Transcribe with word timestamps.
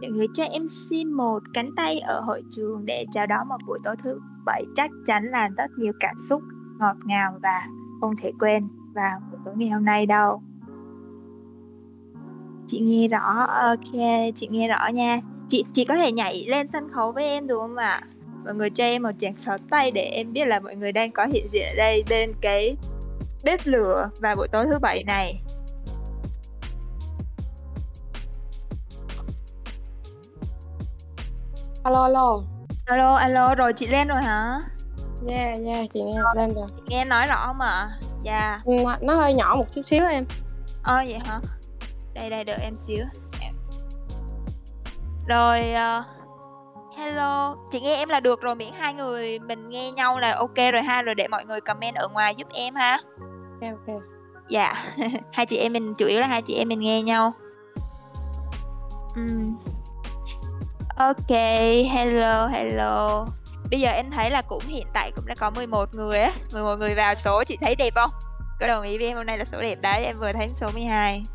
mọi 0.00 0.10
người 0.10 0.26
cho 0.34 0.44
em 0.44 0.66
xin 0.68 1.12
một 1.12 1.38
cánh 1.54 1.70
tay 1.76 2.00
ở 2.00 2.20
hội 2.20 2.42
trường 2.50 2.86
để 2.86 3.06
chào 3.12 3.26
đón 3.26 3.48
một 3.48 3.56
buổi 3.66 3.78
tối 3.84 3.96
thứ 4.02 4.20
bảy. 4.44 4.64
Chắc 4.76 4.90
chắn 5.06 5.24
là 5.24 5.48
rất 5.48 5.70
nhiều 5.76 5.92
cảm 6.00 6.18
xúc 6.18 6.42
ngọt 6.78 6.96
ngào 7.04 7.38
và 7.42 7.66
không 8.00 8.16
thể 8.16 8.32
quên 8.38 8.62
vào 8.94 9.20
buổi 9.30 9.40
tối 9.44 9.54
ngày 9.56 9.68
hôm 9.68 9.84
nay 9.84 10.06
đâu. 10.06 10.42
Chị 12.66 12.80
nghe 12.80 13.08
rõ, 13.08 13.46
ok, 13.46 14.00
chị 14.34 14.48
nghe 14.50 14.68
rõ 14.68 14.88
nha. 14.94 15.20
Chị 15.48 15.64
chị 15.72 15.84
có 15.84 15.96
thể 15.96 16.12
nhảy 16.12 16.44
lên 16.48 16.66
sân 16.66 16.88
khấu 16.92 17.12
với 17.12 17.24
em 17.24 17.46
được 17.46 17.58
không 17.58 17.76
ạ? 17.76 18.00
Mọi 18.44 18.54
người 18.54 18.70
cho 18.70 18.84
em 18.84 19.02
một 19.02 19.10
tràng 19.18 19.34
pháo 19.36 19.58
tay 19.70 19.90
để 19.90 20.02
em 20.02 20.32
biết 20.32 20.46
là 20.46 20.60
mọi 20.60 20.76
người 20.76 20.92
đang 20.92 21.12
có 21.12 21.26
hiện 21.32 21.46
diện 21.48 21.66
ở 21.68 21.74
đây 21.76 22.04
bên 22.10 22.32
cái 22.40 22.76
bếp 23.44 23.60
lửa 23.64 24.10
vào 24.20 24.36
buổi 24.36 24.48
tối 24.48 24.64
thứ 24.64 24.78
bảy 24.82 25.04
này. 25.04 25.40
Alo 31.90 32.02
alo. 32.02 32.42
Alo 32.86 33.14
alo 33.14 33.54
rồi 33.54 33.72
chị 33.72 33.86
lên 33.86 34.08
rồi 34.08 34.22
hả? 34.22 34.60
Yeah 35.28 35.60
yeah 35.66 35.86
chị 35.92 36.02
nghe 36.02 36.20
lên 36.36 36.54
rồi. 36.54 36.66
Chị 36.76 36.82
nghe 36.88 37.04
nói 37.04 37.26
rõ 37.26 37.46
không 37.46 37.60
ạ? 37.60 37.88
Dạ. 38.22 38.60
Yeah. 38.66 39.02
nó 39.02 39.14
hơi 39.14 39.34
nhỏ 39.34 39.54
một 39.58 39.64
chút 39.74 39.82
xíu 39.86 40.06
em. 40.06 40.24
Ờ 40.82 40.96
vậy 40.96 41.18
hả? 41.24 41.40
Đây 42.14 42.30
đây 42.30 42.44
đợi 42.44 42.58
em 42.62 42.76
xíu. 42.76 43.04
Rồi 45.28 45.60
uh, 45.60 46.04
hello. 46.98 47.56
Chị 47.72 47.80
nghe 47.80 47.96
em 47.96 48.08
là 48.08 48.20
được 48.20 48.40
rồi 48.40 48.54
miễn 48.54 48.72
hai 48.78 48.94
người 48.94 49.38
mình 49.38 49.68
nghe 49.68 49.90
nhau 49.90 50.18
là 50.18 50.34
ok 50.34 50.56
rồi 50.72 50.82
ha. 50.82 51.02
Rồi 51.02 51.14
để 51.14 51.28
mọi 51.28 51.44
người 51.44 51.60
comment 51.60 51.94
ở 51.94 52.08
ngoài 52.08 52.34
giúp 52.34 52.48
em 52.54 52.74
ha. 52.74 52.98
Ok 53.60 53.70
ok. 53.86 54.02
Dạ. 54.48 54.74
Hai 55.32 55.46
chị 55.46 55.56
em 55.56 55.72
mình 55.72 55.94
chủ 55.94 56.06
yếu 56.06 56.20
là 56.20 56.26
hai 56.26 56.42
chị 56.42 56.54
em 56.54 56.68
mình 56.68 56.80
nghe 56.80 57.02
nhau. 57.02 57.32
Uhm. 59.20 59.69
Ok 61.00 61.30
hello 61.92 62.46
hello. 62.46 63.26
Bây 63.70 63.80
giờ 63.80 63.90
em 63.90 64.10
thấy 64.10 64.30
là 64.30 64.42
cũng 64.42 64.62
hiện 64.66 64.86
tại 64.94 65.12
cũng 65.16 65.26
đã 65.26 65.34
có 65.34 65.50
11 65.50 65.94
người 65.94 66.20
á. 66.20 66.32
11 66.52 66.76
người 66.76 66.94
vào 66.94 67.14
số 67.14 67.44
chị 67.44 67.56
thấy 67.60 67.74
đẹp 67.74 67.94
không? 67.94 68.10
Có 68.60 68.66
đồng 68.66 68.84
ý 68.84 68.98
với 68.98 69.06
em 69.06 69.16
hôm 69.16 69.26
nay 69.26 69.38
là 69.38 69.44
số 69.44 69.62
đẹp 69.62 69.78
đấy 69.82 70.04
em 70.04 70.16
vừa 70.20 70.32
thấy 70.32 70.48
số 70.54 70.70
12 70.74 71.26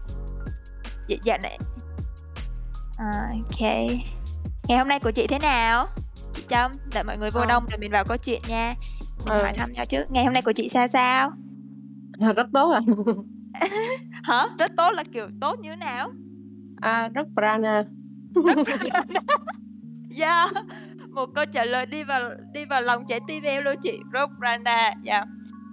dạ, 1.07 1.17
dạ 1.23 1.37
này 1.37 1.57
à, 2.97 3.29
ok. 3.31 3.71
Ngày 4.67 4.77
hôm 4.77 4.87
nay 4.87 4.99
của 4.99 5.11
chị 5.11 5.27
thế 5.27 5.39
nào? 5.39 5.87
Chị 6.33 6.43
trâm 6.49 6.71
đợi 6.93 7.03
mọi 7.03 7.17
người 7.17 7.31
vô 7.31 7.41
à. 7.41 7.45
đông 7.49 7.63
rồi 7.71 7.77
mình 7.79 7.91
vào 7.91 8.03
câu 8.03 8.17
chuyện 8.17 8.41
nha. 8.47 8.75
Mình 9.25 9.37
ừ. 9.37 9.43
hỏi 9.43 9.53
thăm 9.53 9.71
nhau 9.71 9.85
trước. 9.85 10.11
Ngày 10.11 10.23
hôm 10.25 10.33
nay 10.33 10.41
của 10.41 10.53
chị 10.53 10.69
sao 10.69 10.87
sao? 10.87 11.31
À, 12.19 12.33
rất 12.33 12.47
tốt 12.53 12.71
à 12.71 12.81
hả? 14.23 14.45
Rất 14.59 14.71
tốt 14.77 14.91
là 14.91 15.03
kiểu 15.13 15.27
tốt 15.41 15.59
như 15.59 15.69
thế 15.69 15.75
nào? 15.75 16.11
À 16.81 17.09
rất 17.13 17.27
prana 17.35 17.83
yeah 20.19 20.53
một 21.09 21.25
câu 21.35 21.45
trả 21.45 21.65
lời 21.65 21.85
đi 21.85 22.03
vào 22.03 22.21
đi 22.53 22.65
vào 22.65 22.81
lòng 22.81 23.05
trái 23.07 23.19
tim 23.27 23.43
em 23.43 23.63
luôn 23.63 23.75
chị. 23.81 23.99
Rất 24.11 24.29
prana 24.39 24.93
dạ. 25.03 25.13
Yeah 25.13 25.27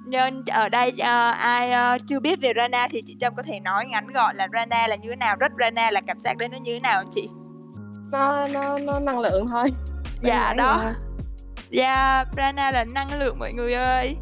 nên 0.07 0.45
ở 0.45 0.69
đây 0.69 0.89
uh, 0.89 1.37
ai 1.39 1.95
uh, 1.97 2.03
chưa 2.07 2.21
biết 2.21 2.41
về 2.41 2.53
Rana 2.57 2.89
thì 2.91 3.03
chị 3.07 3.17
Trâm 3.21 3.35
có 3.35 3.43
thể 3.43 3.61
nói 3.61 3.87
ngắn 3.87 4.07
gọn 4.13 4.37
là 4.37 4.49
Rana 4.53 4.87
là 4.87 4.97
như 4.97 5.09
thế 5.09 5.17
nào 5.17 5.37
rất 5.41 5.53
Rana 5.61 5.91
là 5.91 6.01
cảm 6.07 6.21
giác 6.21 6.37
đấy 6.37 6.49
nó 6.49 6.59
như 6.59 6.75
thế 6.75 6.81
nào 6.81 7.03
chị? 7.11 7.29
Nó 8.11 8.49
nó 8.49 8.79
nó 8.79 8.99
năng 8.99 9.19
lượng 9.19 9.47
thôi. 9.51 9.71
Dạ 10.23 10.55
đó. 10.57 10.83
dạ 11.71 12.17
yeah, 12.17 12.29
Rana 12.37 12.71
là 12.71 12.85
năng 12.85 13.19
lượng 13.19 13.39
mọi 13.39 13.53
người 13.53 13.75
ơi. 13.75 14.17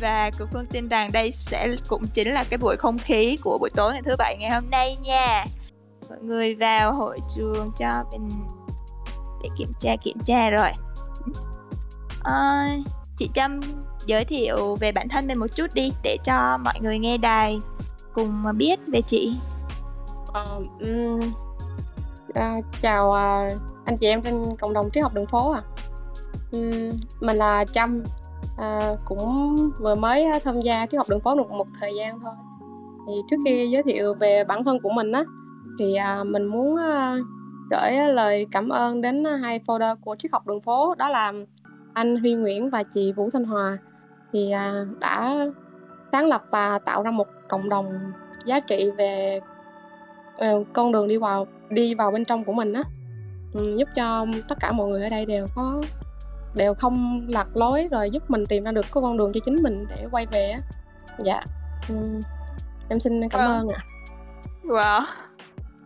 Và 0.00 0.30
của 0.38 0.46
Phương 0.52 0.66
tin 0.66 0.88
rằng 0.88 1.12
đây 1.12 1.32
sẽ 1.32 1.76
cũng 1.88 2.06
chính 2.14 2.28
là 2.28 2.44
cái 2.44 2.58
buổi 2.58 2.76
không 2.76 2.98
khí 2.98 3.38
của 3.42 3.58
buổi 3.60 3.70
tối 3.74 3.92
ngày 3.92 4.02
thứ 4.04 4.16
bảy 4.18 4.36
ngày 4.40 4.50
hôm 4.50 4.70
nay 4.70 4.96
nha 5.04 5.44
mọi 6.08 6.18
người 6.22 6.54
vào 6.54 6.92
hội 6.92 7.18
trường 7.34 7.70
cho 7.78 8.04
mình 8.12 8.30
để 9.42 9.48
kiểm 9.58 9.72
tra 9.80 9.96
kiểm 9.96 10.18
tra 10.24 10.50
rồi 10.50 10.70
à, 12.24 12.68
chị 13.16 13.30
Trâm 13.34 13.60
giới 14.06 14.24
thiệu 14.24 14.76
về 14.80 14.92
bản 14.92 15.08
thân 15.08 15.26
mình 15.26 15.38
một 15.38 15.46
chút 15.54 15.74
đi 15.74 15.92
để 16.02 16.16
cho 16.24 16.58
mọi 16.64 16.74
người 16.80 16.98
nghe 16.98 17.18
đài 17.18 17.60
cùng 18.14 18.44
biết 18.56 18.80
về 18.86 19.02
chị. 19.02 19.36
Uh, 20.28 20.80
um, 20.80 21.20
uh, 22.28 22.64
chào 22.82 23.08
uh, 23.08 23.52
anh 23.84 23.96
chị 24.00 24.06
em 24.06 24.22
trên 24.22 24.56
cộng 24.56 24.72
đồng 24.72 24.90
triết 24.90 25.02
học 25.02 25.14
đường 25.14 25.26
phố 25.26 25.50
à. 25.50 25.62
Um, 26.52 26.92
mình 27.20 27.36
là 27.36 27.64
Trâm, 27.64 28.02
uh, 28.54 28.98
cũng 29.04 29.56
vừa 29.78 29.94
mới 29.94 30.26
tham 30.44 30.60
gia 30.60 30.86
triết 30.86 30.98
học 30.98 31.08
đường 31.08 31.20
phố 31.20 31.34
được 31.34 31.50
một 31.50 31.66
thời 31.80 31.94
gian 31.96 32.20
thôi. 32.20 32.32
Thì 33.06 33.12
trước 33.30 33.36
khi 33.44 33.70
giới 33.70 33.82
thiệu 33.82 34.14
về 34.14 34.44
bản 34.44 34.64
thân 34.64 34.78
của 34.82 34.90
mình 34.90 35.12
á, 35.12 35.24
thì 35.78 35.96
uh, 36.20 36.26
mình 36.26 36.44
muốn 36.44 36.74
uh, 36.74 37.26
gửi 37.70 37.92
lời 38.12 38.46
cảm 38.52 38.68
ơn 38.68 39.00
đến 39.00 39.24
hai 39.42 39.60
folder 39.66 39.96
của 39.96 40.16
triết 40.16 40.32
học 40.32 40.46
đường 40.46 40.60
phố 40.60 40.94
đó 40.94 41.08
là 41.08 41.32
anh 41.92 42.16
Huy 42.16 42.34
Nguyễn 42.34 42.70
và 42.70 42.82
chị 42.82 43.12
Vũ 43.12 43.30
Thanh 43.32 43.44
Hòa. 43.44 43.78
Thì 44.32 44.50
à, 44.50 44.84
đã 45.00 45.36
sáng 46.12 46.26
lập 46.26 46.44
và 46.50 46.78
tạo 46.78 47.02
ra 47.02 47.10
một 47.10 47.28
cộng 47.48 47.68
đồng 47.68 48.12
giá 48.44 48.60
trị 48.60 48.90
về 48.98 49.40
uh, 50.36 50.66
con 50.72 50.92
đường 50.92 51.08
đi 51.08 51.16
vào 51.16 51.46
đi 51.70 51.94
vào 51.94 52.10
bên 52.10 52.24
trong 52.24 52.44
của 52.44 52.52
mình 52.52 52.72
á. 52.72 52.82
Um, 53.54 53.76
giúp 53.76 53.88
cho 53.96 54.26
tất 54.48 54.58
cả 54.60 54.72
mọi 54.72 54.88
người 54.88 55.02
ở 55.02 55.08
đây 55.08 55.26
đều 55.26 55.46
có 55.54 55.82
đều 56.54 56.74
không 56.74 57.26
lạc 57.28 57.56
lối 57.56 57.88
rồi 57.90 58.10
giúp 58.10 58.30
mình 58.30 58.46
tìm 58.46 58.64
ra 58.64 58.72
được 58.72 58.86
cái 58.92 59.02
con 59.02 59.18
đường 59.18 59.32
cho 59.34 59.40
chính 59.44 59.62
mình 59.62 59.86
để 59.90 60.06
quay 60.10 60.26
về 60.26 60.48
á. 60.48 60.60
Dạ. 61.24 61.40
Um, 61.88 62.22
em 62.88 63.00
xin 63.00 63.28
cảm 63.28 63.40
vâng. 63.40 63.58
ơn 63.58 63.68
ạ. 63.68 63.78
À. 63.78 63.86
wow 64.64 65.04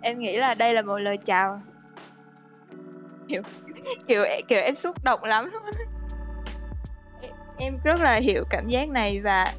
em 0.03 0.19
nghĩ 0.19 0.37
là 0.37 0.55
đây 0.55 0.75
là 0.75 0.83
một 0.83 0.99
lời 0.99 1.17
chào. 1.25 1.63
Kiểu 3.29 3.43
kiểu 4.07 4.25
kiểu 4.49 4.61
em 4.61 4.75
xúc 4.75 5.05
động 5.05 5.25
lắm 5.25 5.51
luôn. 5.53 5.63
Em 7.59 7.79
rất 7.85 8.01
là 8.01 8.15
hiểu 8.15 8.45
cảm 8.51 8.69
giác 8.69 8.89
này 8.89 9.21
và 9.21 9.53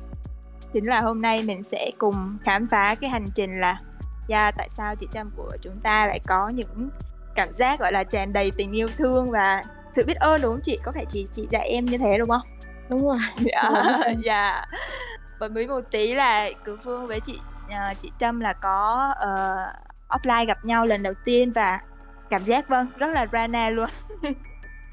chính 0.73 0.85
là 0.85 1.01
hôm 1.01 1.21
nay 1.21 1.43
mình 1.43 1.63
sẽ 1.63 1.91
cùng 1.97 2.37
khám 2.43 2.67
phá 2.67 2.95
cái 2.95 3.09
hành 3.09 3.27
trình 3.35 3.59
là 3.59 3.81
yeah, 4.29 4.55
tại 4.57 4.69
sao 4.69 4.95
chị 4.95 5.07
Trâm 5.13 5.31
của 5.37 5.57
chúng 5.61 5.79
ta 5.79 6.07
lại 6.07 6.19
có 6.27 6.49
những 6.49 6.89
cảm 7.35 7.53
giác 7.53 7.79
gọi 7.79 7.91
là 7.91 8.03
tràn 8.03 8.33
đầy 8.33 8.51
tình 8.57 8.71
yêu 8.71 8.87
thương 8.97 9.31
và 9.31 9.63
sự 9.91 10.05
biết 10.05 10.17
ơn 10.17 10.41
đúng 10.41 10.51
không 10.51 10.61
chị? 10.63 10.79
Có 10.83 10.91
phải 10.91 11.05
chị 11.05 11.27
chị 11.33 11.47
dạy 11.51 11.69
em 11.69 11.85
như 11.85 11.97
thế 11.97 12.17
đúng 12.17 12.29
không? 12.29 12.41
Đúng 12.89 13.07
rồi. 13.07 13.19
Dạ 13.39 13.71
dạ. 14.23 14.65
Và 15.39 15.47
mới 15.47 15.67
một 15.67 15.81
tí 15.91 16.13
là 16.13 16.49
cứ 16.65 16.77
phương 16.83 17.07
với 17.07 17.19
chị 17.19 17.39
uh, 17.65 17.99
chị 17.99 18.11
trâm 18.19 18.39
là 18.39 18.53
có 18.53 19.13
uh, 19.23 19.90
offline 20.11 20.45
gặp 20.45 20.65
nhau 20.65 20.85
lần 20.85 21.03
đầu 21.03 21.13
tiên 21.25 21.51
và 21.51 21.79
cảm 22.29 22.45
giác 22.45 22.69
vâng 22.69 22.87
rất 22.97 23.11
là 23.13 23.27
rana 23.31 23.69
luôn. 23.69 23.89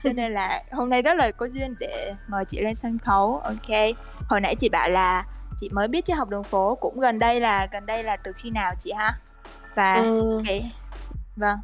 Cho 0.05 0.11
nên 0.13 0.33
là 0.33 0.63
hôm 0.73 0.91
nay 0.91 1.03
rất 1.03 1.17
là 1.17 1.31
có 1.31 1.47
duyên 1.47 1.75
để 1.79 2.15
mời 2.29 2.45
chị 2.45 2.61
lên 2.61 2.75
sân 2.75 2.99
khấu. 2.99 3.39
Ok. 3.39 3.97
Hồi 4.29 4.41
nãy 4.41 4.55
chị 4.59 4.69
bảo 4.69 4.91
là 4.91 5.25
chị 5.59 5.69
mới 5.73 5.89
biết 5.89 6.05
triết 6.05 6.17
học 6.17 6.29
đường 6.29 6.45
phố 6.45 6.79
cũng 6.81 7.01
gần 7.01 7.19
đây 7.19 7.41
là 7.41 7.69
gần 7.73 7.87
đây 7.87 8.03
là 8.03 8.17
từ 8.17 8.33
khi 8.37 8.51
nào 8.51 8.75
chị 8.79 8.93
ha? 8.93 9.19
Và 9.75 9.95
ừ. 9.95 10.43
cái 10.47 10.73
vâng. 11.37 11.59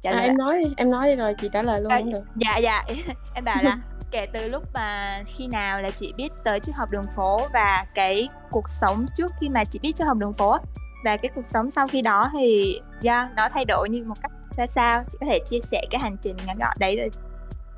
Trả 0.00 0.10
à, 0.10 0.14
lời 0.14 0.26
em 0.26 0.38
nói 0.38 0.64
em 0.76 0.90
nói 0.90 1.06
đi 1.06 1.16
rồi 1.16 1.34
chị 1.40 1.50
trả 1.52 1.62
lời 1.62 1.80
luôn 1.80 1.92
à, 1.92 1.98
cũng 1.98 2.12
được. 2.12 2.22
dạ 2.36 2.56
dạ. 2.56 2.84
Em 3.34 3.44
bảo 3.44 3.62
là 3.62 3.78
kể 4.10 4.26
từ 4.32 4.48
lúc 4.48 4.62
mà 4.74 5.18
khi 5.26 5.46
nào 5.46 5.82
là 5.82 5.90
chị 5.90 6.12
biết 6.16 6.32
tới 6.44 6.60
triết 6.60 6.74
học 6.74 6.90
đường 6.90 7.06
phố 7.16 7.48
và 7.52 7.86
cái 7.94 8.28
cuộc 8.50 8.68
sống 8.68 9.06
trước 9.14 9.32
khi 9.40 9.48
mà 9.48 9.64
chị 9.64 9.78
biết 9.78 9.92
triết 9.96 10.06
học 10.06 10.16
đường 10.16 10.32
phố 10.32 10.56
và 11.02 11.16
cái 11.16 11.30
cuộc 11.34 11.46
sống 11.46 11.70
sau 11.70 11.86
khi 11.86 12.02
đó 12.02 12.30
thì 12.32 12.80
do 13.00 13.12
yeah, 13.12 13.30
nó 13.36 13.48
thay 13.48 13.64
đổi 13.64 13.88
như 13.88 14.04
một 14.04 14.14
cách 14.22 14.32
ra 14.56 14.66
sao? 14.66 15.04
Chị 15.08 15.18
có 15.20 15.26
thể 15.26 15.38
chia 15.46 15.60
sẻ 15.60 15.82
cái 15.90 16.00
hành 16.00 16.16
trình 16.22 16.36
ngắn 16.46 16.58
gọn 16.58 16.76
đấy 16.78 16.96
rồi 16.96 17.10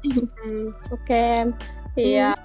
ừ, 0.45 0.69
ok 0.91 1.09
em. 1.09 1.53
Thì 1.97 2.15
ừ. 2.15 2.21
à, 2.21 2.37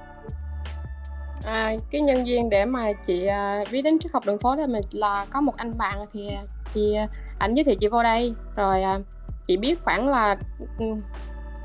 à, 1.43 1.75
cái 1.91 2.01
nhân 2.01 2.25
viên 2.25 2.49
để 2.49 2.65
mà 2.65 2.93
chị 2.93 3.25
à, 3.25 3.63
biết 3.71 3.81
đến 3.81 3.99
triết 3.99 4.11
học 4.13 4.25
đường 4.25 4.37
phố 4.37 4.55
đó 4.55 4.67
mình 4.67 4.83
là 4.91 5.25
có 5.29 5.41
một 5.41 5.57
anh 5.57 5.77
bạn 5.77 6.05
thì 6.13 6.29
thì 6.73 6.97
ảnh 7.39 7.55
giới 7.55 7.63
thiệu 7.63 7.75
chị 7.79 7.87
vô 7.87 8.03
đây. 8.03 8.33
Rồi 8.55 8.83
à, 8.83 8.99
chị 9.47 9.57
biết 9.57 9.83
khoảng 9.83 10.09
là 10.09 10.37
ừ, 10.79 10.85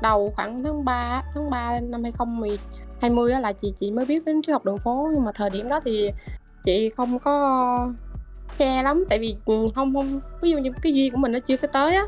đầu 0.01 0.33
khoảng 0.35 0.63
tháng 0.63 0.85
3 0.85 1.21
tháng 1.33 1.49
3 1.49 1.79
năm 1.79 2.03
2020 2.03 3.31
á 3.31 3.39
là 3.39 3.53
chị 3.53 3.73
chị 3.79 3.91
mới 3.91 4.05
biết 4.05 4.25
đến 4.25 4.41
triết 4.41 4.53
học 4.53 4.65
đường 4.65 4.77
phố. 4.77 5.09
Nhưng 5.13 5.25
mà 5.25 5.31
thời 5.35 5.49
điểm 5.49 5.69
đó 5.69 5.79
thì 5.85 6.11
chị 6.63 6.89
không 6.97 7.19
có 7.19 7.87
khe 8.57 8.83
lắm 8.83 9.05
tại 9.09 9.19
vì 9.19 9.35
ừ, 9.45 9.67
không 9.75 9.93
không 9.93 10.21
ví 10.41 10.51
dụ 10.51 10.57
như 10.57 10.71
cái 10.81 10.93
duyên 10.93 11.11
của 11.11 11.17
mình 11.17 11.31
nó 11.31 11.39
chưa 11.39 11.57
có 11.57 11.67
tới 11.67 11.95
á 11.95 12.07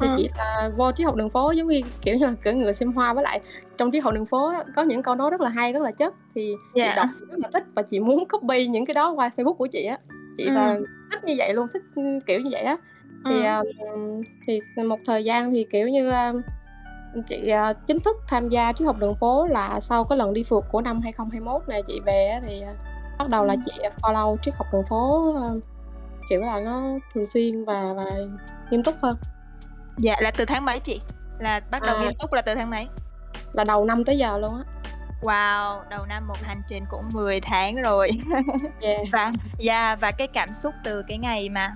thì 0.00 0.06
ừ. 0.06 0.14
chỉ 0.16 0.28
là 0.36 0.70
vô 0.76 0.92
triết 0.92 1.04
học 1.04 1.16
đường 1.16 1.30
phố 1.30 1.50
giống 1.50 1.68
như 1.68 1.80
kiểu 2.02 2.16
như 2.16 2.26
kiểu 2.44 2.54
người 2.54 2.74
xem 2.74 2.92
hoa 2.92 3.14
với 3.14 3.24
lại 3.24 3.40
trong 3.78 3.90
triết 3.92 4.04
học 4.04 4.14
đường 4.14 4.26
phố 4.26 4.52
có 4.76 4.82
những 4.82 5.02
câu 5.02 5.14
nói 5.14 5.30
rất 5.30 5.40
là 5.40 5.48
hay 5.48 5.72
rất 5.72 5.82
là 5.82 5.90
chất 5.90 6.14
thì 6.34 6.46
yeah. 6.48 6.58
chị 6.74 6.80
dạ. 6.80 6.94
đọc 6.96 7.08
rất 7.30 7.38
là 7.38 7.48
thích 7.52 7.64
và 7.74 7.82
chị 7.82 8.00
muốn 8.00 8.24
copy 8.28 8.66
những 8.66 8.86
cái 8.86 8.94
đó 8.94 9.10
qua 9.10 9.30
facebook 9.36 9.54
của 9.54 9.66
chị 9.66 9.84
á 9.84 9.98
chị 10.36 10.44
ừ. 10.44 10.52
là 10.52 10.78
thích 11.12 11.24
như 11.24 11.34
vậy 11.38 11.54
luôn 11.54 11.66
thích 11.72 11.82
kiểu 12.26 12.40
như 12.40 12.50
vậy 12.52 12.62
á 12.62 12.76
thì 13.24 13.44
ừ. 13.44 13.60
uh, 13.60 14.26
thì 14.46 14.60
một 14.84 14.98
thời 15.06 15.24
gian 15.24 15.52
thì 15.52 15.66
kiểu 15.70 15.88
như 15.88 16.08
uh, 16.08 16.42
chị 17.28 17.52
uh, 17.70 17.76
chính 17.86 18.00
thức 18.00 18.16
tham 18.28 18.48
gia 18.48 18.72
triết 18.72 18.86
học 18.86 18.96
đường 18.98 19.14
phố 19.20 19.46
là 19.46 19.80
sau 19.80 20.04
cái 20.04 20.18
lần 20.18 20.32
đi 20.32 20.44
phượt 20.44 20.64
của 20.72 20.80
năm 20.80 21.00
2021 21.00 21.68
này 21.68 21.82
chị 21.88 22.00
về 22.06 22.40
thì 22.46 22.62
uh, 22.70 22.76
bắt 23.18 23.28
đầu 23.28 23.44
là 23.44 23.56
chị 23.66 23.72
follow 24.02 24.36
triết 24.42 24.54
học 24.54 24.66
đường 24.72 24.84
phố 24.88 25.34
uh, 25.36 25.62
kiểu 26.28 26.40
là 26.40 26.60
nó 26.60 26.82
thường 27.14 27.26
xuyên 27.26 27.64
và 27.64 27.92
và 27.96 28.04
nghiêm 28.70 28.82
túc 28.82 28.94
hơn 29.02 29.16
Dạ, 29.96 30.14
là 30.20 30.30
từ 30.30 30.44
tháng 30.44 30.64
mấy 30.64 30.80
chị? 30.80 31.00
Là 31.38 31.60
bắt 31.70 31.82
đầu 31.86 31.96
À. 31.96 32.00
nghiêm 32.02 32.12
túc 32.20 32.32
là 32.32 32.42
từ 32.42 32.54
tháng 32.54 32.70
mấy? 32.70 32.86
Là 33.52 33.64
đầu 33.64 33.84
năm 33.84 34.04
tới 34.04 34.18
giờ 34.18 34.38
luôn 34.38 34.54
á. 34.54 34.64
Wow, 35.22 35.88
đầu 35.90 36.04
năm 36.08 36.28
một 36.28 36.36
hành 36.42 36.60
trình 36.68 36.82
cũng 36.90 37.08
10 37.12 37.40
tháng 37.40 37.76
rồi. 37.76 38.10
Yeah. 38.80 39.00
Và 39.12 39.32
yeah, 39.68 40.00
và 40.00 40.10
cái 40.10 40.26
cảm 40.26 40.52
xúc 40.52 40.74
từ 40.84 41.02
cái 41.08 41.18
ngày 41.18 41.48
mà 41.48 41.72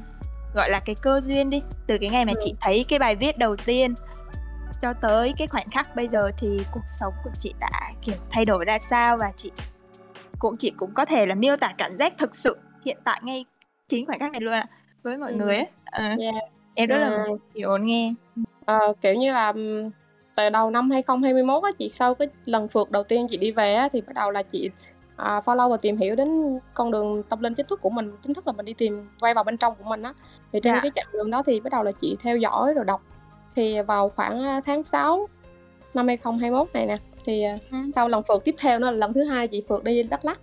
gọi 0.55 0.71
là 0.71 0.81
cái 0.85 0.95
cơ 0.95 1.21
duyên 1.21 1.51
đi, 1.51 1.63
từ 1.87 1.99
cái 2.01 2.11
ngày 2.11 2.25
mà 2.25 2.33
Ừm. 2.33 2.39
chị 2.41 2.55
thấy 2.61 2.85
cái 2.89 2.99
bài 2.99 3.17
viết 3.17 3.39
đầu 3.39 3.57
tiên 3.57 3.95
cho 4.83 4.93
tới 4.93 5.35
cái 5.39 5.47
khoảnh 5.47 5.71
khắc 5.71 5.97
bây 5.97 6.09
giờ 6.09 6.31
thì 6.39 6.61
cuộc 6.73 6.85
sống 7.01 7.15
của 7.25 7.31
chị 7.39 7.55
đã 7.61 7.71
kiểu 8.03 8.15
thay 8.31 8.45
đổi 8.45 8.65
ra 8.65 8.79
sao 8.79 9.17
và 9.17 9.31
chị 9.37 9.51
cũng 10.39 10.57
chị 10.57 10.73
cũng 10.77 10.95
có 10.95 11.05
thể 11.05 11.27
là 11.27 11.35
miêu 11.35 11.57
tả 11.57 11.73
cảm 11.79 11.97
giác 11.97 12.13
thực 12.19 12.35
sự 12.37 12.57
hiện 12.85 12.99
tại 13.05 13.21
ngay 13.25 13.45
chính 13.97 14.07
khoảnh 14.07 14.19
khắc 14.19 14.33
này 14.33 14.41
luôn 14.41 14.53
ạ 14.55 14.67
với 15.03 15.19
mọi 15.19 15.31
Ừm. 15.31 15.39
người 15.39 15.57
ấy. 15.57 15.67
Ờ, 15.85 16.03
Yeah. 16.21 16.35
em 16.75 16.89
rất 16.89 16.99
là 16.99 17.09
Ừm. 17.09 17.39
kiểu 17.55 17.69
muốn 17.71 17.85
nghe. 17.87 18.15
Ờ, 18.65 18.93
kiểu 19.03 19.15
như 19.15 19.33
là, 19.33 19.53
từ 20.37 20.51
đầu 20.51 20.71
năm 20.71 20.91
2021 20.91 21.63
á, 21.65 21.71
chị 21.79 21.91
sau 21.93 22.15
cái 22.15 22.29
lần 22.45 22.69
phượt 22.69 22.91
đầu 22.91 23.03
tiên 23.03 23.27
chị 23.31 23.37
đi 23.37 23.53
về 23.53 23.75
á, 23.75 23.89
thì 23.93 24.01
bắt 24.01 24.13
đầu 24.15 24.31
là 24.31 24.43
chị, 24.43 24.71
à, 25.17 25.41
follow 25.45 25.71
và 25.71 25.77
tìm 25.77 25.97
hiểu 25.97 26.15
đến 26.17 26.59
con 26.75 26.91
đường 26.91 27.23
tâm 27.23 27.41
linh 27.41 27.55
chính 27.55 27.67
thức 27.67 27.81
của 27.83 27.91
mình, 27.91 28.13
chính 28.21 28.35
thức 28.35 28.47
là 28.47 28.53
mình 28.53 28.67
đi 28.67 28.73
tìm 28.75 29.09
quay 29.21 29.35
vào 29.35 29.45
bên 29.45 29.57
trong 29.57 29.75
của 29.75 29.85
mình 29.85 30.03
á. 30.03 30.15
Thì 30.53 30.61
trên 30.63 30.75
Dạ. 30.75 30.81
cái 30.83 30.91
chặng 30.95 31.07
đường 31.13 31.31
đó 31.31 31.43
thì 31.47 31.61
bắt 31.61 31.73
đầu 31.73 31.83
là 31.83 31.93
chị 31.93 32.17
theo 32.23 32.37
dõi 32.37 32.75
rồi 32.75 32.85
đọc. 32.85 33.03
Thì 33.57 33.81
vào 33.83 34.09
khoảng, 34.09 34.43
a, 34.45 34.61
tháng 34.61 34.83
6 34.83 35.29
năm 35.95 36.07
2021 36.07 36.69
này 36.75 36.87
nè, 36.87 36.97
thì, 37.25 37.43
à, 37.43 37.57
Ừm. 37.71 37.93
sau 37.93 38.09
lần 38.09 38.23
phượt 38.29 38.45
tiếp 38.45 38.55
theo 38.59 38.79
nữa 38.79 38.87
là 38.87 38.93
lần 38.93 39.13
thứ 39.13 39.25
hai 39.25 39.49
chị 39.49 39.63
phượt 39.69 39.85
đi 39.85 40.03
Đắk 40.03 40.25
Lắk. 40.25 40.41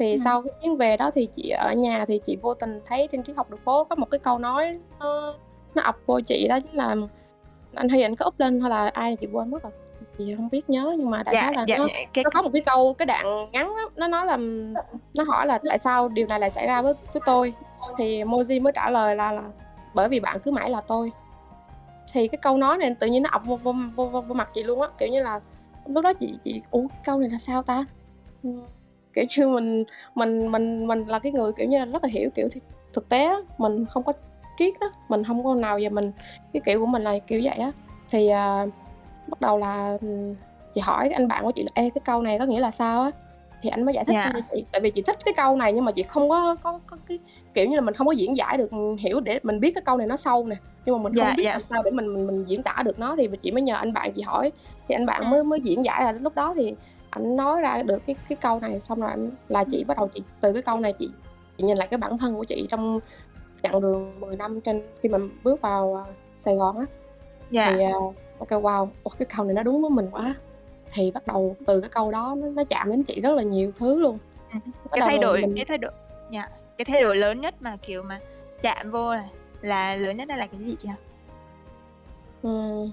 Thì 0.00 0.12
Ừm. 0.12 0.20
sau 0.24 0.42
cái 0.42 0.52
chuyến 0.62 0.76
về 0.76 0.96
đó 0.96 1.10
thì 1.14 1.26
chị 1.34 1.50
ở 1.50 1.72
nhà 1.72 2.04
thì 2.04 2.20
chị 2.24 2.36
vô 2.42 2.54
tình 2.54 2.80
thấy 2.86 3.08
trên 3.12 3.22
triết 3.22 3.36
học 3.36 3.50
đường 3.50 3.60
phố 3.64 3.84
có 3.84 3.94
một 3.96 4.06
cái 4.10 4.18
câu 4.18 4.38
nói 4.38 4.72
nó 5.00 5.34
nó 5.74 5.82
ập 5.82 5.96
vô 6.06 6.20
chị 6.20 6.48
đó 6.48 6.60
chính 6.60 6.76
là 6.76 6.94
anh 7.74 7.88
Huy 7.88 8.00
ảnh 8.02 8.14
có 8.16 8.26
up 8.26 8.40
lên 8.40 8.60
hay 8.60 8.70
là 8.70 8.88
ai 8.94 9.16
chị 9.16 9.26
quên 9.32 9.50
mất 9.50 9.62
rồi, 9.62 9.72
chị 10.18 10.32
hông 10.32 10.48
biết 10.48 10.70
nhớ 10.70 10.94
nhưng 10.98 11.10
mà 11.10 11.22
đại 11.22 11.34
Dạ, 11.34 11.40
khái 11.42 11.52
là 11.54 11.64
dạ, 11.68 11.78
nó 11.78 11.86
dạ, 11.86 11.94
cái 12.12 12.24
nó 12.24 12.30
có 12.34 12.42
một 12.42 12.50
cái 12.52 12.62
câu 12.66 12.94
cái 12.94 13.06
đoạn 13.06 13.26
ngắn 13.52 13.74
á, 13.76 13.82
nó 13.96 14.06
nói 14.08 14.26
là 14.26 14.36
nó 15.14 15.24
hỏi 15.28 15.46
là 15.46 15.58
"Tại 15.68 15.78
sao 15.78 16.08
điều 16.08 16.26
này 16.26 16.40
lại 16.40 16.50
xảy 16.50 16.66
ra 16.66 16.82
với 16.82 16.94
với 17.12 17.22
tôi?" 17.26 17.52
Thì 17.98 18.22
Moji 18.24 18.62
mới 18.62 18.72
trả 18.72 18.90
lời 18.90 19.16
là 19.16 19.32
là 19.32 19.42
"Bởi 19.94 20.08
vì 20.08 20.20
bạn 20.20 20.38
cứ 20.44 20.50
mãi 20.50 20.70
là 20.70 20.80
tôi." 20.80 21.12
Thì 22.12 22.28
cái 22.28 22.38
câu 22.42 22.56
nói 22.56 22.78
này 22.78 22.94
tự 23.00 23.06
nhiên 23.06 23.22
nó 23.22 23.30
ập 23.32 23.42
vô 23.44 23.56
vô 23.56 23.74
vô 23.96 24.06
vô 24.06 24.20
vô 24.20 24.34
mặt 24.34 24.50
chị 24.54 24.62
luôn 24.62 24.80
á, 24.80 24.88
kiểu 24.98 25.08
như 25.08 25.22
là, 25.22 25.40
lúc 25.86 26.04
đó 26.04 26.12
chị 26.12 26.38
chị 26.44 26.60
"Ủa, 26.70 26.86
câu 27.04 27.18
này 27.18 27.30
là 27.30 27.38
sao 27.38 27.62
ta?" 27.62 27.84
Kiểu 29.14 29.24
như, 29.38 29.46
mình 29.48 29.84
mình 30.14 30.52
mình 30.52 30.86
mình 30.86 31.04
là 31.06 31.18
cái 31.18 31.32
người, 31.32 31.52
kiểu 31.52 31.66
như 31.68 31.78
là, 31.78 31.84
rất 31.84 32.02
là 32.04 32.08
hiểu, 32.12 32.30
kiểu, 32.34 32.48
th 32.48 32.56
thực 32.92 33.08
tế 33.08 33.24
á, 33.24 33.36
mình 33.58 33.84
không 33.90 34.02
có 34.02 34.12
triết 34.58 34.74
á, 34.80 34.86
mình 35.08 35.24
hông 35.24 35.44
có 35.44 35.54
nào 35.54 35.78
giờ 35.78 35.88
mình 35.90 36.12
cái 36.52 36.60
kiểu 36.66 36.80
của 36.80 36.86
mình 36.86 37.02
là 37.02 37.18
kiểu 37.18 37.40
vậy 37.44 37.56
á. 37.56 37.72
Thì, 38.10 38.28
à, 38.28 38.66
bắt 39.28 39.40
đầu 39.40 39.58
là, 39.58 39.98
ừm, 40.00 40.34
chị 40.74 40.80
hỏi 40.80 41.10
anh 41.10 41.28
bạn 41.28 41.44
của 41.44 41.50
chị 41.56 41.62
là 41.62 41.68
"Ê, 41.74 41.90
cái 41.90 42.02
câu 42.04 42.22
này 42.22 42.38
có 42.38 42.44
nghĩa 42.46 42.60
là 42.60 42.70
sao 42.70 43.02
á?" 43.02 43.10
Thì 43.62 43.70
ảnh 43.70 43.82
mới 43.84 43.94
giải 43.94 44.04
thích 44.04 44.12
Dạ. 44.14 44.30
cho 44.34 44.40
chị, 44.52 44.64
tại 44.72 44.80
vì 44.80 44.90
chị 44.90 45.02
thích 45.02 45.16
cái 45.24 45.34
câu 45.36 45.56
này 45.56 45.72
nhưng 45.72 45.84
mà 45.84 45.92
chị 45.92 46.02
không 46.02 46.28
có 46.28 46.56
có 46.62 46.80
có 46.86 46.96
cái 47.08 47.18
kiểu 47.54 47.66
như 47.66 47.76
là, 47.76 47.80
mình 47.82 47.94
không 47.94 48.06
có 48.06 48.12
diễn 48.12 48.36
giải 48.36 48.56
được, 48.58 48.70
ừm, 48.70 48.96
hiểu 48.96 49.20
để 49.20 49.40
mình 49.42 49.60
biết 49.60 49.72
cái 49.74 49.82
câu 49.86 49.96
này 49.96 50.06
nó 50.06 50.16
sâu 50.16 50.46
nè, 50.46 50.56
nhưng 50.86 50.96
mà 50.96 51.02
mình 51.02 51.12
Dạ, 51.16 51.26
không 51.26 51.36
biết 51.36 51.42
dạ. 51.44 51.52
làm 51.52 51.62
sao 51.66 51.82
để 51.82 51.90
mình 51.90 52.14
mình 52.14 52.26
mình 52.26 52.44
diễn 52.48 52.62
tả 52.62 52.82
được 52.84 52.98
nó 52.98 53.16
thì 53.16 53.28
chị 53.42 53.50
mới 53.52 53.62
nhờ 53.62 53.74
anh 53.76 53.92
bạn 53.92 54.12
chị 54.16 54.22
hỏi, 54.22 54.52
thì 54.88 54.94
anh 54.94 55.06
bạn 55.06 55.20
Ừm. 55.22 55.30
mới 55.30 55.44
mới 55.44 55.60
diễn 55.60 55.84
giải 55.84 56.12
đến 56.12 56.22
lúc 56.22 56.34
đó 56.34 56.54
thì 56.56 56.74
ảnh 57.10 57.36
nói 57.36 57.60
ra 57.60 57.82
được 57.82 58.02
cái 58.06 58.16
cái 58.28 58.36
câu 58.36 58.60
này 58.60 58.80
xong 58.80 59.00
rồi 59.00 59.10
ảnh 59.10 59.30
là 59.48 59.64
chị 59.64 59.84
bắt 59.84 59.96
đầu 59.96 60.08
chị 60.14 60.22
từ 60.40 60.52
cái 60.52 60.62
câu 60.62 60.80
này 60.80 60.92
chị 60.98 61.10
chị 61.58 61.64
nhìn 61.64 61.76
lại 61.76 61.88
cái 61.88 61.98
bản 61.98 62.18
thân 62.18 62.36
của 62.36 62.44
chị 62.44 62.66
trong 62.70 63.00
chặng 63.62 63.80
đường 63.80 64.20
10 64.20 64.36
năm 64.36 64.60
trên 64.60 64.82
khi 65.02 65.08
mà 65.08 65.18
bước 65.44 65.60
vào, 65.60 66.04
à, 66.06 66.12
Sài 66.36 66.56
Gòn 66.56 66.78
á. 66.78 66.84
Dạ. 67.50 67.72
Thì, 67.76 67.84
à, 67.84 67.92
kê, 68.48 68.56
wow, 68.56 68.88
ủa, 69.04 69.10
cái 69.18 69.26
câu 69.36 69.44
này 69.44 69.54
nó 69.54 69.62
đúng 69.62 69.82
với 69.82 69.90
mình 69.90 70.08
quá. 70.10 70.34
Thì 70.92 71.10
bắt 71.10 71.26
đầu 71.26 71.56
từ 71.66 71.80
cái 71.80 71.90
câu 71.90 72.10
đó 72.10 72.34
nó 72.38 72.46
nó 72.48 72.64
chạm 72.64 72.90
đến 72.90 73.02
chị 73.02 73.20
rất 73.20 73.30
là 73.30 73.42
nhiều 73.42 73.72
thứ 73.78 73.98
luôn. 73.98 74.18
Bắt 74.54 74.90
cái 74.90 75.00
thay 75.00 75.18
đổi 75.18 75.40
mình 75.40 75.52
cái 75.56 75.64
thay 75.64 75.78
đổi 75.78 75.92
dạ, 76.30 76.48
cái 76.78 76.84
thay 76.84 77.00
đổi 77.00 77.16
lớn 77.16 77.40
nhất 77.40 77.54
mà, 77.60 77.76
kiểu, 77.82 78.02
mà 78.02 78.18
chạm 78.62 78.90
vô 78.90 79.14
là 79.14 79.24
là 79.62 79.96
lớn 79.96 80.16
nhất 80.16 80.28
là 80.28 80.46
cái 80.46 80.60
gì 80.60 80.76
chị? 80.78 80.88
Ừm. 82.42 82.90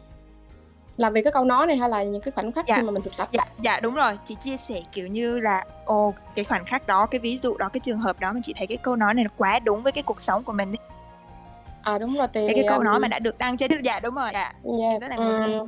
Là 0.98 1.10
vì 1.10 1.22
cái 1.22 1.34
câu 1.34 1.46
nói 1.46 1.68
này 1.68 1.78
hay 1.78 1.90
là 1.90 2.04
những 2.04 2.22
cái 2.22 2.32
khoảnh 2.32 2.52
khắc 2.52 2.66
Dạ, 2.68 2.76
khi 2.78 2.84
mà 2.84 2.92
mình 2.92 3.04
thực 3.04 3.18
tập? 3.18 3.28
dạ, 3.32 3.46
dạ, 3.60 3.80
đúng 3.80 3.96
rồi, 3.96 4.18
chị 4.26 4.36
chia 4.36 4.58
sẻ, 4.58 4.76
kiểu 4.92 5.08
như 5.08 5.40
là, 5.40 5.64
ồ, 5.86 6.14
cái 6.36 6.46
khoảnh 6.46 6.66
khắc 6.66 6.88
đó, 6.88 7.06
cái 7.06 7.20
ví 7.20 7.38
dụ 7.38 7.58
đó, 7.58 7.70
cái 7.74 7.80
trường 7.80 7.98
hợp 7.98 8.20
đó 8.20 8.32
mà 8.34 8.40
chị 8.44 8.54
thấy 8.58 8.68
cái 8.68 8.78
câu 8.78 8.96
nói 8.96 9.14
này 9.14 9.24
nó 9.24 9.30
quá 9.38 9.60
đúng 9.60 9.80
với 9.80 9.92
cái 9.92 10.04
cuộc 10.04 10.22
sống 10.22 10.44
của 10.44 10.54
mình. 10.54 10.76
À, 11.82 11.98
đúng 11.98 12.18
rồi, 12.18 12.28
thì, 12.34 12.48
Cái 12.48 12.56
cái 12.56 12.66
câu 12.68 12.84
nói 12.84 13.00
mà 13.00 13.08
đã 13.08 13.20
được 13.20 13.38
đăng 13.38 13.58
trên 13.58 13.72
dạ, 13.84 14.00
đúng 14.00 14.16
rồi, 14.16 14.30
dạ, 14.34 14.52
Yeah, 14.80 15.02
rất 15.02 15.08
là 15.10 15.16
Ừm, 15.16 15.60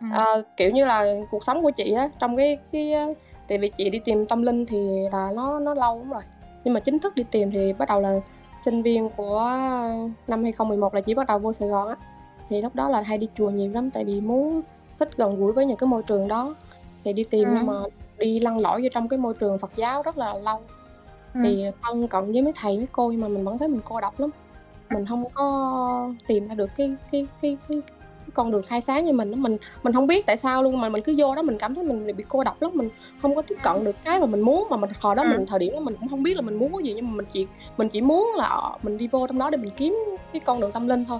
ừm. 0.00 0.10
ờ, 0.12 0.42
kiểu 0.56 0.70
như 0.70 0.84
là, 0.84 1.04
cuộc 1.30 1.44
sống 1.44 1.62
của 1.62 1.70
chị 1.70 1.92
á, 1.92 2.08
trong 2.20 2.36
cái 2.36 2.58
cái, 2.72 2.94
tại 3.48 3.58
vì 3.58 3.70
chị 3.76 3.90
đi 3.90 4.00
tìm 4.04 4.26
tâm 4.26 4.42
linh 4.42 4.66
thì 4.66 4.88
là 5.12 5.30
nó 5.34 5.58
nó 5.58 5.74
lâu 5.74 5.98
lắm 5.98 6.10
rồi, 6.10 6.22
nhưng 6.64 6.74
mà 6.74 6.80
chính 6.80 6.98
thức 6.98 7.14
đi 7.14 7.24
tìm 7.30 7.50
thì 7.50 7.72
bắt 7.72 7.88
đầu 7.88 8.00
là 8.00 8.20
sinh 8.64 8.82
viên 8.82 9.08
của 9.16 9.40
năm 10.28 10.42
2011 10.42 10.94
là 10.94 11.00
chị 11.00 11.14
bắt 11.14 11.26
đầu 11.26 11.38
vô 11.38 11.52
Sài 11.52 11.68
Gòn 11.68 11.88
á. 11.88 11.94
Thì 12.52 12.62
lúc 12.62 12.74
đó 12.74 12.88
là 12.88 13.00
hay 13.00 13.18
đi 13.18 13.28
chùa 13.38 13.50
nhiều 13.50 13.72
lắm, 13.72 13.90
tại 13.90 14.04
vì 14.04 14.20
muốn 14.20 14.62
thích 14.98 15.08
gần 15.16 15.36
gũi 15.36 15.52
với 15.52 15.66
những 15.66 15.76
cái 15.76 15.86
môi 15.88 16.02
trường 16.02 16.28
đó, 16.28 16.54
thì 17.04 17.12
đi 17.12 17.24
tìm 17.24 17.48
nhưng 17.54 17.66
mà 17.66 17.74
đi 18.18 18.40
lăn 18.40 18.58
lỏi 18.58 18.82
vô 18.82 18.88
trong 18.92 19.08
cái 19.08 19.18
môi 19.18 19.34
trường 19.34 19.58
Phật 19.58 19.70
giáo 19.76 20.02
rất 20.02 20.18
là 20.18 20.34
lâu. 20.34 20.60
Ừm. 21.34 21.42
Thì 21.42 21.64
thân 21.82 22.08
cận 22.08 22.32
với 22.32 22.42
mấy 22.42 22.52
thầy 22.56 22.76
mấy 22.76 22.86
cô 22.92 23.10
nhưng 23.10 23.20
mà 23.20 23.28
mình 23.28 23.44
vẫn 23.44 23.58
thấy 23.58 23.68
mình 23.68 23.80
cô 23.84 24.00
độc 24.00 24.20
lắm, 24.20 24.30
mình 24.90 25.06
hông 25.06 25.24
có 25.34 26.10
tìm 26.26 26.48
ra 26.48 26.54
được 26.54 26.70
cái 26.76 26.94
cái 27.12 27.26
cái 27.42 27.56
cái 27.68 27.80
cái 28.24 28.30
con 28.34 28.50
đường 28.50 28.62
khai 28.62 28.80
sáng 28.80 29.06
cho 29.06 29.12
mình. 29.12 29.42
Mình 29.42 29.56
mình 29.82 29.92
hông 29.92 30.06
biết 30.06 30.26
tại 30.26 30.36
sao 30.36 30.62
luôn 30.62 30.80
mà 30.80 30.88
mình 30.88 31.02
cứ 31.02 31.14
vô 31.18 31.34
đó 31.34 31.42
mình 31.42 31.58
cảm 31.58 31.74
thấy 31.74 31.84
mình 31.84 32.16
bị 32.16 32.24
cô 32.28 32.44
độc 32.44 32.62
lắm, 32.62 32.70
mình 32.74 32.88
hông 33.22 33.34
có 33.34 33.42
tiếp 33.42 33.56
cận 33.62 33.84
được 33.84 33.96
cái 34.04 34.20
mà 34.20 34.26
mình 34.26 34.40
muốn, 34.40 34.66
mà 34.70 34.76
mình 34.76 34.90
hồi 35.00 35.14
đó 35.14 35.22
Ừm. 35.22 35.30
mình 35.30 35.46
thời 35.46 35.58
điểm 35.58 35.72
đó 35.72 35.80
mình 35.80 35.96
cũng 36.00 36.08
hông 36.08 36.22
biết 36.22 36.36
là 36.36 36.42
mình 36.42 36.58
muốn 36.58 36.72
cái 36.72 36.82
gì, 36.84 36.92
nhưng 36.94 37.04
mà 37.04 37.12
mình 37.16 37.26
chỉ 37.32 37.46
mình 37.76 37.88
chỉ 37.88 38.00
muốn 38.00 38.32
là, 38.36 38.46
ờ, 38.46 38.78
mình 38.82 38.98
đi 38.98 39.08
vô 39.12 39.26
trong 39.26 39.38
đó 39.38 39.50
để 39.50 39.56
mình 39.56 39.70
kiếm 39.76 39.98
cái 40.32 40.40
con 40.40 40.60
đường 40.60 40.72
tâm 40.72 40.88
linh 40.88 41.04
thôi. 41.04 41.18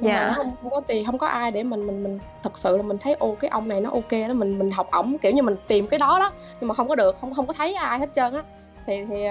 Nhưng 0.00 0.12
mà 0.12 0.16
Dạ. 0.20 0.26
nó 0.26 0.32
hông 0.44 0.52
hông 0.62 0.72
có 0.72 0.80
tìm 0.80 1.04
hông 1.06 1.18
có 1.18 1.26
ai 1.26 1.50
để 1.50 1.62
mình 1.62 1.86
mình 1.86 2.02
mình 2.02 2.18
thực 2.42 2.58
sự 2.58 2.76
là 2.76 2.82
mình 2.82 2.98
thấy, 2.98 3.14
ồ, 3.14 3.34
cái 3.40 3.48
ông 3.48 3.68
này 3.68 3.80
nó 3.80 3.90
ô 3.90 4.00
kê 4.08 4.28
đó, 4.28 4.34
mình 4.34 4.58
mình 4.58 4.70
học 4.70 4.90
ổng, 4.90 5.18
kiểu 5.18 5.32
như, 5.32 5.42
mình 5.42 5.56
tìm 5.68 5.86
cái 5.86 5.98
đó 5.98 6.18
đó, 6.18 6.32
nhưng 6.60 6.68
mà 6.68 6.74
không 6.74 6.88
có 6.88 6.94
được, 6.94 7.16
hông 7.20 7.32
hông 7.32 7.46
có 7.46 7.52
thấy 7.52 7.74
ai 7.74 7.98
hết 7.98 8.10
trơn 8.14 8.34
á. 8.34 8.42
Thì 8.86 9.04
thì, 9.08 9.24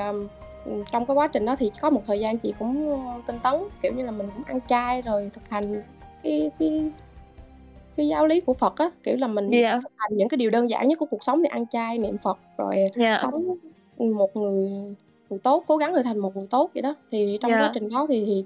trong 0.92 1.06
cái 1.06 1.16
quá 1.16 1.28
trình 1.28 1.46
đó 1.46 1.56
thì 1.56 1.72
có 1.82 1.90
một 1.90 2.02
thời 2.08 2.20
gian 2.20 2.38
chị 2.38 2.54
cũng, 2.60 3.00
tinh 3.28 3.40
tấn, 3.44 3.54
kiểu 3.82 3.94
như 3.94 4.06
là, 4.06 4.12
mình 4.12 4.30
cũng 4.36 4.44
ăn 4.44 4.60
chay 4.68 5.02
rồi 5.02 5.30
thực 5.34 5.50
hành 5.50 5.84
cái 6.24 6.52
cái 6.60 6.92
cái 7.98 8.08
giáo 8.08 8.26
lý 8.26 8.40
của 8.40 8.54
Phật 8.54 8.76
á, 8.78 8.90
kiểu 9.04 9.16
là, 9.18 9.28
mình 9.28 9.50
Dạ. 9.50 9.80
thực 9.84 9.92
hành 9.98 10.18
những 10.18 10.30
cái 10.30 10.38
điều 10.38 10.50
đơn 10.50 10.70
giản 10.70 10.88
nhất 10.88 11.00
của 11.00 11.06
cuộc 11.06 11.24
sống 11.24 11.42
thì 11.44 11.48
ăn 11.50 11.68
chay, 11.68 11.98
niệm 11.98 12.18
Phật 12.18 12.38
rồi 12.58 12.76
Dạ. 12.96 13.20
sống, 13.22 13.56
một 13.98 14.36
người 14.36 14.70
người 15.30 15.40
tốt, 15.44 15.64
cố 15.68 15.78
gắng 15.78 15.94
trở 15.96 16.04
thành 16.04 16.18
một 16.20 16.36
người 16.36 16.48
tốt 16.50 16.70
vậy 16.74 16.82
đó. 16.82 16.96
Thì 17.12 17.38
trong 17.42 17.52
quá 17.52 17.62
Dạ. 17.62 17.72
trình 17.74 17.90
đó 17.90 18.06
thì 18.10 18.24
thì 18.26 18.46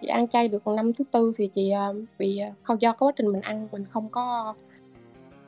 chị 0.00 0.08
ăn 0.08 0.28
chay 0.28 0.48
được 0.48 0.66
năm 0.66 0.92
thứ 0.92 1.04
tư 1.12 1.32
thì 1.36 1.46
chị, 1.46 1.70
à, 1.70 1.88
bị, 2.18 2.38
à 2.38 2.52
không 2.62 2.82
do 2.82 2.92
cái 2.92 2.98
quá 2.98 3.12
trình 3.16 3.26
mình 3.32 3.40
ăn 3.40 3.68
mình 3.72 3.84
không 3.92 4.08
có 4.08 4.54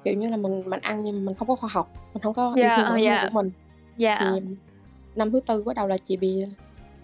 kiểu 0.05 0.15
như 0.15 0.29
là, 0.29 0.37
mình 0.37 0.63
mình 0.67 0.81
ăn 0.81 1.05
nhưng 1.05 1.17
mà 1.17 1.27
mình 1.27 1.35
không 1.35 1.49
có 1.49 1.57
khoa 1.57 1.71
học, 1.73 1.93
mình 2.15 2.23
hông 2.23 2.35
có 2.35 2.47
ờ, 2.47 2.53
bản 2.57 2.87
thân 2.87 3.01
dạ. 3.03 3.23
của 3.23 3.31
mình. 3.33 3.51
Dạ. 3.97 4.19
Thì 4.21 4.41
năm 5.15 5.31
thứ 5.31 5.41
tư 5.41 5.63
bắt 5.63 5.77
đầu 5.77 5.87
là 5.87 5.97
chị 5.99 6.17
bị 6.17 6.45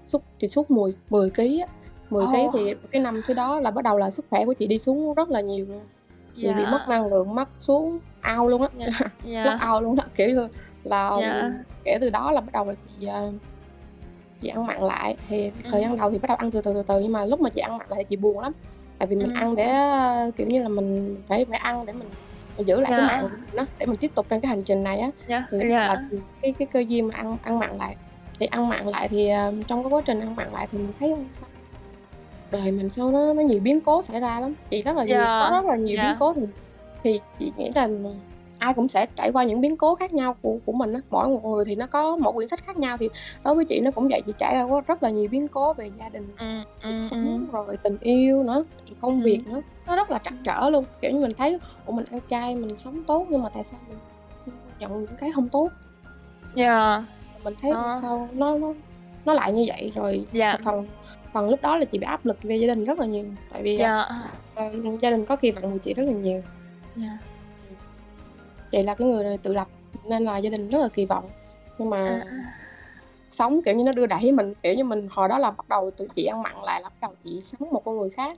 sút 0.06 0.22
chị 0.38 0.48
mười 0.68 0.94
10 1.10 1.30
ký 1.30 1.60
á, 1.60 1.68
10 2.10 2.26
ký 2.32 2.42
Ồ! 2.42 2.50
thì 2.52 2.74
cái 2.90 3.02
năm 3.02 3.20
thứ 3.26 3.34
đó 3.34 3.60
là 3.60 3.70
bắt 3.70 3.84
đầu 3.84 3.98
là 3.98 4.10
sức 4.10 4.24
khỏe 4.30 4.44
của 4.44 4.52
chị 4.52 4.66
đi 4.66 4.78
xuống 4.78 5.14
rất 5.14 5.30
là 5.30 5.40
nhiều 5.40 5.66
luôn. 5.68 5.80
Chị 6.34 6.46
bị 6.46 6.62
mất 6.70 6.80
Dạ. 6.88 6.96
năng 6.98 7.06
lượng, 7.06 7.34
mất 7.34 7.48
xuống 7.60 7.98
out 8.38 8.50
luôn 8.50 8.62
á, 8.62 8.68
Dạ, 8.76 8.86
mất 9.44 9.56
dạ. 9.60 9.72
out 9.72 9.82
luôn 9.82 9.98
á, 9.98 10.06
kiểu 10.16 10.48
là, 10.84 11.10
Dạ. 11.20 11.40
ừm, 11.40 11.50
kể 11.84 11.98
từ 12.00 12.10
đó 12.10 12.32
là 12.32 12.40
bắt 12.40 12.52
đầu 12.52 12.64
là 12.64 12.74
chị, 12.74 13.06
ờ, 13.06 13.32
chị 14.40 14.48
ăn 14.48 14.66
mặn 14.66 14.82
lại. 14.82 15.16
Thì 15.28 15.50
thời 15.70 15.80
gian 15.80 15.96
đầu 15.96 16.10
thì 16.10 16.18
bắt 16.18 16.26
đầu 16.28 16.36
ăn 16.36 16.50
từ 16.50 16.60
từ, 16.60 16.74
từ 16.74 16.82
từ 16.82 17.00
nhưng 17.00 17.12
mà 17.12 17.24
lúc 17.24 17.40
mà 17.40 17.50
chị 17.50 17.60
ăn 17.60 17.78
mặn 17.78 17.86
lại 17.90 17.98
thì 17.98 18.04
chị 18.10 18.16
buồn 18.16 18.40
lắm, 18.40 18.52
tại 18.98 19.06
vì 19.06 19.16
mình 19.16 19.26
Ừm. 19.28 19.36
ăn 19.36 19.56
để, 19.56 19.74
kiểu 20.36 20.46
như 20.46 20.62
là, 20.62 20.68
mình 20.68 21.16
phải 21.26 21.44
phải 21.44 21.58
ăn 21.58 21.86
để 21.86 21.92
mình 21.92 22.08
mình 22.56 22.68
giữ 22.68 22.80
lại 22.80 22.92
cái 22.96 23.00
mạng 23.06 23.22
Dạ. 23.22 23.36
mình 23.46 23.56
á, 23.56 23.66
để 23.78 23.86
mình 23.86 23.96
tiếp 23.96 24.10
tục 24.14 24.26
trên 24.30 24.40
cái 24.40 24.48
hành 24.48 24.62
trình 24.62 24.82
này 24.82 24.98
á. 24.98 25.10
Thì 25.50 25.58
lúc 25.58 25.66
dạ. 25.70 25.86
là, 25.86 26.08
cái 26.42 26.54
cái 26.58 26.66
cơ 26.72 26.80
duyên 26.88 27.08
mà 27.08 27.14
ăn 27.14 27.36
ăn 27.42 27.58
mặn 27.58 27.78
lại. 27.78 27.96
Thì 28.38 28.46
ăn 28.46 28.68
mặn 28.68 28.86
lại 28.86 29.08
thì, 29.08 29.28
ờ, 29.28 29.52
trong 29.68 29.82
cái 29.82 29.90
quá 29.90 30.02
trình 30.06 30.20
ăn 30.20 30.36
mặn 30.36 30.52
lại 30.52 30.68
thì 30.72 30.78
mình 30.78 30.92
thấy, 31.00 31.14
sao 31.30 31.48
đời 32.50 32.72
mình 32.72 32.90
sao 32.90 33.10
nó 33.10 33.32
nó 33.34 33.42
nhiều 33.42 33.60
biến 33.60 33.80
cố 33.80 34.02
xảy 34.02 34.20
ra 34.20 34.40
lắm, 34.40 34.54
chị 34.70 34.82
rất 34.82 34.96
là 34.96 35.04
nhiều 35.04 35.16
có 35.18 35.48
Dạ, 35.50 35.50
rất 35.50 35.64
là 35.66 35.76
nhiều 35.76 35.86
biến 35.86 35.96
dạ. 35.96 36.16
cố 36.18 36.34
thì 36.34 36.42
thì 37.02 37.20
chị 37.38 37.52
nghĩ 37.56 37.70
là, 37.74 37.88
ai 38.58 38.74
cũng 38.74 38.88
sẽ 38.88 39.06
trải 39.16 39.32
qua 39.32 39.44
những 39.44 39.60
biến 39.60 39.76
cố 39.76 39.94
khác 39.94 40.12
nhau 40.12 40.36
của 40.42 40.58
của 40.66 40.72
mình 40.72 40.92
á, 40.92 41.00
mỗi 41.10 41.28
một 41.28 41.44
người 41.44 41.64
thì 41.64 41.76
nó 41.76 41.86
có 41.86 42.16
mỗi 42.16 42.32
quyển 42.32 42.48
sách 42.48 42.60
khác 42.66 42.76
nhau, 42.76 42.96
thì 42.96 43.08
đối 43.44 43.54
với 43.54 43.64
chị 43.64 43.80
nó 43.80 43.90
cũng 43.90 44.08
vậy, 44.08 44.22
chị 44.26 44.32
trải 44.38 44.62
quá 44.62 44.80
rất 44.86 45.02
là 45.02 45.10
nhiều 45.10 45.28
biến 45.30 45.48
cố 45.48 45.72
về 45.72 45.90
gia 45.96 46.08
đình, 46.08 46.22
cuộc 46.82 46.88
ừm, 46.88 47.02
sống, 47.02 47.24
ừm. 47.26 47.50
rồi 47.50 47.76
tình 47.76 47.96
yêu 48.00 48.42
nữa, 48.42 48.64
công 49.00 49.20
việc 49.22 49.40
Ừm. 49.46 49.54
nữa, 49.54 49.60
nó 49.86 49.96
rất 49.96 50.10
là 50.10 50.18
trắc 50.18 50.34
trở 50.44 50.70
luôn. 50.70 50.84
Kiểu 51.00 51.10
như, 51.10 51.20
mình 51.20 51.34
thấy, 51.38 51.58
ủa, 51.86 51.92
mình 51.92 52.04
ăn 52.10 52.20
chay, 52.28 52.54
mình 52.56 52.78
sống 52.78 53.04
tốt 53.04 53.26
nhưng 53.30 53.42
mà 53.42 53.48
tại 53.54 53.64
sao 53.64 53.80
mình, 53.88 53.98
nhận 54.78 54.92
những 55.00 55.16
cái 55.20 55.30
hông 55.30 55.48
tốt? 55.48 55.68
Dạ. 56.54 57.04
Mình 57.44 57.54
thấy, 57.62 57.70
Ờ. 57.70 57.98
sao 58.02 58.28
nó 58.32 58.58
nó 58.58 58.72
nó 59.24 59.32
lại 59.32 59.52
như 59.52 59.64
vậy? 59.68 59.90
Rồi 59.94 60.24
Dạ. 60.32 60.52
một 60.52 60.58
phần 60.64 60.86
phần 61.32 61.50
lúc 61.50 61.62
đó 61.62 61.76
là 61.76 61.84
chị 61.84 61.98
bị 61.98 62.04
áp 62.04 62.26
lực 62.26 62.38
về 62.42 62.56
gia 62.56 62.66
đình 62.66 62.84
rất 62.84 62.98
là 62.98 63.06
nhiều, 63.06 63.24
tại 63.52 63.62
vì, 63.62 63.78
à, 63.78 64.06
Dạ. 64.10 64.18
Ờ, 64.54 64.70
gia 65.00 65.10
đình 65.10 65.24
có 65.24 65.36
kỳ 65.36 65.50
vọng 65.50 65.72
của 65.72 65.78
chị 65.78 65.94
rất 65.94 66.02
là 66.06 66.12
nhiều. 66.12 66.42
Yeah. 67.00 67.12
Chị 68.72 68.82
là 68.82 68.94
cái 68.94 69.08
người 69.08 69.38
tự 69.38 69.52
lập 69.52 69.68
nên 70.08 70.24
là 70.24 70.38
gia 70.38 70.50
đình 70.50 70.68
rất 70.68 70.78
là 70.78 70.88
kỳ 70.88 71.04
vọng. 71.04 71.24
Nhưng 71.78 71.90
mà 71.90 72.04
À. 72.04 72.20
sống, 73.30 73.62
kiểu 73.62 73.74
như, 73.74 73.84
nó 73.84 73.92
đưa 73.92 74.06
đẩy 74.06 74.32
mình, 74.32 74.54
kiểu 74.62 74.74
như, 74.74 74.84
mình 74.84 75.08
hồi 75.10 75.28
đó 75.28 75.38
là 75.38 75.50
bắt 75.50 75.68
đầu 75.68 75.90
từ 75.96 76.08
chị 76.14 76.24
ăn 76.24 76.42
mặn 76.42 76.52
lại 76.64 76.82
là 76.82 76.88
bắt 76.88 76.96
đầu 77.00 77.12
chị 77.24 77.40
sống 77.40 77.70
một 77.70 77.84
con 77.84 77.98
người 77.98 78.10
khác. 78.10 78.32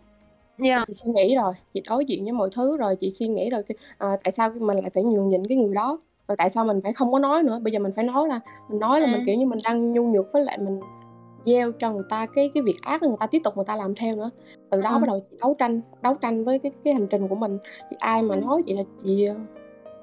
Yeah. 0.65 0.87
Chị 0.87 0.93
suy 0.93 1.13
nghĩ 1.13 1.37
rồi, 1.37 1.53
chị 1.75 1.83
đối 1.89 2.05
diện 2.05 2.25
với 2.25 2.33
mọi 2.33 2.49
thứ 2.53 2.77
rồi, 2.77 2.97
chị 2.97 3.11
suy 3.11 3.29
nghĩ 3.29 3.51
rồi, 3.51 3.63
ờ, 3.99 4.17
tại 4.25 4.33
sao 4.33 4.51
mình 4.51 4.79
lại 4.79 4.91
phải 4.91 5.03
nhường 5.05 5.29
nhịn 5.29 5.47
cái 5.47 5.57
người 5.57 5.75
đó, 5.75 5.99
rồi 6.29 6.37
tại 6.37 6.51
sao 6.51 6.65
mình 6.65 6.81
phải 6.83 6.93
không 6.93 7.13
có 7.13 7.19
nói 7.19 7.43
nữa, 7.43 7.59
bây 7.63 7.73
giờ 7.73 7.79
mình 7.79 7.93
phải 7.93 8.05
nói 8.05 8.29
ra. 8.29 8.41
Mình 8.69 8.81
nói 8.81 9.01
là 9.01 9.07
mình, 9.07 9.17
Ừm. 9.17 9.27
kiểu 9.27 9.35
như, 9.35 9.47
mình 9.47 9.59
đang 9.65 9.93
nhu 9.93 10.03
nhược 10.03 10.33
với 10.33 10.45
lại 10.45 10.59
mình 10.59 10.81
gieo 11.45 11.73
cho 11.73 11.93
người 11.93 12.05
ta 12.09 12.27
cái 12.27 12.51
cái 12.55 12.63
việc 12.63 12.77
ác 12.83 13.03
người 13.03 13.17
ta 13.21 13.27
tiếp 13.27 13.41
tục 13.45 13.57
người 13.57 13.65
ta 13.65 13.77
làm 13.77 13.95
theo 13.95 14.17
nữa. 14.17 14.31
Từ 14.71 14.81
đó 14.81 14.91
Ừm. 14.91 15.01
bắt 15.01 15.07
đầu 15.07 15.21
chị 15.31 15.37
đấu 15.41 15.57
tranh, 15.59 15.81
đấu 16.03 16.15
tranh 16.15 16.45
với 16.45 16.59
cái 16.59 16.73
cái 16.85 16.95
hành 16.95 17.07
trình 17.11 17.29
của 17.29 17.35
mình. 17.35 17.59
Thì 17.91 17.97
ai 18.01 18.23
mà 18.23 18.35
Ừm. 18.35 18.47
nói 18.47 18.63
vậy 18.67 18.77
là 18.77 18.83
chị, 19.05 19.29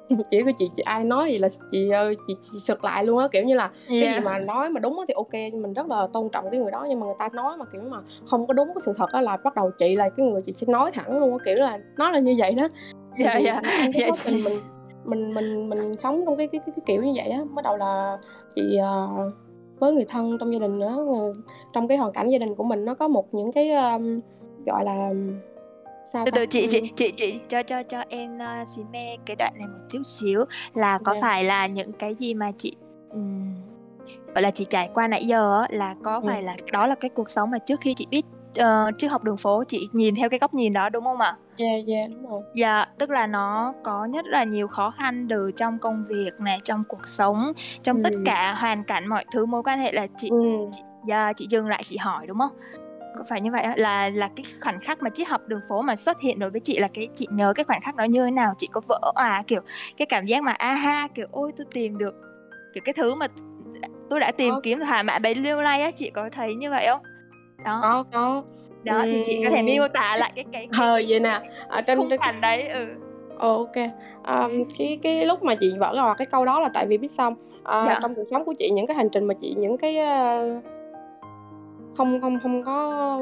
chỉ 0.32 0.44
có 0.44 0.52
chị 0.60 0.72
chị 0.78 0.82
ai 0.86 1.04
nói 1.04 1.30
vậy 1.30 1.40
là 1.40 1.50
chị, 1.72 1.90
ờ, 1.90 2.14
chị 2.28 2.36
chị 2.52 2.60
sực 2.60 2.84
lại 2.84 3.06
luôn 3.06 3.18
á, 3.18 3.28
kiểu 3.32 3.44
như 3.44 3.56
là, 3.56 3.72
cái 3.88 4.00
gì 4.00 4.06
Yeah. 4.06 4.24
mà 4.24 4.40
nói 4.40 4.70
mà 4.70 4.80
đúng 4.80 5.00
á 5.00 5.06
thì 5.08 5.14
kê, 5.32 5.52
mình 5.52 5.74
rất 5.74 5.88
là 5.88 6.08
tôn 6.14 6.30
trọng 6.30 6.50
cái 6.52 6.60
người 6.60 6.72
đó, 6.72 6.86
nhưng 6.90 7.00
mà 7.00 7.06
người 7.06 7.16
ta 7.20 7.30
nói 7.34 7.58
mà, 7.58 7.66
kiểu 7.74 7.82
mà, 7.82 7.98
không 8.26 8.48
có 8.48 8.54
đúng 8.54 8.68
cái 8.68 8.82
sự 8.86 8.94
thật 8.98 9.12
á 9.12 9.22
là 9.22 9.38
bắt 9.38 9.56
đầu 9.56 9.72
chị 9.80 9.96
là 9.96 10.10
cái 10.10 10.26
người 10.26 10.42
chị 10.42 10.54
sẽ 10.54 10.68
nói 10.70 10.92
thẳng 10.92 11.20
luôn 11.20 11.32
á, 11.32 11.38
kiểu 11.46 11.56
là, 11.56 11.80
nó 11.98 12.12
là 12.12 12.20
như 12.20 12.36
vậy 12.38 12.52
đó. 12.52 12.68
Yeah, 13.18 13.34
yeah, 13.44 13.44
yeah, 13.44 14.10
quá 14.10 14.16
trình 14.26 14.34
chị 14.36 14.44
mình 14.44 14.60
mình 15.06 15.34
mình 15.34 15.70
mình 15.70 15.94
sống 15.98 16.24
trong 16.26 16.38
cái 16.38 16.48
cái 16.48 16.62
cái 16.66 16.74
cái 16.76 16.84
kiểu 16.86 17.04
như 17.04 17.14
vậy 17.16 17.30
á, 17.30 17.42
bắt 17.56 17.62
đầu 17.64 17.78
là 17.78 18.18
chị, 18.56 18.78
ờ, 18.78 19.08
với 19.80 19.94
người 19.94 20.06
thân 20.08 20.38
trong 20.40 20.54
gia 20.54 20.60
đình 20.60 20.80
nữa, 20.80 21.06
trong 21.74 21.88
cái 21.88 21.98
hoàn 21.98 22.12
cảnh 22.12 22.30
gia 22.30 22.38
đình 22.38 22.56
của 22.56 22.64
mình 22.64 22.86
nó 22.86 22.94
có 22.94 23.08
một 23.08 23.34
những 23.34 23.52
cái, 23.52 23.72
ờm, 23.72 24.20
gọi 24.66 24.84
là, 24.84 25.10
sao 26.14 26.26
Từ 26.26 26.32
từ 26.36 26.46
chị 26.46 26.68
chị 26.72 26.80
Ừm. 26.80 26.96
chị 26.96 27.12
chị 27.18 27.40
cho 27.50 27.64
cho 27.64 27.84
cho 27.84 28.04
em, 28.10 28.38
ơ, 28.40 28.64
xí 28.76 28.82
me 28.92 29.16
cái 29.26 29.36
đoạn 29.36 29.54
này 29.58 29.68
một 29.68 29.80
chút 29.90 30.02
xíu, 30.04 30.40
là 30.74 31.00
có 31.04 31.12
Yeah. 31.14 31.22
phải 31.24 31.44
là 31.44 31.68
những 31.68 31.92
cái 31.94 32.16
gì 32.16 32.34
mà 32.34 32.52
chị, 32.58 32.76
ừm, 33.10 33.54
gọi 34.36 34.42
là, 34.42 34.52
chị 34.52 34.66
trải 34.70 34.90
qua 34.94 35.08
nãy 35.08 35.26
giờ 35.26 35.66
là 35.70 35.96
có 36.04 36.22
phải 36.26 36.38
Ừm. 36.38 36.46
là 36.46 36.56
đó 36.74 36.88
là 36.88 36.96
cái 36.96 37.10
cuộc 37.10 37.30
sống 37.30 37.52
mà 37.52 37.58
trước 37.58 37.82
khi 37.82 37.94
chị 37.94 38.08
biết 38.10 38.26
ờ, 38.58 38.92
trước 38.98 39.08
học 39.08 39.24
đường 39.24 39.38
phố 39.38 39.64
chị 39.68 39.90
nhìn 39.94 40.16
theo 40.16 40.30
cái 40.30 40.40
góc 40.40 40.54
nhìn 40.54 40.74
đó, 40.74 40.90
đúng 40.90 41.04
không 41.04 41.20
ạ? 41.22 41.34
Yeah, 41.58 41.88
yeah, 41.88 42.10
đúng 42.12 42.30
rồi. 42.30 42.42
Yeah, 42.62 42.90
tức 42.98 43.10
là 43.10 43.28
nó 43.28 43.74
có 43.84 44.08
rất 44.14 44.26
là 44.26 44.44
nhiều 44.44 44.68
khó 44.68 44.92
khăn 44.92 45.28
từ 45.30 45.52
trong 45.52 45.80
công 45.80 46.06
việc 46.08 46.40
này, 46.40 46.60
trong 46.64 46.84
cuộc 46.88 47.08
sống, 47.08 47.52
trong 47.84 48.02
tất 48.04 48.14
Ừm. 48.14 48.24
cả 48.26 48.54
hoàn 48.54 48.84
cảnh 48.84 49.08
mọi 49.08 49.26
thứ, 49.32 49.46
mối 49.46 49.64
quan 49.64 49.80
hệ 49.80 49.92
là 49.92 50.08
chị 50.18 50.30
Ừm. 50.30 50.72
chị 50.72 50.82
yeah, 51.10 51.36
chị 51.38 51.48
dừng 51.50 51.68
lại 51.68 51.84
chị 51.86 51.98
hỏi, 51.98 52.28
đúng 52.28 52.40
không? 52.40 52.52
Có 53.18 53.24
phải 53.30 53.42
như 53.42 53.52
vậy 53.52 53.62
á? 53.62 53.74
Là 53.78 54.10
là 54.10 54.30
cái 54.36 54.44
khoảnh 54.64 54.80
khắc 54.80 55.04
mà 55.04 55.10
triết 55.10 55.28
học 55.28 55.42
đường 55.48 55.62
phố 55.70 55.82
mà 55.82 55.96
xuất 55.96 56.22
hiện 56.22 56.40
đối 56.40 56.50
với 56.50 56.60
chị 56.60 56.80
là 56.80 56.88
cái 56.94 57.08
chị 57.16 57.28
nhớ 57.32 57.54
cái 57.56 57.64
khoảnh 57.64 57.82
khắc 57.82 57.96
đó 57.96 58.04
như 58.04 58.26
thế 58.26 58.32
nào? 58.32 58.54
Chị 58.58 58.68
có 58.72 58.82
vỡ 58.88 59.00
òa, 59.16 59.44
kiểu, 59.48 59.62
cái 59.98 60.06
cảm 60.06 60.26
giác 60.26 60.44
mà 60.44 60.52
a 60.52 60.74
ha, 60.74 61.08
kiểu, 61.16 61.28
ôi, 61.32 61.52
tôi 61.58 61.66
tìm 61.74 61.98
được, 61.98 62.16
kiểu, 62.74 62.82
cái 62.86 62.94
thứ 62.94 63.16
mà 63.16 63.28
tôi 64.10 64.20
đã 64.20 64.32
tìm 64.32 64.54
Có. 64.54 64.60
kiếm 64.64 64.80
thỏa 64.80 65.04
mãn 65.04 65.22
bấy 65.22 65.36
lâu 65.36 65.62
nay 65.62 65.82
á, 65.82 65.92
chị 65.96 66.10
có 66.10 66.30
thấy 66.32 66.56
như 66.56 66.70
vậy 66.70 66.86
không? 66.90 67.02
Đó. 67.66 67.80
Có, 67.82 68.04
có. 68.14 68.44
Đó, 68.84 69.02
thì 69.06 69.22
chị 69.26 69.42
có 69.44 69.50
thể 69.50 69.62
miêu 69.62 69.88
tả 69.94 70.16
lại 70.20 70.32
cái 70.36 70.46
cái 70.54 70.68
cái 70.72 70.88
Ờ, 70.88 70.96
cái 70.96 71.06
vậy 71.10 71.20
nè, 71.20 71.40
ở 71.68 71.82
trên 71.82 71.98
khung 71.98 72.10
cảnh 72.22 72.42
đấy, 72.42 72.68
ừ. 72.68 72.86
Ờ. 73.40 73.66
Ờm, 74.24 74.52
Ừm. 74.52 74.64
cái 74.78 75.00
cái 75.04 75.26
lúc 75.26 75.44
mà 75.44 75.56
chị 75.56 75.74
vỡ 75.80 75.94
òa 75.96 76.16
cái 76.18 76.26
câu 76.32 76.46
đó 76.46 76.60
là 76.60 76.70
tại 76.74 76.86
vì 76.88 76.98
biết 76.98 77.12
sao 77.12 77.30
hông? 77.32 77.40
Ờ, 77.64 77.86
Dạ. 77.88 78.00
trong 78.02 78.16
cuộc 78.16 78.24
sống 78.32 78.46
của 78.46 78.54
chị 78.60 78.70
những 78.70 78.88
cái 78.88 78.98
hành 78.98 79.10
trình 79.12 79.26
mà 79.26 79.34
chị 79.42 79.56
những 79.58 79.78
cái, 79.78 79.98
ơ 79.98 80.62
không 81.98 82.22
không 82.22 82.40
không 82.44 82.64
có, 82.64 83.20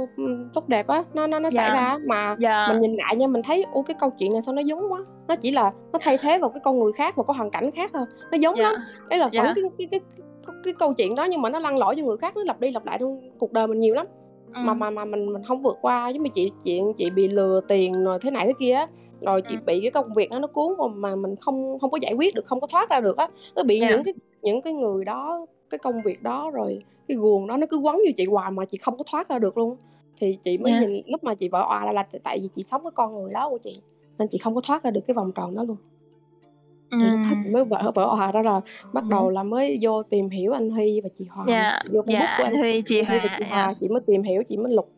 tốt 0.54 0.68
đẹp 0.70 0.88
á, 0.88 1.02
nó 1.14 1.28
nó 1.28 1.40
nó 1.40 1.50
xảy 1.50 1.68
Dạ. 1.70 1.74
ra 1.76 1.98
mà 2.08 2.36
Dạ. 2.40 2.68
mình 2.72 2.82
nhìn 2.82 2.94
lại 2.94 3.16
nha, 3.16 3.28
mình 3.28 3.42
thấy, 3.44 3.66
ôi, 3.72 3.84
cái 3.88 3.96
câu 4.00 4.10
chuyện 4.20 4.34
này 4.34 4.42
sao 4.42 4.54
nó 4.56 4.62
giống 4.62 4.92
quá, 4.92 5.00
nó 5.28 5.36
chỉ 5.36 5.52
là 5.52 5.72
nó 5.94 6.00
thay 6.02 6.18
thế 6.18 6.40
vào 6.40 6.50
cái 6.50 6.62
con 6.64 6.80
người 6.80 6.92
khác, 6.94 7.18
một 7.18 7.24
cái 7.28 7.36
hoàn 7.38 7.50
cảnh 7.52 7.72
khác 7.72 7.92
thôi, 7.94 8.06
nó 8.32 8.38
giống 8.38 8.56
Dạ. 8.58 8.64
lắm. 8.64 8.74
Ý 9.10 9.18
là 9.18 9.26
vẫn 9.26 9.34
Dạ. 9.34 9.54
cái 9.56 9.64
cái 9.78 9.88
cái 9.92 10.00
cái 10.48 10.56
cái 10.64 10.74
câu 10.80 10.94
chuyện 10.94 11.16
đó 11.16 11.26
nhưng 11.26 11.42
mà 11.42 11.50
nó 11.50 11.60
lăn 11.60 11.78
lỏi 11.78 11.96
cho 11.98 12.04
người 12.04 12.18
khác, 12.18 12.36
nó 12.36 12.44
lặp 12.48 12.60
đi 12.60 12.72
lặp 12.72 12.86
lại 12.86 12.98
trong 13.00 13.22
cuộc 13.40 13.52
đời 13.54 13.68
mình 13.68 13.80
nhiều 13.80 13.96
lắm. 13.96 14.06
Mà 14.52 14.72
Ừm. 14.72 14.80
mà 14.80 14.90
mà 14.90 15.06
mình 15.06 15.34
mình 15.34 15.44
hông 15.44 15.62
vượt 15.62 15.78
qua, 15.82 16.10
giống 16.10 16.24
như 16.24 16.30
chị 16.34 16.52
chuyện 16.64 16.94
chị 16.98 17.10
bị 17.10 17.28
lừa 17.28 17.62
tiền 17.68 17.94
rồi 18.04 18.20
thế 18.22 18.32
này 18.32 18.46
thế 18.46 18.54
kia 18.60 18.72
á, 18.72 18.88
rồi 19.22 19.42
chị 19.42 19.56
Ừm. 19.56 19.66
bị 19.66 19.80
cái 19.82 19.92
công 19.92 20.14
việc 20.16 20.30
đó 20.32 20.40
nó 20.40 20.48
cuốn 20.48 20.76
vào 20.78 20.88
mà 20.88 21.16
mình 21.16 21.36
không 21.42 21.80
không 21.80 21.92
có 21.92 21.98
giải 22.02 22.14
quyết 22.14 22.36
được, 22.36 22.46
không 22.46 22.60
có 22.62 22.68
thoát 22.68 22.90
ra 22.90 23.00
được 23.00 23.18
á. 23.18 23.28
Nó 23.56 23.64
bị 23.64 23.80
Dạ. 23.80 23.90
những 23.90 24.04
cái 24.04 24.14
những 24.42 24.62
cái 24.62 24.74
người 24.74 25.06
đó, 25.06 25.46
cái 25.70 25.78
công 25.78 26.02
việc 26.02 26.24
đó, 26.24 26.52
rồi 26.54 26.80
cái 27.08 27.18
guồng 27.18 27.48
đó 27.48 27.58
nó 27.58 27.68
cứ 27.70 27.78
quấn 27.78 27.96
vô 27.96 28.12
chị 28.18 28.26
hoài 28.26 28.52
mà 28.52 28.66
chị 28.66 28.78
không 28.78 28.98
có 28.98 29.04
thoát 29.12 29.30
ra 29.30 29.40
được 29.40 29.58
luôn. 29.58 29.78
Thì 30.20 30.38
chị 30.44 30.56
mới 30.62 30.72
Dạ. 30.72 30.80
nhìn 30.80 31.06
lúc 31.08 31.24
mà 31.24 31.36
chị 31.36 31.50
vỡ 31.50 31.62
òa 31.62 31.86
ra 31.86 31.92
là 31.92 32.04
t 32.04 32.16
tại 32.24 32.40
vì 32.42 32.48
chị 32.56 32.64
sống 32.64 32.84
với 32.84 32.92
con 32.92 33.14
người 33.16 33.34
đó 33.34 33.50
của 33.50 33.58
chị, 33.58 33.74
nên 34.18 34.28
chị 34.28 34.38
không 34.38 34.56
có 34.56 34.62
thoát 34.62 34.84
ra 34.84 34.92
được 34.92 35.02
cái 35.08 35.14
vòng 35.16 35.32
tròn 35.32 35.56
đó 35.56 35.64
luôn. 35.64 35.78
Đó 36.92 36.98
chị 37.46 37.50
mới 37.52 37.66
vỡ 37.66 37.92
vỡ 37.96 38.06
òa 38.06 38.32
ra 38.32 38.42
là 38.42 38.62
bắt 38.94 39.04
Ừm. 39.04 39.10
đầu 39.10 39.30
là 39.30 39.44
mới 39.44 39.78
vô 39.82 40.04
tìm 40.04 40.30
hiểu 40.30 40.52
anh 40.52 40.70
Huy 40.70 41.02
và 41.02 41.10
chị 41.18 41.26
Hòa, 41.30 41.46
Dạ, 41.48 41.80
vô 41.92 42.02
Facebook 42.02 42.06
dạ, 42.14 42.36
của 42.38 42.44
anh 42.44 42.54
anh 42.54 42.62
Huy, 42.62 42.82
chị 42.86 43.02
và 43.02 43.08
Hòa, 43.08 43.20
chị 43.40 43.46
dạ. 43.50 43.56
Hòa, 43.56 43.74
chị 43.80 43.88
mới 43.88 44.02
tìm 44.08 44.24
hiểu, 44.24 44.44
chị 44.50 44.58
mới 44.58 44.74
lục, 44.74 44.90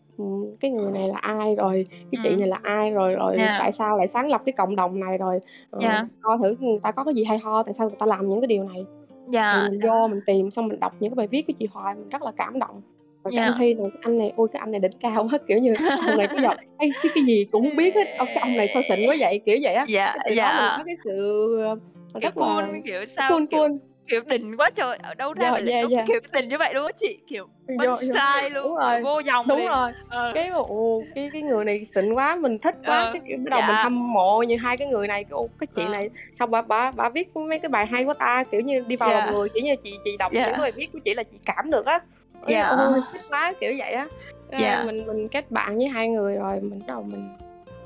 cái 0.59 0.71
người 0.71 0.91
này 0.91 1.07
là 1.07 1.17
ai, 1.17 1.55
rồi 1.55 1.85
cái 2.11 2.19
chị 2.23 2.35
này 2.35 2.47
là 2.47 2.59
ai, 2.63 2.91
rồi 2.91 3.15
rồi 3.15 3.35
Dạ. 3.39 3.57
tại 3.59 3.71
sao 3.71 3.97
lại 3.97 4.07
sáng 4.07 4.29
lập 4.29 4.41
cái 4.45 4.53
cộng 4.53 4.75
đồng 4.75 4.99
này, 4.99 5.17
rồi, 5.17 5.39
ờ, 5.69 5.79
Dạ. 5.81 6.07
coi 6.21 6.37
thử 6.43 6.55
người 6.59 6.79
ta 6.83 6.91
có 6.91 7.03
cái 7.03 7.13
gì 7.13 7.23
hay 7.23 7.37
ho, 7.39 7.63
tại 7.63 7.73
sao 7.73 7.87
người 7.89 7.97
ta 7.99 8.05
làm 8.05 8.29
những 8.29 8.41
cái 8.41 8.47
điều 8.47 8.63
này. 8.63 8.85
Thì 9.27 9.33
Dạ, 9.33 9.67
mình 9.69 9.79
đó. 9.79 9.89
vô 10.01 10.07
mình 10.07 10.19
tìm 10.25 10.51
xong 10.51 10.67
mình 10.67 10.79
đọc 10.79 10.93
những 10.99 11.11
cái 11.11 11.15
bài 11.15 11.27
viết 11.27 11.47
của 11.47 11.53
chị 11.59 11.67
Hòa 11.71 11.93
mình 11.93 12.09
rất 12.09 12.21
là 12.21 12.31
cảm 12.37 12.59
động. 12.59 12.81
Rồi 13.23 13.31
cái 13.35 13.43
anh 13.43 13.51
Dạ. 13.51 13.57
Huy 13.57 13.73
này, 13.73 13.89
cái 13.93 13.99
anh 14.01 14.17
này, 14.17 14.33
ôi, 14.35 14.47
cái 14.53 14.59
anh 14.59 14.71
này 14.71 14.79
đỉnh 14.79 14.91
cao 14.99 15.27
quá, 15.31 15.37
kiểu 15.47 15.57
như, 15.57 15.73
cái 15.79 15.97
ông 16.07 16.17
này 16.17 16.27
cứ 16.27 16.39
dọc 16.41 16.57
"Ê, 16.77 16.89
cái 17.03 17.11
cái 17.15 17.23
gì 17.27 17.45
cũng 17.51 17.75
biết 17.75 17.95
hết, 17.95 18.07
ơ, 18.17 18.25
cái 18.25 18.37
ông 18.37 18.57
này 18.57 18.67
sao 18.67 18.81
xịn 18.89 18.99
quá 19.07 19.15
vậy?" 19.19 19.39
Kiểu 19.45 19.57
vậy 19.61 19.73
á. 19.73 19.85
Dạ, 19.87 20.05
Cái 20.15 20.17
từ 20.29 20.35
đó 20.35 20.47
mình 20.47 20.57
dạ. 20.67 20.75
có 20.77 20.83
cái 20.85 20.95
sự, 21.03 21.57
ờ, 21.61 21.75
rất 22.21 22.37
là 22.37 22.45
cool, 22.45 22.65
kiểu 22.85 23.05
sao, 23.05 23.31
cool, 23.31 23.43
kiểu 23.51 23.59
cool. 23.59 23.71
Kiểu 24.07 24.21
đỉnh 24.25 24.57
quá 24.57 24.69
trời, 24.75 24.97
ở 25.03 25.13
đâu 25.13 25.33
ra 25.33 25.41
Yeah, 25.43 25.53
mà 25.53 25.59
lại 25.59 25.73
yeah, 25.73 25.85
cái 25.89 25.95
yeah. 25.97 26.07
kiểu 26.07 26.19
đỉnh 26.33 26.49
như 26.49 26.57
vậy 26.57 26.73
luôn 26.73 26.85
á 26.85 26.91
chị? 26.97 27.19
Kiểu 27.27 27.47
Vô 27.67 27.75
vô 27.85 27.95
punchline 27.95 28.49
đúng 28.53 28.63
luôn, 28.63 28.75
rồi, 28.77 29.01
vô 29.01 29.19
dòng 29.19 29.45
đúng 29.49 29.57
liền. 29.57 29.67
rồi. 29.67 29.91
Ờ. 30.09 30.31
Cái, 30.35 30.49
ồ, 30.49 31.01
cái 31.15 31.29
cái 31.33 31.41
người 31.41 31.65
này 31.65 31.85
xịn 31.85 32.13
quá, 32.13 32.35
mình 32.35 32.59
thích 32.59 32.75
quá, 32.85 32.97
Ờ, 32.97 33.09
cái 33.13 33.21
kiểu 33.27 33.37
bắt 33.37 33.49
đầu 33.49 33.59
mình 33.61 33.75
dạ. 33.75 33.83
hâm 33.83 34.13
mộ 34.13 34.41
như 34.43 34.55
hai 34.57 34.77
cái 34.77 34.87
người 34.87 35.07
này, 35.07 35.25
ồ, 35.29 35.49
cái 35.59 35.67
chị 35.75 35.81
Ờ. 35.85 35.89
này 35.89 36.09
sao 36.33 36.47
bả 36.47 36.61
bả 36.61 36.91
bả 36.91 37.09
viết 37.09 37.35
mấy 37.35 37.59
cái 37.59 37.69
bài 37.69 37.85
hay 37.85 38.03
quá 38.03 38.13
ta, 38.13 38.43
kiểu 38.51 38.61
như, 38.61 38.83
đi 38.87 38.95
vào 38.95 39.11
lòng 39.11 39.23
Dạ. 39.25 39.31
người, 39.31 39.49
kiểu 39.49 39.63
như, 39.63 39.75
chị 39.83 39.97
chị 40.05 40.17
đọc 40.19 40.33
những 40.33 40.41
Dạ. 40.43 40.49
cái 40.51 40.61
bài 40.61 40.71
viết 40.71 40.89
của 40.93 40.99
chị 40.99 41.13
là 41.13 41.23
chị 41.23 41.37
cảm 41.45 41.71
được 41.71 41.85
á. 41.85 41.99
Dạ. 42.47 42.67
ôi, 42.67 42.99
thích 43.13 43.21
quá, 43.29 43.53
kiểu 43.59 43.73
vậy 43.77 43.91
á. 43.91 44.07
Cái 44.51 44.61
Dạ. 44.61 44.83
mình 44.85 45.05
mình 45.07 45.27
kết 45.27 45.51
bạn 45.51 45.77
với 45.77 45.87
hai 45.87 46.07
người 46.07 46.35
rồi 46.35 46.59
mình 46.61 46.79
bắt 46.79 46.85
đầu 46.87 47.01
mình 47.03 47.29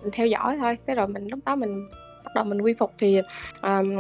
mình 0.02 0.12
theo 0.14 0.28
dõi 0.28 0.58
thôi, 0.60 0.78
cái 0.86 0.96
rồi 0.96 1.08
mình 1.08 1.28
lúc 1.28 1.40
đó 1.46 1.56
mình 1.56 1.88
bắt 2.26 2.32
đầu 2.36 2.44
mình 2.44 2.62
quy 2.62 2.74
phục 2.74 2.92
thì, 3.00 3.22
ờm, 3.62 3.96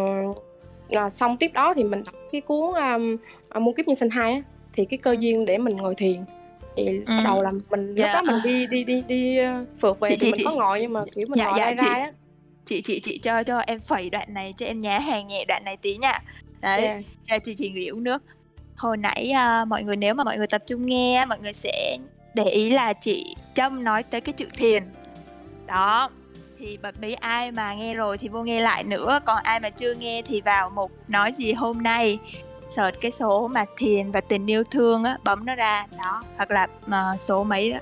là 0.92 1.10
xong 1.10 1.38
tiếp 1.38 1.52
đó 1.54 1.74
thì 1.76 1.84
mình 1.84 2.04
đọc 2.04 2.16
cái 2.32 2.42
cuốn, 2.42 2.74
ờ, 3.50 3.60
Muôn 3.60 3.76
kiếp 3.76 3.88
nhân 3.88 3.96
sinh 3.96 4.10
2 4.10 4.34
á, 4.34 4.42
thì 4.74 4.86
cái 4.86 4.98
cơ 4.98 5.16
duyên 5.20 5.46
để 5.46 5.58
mình 5.58 5.76
ngồi 5.78 5.96
thiền. 5.96 6.24
Thì 6.78 7.00
bắt 7.00 7.14
Ừm. 7.16 7.24
đầu 7.24 7.42
là 7.44 7.52
mình 7.52 7.88
lúc 7.88 7.98
Dạ. 7.98 8.14
đó 8.14 8.22
mình 8.22 8.36
đi 8.44 8.68
đi 8.68 8.84
đi 8.84 9.02
đi, 9.02 9.38
ơ, 9.38 9.66
phượt 9.82 10.00
về 10.00 10.10
Chị 10.10 10.16
thì 10.16 10.20
chị 10.20 10.26
mình 10.32 10.38
chị 10.38 10.44
có 10.46 10.52
ngồi 10.56 10.78
nhưng 10.82 10.94
mà, 10.94 11.04
kiểu, 11.16 11.26
mình 11.30 11.38
dạ, 11.40 11.46
ngồi 11.46 11.54
dạ, 11.58 11.66
lai 11.66 11.76
chị 11.80 11.88
á. 11.88 12.12
chị 12.66 12.82
chị 12.82 13.00
chị 13.00 13.18
cho 13.18 13.44
cho 13.44 13.60
em 13.60 13.80
phẩy 13.80 14.10
đoạn 14.10 14.34
này 14.34 14.54
cho 14.58 14.66
em 14.66 14.80
nhá 14.80 15.00
hàng 15.00 15.28
nhẹ 15.28 15.46
đoạn 15.48 15.62
này 15.66 15.78
tí 15.78 15.98
nha. 15.98 16.20
Đấy, 16.62 16.82
Yeah. 16.82 17.02
à, 17.28 17.40
chị 17.40 17.56
chỉ 17.58 17.70
nghỉ 17.70 17.88
uống 17.88 18.04
nước. 18.04 18.24
Hồi 18.76 18.98
nãy, 18.98 19.32
a, 19.32 19.66
mọi 19.66 19.84
người 19.84 19.96
nếu 19.96 20.14
mà 20.14 20.24
mọi 20.24 20.38
người 20.38 20.48
tập 20.48 20.64
trung 20.68 20.86
nghe 20.86 21.26
mọi 21.26 21.40
người 21.40 21.54
sẽ 21.54 21.98
để 22.36 22.44
ý 22.44 22.70
là 22.70 22.94
chị 22.94 23.36
Trâm 23.56 23.84
nói 23.84 24.04
tới 24.04 24.22
cái 24.22 24.34
chữ 24.34 24.46
thiền. 24.58 24.84
Đó, 25.68 26.10
thì 26.62 26.78
bật 26.78 27.00
đi 27.00 27.14
ai 27.14 27.52
mà 27.52 27.74
nghe 27.74 27.94
rồi 27.94 28.18
thì 28.18 28.28
vô 28.28 28.44
nghe 28.44 28.62
lại 28.62 28.84
nữa, 28.84 29.20
còn 29.26 29.44
ai 29.44 29.60
mà 29.60 29.70
chưa 29.70 29.94
nghe 29.94 30.22
thì 30.22 30.42
vào 30.42 30.70
mục 30.70 30.92
"Nói 31.08 31.34
gì 31.38 31.54
hôm 31.54 31.84
nay", 31.84 32.20
search 32.76 33.02
cái 33.02 33.12
số 33.12 33.48
mà 33.48 33.66
thiền 33.78 34.12
và 34.12 34.22
tình 34.22 34.50
yêu 34.50 34.64
thương 34.64 35.04
á, 35.04 35.18
bấm 35.24 35.46
nó 35.46 35.56
ra, 35.56 35.88
đó, 35.98 36.24
hoặc 36.38 36.52
là, 36.52 36.68
ờ, 36.92 37.16
số 37.18 37.44
mấy 37.44 37.72
đó. 37.72 37.80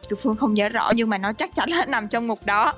Chị 0.00 0.16
Phương 0.22 0.36
không 0.36 0.54
nhớ 0.54 0.68
rõ 0.68 0.92
nhưng 0.96 1.10
mà 1.10 1.18
nó 1.18 1.32
chắc 1.32 1.54
chắn 1.54 1.70
là 1.70 1.84
nằm 1.88 2.08
trong 2.08 2.28
mục 2.28 2.46
đó. 2.46 2.72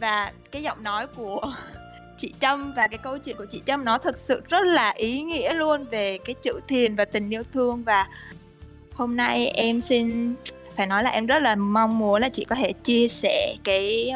Và 0.00 0.32
cái 0.50 0.62
giọng 0.62 0.82
nói 0.82 1.06
của 1.06 1.54
chị 2.18 2.32
Trâm 2.40 2.72
và 2.76 2.88
cái 2.88 2.98
câu 2.98 3.18
chuyện 3.18 3.36
của 3.36 3.46
chị 3.50 3.62
Trâm 3.66 3.84
nó 3.84 3.98
thực 3.98 4.18
sự 4.18 4.42
rất 4.48 4.66
là 4.66 4.90
ý 4.90 5.22
nghĩa 5.22 5.54
luôn 5.54 5.84
về 5.90 6.18
cái 6.24 6.34
chữ 6.42 6.60
thiền 6.68 6.96
và 6.96 7.04
tình 7.04 7.30
yêu 7.30 7.42
thương. 7.52 7.82
Và 7.84 8.06
hôm 8.92 9.16
nay 9.16 9.46
em 9.46 9.80
xin 9.80 10.34
phải 10.76 10.86
nói 10.86 11.02
là 11.02 11.10
em 11.10 11.26
rất 11.26 11.42
là 11.42 11.56
mong 11.56 11.98
muốn 11.98 12.20
là 12.20 12.28
chị 12.28 12.44
có 12.44 12.54
thể 12.54 12.72
chia 12.72 13.08
sẻ 13.08 13.54
cái, 13.64 14.12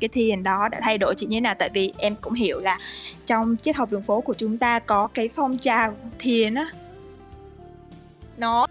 cái 0.00 0.08
thiền 0.08 0.42
đó 0.42 0.68
đã 0.68 0.80
thay 0.82 0.98
đổi 0.98 1.14
chị 1.14 1.26
như 1.26 1.36
thế 1.36 1.40
nào. 1.40 1.54
Tại 1.58 1.70
vì 1.74 1.92
em 1.98 2.14
cũng 2.20 2.32
hiểu 2.32 2.60
là 2.60 2.78
trong 3.26 3.56
triết 3.62 3.76
học 3.76 3.90
đường 3.92 4.02
phố 4.02 4.20
của 4.20 4.34
chúng 4.34 4.58
ta 4.58 4.78
có 4.78 5.08
cái 5.14 5.28
phong 5.28 5.58
trào 5.58 5.94
thiền 6.18 6.54
á. 6.54 6.70
Nó 8.36 8.66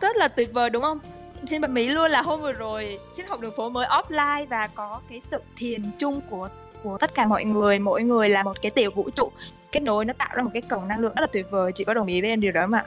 rất 0.00 0.16
là 0.16 0.28
tuyệt 0.28 0.52
vời, 0.52 0.70
đúng 0.70 0.82
không? 0.82 0.98
Xin 1.46 1.60
bật 1.60 1.70
mí 1.70 1.88
luôn 1.88 2.10
là 2.10 2.22
hôm 2.22 2.40
vừa 2.40 2.52
rồi 2.52 2.98
triết 3.16 3.26
học 3.26 3.40
đường 3.40 3.54
phố 3.56 3.68
mới 3.68 3.86
offline 3.86 4.46
và 4.46 4.66
có 4.66 5.00
cái 5.10 5.20
sự 5.20 5.38
thiền 5.56 5.80
chung 5.98 6.20
của 6.30 6.48
của 6.82 6.98
tất 6.98 7.14
cả 7.14 7.26
mọi 7.26 7.44
người, 7.44 7.78
mỗi 7.78 8.02
người 8.02 8.28
là 8.28 8.42
một 8.42 8.62
cái 8.62 8.70
tiểu 8.70 8.90
vũ 8.94 9.10
trụ 9.10 9.32
kết 9.72 9.80
nối, 9.80 10.04
nó 10.04 10.12
tạo 10.18 10.28
ra 10.34 10.42
một 10.42 10.50
cái 10.52 10.62
cổng 10.62 10.88
năng 10.88 11.00
lượng 11.00 11.14
rất 11.14 11.20
là 11.20 11.26
tuyệt 11.32 11.46
vời. 11.50 11.72
Chị 11.74 11.84
có 11.84 11.94
đồng 11.94 12.06
ý 12.06 12.20
với 12.20 12.30
em 12.30 12.40
điều 12.40 12.52
đó 12.52 12.60
không 12.60 12.72
ạ? 12.72 12.84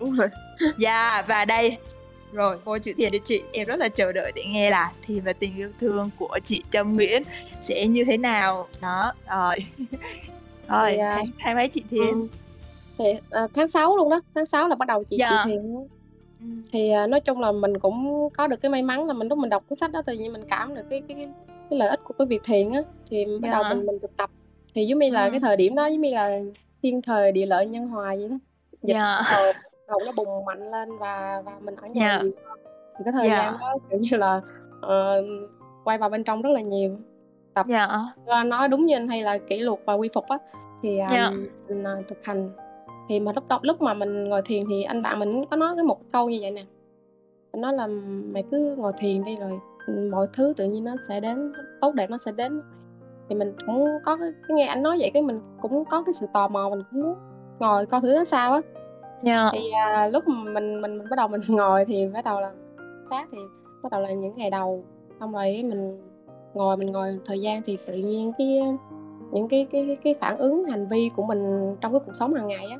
Đúng 0.00 0.16
rồi. 0.16 0.28
Yeah, 0.84 1.26
và 1.26 1.44
đây 1.44 1.78
rồi 2.32 2.58
cô 2.64 2.78
chữ 2.78 2.92
thiền 2.96 3.12
cho 3.12 3.18
chị 3.24 3.42
em 3.52 3.66
rất 3.66 3.76
là 3.78 3.88
chờ 3.88 4.12
đợi 4.12 4.32
để 4.34 4.44
nghe 4.44 4.70
là 4.70 4.92
thì 5.06 5.20
và 5.20 5.32
tình 5.32 5.56
yêu 5.56 5.70
thương 5.80 6.10
của 6.18 6.38
chị 6.44 6.62
Trâm 6.72 6.94
Nguyễn 6.96 7.22
sẽ 7.60 7.86
như 7.86 8.04
thế 8.04 8.16
nào 8.16 8.68
đó 8.80 9.12
rồi 9.30 9.56
rồi 10.68 10.90
Thì, 10.92 10.98
à, 10.98 11.14
tháng, 11.16 11.26
tháng 11.38 11.56
mấy 11.56 11.68
chị 11.68 11.82
thiền 11.90 12.14
Ừ. 12.14 12.26
Thì 12.98 13.04
à, 13.30 13.46
tháng 13.54 13.68
6 13.68 13.96
luôn 13.96 14.10
đó, 14.10 14.20
tháng 14.34 14.46
6 14.46 14.68
là 14.68 14.74
bắt 14.74 14.88
đầu 14.88 15.04
chị 15.04 15.16
Dạ. 15.20 15.42
chị 15.44 15.50
thiền. 15.50 15.74
Ừ. 16.40 16.46
Thì 16.72 16.90
à, 16.90 17.06
nói 17.06 17.20
chung 17.20 17.40
là 17.40 17.52
mình 17.52 17.78
cũng 17.78 18.28
có 18.36 18.46
được 18.46 18.56
cái 18.56 18.70
may 18.70 18.82
mắn 18.82 19.06
là 19.06 19.12
mình 19.12 19.28
lúc 19.28 19.38
mình 19.38 19.50
đọc 19.50 19.64
cuốn 19.68 19.78
sách 19.78 19.92
đó 19.92 20.02
tự 20.06 20.12
nhiên 20.12 20.32
mình 20.32 20.44
cảm 20.48 20.74
được 20.74 20.82
cái 20.90 21.02
cái 21.08 21.14
cái, 21.16 21.28
cái 21.70 21.78
lợi 21.78 21.88
ích 21.88 22.00
của 22.04 22.14
cái 22.18 22.26
việc 22.26 22.42
thiền 22.44 22.72
á 22.72 22.82
thì 23.10 23.24
bắt 23.42 23.48
đầu 23.52 23.62
Dạ. 23.62 23.68
mình 23.74 23.86
mình 23.86 23.98
thực 24.02 24.16
tập. 24.16 24.30
Thì 24.74 24.84
giống 24.86 24.98
như 24.98 25.10
là 25.10 25.24
Ừ. 25.24 25.30
cái 25.30 25.40
thời 25.40 25.56
điểm 25.56 25.74
đó 25.74 25.86
giống 25.86 26.00
như 26.00 26.10
là 26.10 26.38
thiên 26.82 27.02
thời 27.02 27.32
địa 27.32 27.46
lợi 27.46 27.66
nhân 27.66 27.88
hòa 27.88 28.14
vậy 28.18 28.28
đó. 28.28 28.36
Dịch 28.82 28.92
Dạ. 28.94 29.20
đầu, 29.88 29.98
nó 30.06 30.12
bùng 30.16 30.44
mạnh 30.44 30.70
lên 30.70 30.98
và 30.98 31.42
và 31.46 31.52
mình 31.60 31.76
ở 31.76 31.86
nhà 31.94 32.08
Dạ. 32.16 32.22
nhiều. 32.22 32.32
Thì 32.98 33.04
cái 33.04 33.12
thời 33.12 33.28
Dạ. 33.28 33.36
gian 33.36 33.56
đó 33.60 33.74
kiểu 33.90 33.98
như 34.00 34.16
là 34.16 34.40
ờ, 34.82 35.22
quay 35.84 35.98
vào 35.98 36.08
bên 36.10 36.24
trong 36.24 36.42
rất 36.42 36.50
là 36.50 36.60
nhiều. 36.60 36.96
dạ 37.68 37.88
Ờ, 38.26 38.42
nói 38.42 38.68
đúng 38.68 38.86
như 38.86 38.96
anh 38.96 39.08
hay 39.08 39.22
là 39.22 39.38
kỷ 39.38 39.58
luật 39.60 39.78
và 39.84 39.94
quy 39.94 40.08
phục 40.14 40.24
á 40.28 40.38
thì 40.82 40.98
um, 40.98 41.08
Dạ. 41.10 41.30
mình 41.68 41.84
à, 41.86 41.94
thực 42.08 42.24
hành 42.24 42.50
thì 43.08 43.20
mà 43.20 43.32
lúc 43.32 43.48
đó 43.48 43.60
lúc 43.62 43.82
mà 43.82 43.94
mình 43.94 44.28
ngồi 44.28 44.42
thiền 44.44 44.62
thì 44.70 44.82
anh 44.82 45.02
bạn 45.02 45.18
mình 45.18 45.44
có 45.50 45.56
nói 45.56 45.72
cái 45.76 45.84
một 45.84 45.98
câu 46.12 46.28
như 46.30 46.38
vậy 46.42 46.50
nè 46.50 46.64
anh 47.52 47.60
nói 47.62 47.72
là 47.72 47.86
mày 48.32 48.44
cứ 48.50 48.74
ngồi 48.78 48.92
thiền 48.98 49.24
đi 49.24 49.36
rồi 49.36 49.60
mọi 50.12 50.26
thứ 50.32 50.52
tự 50.56 50.64
nhiên 50.64 50.84
nó 50.84 50.92
sẽ 51.08 51.20
đến 51.20 51.52
tốt 51.80 51.94
đẹp 51.94 52.10
nó 52.10 52.18
sẽ 52.18 52.32
đến 52.32 52.62
thì 53.28 53.34
mình 53.34 53.52
cũng 53.66 53.84
có 54.04 54.16
cái, 54.16 54.28
cái 54.48 54.54
nghe 54.56 54.66
anh 54.66 54.82
nói 54.82 54.96
vậy 55.00 55.10
cái 55.14 55.22
mình 55.22 55.40
cũng 55.62 55.84
có 55.84 56.02
cái 56.02 56.12
sự 56.12 56.26
tò 56.32 56.48
mò 56.48 56.68
mình 56.70 56.82
cũng 56.90 57.02
muốn 57.02 57.14
ngồi 57.58 57.86
coi 57.86 58.00
thử 58.00 58.14
nó 58.14 58.24
sao 58.24 58.52
á 58.52 58.60
dạ. 59.20 59.50
Thì 59.52 59.70
à, 59.70 60.08
lúc 60.08 60.28
mình 60.28 60.54
mình 60.54 60.80
mình 60.80 60.98
bắt 61.10 61.16
đầu 61.16 61.28
mình 61.28 61.40
ngồi 61.48 61.84
thì 61.84 62.08
bắt 62.14 62.24
đầu 62.24 62.40
là 62.40 62.52
sát 63.10 63.28
thì 63.32 63.38
bắt 63.82 63.92
đầu 63.92 64.00
là 64.00 64.12
những 64.12 64.32
ngày 64.36 64.50
đầu. 64.50 64.84
Xong 65.20 65.32
rồi 65.32 65.62
mình 65.68 66.00
ngồi 66.54 66.76
mình 66.76 66.90
ngồi 66.90 67.18
thời 67.24 67.40
gian 67.40 67.62
thì 67.62 67.78
tự 67.86 67.94
nhiên 67.94 68.32
cái 68.38 68.60
những 69.32 69.48
cái 69.48 69.66
cái 69.72 69.96
cái 70.04 70.14
phản 70.20 70.36
ứng 70.36 70.64
hành 70.64 70.88
vi 70.88 71.10
của 71.16 71.22
mình 71.22 71.74
trong 71.80 71.92
cái 71.92 72.00
cuộc 72.06 72.14
sống 72.14 72.34
hàng 72.34 72.46
ngày 72.46 72.66
á 72.70 72.76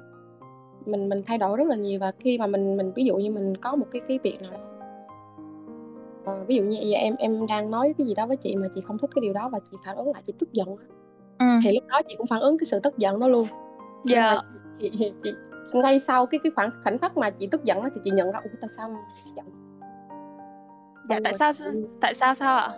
mình 0.87 1.09
mình 1.09 1.19
thay 1.27 1.39
đổi 1.39 1.57
rất 1.57 1.69
là 1.69 1.77
nhiều. 1.77 2.01
Và 2.01 2.13
khi 2.21 2.39
mà 2.39 2.47
mình 2.47 2.77
mình 2.77 2.93
ví 2.93 3.05
dụ 3.05 3.17
như 3.17 3.31
mình 3.31 3.57
có 3.57 3.77
một 3.77 3.87
cái 3.93 4.03
cái 4.09 4.19
việc 4.23 4.43
nào 4.43 4.51
đó 4.51 4.59
ờ, 6.27 6.45
ví 6.47 6.57
dụ 6.57 6.63
như 6.63 6.79
giờ 6.83 6.99
em 6.99 7.15
em 7.19 7.47
đang 7.49 7.71
nói 7.71 7.95
cái 7.99 8.07
gì 8.07 8.15
đó 8.15 8.27
với 8.27 8.37
chị 8.37 8.57
mà 8.57 8.69
chị 8.75 8.81
không 8.81 8.99
thích 8.99 9.11
cái 9.15 9.21
điều 9.21 9.33
đó 9.33 9.49
và 9.49 9.59
chị 9.71 9.77
phản 9.85 9.97
ứng 9.97 10.13
lại 10.13 10.23
chị 10.27 10.33
tức 10.39 10.53
giận 10.53 10.69
á, 10.69 10.87
ừ. 11.39 11.59
thì 11.65 11.73
lúc 11.75 11.85
đó 11.89 12.01
chị 12.09 12.15
cũng 12.19 12.27
phản 12.27 12.41
ứng 12.41 12.59
cái 12.59 12.67
sự 12.67 12.81
tức 12.81 12.99
giận 12.99 13.21
đó 13.21 13.29
luôn. 13.29 13.47
Dạ. 14.05 14.35
mà 14.35 14.41
chị, 14.81 14.91
chị, 14.99 15.13
chị 15.23 15.31
ngay 15.75 16.01
sau 16.01 16.27
cái 16.27 16.41
cái 16.43 16.53
khoảng 16.57 16.71
khoảnh 16.85 16.99
khắc 16.99 17.17
mà 17.17 17.31
chị 17.31 17.49
tức 17.51 17.65
giận 17.65 17.83
đó 17.83 17.89
thì 17.95 18.01
chị 18.05 18.11
nhận 18.11 18.33
ra 18.33 18.39
ủa 18.45 18.51
tại 18.61 18.69
sao 18.77 18.89
mày 18.89 19.03
giận? 19.37 19.47
Dạ 21.09 21.17
Ừ, 21.17 21.21
tại 21.25 21.33
sao 21.35 21.53
tại 22.01 22.15
sao 22.15 22.35
sao 22.35 22.57
ạ? 22.57 22.69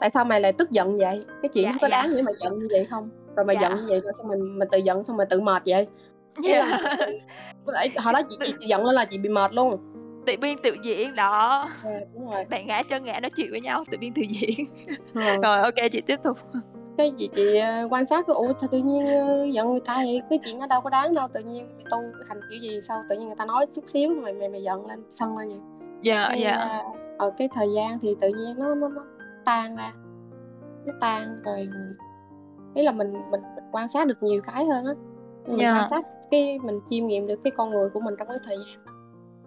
Tại 0.00 0.10
sao 0.10 0.24
mày 0.24 0.40
lại 0.40 0.52
tức 0.52 0.70
giận 0.70 0.98
vậy? 0.98 1.24
Cái 1.42 1.48
chuyện 1.54 1.64
Dạ, 1.64 1.72
có 1.80 1.88
dạ. 1.90 2.02
đáng 2.02 2.14
để 2.16 2.22
mày 2.22 2.34
giận 2.38 2.58
như 2.58 2.68
vậy 2.70 2.86
không? 2.90 3.08
Rồi 3.36 3.44
mày 3.46 3.56
Dạ. 3.60 3.68
giận 3.68 3.78
như 3.78 3.84
vậy 3.88 4.00
rồi 4.00 4.12
xong 4.18 4.28
mày 4.28 4.38
mày 4.38 4.68
tự 4.72 4.78
giận 4.78 5.04
xong 5.04 5.16
mày 5.16 5.26
tự 5.30 5.40
mệt 5.40 5.62
vậy. 5.66 5.86
Dạ. 6.42 6.78
Hồi 7.96 8.12
đó 8.12 8.20
chị, 8.28 8.36
chị, 8.40 8.54
chị 8.60 8.66
giận 8.66 8.84
lên 8.86 8.94
là 8.94 9.04
chị 9.04 9.18
bị 9.18 9.28
mệt 9.28 9.52
luôn. 9.52 9.94
Tự 10.26 10.34
biên 10.40 10.58
tự 10.62 10.76
diễn 10.82 11.14
đó. 11.14 11.68
À, 11.84 11.90
đúng 12.14 12.30
rồi. 12.30 12.44
Bạn 12.50 12.66
gái 12.66 12.84
chân 12.84 13.04
ngã 13.04 13.20
nói 13.20 13.30
chuyện 13.36 13.46
với 13.50 13.60
nhau 13.60 13.84
tự 13.90 13.98
biên 14.00 14.14
tự 14.14 14.22
diễn. 14.28 14.66
Ờ, 15.14 15.36
rồi 15.42 15.60
ok 15.60 15.90
chị 15.92 16.00
tiếp 16.00 16.16
tục 16.24 16.36
cái 16.98 17.12
chị 17.16 17.28
chị 17.34 17.56
ờ, 17.56 17.88
quan 17.90 18.06
sát 18.06 18.26
cái 18.26 18.34
ủa 18.34 18.52
tự 18.70 18.78
nhiên 18.78 19.06
ờ, 19.06 19.44
giận 19.44 19.70
người 19.70 19.80
ta 19.80 19.96
vậy? 19.96 20.22
Cái 20.30 20.38
chuyện 20.44 20.58
nó 20.58 20.66
đâu 20.66 20.80
có 20.80 20.90
đáng 20.90 21.14
đâu 21.14 21.28
tự 21.32 21.40
nhiên 21.40 21.66
mày 21.76 21.84
tu 21.90 21.98
hành 22.28 22.40
kiểu 22.50 22.60
gì 22.62 22.80
sao 22.82 23.02
tự 23.08 23.16
nhiên 23.16 23.26
người 23.26 23.36
ta 23.36 23.44
nói 23.44 23.66
chút 23.74 23.84
xíu 23.86 24.14
mày 24.14 24.32
mày 24.32 24.48
mày 24.48 24.62
giận 24.62 24.86
lên 24.86 25.02
sân 25.10 25.38
lên 25.38 25.48
vậy. 25.48 25.58
Dạ 26.02 26.26
cái 26.28 26.40
dạ. 26.40 26.82
ở 27.18 27.30
cái 27.38 27.48
thời 27.54 27.72
gian 27.72 27.98
thì 27.98 28.16
tự 28.20 28.28
nhiên 28.28 28.50
nó 28.58 28.74
nó 28.74 28.88
nó 28.88 29.02
tan 29.44 29.76
ra. 29.76 29.92
Nó 30.86 30.92
tan 31.00 31.34
rồi 31.44 31.68
ý 32.74 32.82
là 32.82 32.92
mình 32.92 33.12
mình, 33.12 33.22
mình 33.30 33.40
quan 33.72 33.88
sát 33.88 34.06
được 34.06 34.22
nhiều 34.22 34.40
cái 34.40 34.64
hơn 34.64 34.84
á. 34.84 34.92
Mình 35.46 35.56
Dạ. 35.56 35.72
quan 35.74 35.88
sát 35.90 36.04
cái 36.30 36.58
mình 36.58 36.80
chiêm 36.90 37.06
nghiệm 37.06 37.26
được 37.26 37.40
cái 37.44 37.50
con 37.56 37.70
người 37.70 37.88
của 37.88 38.00
mình 38.00 38.14
trong 38.18 38.28
cái 38.28 38.38
thời 38.44 38.56
gian 38.56 38.84
đó. 38.86 38.92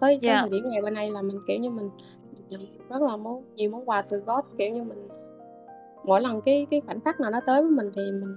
Tới 0.00 0.18
Dạ. 0.20 0.32
tới 0.32 0.40
thời 0.40 0.50
điểm 0.50 0.70
ngày 0.70 0.82
bên 0.82 0.94
đây 0.94 1.10
là 1.10 1.22
mình 1.22 1.40
kiểu 1.46 1.58
như 1.60 1.70
mình 1.70 1.90
nhận 2.48 2.66
rất 2.88 3.02
là 3.02 3.16
món 3.16 3.44
nhiều 3.54 3.70
món 3.70 3.88
quà 3.88 4.02
từ 4.02 4.18
God 4.26 4.44
kiểu 4.58 4.70
như 4.70 4.82
mình 4.82 5.08
mỗi 6.04 6.20
lần 6.20 6.40
cái 6.40 6.66
cái 6.70 6.80
khoảnh 6.86 7.00
khắc 7.00 7.20
nào 7.20 7.30
nó 7.30 7.40
tới 7.46 7.62
với 7.62 7.70
mình 7.70 7.90
thì 7.94 8.02
mình 8.12 8.36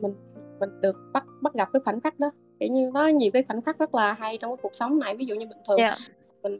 mình 0.00 0.14
mình 0.60 0.80
được 0.80 0.96
bắt 1.12 1.24
bắt 1.40 1.54
gặp 1.54 1.68
cái 1.72 1.80
khoảnh 1.84 2.00
khắc 2.00 2.18
đó 2.18 2.30
kiểu 2.60 2.68
như 2.72 2.90
nó 2.94 3.06
nhiều 3.06 3.30
cái 3.32 3.42
khoảnh 3.48 3.62
khắc 3.62 3.78
rất 3.78 3.94
là 3.94 4.12
hay 4.12 4.38
trong 4.38 4.50
cái 4.50 4.62
cuộc 4.62 4.74
sống 4.74 4.98
này 4.98 5.16
ví 5.16 5.24
dụ 5.24 5.34
như 5.34 5.46
bình 5.46 5.58
thường 5.68 5.78
dạ 5.78 5.96
mình 6.42 6.58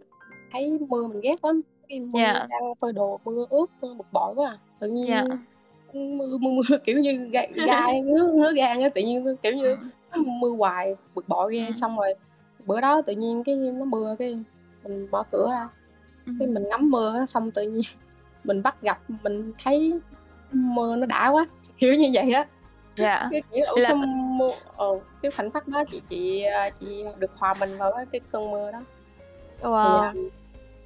thấy 0.53 0.79
mưa 0.89 1.07
mình 1.07 1.21
ghét 1.21 1.45
lắm 1.45 1.61
cái 1.89 2.01
mưa 2.01 2.19
Dạ. 2.19 2.33
đang 2.51 2.75
phơi 2.81 2.93
đồ 2.93 3.21
mưa 3.25 3.47
ướt 3.51 3.67
mưa 3.83 3.95
bực 3.99 4.07
bội 4.13 4.33
quá 4.37 4.51
à. 4.51 4.59
tự 4.81 4.89
nhiên 4.89 5.07
Dạ. 5.09 5.23
mưa, 5.95 6.39
mưa 6.41 6.51
mưa 6.71 6.77
kiểu 6.85 7.01
như 7.01 7.29
gai, 7.33 7.53
gai 7.67 8.01
ngứa 8.01 8.33
ngứa 8.35 8.53
gan 8.53 8.81
á 8.81 8.89
tự 8.89 9.01
nhiên 9.03 9.25
kiểu 9.43 9.53
như 9.53 9.77
Ừ. 10.13 10.23
mưa 10.41 10.51
hoài 10.51 10.95
bực 11.15 11.29
bội 11.29 11.55
ghê 11.55 11.67
Ừ. 11.67 11.73
xong 11.73 11.97
rồi 11.97 12.15
bữa 12.67 12.81
đó 12.81 13.03
tự 13.03 13.13
nhiên 13.13 13.43
cái 13.45 13.55
nó 13.57 13.85
mưa 13.85 14.17
cái 14.19 14.39
mình 14.85 15.07
mở 15.13 15.23
cửa 15.31 15.49
ra 15.51 15.69
Ừ. 16.27 16.33
cái 16.39 16.49
mình 16.49 16.65
ngắm 16.71 16.91
mưa 16.91 17.27
xong 17.29 17.51
tự 17.51 17.63
nhiên 17.63 17.83
mình 18.45 18.63
bắt 18.63 18.83
gặp 18.83 18.99
mình 19.23 19.53
thấy 19.65 20.01
mưa 20.53 20.97
nó 20.97 21.07
đã 21.07 21.29
quá 21.29 21.47
kiểu 21.79 21.95
như 21.95 22.11
vậy 22.13 22.33
á. 22.33 22.47
Dạ. 22.97 23.29
Cái 23.31 23.43
kiểu 23.53 23.65
là, 23.77 23.89
Là- 23.91 24.07
mưa 24.39 24.51
ờ, 24.77 24.87
cái 25.23 25.31
khoảnh 25.31 25.51
khắc 25.51 25.69
đó 25.69 25.85
chị 25.91 26.01
chị 26.09 26.43
à, 26.43 26.71
chị 26.71 27.05
được 27.19 27.31
hòa 27.37 27.55
mình 27.61 27.79
vào 27.79 27.93
cái- 28.13 28.21
cơn 28.33 28.51
mưa 28.51 28.71
đó. 28.73 28.81
Thì 29.63 29.69
wow 29.69 30.01
à, 30.01 30.13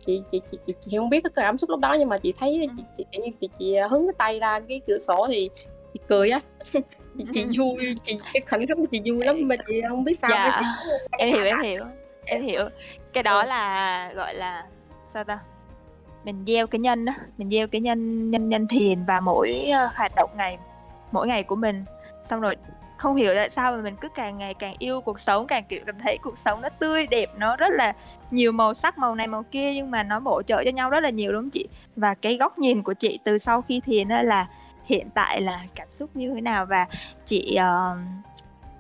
chị, 0.06 0.22
chị 0.32 0.40
chị 0.50 0.58
chị 0.66 0.74
chị 0.84 0.96
không 0.98 1.10
biết 1.10 1.20
cái 1.24 1.30
cảm 1.34 1.58
xúc 1.58 1.70
lúc 1.70 1.80
đó 1.80 1.96
nhưng 1.98 2.08
mà 2.08 2.18
chị 2.18 2.32
thấy 2.40 2.68
chị 2.76 2.82
chị 2.96 3.04
tự 3.12 3.20
nhiên 3.22 3.32
chị, 3.40 3.48
chị 3.58 3.74
à, 3.74 3.88
hứng 3.88 4.06
cái 4.06 4.14
tay 4.18 4.38
ra 4.40 4.60
cái 4.68 4.80
cửa 4.86 4.98
sổ 4.98 5.26
thì 5.28 5.50
chị 5.94 6.00
cười 6.08 6.30
á. 6.30 6.40
Chị, 7.18 7.24
chị 7.34 7.42
Ừ. 7.44 7.50
vui 7.58 7.96
chị 8.06 8.16
cái 8.32 8.40
khoảnh 8.50 8.66
khắc 8.66 8.78
chị 8.90 9.00
vui 9.12 9.24
lắm 9.24 9.36
mà 9.46 9.56
chị 9.68 9.82
không 9.88 10.04
biết 10.04 10.18
sao 10.18 10.30
Dạ. 10.32 10.60
chị- 10.60 10.90
em 11.18 11.28
hiểu 11.34 11.44
em 11.44 11.60
hiểu 11.62 11.84
em 12.24 12.42
hiểu. 12.42 12.68
Cái 13.12 13.22
đó 13.22 13.40
Ừ. 13.42 13.46
là 13.48 14.12
gọi 14.14 14.34
là 14.34 14.62
sao 15.08 15.24
ta 15.24 15.38
mình 16.24 16.44
gieo 16.46 16.66
cái 16.66 16.78
nhân 16.78 17.04
đó 17.04 17.12
mình 17.38 17.50
gieo 17.50 17.66
cái 17.66 17.80
nhân 17.80 18.30
nhân 18.30 18.48
nhân 18.48 18.68
thiền 18.68 19.04
và 19.04 19.20
mỗi 19.20 19.70
ờ, 19.74 19.88
hoạt 19.94 20.12
động 20.16 20.30
ngày 20.36 20.58
mỗi 21.12 21.26
ngày 21.26 21.42
của 21.42 21.56
mình. 21.56 21.84
Xong 22.22 22.40
rồi 22.40 22.56
không 22.96 23.16
hiểu 23.16 23.34
tại 23.34 23.50
sao 23.50 23.76
mà 23.76 23.82
mình 23.82 23.96
cứ 24.00 24.08
càng 24.08 24.38
ngày 24.38 24.54
càng 24.54 24.74
yêu 24.78 25.00
cuộc 25.00 25.20
sống 25.20 25.46
càng 25.46 25.64
kiểu 25.68 25.80
cảm 25.86 25.98
thấy 25.98 26.18
cuộc 26.18 26.38
sống 26.38 26.60
nó 26.60 26.68
tươi 26.68 27.06
đẹp 27.06 27.30
nó 27.36 27.56
rất 27.56 27.72
là 27.72 27.92
nhiều 28.30 28.52
màu 28.52 28.74
sắc 28.74 28.98
màu 28.98 29.14
này 29.14 29.26
màu 29.26 29.42
kia 29.42 29.74
nhưng 29.74 29.90
mà 29.90 30.02
nó 30.02 30.20
bổ 30.20 30.42
trợ 30.42 30.64
cho 30.64 30.70
nhau 30.70 30.90
rất 30.90 31.00
là 31.00 31.10
nhiều 31.10 31.32
đúng 31.32 31.42
không 31.42 31.50
chị? 31.50 31.68
Và 31.96 32.14
cái 32.14 32.36
góc 32.36 32.58
nhìn 32.58 32.82
của 32.82 32.94
chị 32.94 33.18
từ 33.24 33.38
sau 33.38 33.62
khi 33.62 33.80
thiền 33.80 34.08
đó 34.08 34.22
là 34.22 34.46
hiện 34.84 35.08
tại 35.14 35.40
là 35.40 35.60
cảm 35.74 35.90
xúc 35.90 36.10
như 36.14 36.34
thế 36.34 36.40
nào? 36.40 36.66
Và 36.66 36.86
chị 37.26 37.58
uh, 37.58 37.98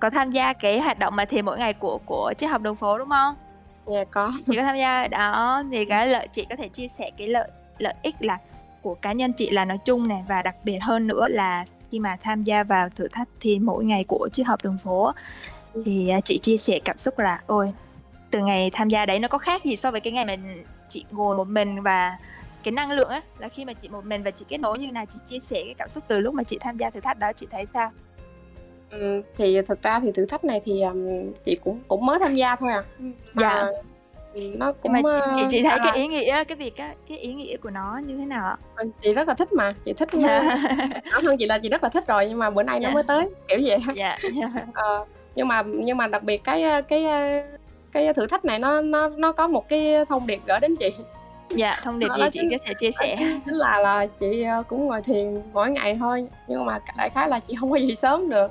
có 0.00 0.10
tham 0.10 0.30
gia 0.30 0.52
cái 0.52 0.80
hoạt 0.80 0.98
động 0.98 1.16
mà 1.16 1.24
thiền 1.24 1.44
mỗi 1.44 1.58
ngày 1.58 1.72
của 1.72 1.98
của 2.06 2.32
triết 2.38 2.50
học 2.50 2.62
đường 2.62 2.76
phố 2.76 2.98
đúng 2.98 3.10
không? 3.10 3.34
Dạ 3.86 4.04
có. 4.10 4.32
Chị 4.46 4.56
có 4.56 4.62
tham 4.62 4.76
gia, 4.76 5.08
đó, 5.08 5.62
thì 5.72 5.84
cái 5.84 6.06
lợi, 6.06 6.28
chị 6.32 6.46
có 6.50 6.56
thể 6.56 6.68
chia 6.68 6.88
sẻ 6.88 7.10
cái 7.18 7.28
lợi 7.28 7.50
lợi 7.78 7.94
ích 8.02 8.14
là 8.20 8.38
của 8.82 8.94
cá 8.94 9.12
nhân 9.12 9.32
chị 9.32 9.50
là 9.50 9.64
nói 9.64 9.78
chung 9.84 10.08
này, 10.08 10.24
và 10.28 10.42
đặc 10.42 10.56
biệt 10.64 10.78
hơn 10.82 11.06
nữa 11.06 11.26
là 11.28 11.64
khi 11.90 11.98
mà 12.00 12.16
tham 12.22 12.42
gia 12.42 12.64
vào 12.64 12.88
thử 12.88 13.08
thách 13.08 13.28
thì 13.40 13.58
mỗi 13.58 13.84
ngày 13.84 14.04
của 14.08 14.28
triết 14.32 14.46
học 14.46 14.60
đường 14.62 14.78
phố 14.84 15.12
thì 15.84 16.08
à, 16.08 16.20
chị 16.20 16.38
chia 16.38 16.56
sẻ 16.56 16.78
cảm 16.84 16.98
xúc 16.98 17.18
là, 17.18 17.40
ôi, 17.46 17.72
từ 18.30 18.44
ngày 18.44 18.70
tham 18.72 18.88
gia 18.88 19.06
đấy 19.06 19.18
nó 19.18 19.28
có 19.28 19.38
khác 19.38 19.64
gì 19.64 19.76
so 19.76 19.90
với 19.90 20.00
cái 20.00 20.12
ngày 20.12 20.24
mà 20.24 20.36
chị 20.88 21.04
ngồi 21.10 21.36
một 21.36 21.48
mình 21.48 21.82
và 21.82 22.16
cái 22.62 22.72
năng 22.72 22.90
lượng 22.90 23.08
á. 23.08 23.20
Là 23.38 23.48
khi 23.48 23.64
mà 23.64 23.72
chị 23.72 23.88
một 23.88 24.04
mình 24.04 24.22
và 24.22 24.30
chị 24.30 24.44
kết 24.48 24.58
nối 24.58 24.78
như 24.78 24.92
nào 24.92 25.04
chị 25.08 25.18
chia 25.26 25.38
sẻ 25.38 25.62
cái 25.64 25.74
cảm 25.78 25.88
xúc 25.88 26.04
từ 26.08 26.18
lúc 26.18 26.34
mà 26.34 26.42
chị 26.42 26.58
tham 26.60 26.76
gia 26.76 26.90
thử 26.90 27.00
thách 27.00 27.18
đó, 27.18 27.32
chị 27.32 27.46
thấy 27.50 27.66
sao? 27.74 27.90
Ừ, 28.90 29.22
thì 29.36 29.62
thực 29.62 29.82
ra 29.82 30.00
thì 30.00 30.12
thử 30.12 30.26
thách 30.26 30.44
này 30.44 30.60
thì 30.64 30.82
um, 30.82 31.32
chị 31.44 31.54
cũng 31.64 31.80
cũng 31.88 32.06
mới 32.06 32.18
tham 32.18 32.34
gia 32.34 32.56
thôi 32.56 32.70
à. 32.72 32.82
Mà 32.98 33.42
Dạ. 33.42 33.66
ừ, 34.34 34.40
nó 34.56 34.72
cũng 34.72 34.92
nhưng 34.92 35.02
mà 35.02 35.10
chị, 35.26 35.30
chị, 35.36 35.42
chị 35.50 35.62
thấy 35.62 35.78
à, 35.78 35.84
cái 35.84 35.96
ý 35.96 36.06
nghĩa 36.06 36.44
cái 36.44 36.56
việc 36.56 36.76
á 36.76 36.94
cái 37.08 37.18
ý 37.18 37.34
nghĩa 37.34 37.56
của 37.56 37.70
nó 37.70 38.00
như 38.06 38.16
thế 38.18 38.24
nào 38.24 38.46
ạ? 38.46 38.56
Chị 39.02 39.14
rất 39.14 39.28
là 39.28 39.34
thích 39.34 39.52
mà 39.52 39.72
chị 39.84 39.92
thích 39.92 40.08
dạ. 40.12 40.42
bản 41.12 41.22
thân 41.22 41.36
chị 41.38 41.46
là 41.46 41.58
chị 41.58 41.68
rất 41.68 41.82
là 41.82 41.88
thích 41.88 42.04
rồi 42.08 42.26
nhưng 42.28 42.38
mà 42.38 42.50
bữa 42.50 42.62
nay 42.62 42.80
nó 42.80 42.88
Dạ. 42.88 42.94
mới 42.94 43.02
tới 43.02 43.30
kiểu 43.48 43.58
vậy 43.64 43.78
dạ 43.94 44.18
dạ. 44.34 44.48
Ờ, 44.74 45.04
nhưng 45.34 45.48
mà 45.48 45.62
nhưng 45.66 45.96
mà 45.96 46.06
đặc 46.06 46.22
biệt 46.22 46.44
cái 46.44 46.82
cái 46.88 47.04
cái 47.92 48.14
thử 48.14 48.26
thách 48.26 48.44
này 48.44 48.58
nó 48.58 48.80
nó 48.80 49.08
nó 49.08 49.32
có 49.32 49.46
một 49.48 49.68
cái 49.68 50.04
thông 50.08 50.26
điệp 50.26 50.40
gửi 50.46 50.60
đến 50.60 50.76
chị. 50.76 50.90
Dạ 51.50 51.80
thông 51.82 51.98
điệp 51.98 52.08
Đó 52.08 52.16
gì 52.16 52.22
chị 52.32 52.40
chính- 52.40 52.50
có 52.50 52.56
thể 52.66 52.74
chia 52.78 52.90
sẻ? 53.00 53.16
chính 53.18 53.54
là 53.54 53.78
là 53.80 54.06
chị 54.06 54.42
ờ, 54.42 54.62
cũng 54.68 54.86
ngồi 54.86 55.02
thiền 55.02 55.42
mỗi 55.52 55.70
ngày 55.70 55.94
thôi 55.94 56.26
nhưng 56.48 56.64
mà 56.66 56.78
đại 56.96 57.10
khái 57.10 57.28
là 57.28 57.40
chị 57.40 57.54
không 57.60 57.70
có 57.70 57.76
gì 57.76 57.94
sớm 57.96 58.28
được 58.28 58.50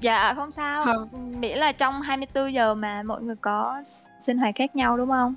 dạ 0.00 0.34
không 0.36 0.50
sao. 0.50 0.82
Ờ. 0.82 1.06
miễn 1.12 1.58
là 1.58 1.72
trong 1.72 2.02
24 2.02 2.52
giờ 2.52 2.74
mà 2.74 3.02
mọi 3.02 3.22
người 3.22 3.36
có 3.40 3.82
sinh 4.18 4.38
hoạt 4.38 4.54
khác 4.54 4.76
nhau 4.76 4.96
đúng 4.96 5.08
không? 5.08 5.34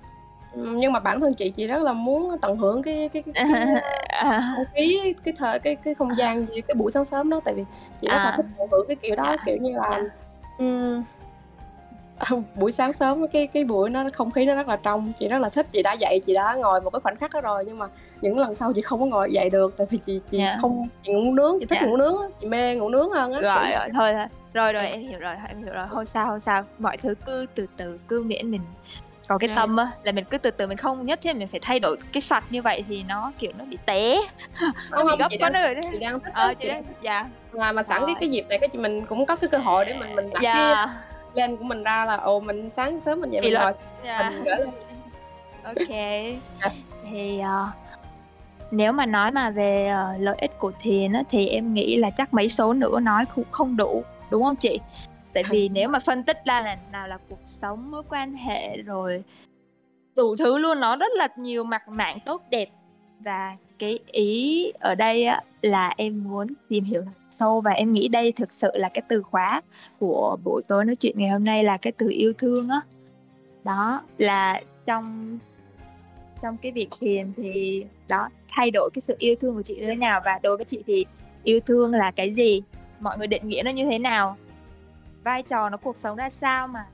Ừ, 0.54 0.68
nhưng 0.76 0.94
mà 0.94 1.00
bản 1.00 1.22
thân 1.22 1.34
chị 1.34 1.50
chị 1.50 1.68
rất 1.68 1.82
là 1.82 1.94
muốn 1.94 2.38
tận 2.42 2.58
hưởng 2.58 2.82
cái 2.84 3.10
cái 3.14 3.24
không 4.56 4.66
khí 4.76 5.14
cái 5.24 5.34
thời 5.38 5.60
cái 5.60 5.76
cái 5.76 5.94
không 5.94 6.16
gian 6.16 6.46
gì 6.48 6.62
cái 6.68 6.76
buổi 6.76 6.92
sáng 6.92 7.06
sớm 7.06 7.30
đó. 7.30 7.40
Tại 7.46 7.54
vì 7.54 7.64
chị 8.02 8.08
rất 8.08 8.18
là 8.18 8.24
À. 8.24 8.34
thích 8.38 8.46
tận 8.58 8.68
hưởng 8.72 8.86
cái 8.88 8.96
kiểu 8.96 9.16
đó 9.16 9.24
Dạ. 9.26 9.36
kiểu 9.46 9.58
như 9.58 9.72
là 9.76 10.00
ừm, 10.58 11.04
buổi 12.56 12.72
sáng 12.72 12.94
sớm 12.94 13.28
cái 13.28 13.48
cái 13.48 13.66
buổi 13.66 13.90
nó 13.90 14.04
không 14.14 14.32
khí 14.32 14.46
nó 14.46 14.56
rất 14.56 14.68
là 14.68 14.76
trong. 14.76 15.12
Chị 15.20 15.28
rất 15.28 15.38
là 15.38 15.50
thích 15.50 15.68
chị 15.72 15.82
đã 15.84 15.94
dậy 15.94 16.22
chị 16.26 16.34
đã 16.34 16.56
ngồi 16.56 16.82
một 16.82 16.90
cái 16.90 17.00
khoảnh 17.00 17.16
khắc 17.18 17.32
đó 17.34 17.42
rồi. 17.42 17.64
Nhưng 17.68 17.80
mà 17.80 17.88
những 18.22 18.40
lần 18.40 18.56
sau 18.56 18.74
chị 18.74 18.82
không 18.82 19.00
có 19.00 19.06
ngồi 19.06 19.32
dậy 19.32 19.50
được 19.50 19.74
tại 19.78 19.88
vì 19.90 19.98
chị 19.98 20.20
chị 20.32 20.38
Dạ. 20.38 20.58
không 20.62 20.88
chị 21.04 21.12
ngủ 21.12 21.34
nướng 21.34 21.58
chị 21.60 21.66
thích 21.66 21.80
ngủ 21.86 21.98
nướng 21.98 22.16
chị 22.42 22.48
mê 22.48 22.76
ngủ 22.76 22.90
nướng 22.90 23.10
hơn 23.10 23.34
á 23.34 23.42
rồi 23.42 23.72
rồi 23.72 23.90
thôi 23.94 24.14
thôi 24.14 24.26
rồi 24.54 24.74
rồi 24.74 24.88
em 24.88 25.08
hiểu 25.08 25.20
rồi 25.20 25.36
em 25.48 25.64
hiểu 25.64 25.74
rồi. 25.74 25.88
Không 25.90 26.06
sao 26.06 26.28
không 26.28 26.40
sao. 26.40 26.64
Mọi 26.80 26.98
thứ 26.98 27.16
cứ 27.26 27.46
từ 27.56 27.68
từ 27.78 28.00
cứ 28.08 28.24
miễn 28.24 28.52
mình 28.52 28.62
có 29.28 29.38
cái 29.38 29.50
tâm 29.56 29.78
á 29.78 29.92
là 30.04 30.12
mình 30.12 30.26
cứ 30.30 30.38
từ 30.38 30.52
từ 30.52 30.68
mình 30.68 30.78
không 30.78 31.06
nhất 31.06 31.20
thiết 31.22 31.36
mình 31.36 31.48
phải 31.48 31.60
thay 31.64 31.80
đổi 31.80 31.98
cái 32.14 32.22
sạch 32.22 32.44
như 32.50 32.62
vậy 32.62 32.84
thì 32.88 33.04
nó 33.08 33.32
kiểu 33.40 33.52
nó 33.58 33.66
bị 33.66 33.78
té. 33.86 34.16
Nó 34.92 34.98
không, 34.98 35.08
bị 35.08 35.14
gấp 35.20 35.28
chị 35.30 35.38
quá 35.40 35.50
đang, 35.50 35.64
nữa 35.64 35.74
rồi 35.74 35.92
chị 35.94 36.00
đang 36.00 36.20
thích 36.20 36.34
ờ 36.34 36.54
chị 36.54 36.56
chị 36.64 36.68
đấy 36.70 36.84
dạ. 37.02 37.26
mà 37.54 37.72
mà 37.72 37.84
sẵn 37.84 38.00
cái 38.00 38.08
Rồi. 38.08 38.16
cái 38.20 38.30
dịp 38.30 38.46
này 38.50 38.60
cái 38.60 38.70
chị 38.70 38.80
mình 38.80 39.06
cũng 39.06 39.26
có 39.26 39.36
cái 39.36 39.48
cơ 39.48 39.58
hội 39.58 39.86
để 39.86 39.94
mình 39.94 40.16
mình 40.16 40.30
đặt 40.34 40.40
cái 40.44 40.56
dạ 40.56 40.88
lên 41.36 41.58
của 41.58 41.64
mình 41.64 41.84
ra 41.84 42.06
là 42.06 42.16
ồ 42.16 42.40
mình 42.40 42.70
sáng 42.70 43.02
sớm 43.02 43.22
mình 43.22 43.32
dậy 43.32 43.42
Kỷ 43.42 43.50
mình 43.50 43.60
ngồi 43.60 43.72
dạ. 44.06 44.30
mình 44.30 44.44
gửi 44.44 44.58
lên. 44.58 44.70
Ok. 45.64 45.90
Dạ. 46.62 46.70
thì 47.12 47.40
ờ, 47.40 47.68
nếu 48.72 48.92
mà 48.92 49.06
nói 49.06 49.32
mà 49.32 49.50
về 49.50 49.88
ờ, 49.88 50.14
lợi 50.20 50.36
ích 50.42 50.52
của 50.58 50.72
thiền 50.80 51.14
á, 51.14 51.24
thì 51.30 51.48
em 51.48 51.74
nghĩ 51.74 51.98
là 51.98 52.10
chắc 52.10 52.34
mấy 52.34 52.50
số 52.50 52.74
nữa 52.74 53.00
nói 53.00 53.26
cũng 53.36 53.46
không 53.52 53.78
đủ 53.78 54.04
đúng 54.34 54.44
không 54.44 54.56
chị? 54.56 54.80
Tại 55.34 55.44
vì 55.50 55.70
nếu 55.70 55.90
mà 55.90 56.00
phân 56.00 56.24
tích 56.24 56.38
ra 56.46 56.62
là 56.62 56.78
nào 56.92 57.08
là 57.08 57.18
cuộc 57.30 57.40
sống 57.46 57.92
mối 57.92 58.04
quan 58.10 58.36
hệ 58.36 58.78
rồi 58.78 59.24
đủ 60.16 60.36
thứ 60.36 60.58
luôn 60.58 60.80
nó 60.80 60.96
rất 60.96 61.12
là 61.16 61.28
nhiều 61.38 61.64
mặt 61.64 61.88
mạng 61.88 62.18
tốt 62.26 62.42
đẹp. 62.50 62.70
Và 63.20 63.56
cái 63.80 64.00
ý 64.12 64.72
ở 64.80 64.96
đây 64.96 65.26
á, 65.26 65.42
là 65.62 65.94
em 65.98 66.24
muốn 66.24 66.48
tìm 66.70 66.84
hiểu 66.84 67.04
sâu 67.30 67.62
và 67.62 67.72
em 67.72 67.92
nghĩ 67.92 68.08
đây 68.08 68.32
thực 68.32 68.54
sự 68.54 68.72
là 68.74 68.90
cái 68.94 69.02
từ 69.08 69.24
khóa 69.24 69.62
của 70.00 70.38
buổi 70.44 70.62
tối 70.68 70.86
nói 70.86 70.96
chuyện 70.96 71.16
ngày 71.18 71.30
hôm 71.30 71.44
nay 71.44 71.64
là 71.64 71.78
cái 71.78 71.94
từ 71.98 72.10
yêu 72.10 72.34
thương 72.38 72.70
á. 72.70 72.82
Đó 73.64 74.02
là 74.18 74.62
trong 74.86 75.38
trong 76.42 76.58
cái 76.58 76.72
việc 76.72 76.90
thiền 77.00 77.34
thì 77.38 77.86
đó 78.08 78.30
thay 78.50 78.72
đổi 78.72 78.90
cái 78.94 79.02
sự 79.02 79.16
yêu 79.20 79.36
thương 79.42 79.56
của 79.56 79.62
chị 79.62 79.76
như 79.76 79.86
thế 79.88 79.96
nào 79.96 80.22
và 80.26 80.40
đối 80.44 80.58
với 80.58 80.66
chị 80.66 80.84
thì 80.88 81.06
yêu 81.44 81.60
thương 81.60 81.92
là 81.92 82.12
cái 82.12 82.34
gì 82.34 82.62
mọi 83.04 83.18
người 83.18 83.28
định 83.28 83.48
nghĩa 83.48 83.62
nó 83.66 83.72
như 83.72 83.86
thế 83.90 84.00
nào 84.00 84.38
vai 85.24 85.44
trò 85.44 85.70
nó 85.70 85.78
cuộc 85.78 85.98
sống 85.98 86.16
ra 86.18 86.30
sao 86.30 86.68
mà 86.68 86.86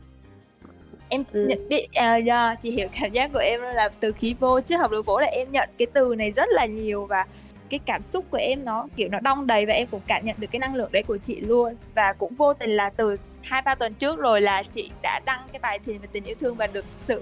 em 1.10 1.24
Ừ. 1.34 1.45
nhận 1.50 1.67
biết 1.69 1.88
à, 1.93 2.17
dạ, 2.17 2.56
chị 2.62 2.72
hiểu 2.72 2.88
cảm 3.02 3.12
giác 3.12 3.30
của 3.34 3.39
em 3.39 3.62
là 3.62 3.89
từ 4.00 4.12
khi 4.12 4.36
vô 4.39 4.60
chứ 4.62 4.78
học 4.78 4.91
đường 4.91 5.04
phố 5.04 5.19
là 5.19 5.28
em 5.28 5.52
nhận 5.52 5.69
cái 5.78 5.88
từ 5.93 6.15
này 6.17 6.32
rất 6.32 6.50
là 6.52 6.65
nhiều 6.65 7.06
và 7.06 7.26
cái 7.69 7.80
cảm 7.86 8.02
xúc 8.04 8.26
của 8.32 8.38
em 8.38 8.65
nó 8.65 8.88
kiểu 8.95 9.10
nó 9.12 9.19
đong 9.19 9.48
đầy 9.48 9.65
và 9.65 9.74
em 9.74 9.88
cũng 9.91 10.02
cảm 10.08 10.26
nhận 10.26 10.36
được 10.39 10.48
cái 10.52 10.60
năng 10.60 10.76
lượng 10.76 10.91
đấy 10.91 11.04
của 11.04 11.17
chị 11.17 11.36
luôn 11.41 11.76
và 11.95 12.13
cũng 12.13 12.36
vô 12.36 12.54
tình 12.54 12.69
là 12.76 12.89
từ 12.89 13.17
hai 13.41 13.62
ba 13.62 13.76
tuần 13.76 13.93
trước 13.93 14.19
rồi 14.19 14.41
là 14.41 14.63
chị 14.63 14.89
đã 15.02 15.19
đăng 15.26 15.41
cái 15.52 15.60
bài 15.60 15.80
thiền 15.86 15.98
về 15.98 16.08
tình 16.12 16.24
yêu 16.24 16.36
thương 16.39 16.56
và 16.56 16.67
được 16.67 16.86
sự 16.98 17.22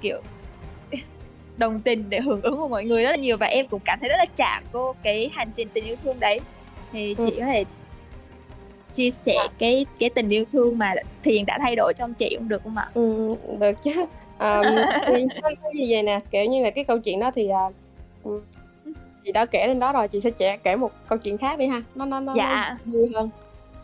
kiểu 0.00 0.20
đồng 1.56 1.80
tình 1.80 2.04
để 2.10 2.20
hưởng 2.20 2.42
ứng 2.42 2.56
của 2.56 2.68
mọi 2.68 2.84
người 2.84 3.02
rất 3.02 3.10
là 3.10 3.16
nhiều 3.16 3.36
và 3.36 3.46
em 3.46 3.68
cũng 3.68 3.80
cảm 3.84 3.98
thấy 4.00 4.08
rất 4.08 4.16
là 4.18 4.26
chạm 4.36 4.62
vô 4.72 4.94
cái 5.02 5.30
hành 5.34 5.48
trình 5.56 5.68
tình 5.72 5.84
yêu 5.84 5.96
thương 6.04 6.20
đấy 6.20 6.40
thì 6.92 7.14
Ừ. 7.18 7.24
chị 7.26 7.36
có 7.40 7.46
thể 7.46 7.64
chia 8.94 9.10
sẻ 9.10 9.36
cái 9.58 9.86
cái 9.98 10.10
tình 10.10 10.28
yêu 10.28 10.44
thương 10.52 10.78
mà 10.78 10.94
thiền 11.22 11.46
đã 11.46 11.58
thay 11.62 11.76
đổi 11.76 11.92
trong 11.96 12.14
chị 12.14 12.36
cũng 12.38 12.48
được 12.48 12.62
không 12.64 12.76
ạ? 12.76 12.88
Ừ, 12.94 13.34
được 13.60 13.82
chứ. 13.84 13.92
Um, 14.38 14.64
thì 15.06 15.24
nó 15.42 15.48
như 15.74 15.84
vậy 15.88 16.02
nè? 16.02 16.20
Kiểu 16.30 16.44
như 16.44 16.62
là 16.62 16.70
cái 16.70 16.84
câu 16.84 16.98
chuyện 16.98 17.20
đó 17.20 17.30
thì 17.34 17.48
à, 17.48 17.62
ừ, 18.24 18.40
chị 19.24 19.32
đã 19.32 19.44
kể 19.46 19.66
lên 19.68 19.78
đó 19.78 19.92
rồi 19.92 20.08
chị 20.08 20.20
sẽ 20.20 20.30
trẻ 20.30 20.56
kể 20.56 20.76
một 20.76 20.90
câu 21.08 21.18
chuyện 21.18 21.38
khác 21.38 21.58
đi 21.58 21.66
ha. 21.66 21.82
Nó 21.94 22.04
nó 22.04 22.20
nó, 22.20 22.34
Dạ. 22.36 22.76
nó 22.84 22.92
vui 22.92 23.10
hơn. 23.14 23.30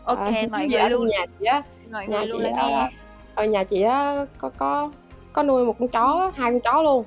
Ok, 0.03 0.17
À, 0.19 0.31
mọi 0.51 0.59
người 0.59 0.69
gì 0.69 0.75
ở 0.75 0.89
luôn, 0.89 1.07
nhà 1.07 1.25
chị 1.39 1.45
á 1.45 1.63
mọi 1.91 2.07
nhà 2.07 2.17
người 2.17 2.27
luôn 2.27 2.41
chị 2.43 2.49
á, 2.71 2.89
ở 3.35 3.45
nhà 3.45 3.63
chị 3.63 3.81
á 3.81 4.25
có 4.37 4.49
có 4.49 4.91
có 5.33 5.43
nuôi 5.43 5.65
một 5.65 5.75
con 5.79 5.87
chó 5.87 6.31
hai 6.35 6.51
con 6.51 6.59
chó 6.59 6.81
luôn. 6.81 7.03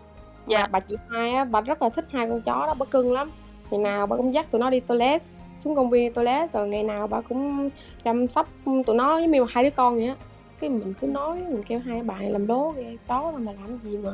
Dạ. 0.46 0.58
mà 0.60 0.66
bà 0.66 0.80
chị 0.80 0.96
hai 1.10 1.30
á 1.34 1.44
bà 1.44 1.60
rất 1.60 1.82
là 1.82 1.88
thích 1.88 2.04
hai 2.12 2.26
con 2.28 2.40
chó 2.42 2.66
đó 2.66 2.74
bà 2.78 2.86
cưng 2.86 3.12
lắm. 3.12 3.30
Ngày 3.70 3.80
nào 3.80 4.06
bà 4.06 4.16
cũng 4.16 4.34
dắt 4.34 4.50
tụi 4.50 4.60
nó 4.60 4.70
đi 4.70 4.80
toilet 4.80 5.22
xuống 5.60 5.74
công 5.76 5.90
viên 5.90 6.02
đi 6.08 6.14
toilet 6.14 6.52
rồi 6.52 6.68
ngày 6.68 6.82
nào 6.82 7.06
bà 7.06 7.20
cũng 7.20 7.70
chăm 8.04 8.28
sóc 8.28 8.48
tụi 8.86 8.96
nó 8.96 9.18
giống 9.18 9.30
như 9.30 9.40
mà 9.42 9.46
hai 9.50 9.64
đứa 9.64 9.70
con 9.70 9.96
vậy 9.96 10.06
á 10.06 10.16
cái 10.60 10.70
mình 10.70 10.94
cứ 11.00 11.06
nói 11.06 11.36
mình 11.50 11.62
kêu 11.62 11.78
hai 11.78 12.02
bạn 12.02 12.18
này 12.20 12.30
làm 12.30 12.46
lố 12.48 12.70
ghê 12.70 12.96
chó 13.08 13.32
mà 13.38 13.52
làm 13.52 13.78
gì 13.84 13.96
mà 13.96 14.10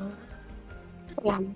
làm 1.23 1.47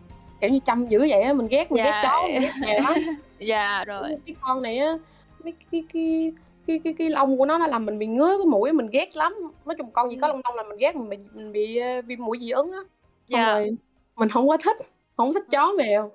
kiểu 0.41 0.51
như 0.51 0.59
chăm 0.65 0.87
dữ 0.87 0.99
vậy 0.99 1.21
á 1.23 1.33
mình 1.33 1.47
ghét 1.51 1.73
mình 1.73 1.85
ghét 1.85 1.91
Dạ. 1.91 2.03
chó 2.03 2.23
mình 2.33 2.43
ghét 2.43 2.53
mèo 2.61 2.81
lắm 2.83 2.95
Dạ 3.39 3.85
rồi. 3.87 4.03
cái, 4.27 4.37
con 4.41 4.63
này 4.63 4.79
á 4.79 4.99
mấy 5.45 5.53
cái 5.73 5.85
cái 5.93 6.33
cái 6.67 6.81
cái 6.85 6.93
cái 6.99 7.11
lông 7.11 7.39
của 7.39 7.47
nó 7.47 7.59
nó 7.59 7.67
làm 7.67 7.87
mình 7.87 7.99
bị 7.99 8.07
ngứa 8.07 8.39
cái 8.39 8.47
mũi 8.47 8.73
mình 8.73 8.89
ghét 8.93 9.09
lắm 9.17 9.35
nói 9.65 9.75
chung 9.79 9.91
con 9.91 10.11
gì 10.11 10.17
có 10.21 10.29
lông 10.29 10.41
lông 10.45 10.55
là 10.57 10.63
mình 10.63 10.77
ghét 10.81 10.97
mình 10.97 11.09
bị, 11.09 11.17
mình 11.35 11.53
bị 11.53 11.77
ờ, 11.77 12.03
viêm 12.03 12.19
mũi 12.25 12.39
dị 12.41 12.51
ứng 12.51 12.73
á 12.73 12.79
xong 12.79 13.41
Dạ. 13.41 13.53
rồi 13.53 13.77
mình 14.17 14.29
không 14.29 14.49
có 14.49 14.57
thích 14.57 14.77
không 15.17 15.33
thích 15.33 15.45
chó 15.51 15.73
mèo 15.79 16.11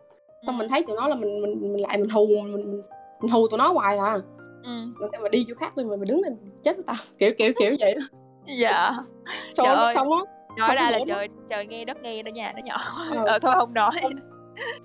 xong 0.46 0.56
Ừ. 0.56 0.60
mình 0.60 0.68
thấy 0.70 0.84
tụi 0.88 0.96
nó 0.96 1.08
là 1.08 1.16
mình 1.16 1.42
mình 1.42 1.60
mình 1.62 1.82
lại 1.82 1.98
mình 1.98 2.10
hù 2.10 2.28
mình 2.28 2.52
mình, 2.54 2.82
mình 3.22 3.32
hù 3.32 3.48
tụi 3.48 3.58
nó 3.58 3.72
hoài 3.72 3.98
à 3.98 4.18
Ừ. 4.64 4.72
mà 5.24 5.30
đi 5.30 5.46
chỗ 5.48 5.54
khác 5.60 5.78
đi 5.78 5.84
mình, 5.84 6.00
mình 6.00 6.10
đứng 6.10 6.22
lên 6.22 6.36
chết 6.64 6.76
với 6.76 6.84
tao 6.88 6.96
kiểu 7.18 7.32
kiểu 7.38 7.52
kiểu 7.60 7.76
vậy 7.80 7.96
đó 7.96 8.02
Dạ. 8.60 8.92
xong 9.54 9.66
Trời 9.66 9.76
ơi. 9.76 9.94
xong 9.94 10.12
á 10.12 10.20
Nói 10.58 10.76
ra 10.76 10.86
có 10.92 10.98
là 10.98 11.00
trời 11.08 11.28
trời 11.50 11.66
nghe 11.66 11.86
đất 11.86 11.98
nghe 12.02 12.24
đó 12.24 12.30
nhà 12.34 12.54
nó 12.56 12.62
nhỏ. 12.66 12.76
Ờ. 13.16 13.24
Ờ 13.26 13.40
thôi 13.40 13.52
không 13.56 13.74
nói. 13.74 13.92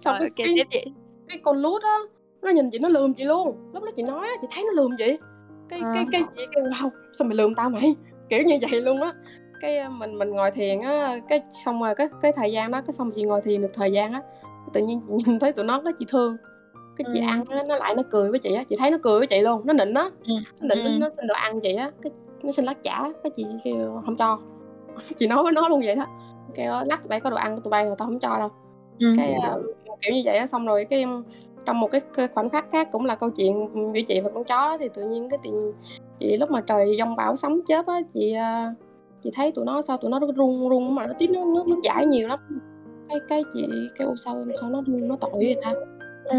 xong 0.01 0.19
Rồi 0.19 0.21
cái, 0.21 0.29
ok 0.29 0.35
cái, 0.37 0.55
tiếp 0.57 0.65
chị. 0.71 0.93
cái 1.29 1.39
con 1.45 1.57
lút 1.57 1.83
á 1.83 1.99
nó 2.43 2.51
nhìn 2.51 2.71
chị 2.71 2.79
nó 2.79 2.89
lườm 2.89 3.15
chị 3.15 3.25
luôn 3.25 3.69
lúc 3.75 3.83
đó 3.85 3.91
chị 3.97 4.03
nói 4.03 4.29
chị 4.41 4.47
thấy 4.51 4.65
nó 4.65 4.83
lườm 4.83 4.91
chị 4.99 5.17
cái 5.69 5.81
Ờ. 5.81 5.91
cái 5.95 6.05
cái 6.13 6.23
chị 6.37 6.47
kêu 6.55 6.65
wow 6.65 6.91
sao 7.19 7.29
mày 7.29 7.37
lườm 7.37 7.55
tao 7.55 7.71
mày 7.71 7.95
kiểu 8.29 8.43
như 8.43 8.59
vậy 8.71 8.81
luôn 8.81 9.01
á 9.01 9.13
cái 9.61 9.79
ờ, 9.79 9.89
mình 9.91 10.19
mình 10.19 10.31
ngồi 10.31 10.51
thiền 10.51 10.81
á 10.81 11.19
cái 11.29 11.41
xong 11.65 11.83
rồi 11.83 11.95
cái 11.95 12.09
cái 12.23 12.33
thời 12.37 12.53
gian 12.53 12.71
đó 12.71 12.81
cái 12.81 12.93
xong 12.93 13.11
chị 13.11 13.23
ngồi 13.23 13.41
thiền 13.43 13.63
được 13.63 13.71
thời 13.75 13.93
gian 13.93 14.13
á 14.13 14.23
tự 14.73 14.81
nhiên 14.87 15.01
chị 15.09 15.13
nhìn 15.27 15.39
thấy 15.39 15.53
tụi 15.53 15.65
nó 15.65 15.81
cái 15.85 15.93
chị 15.99 16.05
thương 16.09 16.37
cái 16.97 17.05
chị 17.13 17.21
Ừ. 17.21 17.25
ăn 17.27 17.45
á 17.51 17.63
nó 17.69 17.77
lại 17.77 17.95
nó 17.97 18.03
cười 18.11 18.31
với 18.31 18.39
chị 18.39 18.55
á 18.55 18.65
chị 18.69 18.77
thấy 18.79 18.91
nó 18.91 18.99
cười 19.03 19.19
với 19.19 19.27
chị 19.27 19.41
luôn 19.41 19.61
nó 19.65 19.73
nịnh 19.73 19.95
á 19.95 20.11
Ừ. 20.27 20.35
nó 20.63 20.75
nịnh 20.75 20.85
Ừ. 20.85 20.99
nó 21.01 21.09
xin 21.17 21.27
đồ 21.27 21.35
ăn 21.35 21.61
chị 21.61 21.75
á 21.75 21.91
cái 22.03 22.13
nó 22.43 22.53
xin 22.53 22.65
lát 22.65 22.83
chả 22.83 23.05
cái 23.23 23.31
chị 23.37 23.47
kêu 23.65 24.03
không 24.05 24.17
cho 24.17 24.39
chị 25.17 25.27
nói 25.27 25.43
với 25.43 25.53
nó 25.53 25.69
luôn 25.69 25.81
vậy 25.85 25.97
đó 25.97 26.07
kêu 26.55 26.73
lát 26.87 27.03
tụi 27.03 27.09
bay 27.09 27.21
có 27.21 27.31
đồ 27.31 27.37
ăn 27.37 27.55
của 27.57 27.61
tụi 27.61 27.71
bay 27.71 27.87
rồi 27.87 27.95
tao 27.99 28.07
không 28.09 28.19
cho 28.21 28.39
đâu 28.39 28.49
Ừ. 29.01 29.07
cái 29.17 29.35
ờ, 29.35 29.63
kiểu 30.03 30.15
như 30.15 30.23
vậy 30.25 30.37
á 30.37 30.47
xong 30.47 30.67
rồi 30.67 30.85
cái 30.91 31.05
trong 31.67 31.81
một 31.81 31.89
cái, 31.91 32.01
cái 32.15 32.29
khoảnh 32.29 32.51
khắc 32.51 32.65
khác 32.73 32.89
cũng 32.93 33.05
là 33.05 33.15
câu 33.15 33.31
chuyện 33.31 33.69
với 33.93 34.03
chị 34.03 34.21
và 34.21 34.31
con 34.35 34.45
chó 34.45 34.57
đó 34.57 34.77
thì 34.81 34.89
tự 34.95 35.03
nhiên 35.03 35.29
cái 35.31 35.39
tiền 35.43 35.73
chị 36.21 36.37
lúc 36.37 36.51
mà 36.51 36.61
trời 36.61 36.97
giông 36.99 37.17
bão 37.17 37.37
sấm 37.37 37.61
chớp 37.69 37.87
á 37.87 38.01
chị 38.15 38.33
ờ, 38.33 38.73
chị 39.23 39.31
thấy 39.35 39.53
tụi 39.53 39.65
nó 39.65 39.83
sao 39.83 39.97
tụi 39.97 40.11
nó 40.11 40.21
rung 40.37 40.69
rung 40.71 40.95
mà 40.95 41.07
nó 41.07 41.13
tí 41.19 41.27
nước 41.27 41.45
nước 41.55 41.67
nước 41.67 41.77
chảy 41.83 42.07
nhiều 42.07 42.29
lắm 42.29 42.39
cái 43.09 43.19
cái 43.29 43.43
chị 43.55 43.67
kêu 43.99 44.15
sao 44.25 44.45
sao 44.61 44.71
nó 44.71 44.83
nó 44.87 45.17
tội 45.21 45.31
vậy 45.35 45.55
ta 45.63 45.73
Ừ. 46.25 46.37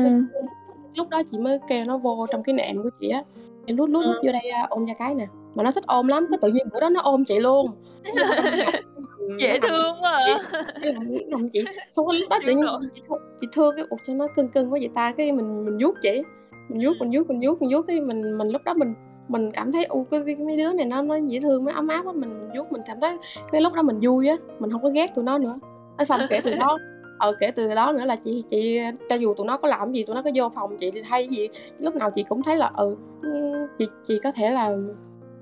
lúc 0.96 1.10
đó 1.10 1.22
chị 1.32 1.38
mới 1.38 1.60
kêu 1.68 1.86
nó 1.86 1.98
vô 1.98 2.26
trong 2.32 2.44
cái 2.44 2.56
nệm 2.56 2.84
của 2.84 2.90
chị 3.00 3.10
á. 3.10 3.24
Chị 3.68 3.74
lút 3.74 3.90
lút 3.90 4.06
lút 4.06 4.16
vô 4.16 4.32
đây 4.32 4.50
à, 4.50 4.68
ôm 4.70 4.86
ra 4.86 4.94
cái 5.00 5.16
nè. 5.16 5.28
Mà 5.56 5.64
nó 5.64 5.72
thích 5.72 5.84
ôm 5.88 6.08
lắm 6.08 6.28
cái 6.30 6.38
tự 6.42 6.48
nhiên 6.52 6.68
bữa 6.74 6.80
đó 6.80 6.90
nó 6.90 7.02
ôm 7.02 7.26
chị 7.26 7.40
luôn. 7.40 7.68
Dễ 9.40 9.60
thương 9.60 9.96
quá 10.02 10.12
à. 10.12 10.38
cái 10.84 10.94
lòng 11.28 11.50
chị. 11.50 11.64
Xong 11.92 12.08
cái 12.08 12.20
lúc 12.20 12.30
đó 12.30 12.40
tự 12.46 12.52
nhiên 12.52 12.66
chị, 12.96 13.02
thương- 13.10 13.22
chị 13.42 13.48
thương 13.52 13.76
cái 13.76 13.86
ục 13.90 14.00
cho 14.08 14.14
nó 14.14 14.28
cưng 14.36 14.48
cưng 14.50 14.74
quá 14.74 14.80
vậy 14.82 14.90
ta? 14.94 15.12
Cái 15.12 15.32
mình 15.32 15.66
mình 15.66 15.78
vuốt 15.82 15.96
chị. 16.02 16.22
Mình 16.70 16.88
vuốt 16.88 16.94
mình 17.00 17.12
vuốt 17.14 17.28
mình 17.28 17.40
vuốt 17.48 17.62
mình 17.62 17.70
vuốt. 17.74 17.82
Cái 17.88 18.00
mình 18.02 18.38
mình 18.38 18.50
lúc 18.50 18.62
đó 18.66 18.74
mình 18.74 18.94
mình 19.28 19.52
cảm 19.52 19.72
thấy 19.72 19.86
u 19.86 20.04
cái, 20.12 20.22
cái 20.26 20.36
mấy 20.36 20.58
đứa 20.58 20.74
này 20.74 20.86
nó 20.86 21.02
nó 21.02 21.16
dễ 21.16 21.40
thương 21.40 21.66
nó 21.66 21.72
ấm 21.74 21.88
áp 21.88 22.06
á 22.06 22.12
mình 22.12 22.30
mình 22.30 22.50
vuốt 22.58 22.72
mình 22.72 22.82
cảm 22.88 22.98
thấy 23.02 23.18
cái 23.52 23.62
lúc 23.62 23.74
đó 23.74 23.82
mình 23.82 24.00
vui 24.04 24.28
á. 24.28 24.36
Mình 24.60 24.72
không 24.72 24.82
có 24.84 24.90
ghét 24.90 25.16
tụi 25.16 25.24
nó 25.24 25.38
nữa. 25.38 25.60
Nói 25.98 26.06
xong 26.06 26.20
kể 26.30 26.40
từ 26.44 26.54
đó 26.60 26.78
ờ 27.20 27.36
kể 27.40 27.52
từ 27.52 27.68
đó 27.76 27.92
nữa 27.92 28.06
là 28.06 28.16
chị 28.16 28.44
chị 28.50 28.80
cho 29.10 29.16
dù 29.16 29.34
tụi 29.34 29.48
nó 29.48 29.58
có 29.58 29.68
làm 29.68 29.92
gì 29.92 30.04
tụi 30.04 30.16
nó 30.16 30.22
có 30.22 30.32
vô 30.36 30.50
phòng 30.56 30.78
chị 30.78 30.92
hay 31.06 31.28
gì 31.28 31.48
lúc 31.80 31.96
nào 31.96 32.12
chị 32.12 32.24
cũng 32.30 32.44
thấy 32.44 32.56
là 32.56 32.72
ừ 32.78 32.96
ừ, 33.22 33.68
chị 33.80 33.88
chị 34.04 34.20
có 34.24 34.32
thể 34.32 34.52
là 34.52 34.72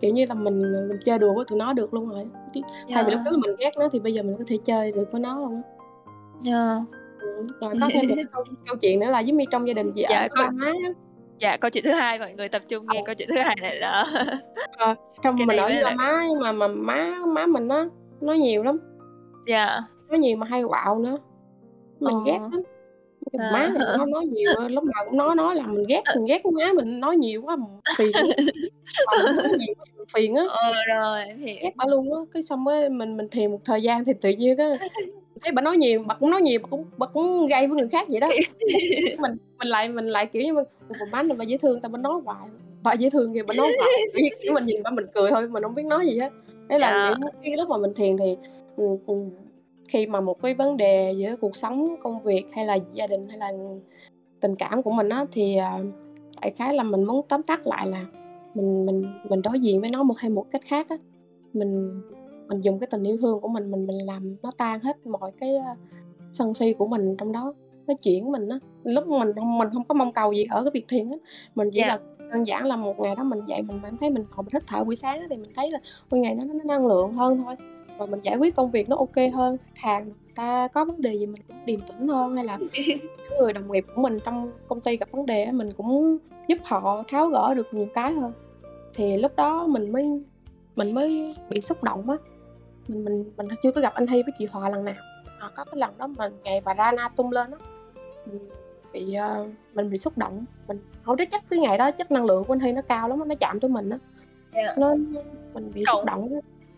kiểu 0.02 0.14
như 0.14 0.26
là 0.30 0.34
mình 0.36 0.60
mình 0.62 1.00
chơi 1.06 1.20
đùa 1.20 1.34
với 1.34 1.46
tụi 1.48 1.60
nó 1.60 1.74
được 1.74 1.94
luôn 1.94 2.10
rồi. 2.10 2.26
Thay 2.94 3.04
vì 3.04 3.12
lúc 3.12 3.22
đó 3.26 3.32
mình 3.32 3.56
ghét 3.60 3.72
nó 3.80 3.90
thì 3.94 4.00
bây 4.00 4.14
giờ 4.14 4.24
mình 4.24 4.36
có 4.38 4.44
thể 4.48 4.58
chơi 4.66 4.92
được 4.92 5.12
với 5.12 5.22
nó 5.22 5.40
luôn 5.40 5.62
Dạ. 6.42 6.76
Ừ, 7.20 7.44
rồi 7.62 7.74
có 7.82 7.88
thêm 7.94 8.08
một 8.10 8.14
cái 8.16 8.26
câu, 8.34 8.44
câu 8.66 8.76
chuyện 8.82 9.00
nữa 9.00 9.10
là 9.10 9.20
giống 9.20 9.38
như 9.38 9.46
trong 9.52 9.68
gia 9.68 9.74
đình 9.74 9.92
chị 9.96 10.06
Dạ, 10.10 10.18
ở 10.20 10.28
có- 10.32 10.50
má 10.54 10.72
Dạ 11.40 11.58
câu 11.58 11.70
chuyện 11.72 11.84
thứ 11.84 11.92
hai 11.92 12.20
mọi 12.20 12.34
người 12.34 12.50
tập 12.50 12.62
trung 12.68 12.86
nghe 12.94 13.02
câu 13.06 13.16
chuyện 13.16 13.30
thứ 13.36 13.42
hai 13.42 13.56
này 13.62 13.80
đó. 13.80 14.04
trong 15.24 15.36
Cái 15.38 15.46
mình 15.48 15.58
ở 15.58 15.64
với 15.68 15.82
là- 15.82 15.96
má 15.96 16.26
nhưng 16.30 16.40
mà 16.40 16.52
mà 16.52 16.68
má 16.68 17.12
má 17.28 17.46
mình 17.46 17.68
á 17.68 17.86
nói 18.22 18.38
nhiều 18.40 18.64
lắm. 18.64 18.80
Dạ. 19.48 19.80
nói 20.10 20.20
nhiều 20.20 20.38
mà 20.38 20.48
hay 20.50 20.64
quạo 20.64 21.00
nữa 21.00 21.18
mình 22.04 22.16
Ờ. 22.16 22.22
ghét 22.26 22.40
lắm 22.52 22.62
À. 23.40 23.50
má 23.54 23.68
này 23.68 23.98
nó 23.98 24.06
nói 24.06 24.26
nhiều 24.26 24.52
lúc 24.70 24.84
nào 24.84 25.06
cũng 25.06 25.18
nói 25.18 25.36
nói 25.36 25.56
là 25.56 25.68
mình 25.68 25.84
ghét 25.90 26.02
mình 26.16 26.26
ghét 26.26 26.46
má 26.46 26.74
mình 26.76 27.00
nói 27.00 27.18
nhiều 27.18 27.42
quá 27.42 27.56
mình 27.56 27.68
phiền 27.98 28.12
mình 28.14 29.52
nhiều 29.60 29.76
quá 29.78 29.86
mình 29.98 30.06
phiền 30.14 30.34
á 30.34 30.44
Ờ 30.50 30.74
rồi 30.88 31.24
hiểu. 31.46 31.56
ghét 31.62 31.72
bà 31.76 31.86
luôn 31.88 32.14
á 32.14 32.20
cái 32.34 32.44
xong 32.44 32.64
mới 32.64 32.90
mình 32.90 33.18
mình 33.18 33.28
thiền 33.30 33.52
một 33.52 33.60
thời 33.66 33.82
gian 33.82 34.06
thì 34.06 34.14
tự 34.22 34.30
nhiên 34.30 34.58
á 34.58 34.78
thấy 35.42 35.52
bà 35.52 35.62
nói 35.62 35.78
nhiều 35.78 36.04
bà 36.08 36.16
cũng 36.16 36.30
nói 36.32 36.42
nhiều 36.42 36.60
bà 36.64 36.68
cũng 36.70 36.86
bà 36.98 37.08
cũng 37.08 37.48
gây 37.48 37.68
với 37.68 37.78
người 37.78 37.88
khác 37.88 38.08
vậy 38.10 38.20
đó 38.20 38.28
mình 39.20 39.32
mình 39.60 39.68
lại 39.68 39.90
mình 39.90 40.06
lại 40.06 40.26
kiểu 40.26 40.44
như 40.44 40.54
bà 40.56 40.64
má 41.12 41.24
này 41.24 41.38
bà 41.38 41.44
dễ 41.46 41.58
thương 41.58 41.82
tao 41.82 41.90
bà 41.90 41.98
nói 42.00 42.22
hoài 42.26 42.48
bà 42.84 42.94
dễ 42.94 43.10
thương 43.10 43.34
kìa 43.34 43.44
bà 43.44 43.54
nói 43.54 43.68
hoài 43.78 44.32
kiểu, 44.42 44.54
mình 44.54 44.66
nhìn 44.66 44.84
bà 44.84 44.92
mình 44.92 45.06
cười 45.14 45.32
thôi 45.32 45.48
mình 45.50 45.64
không 45.64 45.76
biết 45.76 45.86
nói 45.86 46.06
gì 46.08 46.20
hết 46.20 46.32
đấy 46.68 46.80
là 46.80 46.90
yeah. 47.06 47.20
những 47.20 47.30
cái 47.44 47.58
lúc 47.58 47.70
mà 47.70 47.78
mình 47.78 47.94
thiền 47.94 48.18
thì 48.18 48.36
khi 49.88 50.08
mà 50.08 50.22
một 50.22 50.42
cái 50.42 50.54
vấn 50.54 50.78
đề 50.78 51.14
giữa 51.18 51.36
cuộc 51.36 51.56
sống 51.56 51.96
công 52.02 52.24
việc 52.24 52.46
hay 52.54 52.66
là 52.66 52.78
gia 52.94 53.08
đình 53.08 53.28
hay 53.30 53.38
là 53.38 53.52
tình 54.40 54.56
cảm 54.56 54.84
của 54.84 54.92
mình 54.92 55.10
á 55.10 55.26
thì 55.32 55.58
uh, 55.58 55.86
đại 56.42 56.52
khái 56.52 56.74
là 56.74 56.84
mình 56.84 57.04
muốn 57.04 57.26
tóm 57.30 57.44
tắt 57.44 57.68
lại 57.68 57.88
là 57.88 58.06
mình 58.54 58.86
mình 58.86 59.06
mình 59.30 59.42
đối 59.42 59.60
diện 59.60 59.82
với 59.82 59.90
nó 59.90 60.04
một 60.04 60.18
hay 60.18 60.30
một 60.30 60.46
cách 60.52 60.62
khác 60.66 60.90
á 60.90 60.98
mình 61.54 62.02
mình 62.48 62.62
dùng 62.62 62.80
cái 62.80 62.88
tình 62.92 63.04
yêu 63.04 63.18
thương 63.18 63.40
của 63.40 63.48
mình 63.48 63.72
mình 63.72 63.88
mình 63.88 64.06
làm 64.06 64.36
nó 64.44 64.52
tan 64.58 64.80
hết 64.80 65.08
mọi 65.08 65.32
cái 65.40 65.56
uh, 65.56 65.78
sân 66.32 66.54
si 66.54 66.74
của 66.74 66.88
mình 66.88 67.16
trong 67.18 67.32
đó 67.32 67.54
nó 67.88 67.94
chuyển 68.04 68.32
mình 68.32 68.50
á 68.50 68.60
lúc 68.84 69.08
mình 69.08 69.34
không 69.36 69.58
mình 69.58 69.68
không 69.74 69.84
có 69.84 69.94
mong 69.94 70.14
cầu 70.14 70.34
gì 70.34 70.46
ở 70.50 70.64
cái 70.64 70.72
việc 70.74 70.86
thiền 70.88 71.12
á 71.12 71.18
mình 71.56 71.70
chỉ 71.72 71.80
yeah. 71.80 72.02
Dạ. 72.02 72.16
là 72.20 72.30
đơn 72.32 72.48
giản 72.48 72.66
là 72.66 72.76
một 72.76 73.00
ngày 73.00 73.16
đó 73.16 73.24
mình 73.24 73.40
dậy 73.48 73.62
mình 73.62 73.80
cảm 73.84 73.98
thấy 73.98 74.10
mình 74.10 74.26
còn 74.32 74.46
thích 74.46 74.64
thở 74.68 74.84
buổi 74.84 74.96
sáng 74.96 75.26
thì 75.30 75.36
mình 75.36 75.52
thấy 75.56 75.72
là 75.72 75.80
mỗi 76.10 76.20
ngày 76.20 76.36
nó, 76.36 76.46
nó 76.46 76.64
năng 76.64 76.88
lượng 76.88 77.14
hơn 77.14 77.44
thôi 77.46 77.56
rồi 77.98 78.08
mình 78.08 78.20
giải 78.24 78.38
quyết 78.38 78.56
công 78.56 78.72
việc 78.72 78.90
nó 78.90 78.96
ok 78.96 79.34
hơn. 79.34 79.58
Hàng 79.76 80.12
ta 80.36 80.68
có 80.68 80.86
vấn 80.86 81.02
đề 81.02 81.14
gì 81.14 81.26
mình 81.26 81.42
cũng 81.48 81.66
điềm 81.66 81.82
tĩnh 81.82 82.08
hơn 82.08 82.36
hay 82.36 82.46
là 82.46 82.60
người 83.40 83.54
đồng 83.54 83.72
nghiệp 83.72 83.86
của 83.96 84.02
mình 84.02 84.20
trong 84.26 84.52
công 84.68 84.82
ty 84.82 84.98
gặp 84.98 85.12
vấn 85.12 85.26
đề 85.26 85.52
mình 85.52 85.70
cũng 85.78 86.18
giúp 86.48 86.58
họ 86.64 87.04
tháo 87.08 87.28
gỡ 87.28 87.54
được 87.54 87.68
nhiều 87.74 87.88
cái 87.94 88.14
hơn. 88.14 88.32
Thì 88.94 89.18
lúc 89.18 89.36
đó 89.36 89.68
mình 89.68 89.92
mới 89.92 90.06
mình 90.76 90.96
mới 90.96 91.36
bị 91.50 91.62
xúc 91.62 91.84
động 91.84 92.10
á. 92.10 92.16
Mình 92.88 93.06
mình 93.06 93.32
mình 93.38 93.48
chưa 93.64 93.72
có 93.72 93.82
gặp 93.82 93.94
anh 93.94 94.08
Hy 94.08 94.24
với 94.24 94.34
chị 94.40 94.48
Hòa 94.52 94.70
lần 94.70 94.86
nào. 94.86 94.96
À, 95.40 95.50
có 95.56 95.66
cái 95.66 95.80
lần 95.80 95.98
đó 95.98 96.08
mình 96.08 96.34
ngày 96.44 96.62
bà 96.66 96.76
Rana 96.78 97.10
tung 97.10 97.32
lên 97.32 97.52
á 97.52 97.58
mình 98.26 98.40
bị 98.94 99.16
uh, 99.42 99.48
mình 99.74 99.90
bị 99.90 99.98
xúc 99.98 100.18
động. 100.18 100.46
Mình 100.68 100.80
không 101.04 101.16
biết 101.16 101.32
chắc 101.32 101.44
cái 101.50 101.60
ngày 101.60 101.78
đó 101.78 101.92
chất 101.92 102.12
năng 102.12 102.26
lượng 102.26 102.44
của 102.44 102.54
anh 102.54 102.60
Hy 102.60 102.72
nó 102.72 102.82
cao 102.82 103.08
lắm 103.08 103.28
nó 103.28 103.36
chạm 103.40 103.60
tới 103.60 103.70
mình 103.70 103.90
á. 103.90 103.98
Yeah. 104.52 104.68
Dạ. 104.68 104.74
nó 104.78 104.96
mình 105.54 105.72
bị 105.74 105.84
Cậu... 105.86 105.96
xúc 105.96 106.06
động 106.06 106.30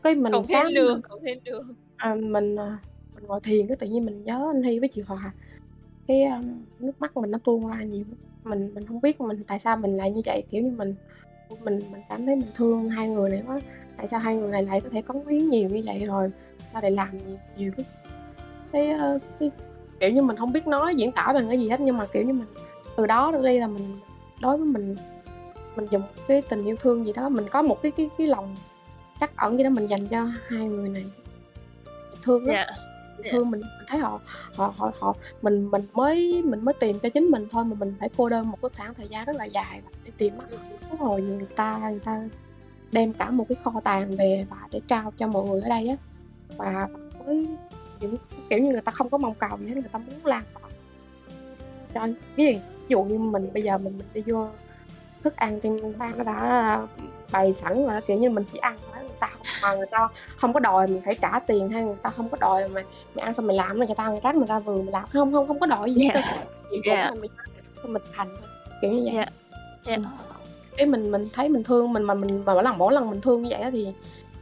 cái 0.05 0.15
mình 0.15 0.31
cộng 0.31 0.45
sáng 0.45 0.65
thêm 0.65 0.73
đường 0.73 1.01
cộng 1.09 1.19
thêm 1.25 1.37
đường. 1.43 1.73
À, 1.97 2.15
mình 2.15 2.55
à, 2.55 2.77
mình 3.15 3.23
ngồi 3.27 3.39
thiền 3.39 3.67
cái 3.67 3.77
tự 3.77 3.87
nhiên 3.87 4.05
mình 4.05 4.23
nhớ 4.23 4.47
anh 4.53 4.63
Hy 4.63 4.79
với 4.79 4.89
chị 4.89 5.01
Hòa. 5.07 5.33
Cái 6.07 6.23
um, 6.23 6.63
nước 6.79 6.91
mắt 6.99 7.17
mình 7.17 7.31
nó 7.31 7.37
tuôn 7.43 7.67
ra 7.67 7.83
nhiều. 7.83 8.03
Mình 8.43 8.71
mình 8.73 8.85
không 8.87 9.01
biết 9.01 9.21
mình 9.21 9.43
tại 9.47 9.59
sao 9.59 9.77
mình 9.77 9.97
lại 9.97 10.11
như 10.11 10.21
vậy? 10.25 10.43
Kiểu 10.49 10.63
như 10.63 10.71
mình 10.71 10.95
mình 11.63 11.79
mình 11.91 12.01
cảm 12.09 12.25
thấy 12.25 12.35
mình 12.35 12.49
thương 12.55 12.89
hai 12.89 13.09
người 13.09 13.29
này 13.29 13.43
quá. 13.47 13.61
Tại 13.97 14.07
sao 14.07 14.19
hai 14.19 14.35
người 14.35 14.51
này 14.51 14.63
lại 14.63 14.81
có 14.81 14.89
thể 14.89 15.01
cống 15.01 15.27
hiến 15.27 15.49
nhiều 15.49 15.69
như 15.69 15.81
vậy 15.85 16.05
rồi? 16.05 16.31
Sao 16.73 16.81
lại 16.81 16.91
làm 16.91 17.09
nhiều, 17.27 17.37
nhiều 17.57 17.71
cái, 17.77 17.85
cái, 18.71 18.93
uh, 19.15 19.21
cái 19.39 19.51
kiểu 19.99 20.09
như 20.09 20.21
mình 20.21 20.37
không 20.37 20.53
biết 20.53 20.67
nói 20.67 20.95
diễn 20.95 21.11
tả 21.11 21.31
bằng 21.33 21.47
cái 21.47 21.59
gì 21.59 21.69
hết. 21.69 21.79
Nhưng 21.79 21.97
mà 21.97 22.07
kiểu 22.13 22.23
như 22.23 22.33
mình 22.33 22.47
từ 22.97 23.05
đó 23.05 23.31
đến 23.31 23.43
đây 23.43 23.59
là 23.59 23.67
mình 23.67 23.99
đối 24.41 24.57
với 24.57 24.67
mình 24.67 24.95
mình 25.75 25.87
dùng 25.91 26.03
cái 26.27 26.41
tình 26.41 26.63
yêu 26.63 26.75
thương 26.75 27.05
gì 27.05 27.13
đó 27.13 27.29
mình 27.29 27.45
có 27.51 27.61
một 27.61 27.81
cái 27.81 27.91
cái 27.91 28.09
cái 28.17 28.27
lòng 28.27 28.55
chắc 29.19 29.37
ẩn 29.37 29.57
gì 29.57 29.63
đó 29.63 29.69
mình 29.69 29.85
dành 29.85 30.07
cho 30.07 30.25
hai 30.47 30.67
người 30.67 30.89
này 30.89 31.05
thương 32.21 32.45
lắm 32.45 32.55
yeah. 32.55 32.67
Dạ. 32.67 33.23
yeah. 33.23 33.31
thương 33.31 33.51
mình, 33.51 33.61
thấy 33.87 33.99
họ 33.99 34.19
họ 34.55 34.73
họ 34.77 34.91
họ 34.99 35.15
mình 35.41 35.71
mình 35.71 35.81
mới 35.93 36.41
mình 36.45 36.65
mới 36.65 36.73
tìm 36.73 36.99
cho 36.99 37.09
chính 37.09 37.25
mình 37.25 37.47
thôi 37.51 37.65
mà 37.65 37.75
mình 37.79 37.95
phải 37.99 38.09
cô 38.17 38.29
đơn 38.29 38.51
một 38.51 38.57
cái 38.61 38.69
khoảng 38.77 38.93
thời 38.93 39.07
gian 39.07 39.25
rất 39.25 39.35
là 39.35 39.45
dài 39.45 39.81
để 40.03 40.11
tìm 40.17 40.33
nó 40.37 40.97
hồi 40.99 41.21
người 41.21 41.47
ta 41.55 41.89
người 41.89 41.99
ta 41.99 42.23
đem 42.91 43.13
cả 43.13 43.29
một 43.29 43.45
cái 43.49 43.55
kho 43.63 43.81
tàng 43.83 44.15
về 44.15 44.45
và 44.49 44.57
để 44.71 44.81
trao 44.87 45.13
cho 45.17 45.27
mọi 45.27 45.49
người 45.49 45.61
ở 45.61 45.69
đây 45.69 45.87
á 45.87 45.95
và 46.57 46.87
với 47.25 47.47
những 47.99 48.15
kiểu 48.49 48.59
như 48.59 48.71
người 48.71 48.81
ta 48.81 48.91
không 48.91 49.09
có 49.09 49.17
mong 49.17 49.35
cầu 49.35 49.57
gì 49.59 49.67
hết 49.67 49.73
người 49.73 49.89
ta 49.91 49.99
muốn 49.99 50.25
lan 50.25 50.43
tỏa 50.53 50.69
cho 51.93 52.07
ví 52.35 52.59
dụ 52.87 53.03
như 53.03 53.17
mình 53.17 53.53
bây 53.53 53.63
giờ 53.63 53.77
mình 53.77 53.97
mình 53.97 54.07
đi 54.13 54.23
vô 54.25 54.47
thức 55.23 55.35
ăn 55.35 55.59
trên 55.59 55.97
bàn 55.97 56.11
nó 56.17 56.23
đã 56.23 56.79
bày 57.31 57.53
sẵn 57.53 57.87
rồi 57.87 58.01
kiểu 58.07 58.17
như 58.17 58.29
mình 58.29 58.43
chỉ 58.53 58.57
ăn 58.57 58.77
ta 59.19 59.29
mà 59.61 59.75
người 59.75 59.87
ta 59.91 60.07
không 60.37 60.53
có 60.53 60.59
đòi 60.59 60.87
mình 60.87 61.01
phải 61.05 61.15
trả 61.21 61.39
tiền 61.39 61.69
hay 61.69 61.83
người 61.83 61.95
ta 62.03 62.09
không 62.09 62.29
có 62.29 62.37
đòi 62.41 62.67
mà 62.67 62.83
mày 63.15 63.25
ăn 63.25 63.33
xong 63.33 63.47
mày 63.47 63.55
làm 63.55 63.77
rồi 63.77 63.87
người 63.87 63.95
ta 63.95 64.09
người 64.09 64.19
rác 64.23 64.35
mình 64.35 64.47
ra 64.47 64.59
vườn 64.59 64.85
mình 64.85 64.93
làm 64.93 65.05
không 65.13 65.33
không 65.33 65.47
không 65.47 65.59
có 65.59 65.65
đòi 65.65 65.93
gì 65.93 66.03
hết 66.03 66.13
yeah. 66.13 66.47
chỉ 66.71 66.89
yeah. 66.89 67.13
mình 67.17 67.31
mình 67.83 68.03
thành 68.13 68.27
kiểu 68.81 68.91
như 68.91 69.01
vậy 69.05 69.15
yeah. 69.15 69.29
Yeah. 69.85 70.01
cái 70.77 70.85
mình 70.85 71.11
mình 71.11 71.29
thấy 71.33 71.49
mình 71.49 71.63
thương 71.63 71.93
mình 71.93 72.03
mà 72.03 72.13
mình 72.13 72.43
mà 72.45 72.53
mỗi 72.53 72.63
lần 72.63 72.77
mỗi 72.77 72.93
lần 72.93 73.09
mình 73.09 73.21
thương 73.21 73.43
như 73.43 73.49
vậy 73.51 73.71
thì 73.71 73.87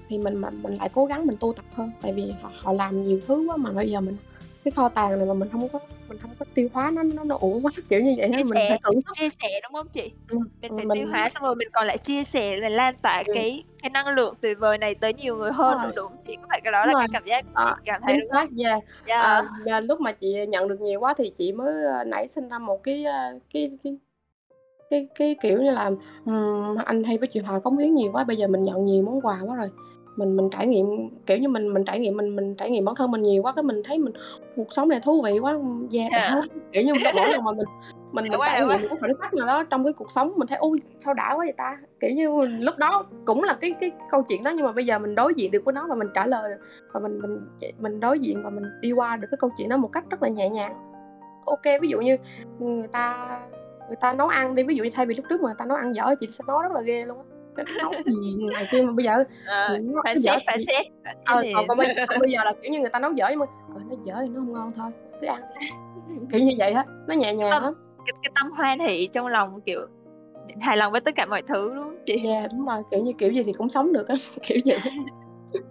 thì 0.09 0.17
mình 0.17 0.35
mà 0.35 0.49
mình 0.49 0.77
lại 0.77 0.89
cố 0.93 1.05
gắng 1.05 1.27
mình 1.27 1.37
tu 1.39 1.53
tập 1.53 1.65
hơn 1.75 1.91
tại 2.01 2.13
vì 2.13 2.33
họ, 2.41 2.51
họ 2.55 2.73
làm 2.73 3.07
nhiều 3.07 3.19
thứ 3.27 3.45
quá 3.47 3.57
mà 3.57 3.71
bây 3.71 3.91
giờ 3.91 4.01
mình 4.01 4.17
cái 4.63 4.71
kho 4.71 4.89
tàng 4.89 5.17
này 5.17 5.27
mà 5.27 5.33
mình 5.33 5.49
không 5.51 5.69
có 5.69 5.79
mình 6.09 6.17
không 6.17 6.31
có 6.39 6.45
tiêu 6.53 6.67
hóa 6.73 6.91
nó 6.91 7.03
nó 7.03 7.23
nó 7.23 7.37
uổng 7.39 7.65
quá 7.65 7.71
kiểu 7.89 8.01
như 8.01 8.15
vậy 8.17 8.29
chia 8.31 8.37
mình 8.37 8.45
sẻ, 8.53 8.69
phải 8.69 8.79
thưởng 8.83 9.01
thức 9.01 9.13
chia 9.15 9.29
sẻ 9.29 9.59
đúng 9.63 9.73
không 9.73 9.87
chị 9.87 10.11
ừ, 10.29 10.37
mình 10.61 10.71
phải 10.77 10.85
mình... 10.85 10.99
tiêu 10.99 11.07
hóa 11.07 11.29
xong 11.29 11.43
rồi 11.43 11.55
mình 11.55 11.67
còn 11.73 11.87
lại 11.87 11.97
chia 11.97 12.23
sẻ 12.23 12.57
là 12.57 12.69
lan 12.69 12.95
tỏa 13.01 13.23
ừ. 13.27 13.33
cái 13.33 13.63
cái 13.83 13.89
năng 13.89 14.07
lượng 14.07 14.35
tuyệt 14.41 14.59
vời 14.59 14.77
này 14.77 14.95
tới 14.95 15.13
nhiều 15.13 15.37
người 15.37 15.51
hơn 15.51 15.77
đúng, 15.83 15.95
đúng 15.95 16.11
chị 16.27 16.35
có 16.35 16.47
phải 16.49 16.61
cái 16.63 16.71
đó 16.71 16.85
là 16.85 16.93
cái 16.97 17.07
cảm 17.13 17.25
giác 17.25 17.45
à, 17.53 17.75
cảm 17.85 18.01
thấy 18.07 18.13
đúng 18.13 18.29
không? 18.31 18.49
Yeah. 18.65 18.83
Yeah. 19.05 19.45
À, 19.65 19.79
lúc 19.79 20.01
mà 20.01 20.11
chị 20.11 20.45
nhận 20.45 20.67
được 20.67 20.81
nhiều 20.81 20.99
quá 20.99 21.13
thì 21.17 21.31
chị 21.37 21.51
mới 21.51 21.83
ờ, 21.83 22.03
nảy 22.03 22.27
sinh 22.27 22.49
ra 22.49 22.59
một 22.59 22.83
cái 22.83 23.05
cái 23.53 23.71
cái 23.83 23.97
cái, 24.89 25.07
cái 25.15 25.35
kiểu 25.41 25.61
như 25.61 25.71
là 25.71 25.91
um, 26.25 26.77
anh 26.85 27.03
hay 27.03 27.17
với 27.17 27.27
chị 27.27 27.39
Hòa 27.39 27.59
cống 27.59 27.77
hiến 27.77 27.95
nhiều 27.95 28.11
quá 28.11 28.23
bây 28.23 28.37
giờ 28.37 28.47
mình 28.47 28.63
nhận 28.63 28.85
nhiều 28.85 29.03
món 29.03 29.21
quà 29.21 29.39
quá 29.45 29.55
rồi 29.55 29.69
mình 30.15 30.35
mình 30.35 30.49
trải 30.49 30.67
nghiệm 30.67 30.85
kiểu 31.25 31.37
như 31.37 31.49
mình 31.49 31.73
mình 31.73 31.85
trải 31.85 31.99
nghiệm 31.99 32.17
mình 32.17 32.35
mình 32.35 32.55
trải 32.55 32.71
nghiệm 32.71 32.85
bản 32.85 32.95
thân 32.95 33.11
mình 33.11 33.23
nhiều 33.23 33.41
quá 33.41 33.53
cái 33.55 33.63
mình 33.63 33.81
thấy 33.83 33.97
mình 33.97 34.13
cuộc 34.55 34.73
sống 34.73 34.89
này 34.89 34.99
thú 34.99 35.21
vị 35.21 35.39
quá 35.39 35.57
yeah, 35.91 36.11
yeah. 36.11 36.31
đã 36.31 36.41
kiểu 36.71 36.83
như 36.83 36.93
mỗi 37.15 37.27
lần 37.31 37.43
mà 37.43 37.51
mình 37.51 37.65
mình, 38.11 38.25
mình 38.29 38.39
trải 38.41 38.61
nghiệm 38.61 38.81
một 38.81 38.87
cái 38.89 38.97
khoảnh 38.99 39.15
khắc 39.19 39.33
nào 39.33 39.47
đó 39.47 39.63
trong 39.63 39.83
cái 39.83 39.93
cuộc 39.93 40.11
sống 40.11 40.33
mình 40.35 40.47
thấy 40.47 40.57
ui 40.57 40.79
sao 40.99 41.13
đã 41.13 41.29
quá 41.29 41.37
vậy 41.37 41.53
ta? 41.57 41.77
Kiểu 41.99 42.11
như 42.11 42.29
mình, 42.29 42.61
lúc 42.61 42.77
đó 42.77 43.05
cũng 43.25 43.43
là 43.43 43.57
cái 43.61 43.73
cái 43.79 43.91
câu 44.11 44.23
chuyện 44.29 44.43
đó 44.43 44.51
nhưng 44.55 44.65
mà 44.65 44.71
bây 44.71 44.85
giờ 44.85 44.99
mình 44.99 45.15
đối 45.15 45.33
diện 45.33 45.51
được 45.51 45.65
với 45.65 45.73
nó 45.73 45.87
và 45.89 45.95
mình 45.95 46.07
trả 46.13 46.27
lời 46.27 46.51
và 46.91 46.99
mình 46.99 47.19
mình 47.19 47.39
mình 47.79 47.99
đối 47.99 48.19
diện 48.19 48.43
và 48.43 48.49
mình 48.49 48.63
đi 48.81 48.91
qua 48.91 49.17
được 49.17 49.27
cái 49.31 49.37
câu 49.37 49.49
chuyện 49.57 49.69
đó 49.69 49.77
một 49.77 49.89
cách 49.91 50.03
rất 50.09 50.23
là 50.23 50.29
nhẹ 50.29 50.49
nhàng. 50.49 50.73
Ok 51.45 51.63
ví 51.81 51.87
dụ 51.87 51.99
như 51.99 52.17
người 52.59 52.87
ta 52.87 53.39
người 53.87 53.97
ta 54.01 54.13
nấu 54.13 54.27
ăn 54.27 54.55
đi 54.55 54.63
ví 54.63 54.75
dụ 54.75 54.83
như 54.83 54.89
thay 54.93 55.05
vì 55.05 55.15
lúc 55.15 55.25
trước 55.29 55.41
mà 55.41 55.47
người 55.47 55.55
ta 55.57 55.65
nấu 55.65 55.77
ăn 55.77 55.95
dở 55.95 56.15
chị 56.19 56.27
sẽ 56.31 56.43
nói 56.47 56.63
rất 56.63 56.71
là 56.71 56.81
ghê 56.81 57.05
luôn 57.05 57.17
á 57.17 57.32
cái 57.55 57.65
nấu 57.81 57.93
gì 58.05 58.47
này 58.53 58.67
kia 58.71 58.81
mà 58.81 58.91
bây 58.91 59.05
giờ 59.05 59.23
ờ, 59.45 59.77
nó 59.81 60.01
phản 60.03 60.17
dở 60.17 60.31
xét 60.31 60.43
phản 60.47 60.59
xét 60.67 60.85
ờ, 61.25 61.43
còn, 61.55 61.67
còn, 61.67 61.77
bây, 61.77 61.95
còn 62.07 62.19
bây 62.19 62.29
giờ 62.29 62.39
là 62.43 62.53
kiểu 62.61 62.71
như 62.71 62.79
người 62.79 62.89
ta 62.89 62.99
nấu 62.99 63.11
dở 63.11 63.27
nhưng 63.29 63.39
mà 63.39 63.45
ờ, 63.75 63.81
nó 63.89 63.95
dở 64.03 64.15
thì 64.21 64.27
nó 64.27 64.39
không 64.39 64.53
ngon 64.53 64.71
thôi 64.75 64.91
cứ 65.21 65.27
ăn 65.27 65.41
kiểu 66.31 66.41
như 66.41 66.53
vậy 66.57 66.71
á 66.71 66.85
nó 67.07 67.15
nhẹ 67.15 67.33
nhàng 67.33 67.49
lắm. 67.49 67.73
cái, 68.05 68.13
cái 68.23 68.31
tâm 68.35 68.51
hoan 68.51 68.79
hỷ 68.79 69.07
trong 69.07 69.27
lòng 69.27 69.61
kiểu 69.61 69.87
hài 70.61 70.77
lòng 70.77 70.91
với 70.91 71.01
tất 71.01 71.11
cả 71.15 71.25
mọi 71.25 71.41
thứ 71.41 71.69
đúng 71.75 71.83
không 71.83 71.97
chị? 72.05 72.21
Dạ 72.25 72.31
yeah, 72.31 72.51
đúng 72.53 72.65
rồi 72.65 72.83
kiểu 72.91 72.99
như 72.99 73.11
kiểu 73.17 73.31
gì 73.31 73.43
thì 73.43 73.53
cũng 73.53 73.69
sống 73.69 73.93
được 73.93 74.07
á 74.07 74.15
kiểu 74.41 74.57
vậy. 74.65 74.79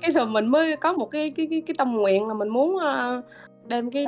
Cái 0.00 0.12
rồi 0.12 0.26
mình 0.26 0.46
mới 0.46 0.76
có 0.76 0.92
một 0.92 1.06
cái 1.06 1.30
cái 1.36 1.46
cái, 1.50 1.62
cái 1.66 1.74
tâm 1.78 1.92
nguyện 1.92 2.28
là 2.28 2.34
mình 2.34 2.48
muốn 2.48 2.76
uh, 2.76 3.24
đem 3.66 3.90
cái 3.90 4.06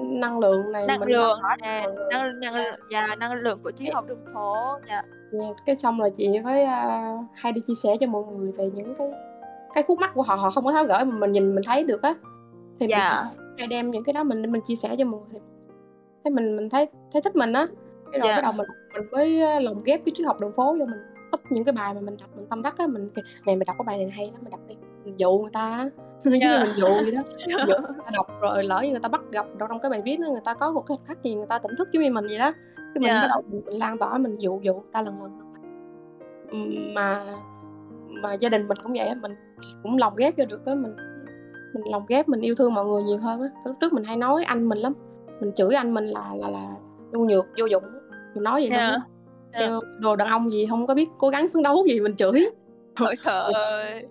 năng 0.00 0.38
lượng 0.38 0.72
này 0.72 0.86
năng 0.86 1.02
lượng 1.02 1.38
à, 1.60 1.86
năng 2.10 2.40
năng 2.40 2.54
và 2.90 3.14
năng 3.18 3.32
lượng 3.32 3.60
của 3.62 3.70
triết 3.70 3.94
học 3.94 4.04
đường 4.08 4.24
phố 4.34 4.78
dạ 4.88 5.02
yeah, 5.32 5.56
cái 5.66 5.76
xong 5.76 5.98
rồi 5.98 6.10
chị 6.16 6.38
với 6.44 6.64
uh, 6.64 7.24
hay 7.34 7.52
đi 7.52 7.60
chia 7.66 7.74
sẻ 7.82 7.96
cho 8.00 8.06
mọi 8.06 8.22
người 8.24 8.52
về 8.52 8.70
những 8.74 8.94
cái 8.94 9.08
cái 9.74 9.82
khúc 9.82 9.98
mắc 9.98 10.10
của 10.14 10.22
họ 10.22 10.34
họ 10.34 10.50
không 10.50 10.64
có 10.64 10.72
tháo 10.72 10.84
gỡ 10.84 11.04
mà 11.04 11.18
mình 11.18 11.32
nhìn 11.32 11.54
mình 11.54 11.64
thấy 11.66 11.84
được 11.84 12.02
á. 12.02 12.14
Thì 12.80 12.86
yeah. 12.88 13.24
mình 13.24 13.44
hay 13.58 13.66
đem 13.66 13.90
những 13.90 14.04
cái 14.04 14.12
đó 14.12 14.24
mình 14.24 14.52
mình 14.52 14.60
chia 14.60 14.76
sẻ 14.76 14.96
cho 14.98 15.04
mọi 15.04 15.20
người. 15.30 15.40
Thấy 16.24 16.32
mình 16.32 16.56
mình 16.56 16.70
thấy 16.70 16.86
thấy 17.12 17.22
thích 17.22 17.36
mình 17.36 17.52
á. 17.52 17.66
Cái 18.12 18.20
rồi 18.20 18.28
yeah. 18.28 18.36
bắt 18.36 18.42
đầu 18.42 18.52
mình 18.52 18.66
mình 18.94 19.10
mới 19.12 19.60
lồng 19.62 19.82
ghép 19.84 20.04
cái 20.04 20.12
triết 20.14 20.26
học 20.26 20.40
đường 20.40 20.52
phố 20.56 20.76
cho 20.78 20.86
mình 20.86 21.00
up 21.34 21.40
những 21.50 21.64
cái 21.64 21.72
bài 21.72 21.94
mà 21.94 22.00
mình 22.00 22.16
đọc 22.20 22.30
mình 22.36 22.46
tâm 22.50 22.62
đắc 22.62 22.74
á 22.78 22.86
mình 22.86 23.10
này 23.46 23.56
mình 23.56 23.66
đọc 23.66 23.76
cái 23.78 23.84
bài 23.86 23.98
này 23.98 24.10
hay 24.10 24.26
lắm 24.32 24.40
mình 24.42 24.50
đọc 24.50 24.60
đi. 24.68 24.74
Mình 25.04 25.14
dụ 25.20 25.38
người 25.38 25.50
ta 25.52 25.90
giống 26.24 26.34
như 26.34 26.58
mình 26.62 26.72
dụ 26.76 26.88
vậy 26.88 27.10
đó. 27.10 27.20
Dụ 27.46 27.56
người 27.56 28.02
ta 28.04 28.10
đọc 28.12 28.40
rồi 28.40 28.64
lỡ 28.64 28.80
như 28.82 28.90
người 28.90 29.00
ta 29.00 29.08
bắt 29.08 29.20
gặp 29.30 29.46
trong 29.58 29.80
cái 29.80 29.90
bài 29.90 30.02
viết 30.04 30.16
đó 30.20 30.26
người 30.30 30.40
ta 30.44 30.54
có 30.54 30.72
một 30.72 30.86
cái 30.86 30.98
khác 31.06 31.18
gì 31.22 31.34
người 31.34 31.46
ta 31.46 31.58
tỉnh 31.58 31.76
thức 31.78 31.88
giống 31.92 32.02
như 32.02 32.10
mình 32.10 32.26
vậy 32.26 32.38
đó 32.38 32.52
cái 32.94 33.00
mình 33.00 33.10
yeah. 33.10 33.22
bắt 33.22 33.28
đầu 33.30 33.42
mình 33.50 33.78
lan 33.78 33.98
tỏa 33.98 34.18
mình 34.18 34.38
dụ 34.38 34.60
dụ 34.62 34.82
ta 34.92 35.02
lần 35.02 35.22
lần 35.22 35.50
mà 36.94 37.24
mà 38.22 38.34
gia 38.34 38.48
đình 38.48 38.68
mình 38.68 38.76
cũng 38.82 38.92
vậy 38.92 39.14
mình 39.14 39.34
cũng 39.82 39.96
lồng 39.98 40.16
ghép 40.16 40.36
cho 40.36 40.44
được 40.44 40.60
cái 40.66 40.76
mình 40.76 40.96
mình 41.74 41.84
lồng 41.92 42.06
ghép 42.08 42.28
mình 42.28 42.40
yêu 42.40 42.54
thương 42.54 42.74
mọi 42.74 42.86
người 42.86 43.02
nhiều 43.02 43.18
hơn 43.18 43.42
á. 43.42 43.48
Lúc 43.64 43.76
trước 43.80 43.92
mình 43.92 44.04
hay 44.04 44.16
nói 44.16 44.44
anh 44.44 44.68
mình 44.68 44.78
lắm 44.78 44.92
mình 45.40 45.52
chửi 45.52 45.74
anh 45.74 45.94
mình 45.94 46.04
là 46.04 46.34
là 46.36 46.48
là 46.48 46.74
nhu 47.12 47.24
nhược 47.24 47.46
vô 47.58 47.66
dụng 47.66 47.84
mình 48.34 48.44
nói 48.44 48.66
vậy 48.68 48.78
yeah. 48.78 49.00
Yeah. 49.52 49.70
đồ 49.98 50.16
đàn 50.16 50.28
ông 50.28 50.52
gì 50.52 50.66
không 50.70 50.86
có 50.86 50.94
biết 50.94 51.08
cố 51.18 51.28
gắng 51.28 51.46
phấn 51.52 51.62
đấu 51.62 51.86
gì 51.88 52.00
mình 52.00 52.14
chửi. 52.16 52.46
Ôi 53.00 53.14
trời 53.24 53.52
ơi. 53.52 54.06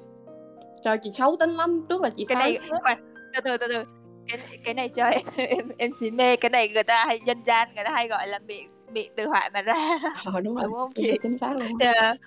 Trời 0.84 0.98
chị 1.02 1.12
xấu 1.14 1.36
tính 1.36 1.50
lắm 1.50 1.86
Trước 1.90 2.02
là 2.02 2.10
chị 2.10 2.26
Cái 2.26 2.36
này 2.36 2.60
khoan, 2.82 2.98
từ 3.34 3.40
từ 3.44 3.58
từ 3.58 3.68
từ 3.68 3.84
cái 4.30 4.60
cái 4.64 4.74
này 4.74 4.90
cho 4.90 5.06
em 5.10 5.22
em, 5.36 5.70
em 5.78 5.92
xí 5.92 6.12
mê. 6.12 6.36
Cái 6.36 6.50
này 6.50 6.70
người 6.70 6.84
ta 6.84 7.06
hay 7.06 7.20
dân 7.26 7.44
gian 7.46 7.70
người 7.76 7.84
ta 7.84 7.92
hay 7.92 8.08
gọi 8.08 8.28
là 8.28 8.40
miệng 8.40 8.68
miệng 8.92 9.12
từ 9.16 9.26
họa 9.26 9.50
mà 9.54 9.62
ra. 9.62 10.00
Ờ, 10.26 10.42
đúng, 10.42 10.56
rồi. 10.56 10.64
đúng 10.64 10.74
không 10.74 10.92
chị? 10.96 11.18
chính 11.24 11.38
xác 11.38 11.56
luôn. 11.56 11.68
Yeah. 11.80 12.18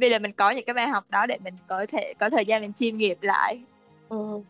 bây 0.00 0.10
giờ 0.10 0.18
mình 0.18 0.32
có 0.32 0.50
những 0.50 0.64
cái 0.64 0.74
bài 0.74 0.88
học 0.88 1.04
đó 1.10 1.26
để 1.26 1.38
mình 1.44 1.54
có 1.68 1.86
thể 1.88 2.14
có 2.20 2.30
thời 2.30 2.44
gian 2.44 2.62
mình 2.62 2.72
chiêm 2.72 2.96
nghiệm 2.96 3.18
lại. 3.20 3.60
Ừ. 4.08 4.40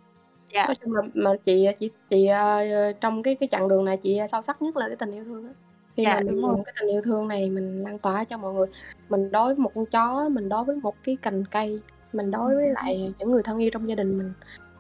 Chung 0.53 0.95
là 0.95 1.03
mà 1.14 1.31
chị 1.45 1.66
chị 1.81 1.90
chị 2.09 2.29
uh, 2.31 3.01
trong 3.01 3.23
cái 3.23 3.35
cái 3.35 3.49
chặng 3.49 3.69
đường 3.69 3.85
này 3.85 3.97
chị 3.97 4.21
sâu 4.33 4.42
sắc 4.42 4.62
nhất 4.62 4.77
là 4.77 4.88
cái 4.88 4.97
tình 4.97 5.12
yêu 5.12 5.25
thương 5.25 5.45
á. 5.45 5.53
Khi 5.97 6.03
dạ, 6.03 6.14
mà 6.14 6.21
mình 6.21 6.40
dùng 6.40 6.64
cái 6.64 6.75
tình 6.81 6.90
yêu 6.90 7.01
thương 7.03 7.29
này 7.29 7.51
mình 7.51 7.83
lan 7.83 7.99
tỏa 7.99 8.25
cho 8.25 8.37
mọi 8.37 8.55
người 8.55 8.66
mình 9.09 9.31
đối 9.31 9.55
với 9.55 9.62
một 9.62 9.73
con 9.75 9.87
chó 9.87 10.29
mình 10.29 10.49
đối 10.49 10.64
với 10.64 10.77
một 10.77 10.95
cái 11.05 11.16
cành 11.23 11.45
cây 11.51 11.81
mình 12.12 12.31
đối 12.31 12.55
với 12.55 12.69
lại 12.69 13.12
những 13.19 13.31
người 13.31 13.42
thân 13.42 13.59
yêu 13.59 13.71
trong 13.73 13.88
gia 13.88 13.95
đình 13.95 14.19
mình 14.19 14.33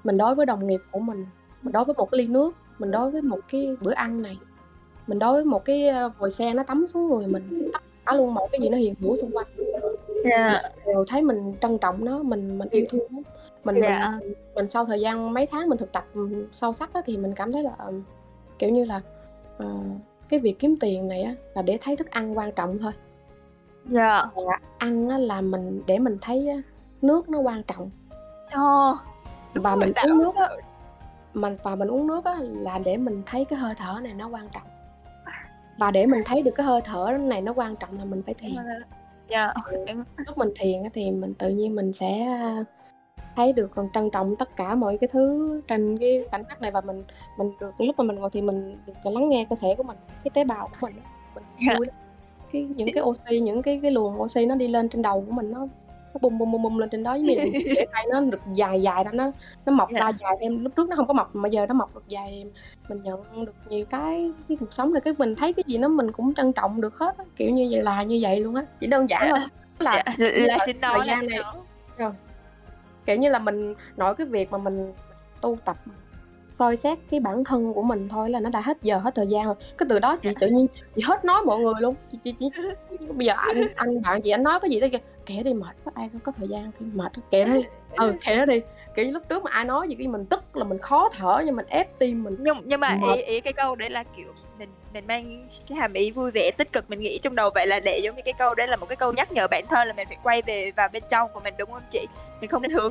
mình 0.04 0.16
đối 0.16 0.34
với 0.34 0.46
đồng 0.46 0.66
nghiệp 0.66 0.80
của 0.90 0.98
mình 0.98 1.26
mình 1.66 1.72
đối 1.72 1.84
với 1.84 1.94
một 1.98 2.10
cái 2.10 2.18
ly 2.18 2.26
nước 2.26 2.50
mình 2.78 2.90
đối 2.90 3.10
với 3.10 3.22
một 3.22 3.38
cái 3.52 3.76
bữa 3.80 3.92
ăn 3.92 4.22
này 4.22 4.38
mình 5.06 5.18
đối 5.18 5.32
với 5.32 5.44
một 5.44 5.64
cái 5.64 5.88
ờ, 5.88 6.08
vòi 6.18 6.30
xe 6.30 6.54
nó 6.54 6.62
tắm 6.62 6.86
xuống 6.88 7.08
người 7.08 7.26
mình 7.26 7.70
tất 7.72 7.78
cả 8.06 8.12
luôn 8.12 8.34
mọi 8.34 8.48
cái 8.52 8.60
gì 8.60 8.68
nó 8.68 8.76
hiện 8.76 8.94
hữu 9.00 9.16
xung 9.16 9.30
quanh 9.36 9.46
Dạ. 10.24 10.62
đều 10.86 11.04
thấy 11.08 11.22
mình 11.22 11.54
trân 11.60 11.78
trọng 11.78 12.04
nó 12.04 12.22
mình 12.22 12.58
mình 12.58 12.68
yêu 12.70 12.86
thương 12.90 13.02
nó 13.10 13.18
mình 13.64 13.76
Dạ. 13.82 14.18
mình 14.20 14.34
mình 14.54 14.68
sau 14.68 14.84
thời 14.84 15.00
gian 15.00 15.34
mấy 15.34 15.46
tháng 15.46 15.68
mình 15.68 15.78
thực 15.78 15.92
tập 15.92 16.04
sâu 16.52 16.72
sắc 16.72 16.92
á, 16.94 17.00
thì 17.06 17.16
mình 17.16 17.32
cảm 17.36 17.52
thấy 17.52 17.62
là 17.62 17.70
ừ, 17.86 17.92
kiểu 18.58 18.70
như 18.70 18.84
là 18.84 19.00
ờ, 19.58 19.66
cái 20.28 20.40
việc 20.40 20.58
kiếm 20.58 20.76
tiền 20.80 21.08
này 21.08 21.22
á, 21.22 21.34
là 21.54 21.62
để 21.62 21.78
thấy 21.82 21.96
thức 21.96 22.10
ăn 22.10 22.38
quan 22.38 22.52
trọng 22.52 22.78
thôi 22.78 22.92
Dạ. 23.90 24.24
và 24.34 24.58
ăn 24.78 25.08
á, 25.08 25.18
là 25.18 25.40
mình 25.40 25.82
để 25.86 25.98
mình 25.98 26.18
thấy 26.20 26.48
nước 27.02 27.28
nó 27.28 27.38
quan 27.38 27.62
trọng 27.62 27.90
Ồ, 28.54 28.96
và 29.54 29.76
mình 29.76 29.92
uống 30.02 30.18
nước 30.18 30.34
á. 30.36 30.48
Mình 31.36 31.56
và 31.62 31.74
mình 31.74 31.88
uống 31.88 32.06
nước 32.06 32.24
á, 32.24 32.36
là 32.40 32.78
để 32.84 32.96
mình 32.96 33.22
thấy 33.26 33.44
cái 33.44 33.58
hơi 33.58 33.74
thở 33.78 34.00
này 34.02 34.14
nó 34.14 34.28
quan 34.28 34.48
trọng 34.48 34.62
và 35.78 35.90
để 35.90 36.06
mình 36.06 36.20
thấy 36.26 36.42
được 36.42 36.50
cái 36.50 36.66
hơi 36.66 36.80
thở 36.84 37.18
này 37.20 37.40
nó 37.40 37.52
quan 37.56 37.76
trọng 37.76 37.98
là 37.98 38.04
mình 38.04 38.22
phải 38.22 38.34
thiền 38.34 38.54
Dạ. 39.28 39.54
Em 39.86 40.04
lúc 40.26 40.38
mình 40.38 40.48
thiền 40.56 40.82
thì 40.94 41.10
mình 41.10 41.34
tự 41.34 41.48
nhiên 41.50 41.74
mình 41.74 41.92
sẽ 41.92 42.26
thấy 43.36 43.52
được 43.52 43.70
còn 43.74 43.88
trân 43.94 44.10
trọng 44.10 44.36
tất 44.36 44.56
cả 44.56 44.74
mọi 44.74 44.98
cái 44.98 45.08
thứ 45.12 45.60
trên 45.68 45.98
cái 45.98 46.24
khoảnh 46.30 46.44
khắc 46.44 46.60
này 46.62 46.70
và 46.70 46.80
mình 46.80 47.04
mình 47.38 47.52
được 47.60 47.74
lúc 47.78 47.98
mà 47.98 48.04
mình 48.04 48.16
ngồi 48.16 48.30
thì 48.32 48.42
mình 48.42 48.78
được 48.86 48.92
lắng 49.04 49.28
nghe 49.28 49.46
cơ 49.50 49.56
thể 49.60 49.74
của 49.76 49.82
mình 49.82 49.96
cái 50.24 50.30
tế 50.34 50.44
bào 50.44 50.68
của 50.68 50.86
mình 50.86 50.94
mình 51.34 51.44
Dạ. 51.68 51.74
vui 51.78 51.86
lắm. 51.86 51.96
cái 52.52 52.62
những 52.76 52.88
cái 52.94 53.02
oxy 53.02 53.40
những 53.40 53.62
cái 53.62 53.80
cái 53.82 53.90
luồng 53.90 54.22
oxy 54.22 54.46
nó 54.46 54.54
đi 54.54 54.68
lên 54.68 54.88
trên 54.88 55.02
đầu 55.02 55.20
của 55.26 55.32
mình 55.32 55.50
nó 55.52 55.66
nó 56.22 56.28
bum 56.28 56.38
bum 56.38 56.52
bum 56.52 56.62
bum 56.62 56.78
lên 56.78 56.88
trên 56.90 57.02
đó 57.02 57.14
như 57.14 57.34
là 57.36 57.44
để 57.74 57.86
tay 57.92 58.06
nó 58.10 58.20
được 58.20 58.40
dài 58.54 58.82
dài 58.82 59.04
ra 59.04 59.10
nó 59.14 59.30
nó 59.66 59.72
mọc 59.72 59.88
Dạ. 59.92 60.00
ra 60.00 60.12
dài 60.20 60.32
thêm. 60.40 60.62
Lúc 60.64 60.72
trước 60.76 60.88
nó 60.88 60.96
không 60.96 61.06
có 61.06 61.14
mọc 61.14 61.36
mà 61.36 61.48
giờ 61.48 61.66
nó 61.66 61.74
mọc 61.74 61.94
được 61.94 62.02
dài 62.08 62.44
mình 62.88 63.02
nhận 63.02 63.44
được 63.46 63.54
nhiều 63.68 63.84
cái 63.90 64.30
cái 64.48 64.56
cuộc 64.60 64.72
sống 64.72 64.92
này 64.92 65.00
cái 65.00 65.14
mình 65.18 65.34
thấy 65.34 65.52
cái 65.52 65.64
gì 65.66 65.78
nó 65.78 65.88
mình 65.88 66.12
cũng 66.12 66.34
trân 66.34 66.52
trọng 66.52 66.80
được 66.80 66.98
hết 66.98 67.18
á. 67.18 67.24
kiểu 67.36 67.50
như 67.50 67.68
vậy 67.70 67.82
là 67.82 68.02
như 68.02 68.18
vậy 68.22 68.40
luôn 68.40 68.54
á. 68.54 68.62
Chỉ 68.80 68.86
đơn 68.86 69.08
giản 69.08 69.22
Dạ. 69.24 69.30
thôi. 69.36 69.46
Là 69.78 70.02
dạ, 70.06 70.12
là 70.18 70.56
thời- 70.58 70.66
chính 70.66 70.80
nó 70.80 70.88
thời 70.90 70.98
là 70.98 71.04
gian 71.04 71.26
này- 71.26 71.38
nó. 71.98 72.12
kiểu 73.06 73.16
như 73.16 73.28
là 73.28 73.38
mình 73.38 73.74
nội 73.96 74.14
cái 74.14 74.26
việc 74.26 74.52
mà 74.52 74.58
mình 74.58 74.92
tu 75.40 75.56
tập 75.64 75.76
soi 76.52 76.76
xét 76.76 76.98
cái 77.10 77.20
bản 77.20 77.44
thân 77.44 77.72
của 77.74 77.82
mình 77.82 78.08
thôi 78.08 78.30
là 78.30 78.40
nó 78.40 78.50
đã 78.50 78.60
hết 78.60 78.78
giờ 78.82 78.98
hết 78.98 79.14
thời 79.14 79.26
gian 79.26 79.44
rồi. 79.44 79.54
Cái 79.78 79.86
từ 79.90 79.98
đó 79.98 80.16
chị 80.22 80.28
tự 80.40 80.46
nhiên 80.46 80.66
chị 80.96 81.02
hết 81.06 81.24
nói 81.24 81.42
mọi 81.46 81.58
người 81.58 81.74
luôn. 81.80 81.94
Chị, 82.12 82.18
chị, 82.24 82.34
chị, 82.40 82.48
bây 83.14 83.26
giờ 83.26 83.34
anh 83.36 83.56
anh 83.76 84.02
bạn 84.04 84.22
chị 84.22 84.30
anh 84.30 84.42
nói 84.42 84.60
cái 84.60 84.70
gì 84.70 84.80
đó 84.80 84.86
kìa 84.92 84.98
kể 85.26 85.42
đi 85.44 85.54
mệt 85.54 85.76
quá 85.84 85.92
ai 85.96 86.10
có 86.22 86.32
thời 86.32 86.48
gian 86.48 86.70
thì 86.80 86.86
mệt 86.94 87.12
nó 87.32 87.54
đi. 87.54 87.62
ừ 87.96 88.14
nó 88.36 88.44
đi. 88.44 88.60
Kiểu 88.94 89.10
lúc 89.10 89.22
trước 89.28 89.42
mà 89.44 89.50
ai 89.50 89.64
nói 89.64 89.88
gì 89.88 90.06
mình 90.06 90.24
tức 90.26 90.56
là 90.56 90.64
mình 90.64 90.78
khó 90.78 91.08
thở 91.12 91.42
nhưng 91.44 91.56
mình 91.56 91.66
ép 91.68 91.98
tim 91.98 92.24
mình 92.24 92.36
nhưng 92.38 92.62
nhưng 92.64 92.80
mà 92.80 92.98
Mệt. 93.00 93.16
ý 93.16 93.22
ý 93.22 93.40
cái 93.40 93.52
câu 93.52 93.76
đấy 93.76 93.90
là 93.90 94.04
kiểu 94.16 94.32
mình 94.58 94.68
mình 94.92 95.06
mang 95.06 95.48
cái 95.68 95.78
hàm 95.78 95.92
ý 95.92 96.10
vui 96.10 96.30
vẻ 96.30 96.50
tích 96.56 96.72
cực 96.72 96.90
mình 96.90 97.00
nghĩ 97.00 97.18
trong 97.18 97.34
đầu. 97.34 97.50
Vậy 97.54 97.66
là 97.66 97.80
để 97.80 97.98
giống 97.98 98.16
như 98.16 98.22
cái 98.24 98.34
câu 98.38 98.54
đấy 98.54 98.66
là 98.66 98.76
một 98.76 98.86
cái 98.88 98.96
câu 98.96 99.12
nhắc 99.12 99.32
nhở 99.32 99.46
bản 99.50 99.64
thân 99.70 99.88
là 99.88 99.94
mình 99.94 100.08
phải 100.08 100.18
quay 100.22 100.42
về 100.42 100.72
vào 100.76 100.88
bên 100.92 101.02
trong 101.10 101.30
của 101.32 101.40
mình 101.40 101.54
đúng 101.58 101.70
không 101.70 101.82
chị? 101.90 102.06
Mình 102.40 102.50
không 102.50 102.62
nên 102.62 102.70
hướng 102.70 102.90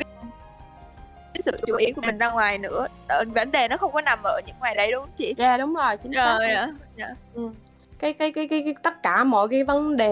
cái 1.33 1.41
sự 1.45 1.59
chú 1.67 1.75
ý 1.75 1.91
của 1.91 2.01
mình 2.01 2.17
ra 2.17 2.31
ngoài 2.31 2.57
nữa. 2.57 2.87
Vấn 3.25 3.51
đề 3.51 3.67
nó 3.67 3.77
không 3.77 3.91
có 3.91 4.01
nằm 4.01 4.19
ở 4.23 4.41
những 4.47 4.55
ngoài 4.59 4.75
đấy 4.75 4.91
đúng 4.91 5.01
không 5.01 5.13
chị? 5.15 5.33
Dạ 5.37 5.57
đúng 5.57 5.73
rồi 5.73 5.97
chính 5.97 6.13
xác 6.13 6.37
rồi 6.39 6.51
ạ 6.51 6.69
Ừ. 7.33 7.49
Cái, 8.05 8.13
cái 8.13 8.31
cái 8.31 8.47
cái 8.47 8.61
cái 8.61 8.73
tất 8.83 9.03
cả 9.03 9.23
mọi 9.23 9.47
cái 9.47 9.63
vấn 9.63 9.97
đề 9.97 10.11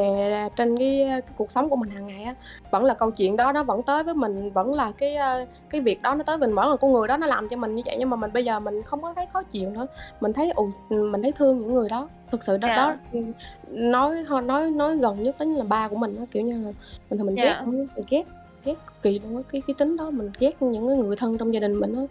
trên 0.56 0.78
cái, 0.78 1.06
cái 1.10 1.22
cuộc 1.38 1.52
sống 1.52 1.70
của 1.70 1.76
mình 1.76 1.90
hàng 1.90 2.08
ngày 2.08 2.24
á 2.24 2.36
vẫn 2.72 2.84
là 2.86 2.94
câu 2.94 3.12
chuyện 3.12 3.36
đó 3.36 3.52
nó 3.52 3.64
vẫn 3.64 3.82
tới 3.84 4.04
với 4.04 4.14
mình 4.14 4.52
vẫn 4.54 4.74
là 4.74 4.92
cái 4.98 5.16
ờ, 5.16 5.46
cái 5.70 5.82
việc 5.82 6.02
đó 6.02 6.16
nó 6.16 6.24
tới 6.24 6.38
mình 6.38 6.56
vẫn 6.56 6.70
là 6.70 6.76
con 6.76 6.94
người 6.94 7.08
đó 7.08 7.18
nó 7.18 7.28
làm 7.28 7.50
cho 7.50 7.58
mình 7.58 7.76
như 7.76 7.82
vậy 7.86 7.96
nhưng 8.00 8.10
mà 8.10 8.18
mình 8.18 8.34
bây 8.34 8.46
giờ 8.46 8.60
mình 8.60 8.82
không 8.84 9.02
có 9.02 9.14
thấy 9.14 9.26
khó 9.34 9.44
chịu 9.44 9.70
nữa 9.70 9.88
mình 10.22 10.34
thấy 10.34 10.52
ù 10.56 10.70
mình 10.90 11.22
thấy 11.22 11.32
thương 11.32 11.60
những 11.62 11.74
người 11.74 11.90
đó 11.90 12.08
thực 12.32 12.44
sự 12.44 12.58
đó 12.58 12.68
Dạ. 12.68 12.76
đó 12.76 12.96
ừ, 13.12 13.20
nói 13.70 14.26
nói 14.44 14.72
nói 14.72 14.98
gần 14.98 15.24
nhất 15.24 15.36
đến 15.40 15.50
là 15.50 15.64
ba 15.64 15.88
của 15.88 15.96
mình 15.96 16.16
á 16.20 16.26
kiểu 16.32 16.44
như 16.44 16.54
là 16.54 16.72
mình 17.10 17.18
thì 17.20 17.24
mình 17.24 17.36
Dạ. 17.36 17.44
ghét 17.44 17.62
mình 17.66 17.88
ghét 18.10 18.24
ghét 18.66 18.76
cực 18.86 19.02
kỳ 19.02 19.20
luôn 19.20 19.38
á 19.38 19.44
cái 19.52 19.62
cái 19.68 19.74
tính 19.78 19.98
đó 19.98 20.10
mình 20.12 20.32
ghét 20.40 20.62
những 20.62 20.88
cái 20.88 20.98
người 20.98 21.16
thân 21.16 21.38
trong 21.38 21.54
gia 21.54 21.60
đình 21.60 21.80
mình 21.80 21.96
á 21.96 22.02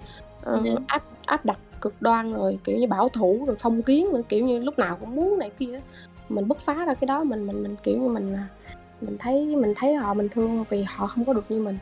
Dạ. 0.65 0.73
áp 0.87 1.03
áp 1.27 1.45
đặt 1.45 1.59
cực 1.81 1.95
đoan 2.03 2.33
rồi 2.35 2.59
kiểu 2.65 2.79
như 2.79 2.87
bảo 2.87 3.09
thủ 3.09 3.45
rồi 3.47 3.57
phong 3.61 3.83
kiến 3.83 4.13
nữa 4.13 4.23
kiểu 4.29 4.45
như 4.47 4.59
lúc 4.59 4.79
nào 4.79 4.97
cũng 5.01 5.15
muốn 5.15 5.39
này 5.39 5.51
kia 5.59 5.81
mình 6.29 6.49
bứt 6.49 6.61
phá 6.61 6.75
ra 6.75 6.95
cái 6.95 7.07
đó 7.07 7.25
mình 7.25 7.47
mình 7.47 7.63
mình 7.63 7.77
kiểu 7.83 7.99
như 7.99 8.09
mình 8.09 8.35
à, 8.35 8.47
mình 9.01 9.17
thấy 9.19 9.47
mình 9.47 9.75
thấy 9.77 9.95
họ 9.95 10.15
mình 10.15 10.29
thương 10.29 10.65
vì 10.69 10.83
họ 10.83 11.07
không 11.07 11.25
có 11.25 11.33
được 11.33 11.45
như 11.49 11.61
mình 11.63 11.79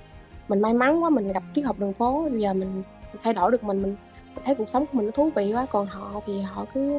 mình 0.48 0.60
may 0.60 0.74
mắn 0.74 1.02
quá 1.04 1.10
mình 1.10 1.32
gặp 1.32 1.42
triết 1.54 1.64
học 1.64 1.76
đường 1.78 1.92
phố 1.92 2.28
bây 2.30 2.40
giờ 2.40 2.52
mình 2.54 2.82
thay 3.22 3.34
đổi 3.34 3.50
được 3.50 3.64
mình 3.64 3.82
mình 3.82 3.96
thấy 4.44 4.54
cuộc 4.54 4.68
sống 4.68 4.86
của 4.86 4.92
mình 4.98 5.06
nó 5.06 5.12
thú 5.12 5.30
vị 5.34 5.52
quá 5.54 5.66
còn 5.70 5.86
họ 5.86 6.20
thì 6.26 6.40
họ 6.40 6.64
cứ 6.74 6.98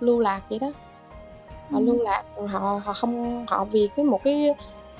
lưu 0.00 0.18
lạc 0.20 0.40
vậy 0.50 0.58
đó 0.58 0.72
họ 1.70 1.78
Ừ. 1.78 1.84
lưu 1.84 1.96
lạc 2.02 2.22
họ 2.48 2.80
họ 2.84 2.92
không 2.92 3.44
họ 3.48 3.64
vì 3.64 3.88
cái 3.96 4.04
một 4.04 4.20
cái 4.24 4.54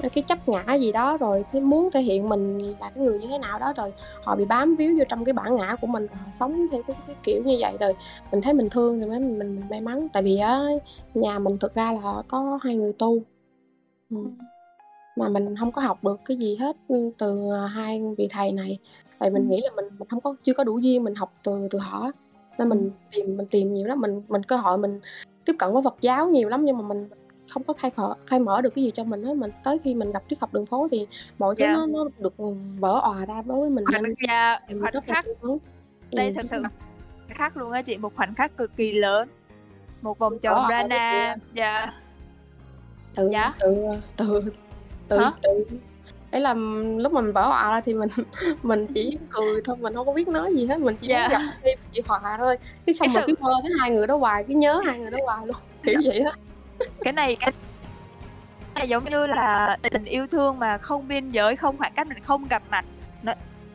cái 0.09 0.23
chấp 0.23 0.49
ngã 0.49 0.75
gì 0.75 0.93
đó 0.93 1.17
rồi 1.17 1.45
thế 1.51 1.61
muốn 1.61 1.91
thể 1.91 2.03
hiện 2.03 2.29
mình 2.29 2.59
là 2.59 2.91
cái 2.95 3.05
người 3.05 3.19
như 3.19 3.27
thế 3.29 3.39
nào 3.39 3.59
đó 3.59 3.73
rồi 3.77 3.93
họ 4.25 4.37
bị 4.37 4.45
bám 4.45 4.77
víu 4.77 4.95
vô 4.99 5.05
trong 5.09 5.25
cái 5.25 5.33
bản 5.33 5.57
ngã 5.57 5.77
của 5.81 5.87
mình 5.87 6.07
họ 6.13 6.31
sống 6.33 6.67
theo 6.73 6.83
cái, 6.83 6.97
cái 7.07 7.17
kiểu 7.23 7.43
như 7.45 7.57
vậy. 7.61 7.77
Rồi 7.81 7.93
mình 8.33 8.41
thấy 8.41 8.53
mình 8.53 8.71
thương 8.71 9.01
thì 9.01 9.07
mới 9.07 9.19
mình, 9.19 9.39
mình 9.39 9.63
may 9.71 9.81
mắn. 9.81 10.09
Tại 10.13 10.23
vì 10.23 10.37
á 10.37 10.61
nhà 11.15 11.39
mình 11.39 11.59
thực 11.59 11.75
ra 11.75 11.93
là 11.93 12.23
có 12.29 12.59
hai 12.63 12.77
người 12.77 12.93
tu. 12.93 13.19
Ừ. 14.11 14.17
mà 15.17 15.29
mình 15.29 15.57
không 15.57 15.73
có 15.73 15.83
học 15.83 16.05
được 16.05 16.21
cái 16.25 16.37
gì 16.37 16.57
hết 16.57 16.77
ừ, 16.89 17.11
từ 17.19 17.51
hai 17.53 18.03
vị 18.19 18.29
thầy 18.31 18.53
này. 18.53 18.79
Tại 19.19 19.31
mình 19.31 19.43
Ừ. 19.43 19.49
nghĩ 19.51 19.61
là 19.63 19.71
mình 19.77 19.85
mình 19.99 20.09
không 20.09 20.21
có 20.21 20.35
chưa 20.45 20.55
có 20.55 20.65
đủ 20.65 20.79
duyên 20.79 21.05
mình 21.05 21.15
học 21.15 21.33
từ 21.45 21.69
từ 21.71 21.79
họ. 21.79 22.11
Nên 22.59 22.69
mình 22.69 22.91
tìm 23.13 23.37
mình 23.37 23.47
tìm 23.51 23.75
nhiều 23.75 23.87
lắm. 23.87 24.01
Mình 24.01 24.23
mình 24.29 24.43
cơ 24.43 24.57
hội 24.57 24.79
mình 24.79 25.01
tiếp 25.45 25.53
cận 25.59 25.73
với 25.73 25.83
Phật 25.83 25.97
giáo 26.01 26.29
nhiều 26.29 26.49
lắm 26.49 26.65
nhưng 26.65 26.79
mà 26.79 26.83
mình 26.89 27.09
không 27.51 27.65
có 27.65 27.75
khai 27.75 27.91
phở 27.91 28.15
khai 28.27 28.41
mở 28.41 28.61
được 28.63 28.75
cái 28.75 28.85
gì 28.85 28.91
cho 28.95 29.05
mình 29.05 29.23
hết. 29.25 29.35
Mình 29.37 29.51
tới 29.65 29.79
khi 29.85 29.95
mình 29.95 30.13
gặp 30.13 30.23
triết 30.31 30.41
học 30.41 30.55
đường 30.55 30.67
phố 30.67 30.89
thì 30.91 31.07
mọi 31.39 31.55
thứ 31.59 31.65
Dạ. 31.65 31.73
nó 31.75 31.87
nó 31.87 32.05
được 32.19 32.35
vỡ 32.81 33.01
òa 33.03 33.25
ra 33.27 33.43
đối 33.47 33.61
với 33.61 33.71
mình. 33.71 33.85
Khoảnh 33.87 34.03
nên 34.03 34.15
dạ, 34.29 34.61
mình 34.69 34.81
khoảnh 34.81 34.93
rất 34.93 35.09
là 35.09 35.15
khắc. 35.15 35.25
cố 35.41 35.49
gắng. 35.49 35.59
đây 36.13 36.27
Ừ, 36.29 36.33
thật 36.37 36.43
sự 36.47 36.63
khắc 37.29 37.57
luôn 37.57 37.73
á 37.73 37.83
chị 37.83 37.97
một 37.97 38.17
khoảnh 38.17 38.35
khắc 38.35 38.57
cực 38.57 38.77
kỳ 38.77 38.93
lớn. 38.93 39.29
Một 40.03 40.19
vòng 40.19 40.39
tròn 40.39 40.67
Rana. 40.71 41.37
dạ. 41.55 41.93
Dạ. 43.15 43.53
tự 43.59 44.41
tự 45.09 45.19
Hả? 45.19 45.31
tự. 45.43 45.65
Ấy 46.31 46.41
là 46.41 46.55
lúc 46.99 47.13
mình 47.13 47.33
vỡ 47.33 47.43
òa 47.43 47.71
ra 47.71 47.81
thì 47.81 47.95
mình 47.95 48.09
mình 48.63 48.87
chỉ 48.95 49.19
cười 49.31 49.61
thôi 49.65 49.77
mình 49.81 49.95
không 49.95 50.07
có 50.07 50.13
biết 50.13 50.29
nói 50.29 50.55
gì 50.55 50.67
hết. 50.67 50.81
Mình 50.81 50.97
chỉ 51.01 51.09
Dạ. 51.09 51.29
muốn 51.29 51.39
gặp 51.65 51.75
chị 51.93 52.03
hòa 52.07 52.37
thôi. 52.39 52.57
Cái 52.87 52.95
xong 52.95 53.09
Cái 53.15 53.15
sự- 53.15 53.23
cứ 53.27 53.35
mơ 53.41 53.51
cái 53.63 53.71
hai 53.81 53.91
người 53.91 54.07
đó 54.07 54.17
hoài 54.17 54.45
cứ 54.49 54.55
nhớ 54.55 54.81
hai 54.85 54.99
người 54.99 55.11
đó 55.11 55.19
hoài 55.25 55.47
luôn. 55.47 55.57
Kiểu 55.83 56.01
vậy 56.05 56.19
á 56.21 56.33
cái 57.01 57.13
này 57.13 57.37
cái 57.37 57.53
này 58.75 58.89
giống 58.89 59.05
như 59.05 59.27
là 59.27 59.77
tình 59.83 60.05
yêu 60.05 60.27
thương 60.27 60.59
mà 60.59 60.79
không 60.79 61.09
biên 61.09 61.31
giới 61.31 61.57
không 61.57 61.79
khoảng 61.79 61.93
cách 61.93 62.07
mình 62.07 62.21
không 62.23 62.49
gặp 62.49 62.63
mặt. 62.71 62.85
Nó 63.23 63.33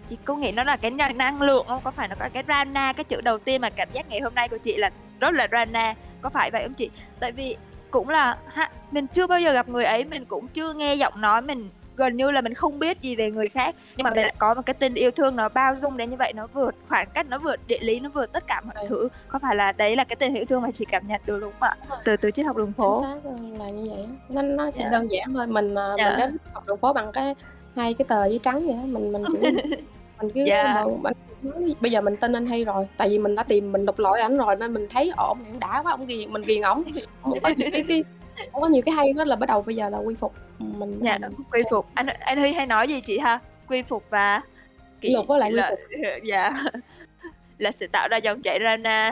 chị 0.07 0.17
có 0.25 0.35
nghĩ 0.35 0.51
nó 0.51 0.63
là 0.63 0.77
cái 0.77 0.91
năng 0.91 1.41
lượng 1.41 1.65
không? 1.67 1.81
Có 1.83 1.91
phải 1.91 2.07
nó 2.07 2.15
có 2.19 2.29
cái 2.33 2.43
rana 2.47 2.93
cái 2.93 3.03
chữ 3.03 3.21
đầu 3.21 3.37
tiên 3.37 3.61
mà 3.61 3.69
cảm 3.69 3.89
giác 3.93 4.09
ngày 4.09 4.19
hôm 4.19 4.35
nay 4.35 4.49
của 4.49 4.57
chị 4.57 4.77
là 4.77 4.89
rất 5.19 5.33
là 5.33 5.47
rana? 5.51 5.93
Có 6.21 6.29
phải 6.29 6.51
vậy 6.51 6.63
không 6.63 6.73
chị? 6.73 6.89
Tại 7.19 7.31
vì 7.31 7.57
cũng 7.91 8.09
là 8.09 8.37
ha, 8.47 8.69
mình 8.91 9.07
chưa 9.07 9.27
bao 9.27 9.39
giờ 9.39 9.53
gặp 9.53 9.69
người 9.69 9.85
ấy 9.85 10.05
mình 10.05 10.25
cũng 10.25 10.47
chưa 10.47 10.73
nghe 10.73 10.95
giọng 10.95 11.21
nói 11.21 11.41
mình 11.41 11.69
gần 11.97 12.17
như 12.17 12.31
là 12.31 12.41
mình 12.41 12.53
không 12.53 12.79
biết 12.79 13.01
gì 13.01 13.15
về 13.15 13.31
người 13.31 13.49
khác 13.49 13.75
nhưng 13.97 14.03
mà 14.03 14.09
mình 14.09 14.21
lại 14.21 14.33
có 14.37 14.53
một 14.53 14.61
cái 14.65 14.73
tình 14.73 14.93
yêu 14.93 15.11
thương 15.11 15.35
nó 15.35 15.49
bao 15.49 15.75
dung 15.75 15.97
đến 15.97 16.09
như 16.09 16.15
vậy 16.15 16.33
nó 16.35 16.47
vượt 16.47 16.75
khoảng 16.89 17.07
cách 17.13 17.25
nó 17.29 17.37
vượt 17.39 17.55
địa 17.67 17.79
lý 17.81 17.99
nó 17.99 18.09
vượt 18.09 18.31
tất 18.33 18.47
cả 18.47 18.61
mọi 18.61 18.75
Ừ. 18.75 18.85
thứ 18.89 19.09
có 19.27 19.39
phải 19.41 19.55
là 19.55 19.71
đấy 19.71 19.95
là 19.95 20.03
cái 20.03 20.15
tình 20.15 20.33
yêu 20.35 20.45
thương 20.45 20.61
mà 20.61 20.71
chị 20.71 20.85
cảm 20.91 21.07
nhận 21.07 21.21
được 21.25 21.39
đúng 21.39 21.51
không 21.59 21.69
ạ 21.69 21.97
từ 22.05 22.17
từ 22.17 22.31
triết 22.31 22.45
học 22.45 22.55
đường 22.57 22.73
phố 22.73 23.05
là 23.59 23.69
như 23.69 23.89
vậy 23.89 24.05
nó 24.29 24.41
nó 24.41 24.71
chỉ 24.71 24.81
Dạ. 24.83 24.89
đơn 24.91 25.07
giản 25.11 25.33
thôi 25.33 25.47
mình 25.47 25.75
à, 25.75 25.93
Dạ. 25.97 26.09
mình 26.09 26.17
đến 26.19 26.37
học 26.53 26.63
đường 26.67 26.77
phố 26.77 26.93
bằng 26.93 27.11
cái 27.11 27.35
hai 27.75 27.93
cái 27.93 28.05
tờ 28.07 28.25
giấy 28.29 28.39
trắng 28.43 28.67
vậy 28.67 28.75
đó 28.77 28.83
mình 28.85 29.11
mình 29.11 29.23
kiểu 29.31 29.41
mình 30.21 30.31
cứ 30.33 30.43
Dạ. 30.47 30.83
mình 30.85 31.03
nói, 31.03 31.13
bây 31.81 31.91
giờ 31.91 32.01
mình 32.01 32.15
tin 32.17 32.33
anh 32.33 32.47
hay 32.47 32.63
rồi 32.63 32.87
tại 32.97 33.09
vì 33.09 33.19
mình 33.19 33.35
đã 33.35 33.43
tìm 33.43 33.71
mình 33.71 33.85
lục 33.85 33.99
lọi 33.99 34.21
ảnh 34.21 34.37
rồi 34.37 34.55
nên 34.55 34.73
mình 34.73 34.87
thấy 34.89 35.11
ổn 35.17 35.37
đã 35.59 35.81
quá 35.83 35.91
ông 35.91 36.05
ghiền 36.05 36.33
mình 36.33 36.41
ghiền 36.41 36.61
ổng 36.61 36.83
cái, 37.43 37.55
cái 37.71 38.03
ổng 38.51 38.61
có 38.61 38.67
nhiều 38.67 38.81
cái 38.85 38.95
hay 38.95 39.13
đó 39.13 39.23
là 39.25 39.35
bắt 39.35 39.45
đầu 39.49 39.61
bây 39.61 39.75
giờ 39.75 39.89
là 39.89 39.97
quy 39.97 40.15
phục. 40.15 40.33
Mình 40.59 40.99
dạ 41.03 41.17
mình 41.17 41.31
quy 41.51 41.61
phục. 41.71 41.85
Anh 41.93 42.07
anh 42.07 42.37
huy 42.37 42.53
hay 42.53 42.65
nói 42.65 42.87
gì 42.87 43.01
chị 43.01 43.17
ha? 43.19 43.39
Quy 43.67 43.81
phục 43.81 44.03
và 44.09 44.41
Kỷ 45.01 45.13
luật 45.13 45.27
với 45.27 45.39
lại 45.39 45.49
quy 45.51 45.55
là- 45.55 45.69
phục. 45.69 45.79
dạ 46.23 46.51
là 47.57 47.71
sự 47.71 47.87
tạo 47.91 48.07
ra 48.11 48.17
dòng 48.17 48.41
chảy 48.41 48.59
rana. 48.63 49.11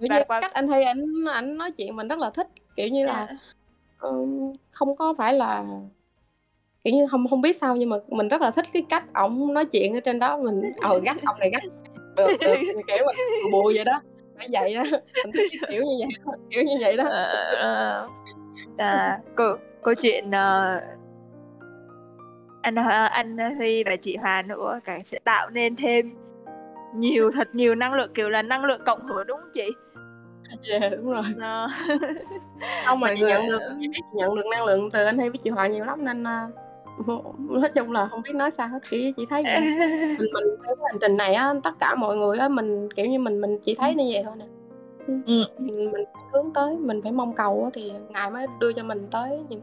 Kiểu 0.00 0.08
Và 0.10 0.24
qua- 0.28 0.40
cách 0.40 0.52
anh 0.52 0.68
hay 0.68 0.82
ảnh 0.84 1.04
ảnh 1.32 1.56
nói 1.58 1.70
chuyện 1.70 1.96
mình 1.96 2.08
rất 2.08 2.18
là 2.18 2.30
thích. 2.30 2.46
Kiểu 2.76 2.88
như 2.88 3.06
là 3.06 3.26
Dạ. 3.30 3.36
ừm, 3.98 4.52
không 4.70 4.96
có 4.96 5.14
phải 5.18 5.34
là 5.34 5.64
kiểu 6.84 6.94
như 6.94 7.06
không 7.10 7.28
không 7.28 7.40
biết 7.40 7.56
sao 7.56 7.76
nhưng 7.76 7.88
mà 7.90 7.96
mình 8.08 8.28
rất 8.28 8.40
là 8.40 8.50
thích 8.50 8.66
cái 8.72 8.82
cách 8.88 9.04
ổng 9.14 9.54
nói 9.54 9.64
chuyện 9.64 9.94
ở 9.94 10.00
trên 10.00 10.18
đó. 10.18 10.36
Mình 10.38 10.62
ờ 10.80 10.98
gắt 11.00 11.16
ông 11.24 11.38
này 11.38 11.50
gắt. 11.50 11.62
Được 12.16 12.28
được 12.40 12.54
kiểu 12.86 12.96
mình 13.06 13.52
bùa 13.52 13.72
vậy 13.74 13.84
đó. 13.84 14.00
Phải 14.36 14.48
vậy 14.52 14.74
đó 14.74 14.82
mình 15.24 15.32
thích 15.34 15.60
kiểu 15.70 15.82
như 15.82 15.96
vậy 16.00 16.08
đó, 16.26 16.32
kiểu 16.50 16.62
như 16.62 16.74
vậy 16.80 16.96
đó 16.96 17.04
Ờ, 18.78 18.88
ờ. 18.88 19.16
câu 19.36 19.56
câu 19.82 19.94
chuyện 19.94 20.30
ờ, 20.30 20.80
anh 22.62 22.74
anh 23.10 23.36
Huy 23.56 23.84
và 23.84 23.96
chị 23.96 24.16
Hòa 24.16 24.42
nữa 24.42 24.80
càng 24.84 25.04
sẽ 25.04 25.18
tạo 25.24 25.50
nên 25.50 25.76
thêm 25.76 26.14
nhiều 26.94 27.30
thật 27.30 27.48
nhiều 27.54 27.74
năng 27.74 27.94
lượng 27.94 28.10
kiểu 28.14 28.28
là 28.28 28.42
năng 28.42 28.64
lượng 28.64 28.80
cộng 28.86 29.06
hưởng 29.06 29.26
đúng 29.26 29.38
không 29.40 29.50
chị? 29.52 29.68
Yeah, 30.64 30.82
dạ, 30.82 30.88
đúng 30.88 31.10
rồi. 31.10 31.22
Nó... 31.36 31.68
Không 32.86 33.00
mà 33.00 33.14
chị 33.14 33.20
người... 33.20 33.30
nhận 33.30 33.48
được 33.48 33.60
nhận 34.14 34.34
được 34.34 34.46
năng 34.50 34.64
lượng 34.64 34.90
từ 34.90 35.04
anh 35.04 35.18
Huy 35.18 35.28
với 35.28 35.38
chị 35.38 35.50
Hòa 35.50 35.66
nhiều 35.66 35.84
lắm 35.84 36.04
nên 36.04 36.22
uh, 36.22 36.66
nói 37.38 37.70
chung 37.74 37.92
là 37.92 38.06
không 38.06 38.22
biết 38.22 38.34
nói 38.34 38.50
sao 38.50 38.68
hết 38.68 38.78
kiểu 38.90 39.12
chị 39.16 39.26
thấy 39.30 39.42
mình 40.18 40.18
mình 40.18 40.44
cái 40.62 40.74
hành 40.86 40.98
trình 41.00 41.16
này 41.16 41.34
á 41.34 41.54
tất 41.62 41.72
cả 41.80 41.94
mọi 41.94 42.16
người 42.16 42.38
á 42.38 42.48
mình 42.48 42.88
kiểu 42.96 43.06
như 43.06 43.18
mình 43.18 43.40
mình 43.40 43.58
chỉ 43.62 43.74
thấy 43.74 43.94
như 43.94 44.10
vậy 44.12 44.22
thôi 44.24 44.34
nè 44.38 44.44
ừ. 45.06 45.44
mình 45.58 45.92
hướng 46.32 46.52
tới 46.54 46.76
mình 46.76 47.02
phải 47.02 47.12
mong 47.12 47.32
cầu 47.32 47.64
á 47.64 47.70
thì 47.74 47.92
ngài 48.08 48.30
mới 48.30 48.46
đưa 48.60 48.72
cho 48.72 48.82
mình 48.82 49.06
tới 49.10 49.40
những 49.48 49.60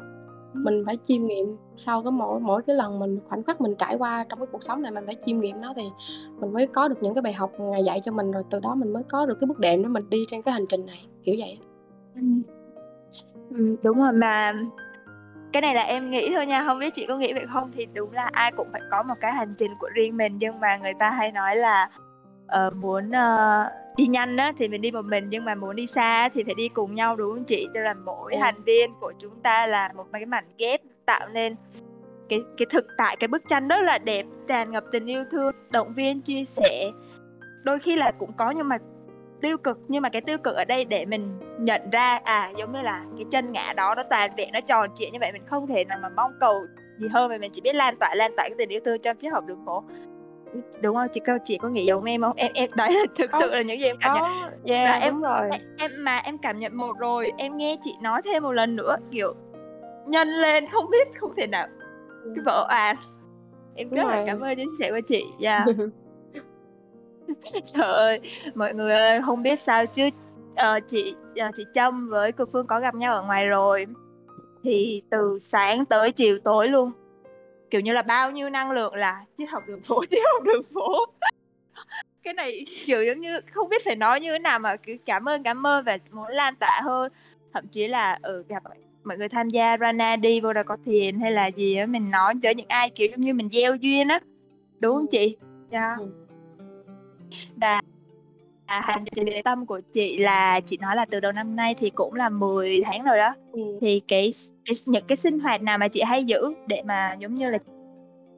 mình 0.53 0.83
phải 0.85 0.97
chiêm 1.03 1.25
nghiệm 1.25 1.57
sau 1.75 2.03
cái 2.03 2.11
mỗi 2.11 2.39
mỗi 2.39 2.61
cái 2.61 2.75
lần 2.75 2.99
mình 2.99 3.19
khoảnh 3.29 3.43
khắc 3.43 3.61
mình 3.61 3.75
trải 3.77 3.95
qua 3.95 4.25
trong 4.29 4.39
cái 4.39 4.47
cuộc 4.51 4.63
sống 4.63 4.81
này 4.81 4.91
mình 4.91 5.05
phải 5.05 5.15
chiêm 5.25 5.39
nghiệm 5.39 5.61
nó 5.61 5.73
thì 5.75 5.83
mình 6.39 6.53
mới 6.53 6.67
có 6.67 6.87
được 6.87 6.97
những 7.01 7.13
cái 7.13 7.21
bài 7.21 7.33
học 7.33 7.51
ngài 7.59 7.83
dạy 7.83 8.01
cho 8.03 8.11
mình 8.11 8.31
rồi 8.31 8.43
từ 8.49 8.59
đó 8.59 8.75
mình 8.75 8.93
mới 8.93 9.03
có 9.03 9.25
được 9.25 9.37
cái 9.39 9.47
bước 9.47 9.59
đệm 9.59 9.81
để 9.81 9.87
mình 9.87 10.09
đi 10.09 10.25
trên 10.27 10.41
cái 10.41 10.53
hành 10.53 10.65
trình 10.69 10.85
này 10.85 11.07
kiểu 11.23 11.35
vậy 11.39 11.57
ừ. 12.15 12.21
Ừ, 13.49 13.75
đúng 13.83 13.97
rồi 13.97 14.11
mà 14.13 14.53
cái 15.53 15.61
này 15.61 15.75
là 15.75 15.81
em 15.81 16.09
nghĩ 16.09 16.33
thôi 16.35 16.45
nha 16.45 16.63
không 16.63 16.79
biết 16.79 16.93
chị 16.93 17.05
có 17.05 17.17
nghĩ 17.17 17.33
vậy 17.33 17.45
không 17.53 17.71
thì 17.73 17.85
đúng 17.93 18.11
là 18.11 18.29
ai 18.31 18.51
cũng 18.51 18.67
phải 18.71 18.81
có 18.91 19.03
một 19.03 19.15
cái 19.19 19.33
hành 19.33 19.53
trình 19.57 19.71
của 19.79 19.89
riêng 19.93 20.17
mình 20.17 20.37
nhưng 20.39 20.59
mà 20.59 20.77
người 20.77 20.93
ta 20.99 21.09
hay 21.09 21.31
nói 21.31 21.55
là 21.55 21.89
uh, 22.67 22.75
muốn 22.75 23.09
uh, 23.09 23.82
đi 23.97 24.07
nhanh 24.07 24.37
á 24.37 24.51
thì 24.57 24.67
mình 24.67 24.81
đi 24.81 24.91
một 24.91 25.05
mình 25.05 25.27
nhưng 25.29 25.45
mà 25.45 25.55
muốn 25.55 25.75
đi 25.75 25.87
xa 25.87 26.29
thì 26.29 26.43
phải 26.43 26.55
đi 26.55 26.69
cùng 26.69 26.95
nhau 26.95 27.15
đúng 27.15 27.35
không 27.35 27.43
chị? 27.43 27.67
Tức 27.73 27.79
là 27.79 27.93
mỗi 27.93 28.33
ừ. 28.33 28.39
thành 28.41 28.63
viên 28.63 28.93
của 29.01 29.13
chúng 29.19 29.41
ta 29.43 29.67
là 29.67 29.89
một 29.95 30.05
cái 30.13 30.25
mảnh 30.25 30.45
ghép 30.57 30.81
tạo 31.05 31.27
nên 31.29 31.55
cái 32.29 32.41
cái 32.57 32.65
thực 32.69 32.87
tại 32.97 33.17
cái 33.19 33.27
bức 33.27 33.43
tranh 33.47 33.67
rất 33.67 33.81
là 33.81 33.97
đẹp 33.97 34.25
tràn 34.47 34.71
ngập 34.71 34.83
tình 34.91 35.05
yêu 35.05 35.23
thương 35.31 35.55
động 35.71 35.93
viên 35.93 36.21
chia 36.21 36.45
sẻ. 36.45 36.91
Đôi 37.63 37.79
khi 37.79 37.95
là 37.95 38.11
cũng 38.11 38.33
có 38.33 38.51
nhưng 38.51 38.69
mà 38.69 38.77
tiêu 39.41 39.57
cực 39.57 39.79
nhưng 39.87 40.01
mà 40.01 40.09
cái 40.09 40.21
tiêu 40.21 40.37
cực 40.37 40.55
ở 40.55 40.65
đây 40.65 40.85
để 40.85 41.05
mình 41.05 41.39
nhận 41.59 41.89
ra 41.91 42.19
à 42.23 42.51
giống 42.57 42.71
như 42.73 42.81
là 42.81 43.03
cái 43.15 43.25
chân 43.31 43.51
ngã 43.51 43.73
đó 43.77 43.95
nó 43.95 44.03
toàn 44.09 44.31
vẹn 44.37 44.51
nó 44.53 44.61
tròn 44.61 44.89
trịa 44.95 45.09
như 45.09 45.17
vậy 45.19 45.31
mình 45.31 45.45
không 45.45 45.67
thể 45.67 45.85
nào 45.85 45.99
mà 46.01 46.09
mong 46.09 46.31
cầu 46.39 46.65
gì 46.97 47.07
hơn 47.07 47.29
mà 47.29 47.37
mình 47.37 47.51
chỉ 47.53 47.61
biết 47.61 47.75
lan 47.75 47.95
tỏa 47.99 48.15
lan 48.15 48.31
tỏa 48.37 48.47
cái 48.49 48.55
tình 48.57 48.69
yêu 48.69 48.79
thương 48.85 49.01
trong 49.01 49.17
chiếc 49.17 49.29
hộp 49.29 49.45
đường 49.45 49.65
phố 49.65 49.83
đúng 50.81 50.95
không 50.95 51.07
chị 51.13 51.19
câu 51.19 51.37
chị 51.43 51.57
có 51.57 51.69
nghĩ 51.69 51.85
giống 51.85 52.03
em 52.03 52.21
không? 52.21 52.35
Em 52.35 52.51
em 52.53 52.69
đấy 52.75 52.91
là 52.93 53.05
thực 53.15 53.29
sự 53.39 53.55
là 53.55 53.61
những 53.61 53.79
gì 53.79 53.85
em 53.85 53.95
cảm 53.99 54.15
nhận. 54.15 54.51
yeah, 54.65 54.89
và 54.89 54.99
em 54.99 55.21
rồi. 55.21 55.49
em 55.79 55.91
mà 55.97 56.17
em 56.17 56.37
cảm 56.37 56.57
nhận 56.57 56.77
một 56.77 56.97
rồi 56.99 57.31
em 57.37 57.57
nghe 57.57 57.77
chị 57.81 57.91
nói 58.01 58.21
thêm 58.25 58.43
một 58.43 58.51
lần 58.51 58.75
nữa 58.75 58.95
kiểu 59.11 59.33
nhân 60.07 60.27
lên 60.27 60.65
không 60.71 60.89
biết 60.89 61.07
không 61.19 61.31
thể 61.37 61.47
nào. 61.47 61.67
Cái 62.35 62.43
vợ 62.45 62.65
à 62.69 62.93
em 63.75 63.89
rất 63.89 64.03
là 64.03 64.23
cảm 64.27 64.39
ơn 64.39 64.57
chia 64.57 64.65
sẻ 64.79 64.91
của 64.91 65.01
chị 65.07 65.25
yeah. 65.39 65.65
trời 67.65 67.93
ơi 67.93 68.19
mọi 68.55 68.73
người 68.73 68.93
ơi 68.93 69.21
không 69.25 69.43
biết 69.43 69.59
sao 69.59 69.85
chứ 69.85 70.07
uh, 70.51 70.83
chị 70.87 71.15
uh, 71.47 71.55
chị 71.55 71.65
trâm 71.73 72.09
với 72.09 72.31
cô 72.31 72.45
phương 72.53 72.67
có 72.67 72.79
gặp 72.79 72.95
nhau 72.95 73.15
ở 73.15 73.21
ngoài 73.21 73.45
rồi. 73.45 73.85
Thì 74.63 75.03
từ 75.09 75.37
sáng 75.39 75.85
tới 75.85 76.11
chiều 76.11 76.37
tối 76.43 76.67
luôn 76.67 76.91
kiểu 77.74 77.82
như 77.82 77.93
là 77.93 78.01
bao 78.01 78.32
nhiêu 78.32 78.49
năng 78.49 78.71
lượng 78.71 78.93
là 78.93 79.21
triết 79.36 79.49
học 79.49 79.63
đường 79.67 79.82
phố 79.82 80.05
triết 80.09 80.21
học 80.34 80.43
đường 80.43 80.63
phố 80.74 81.05
cái 82.24 82.34
này 82.34 82.65
kiểu 82.86 83.03
giống 83.03 83.17
như 83.17 83.39
không 83.51 83.69
biết 83.69 83.82
phải 83.86 83.95
nói 83.95 84.19
như 84.19 84.32
thế 84.32 84.39
nào 84.39 84.59
mà 84.59 84.76
cứ 84.76 84.93
cảm 85.05 85.30
ơn 85.30 85.43
cảm 85.43 85.67
ơn 85.67 85.86
và 85.86 85.97
muốn 86.11 86.28
lan 86.28 86.55
tỏa 86.55 86.82
hơn 86.84 87.11
thậm 87.53 87.67
chí 87.67 87.88
là 87.88 88.19
ở 88.21 88.34
ừ, 88.34 88.43
gặp 88.47 88.63
mọi 89.03 89.17
người 89.17 89.30
tham 89.30 89.49
gia 89.49 89.78
Rana 89.78 90.15
đi 90.15 90.41
vô 90.41 90.53
đó 90.53 90.63
có 90.63 90.78
thiền 90.86 91.19
hay 91.19 91.32
là 91.32 91.47
gì 91.47 91.76
á 91.76 91.86
mình 91.86 92.11
nói 92.11 92.34
cho 92.43 92.49
những 92.49 92.67
ai 92.67 92.89
kiểu 92.89 93.07
giống 93.11 93.21
như 93.21 93.34
mình 93.34 93.49
gieo 93.51 93.76
duyên 93.76 94.07
á 94.07 94.19
đúng 94.80 94.95
không 94.95 95.07
chị 95.07 95.38
yeah. 95.71 95.99
ừ. 95.99 96.07
À, 98.66 98.82
hành 98.86 99.05
trình 99.16 99.26
địa 99.26 99.41
tâm 99.41 99.66
của 99.66 99.82
chị 99.93 100.18
là 100.18 100.59
chị 100.59 100.78
nói 100.78 100.95
là 100.95 101.05
từ 101.05 101.20
đầu 101.20 101.32
năm 101.32 101.55
nay 101.55 101.76
thì 101.80 101.89
cũng 101.89 102.14
là 102.14 102.30
10 102.30 102.82
tháng 102.86 103.03
rồi 103.03 103.18
đó. 103.18 103.36
Ừ. 103.51 103.78
thì 103.82 104.01
cái, 104.07 104.32
cái 104.66 104.76
những 104.86 105.05
cái 105.07 105.16
sinh 105.16 105.39
hoạt 105.39 105.61
nào 105.61 105.78
mà 105.78 105.88
chị 105.88 106.01
hay 106.01 106.24
giữ 106.24 106.53
để 106.68 106.82
mà 106.86 107.16
giống 107.20 107.36
như 107.36 107.49
là 107.49 107.57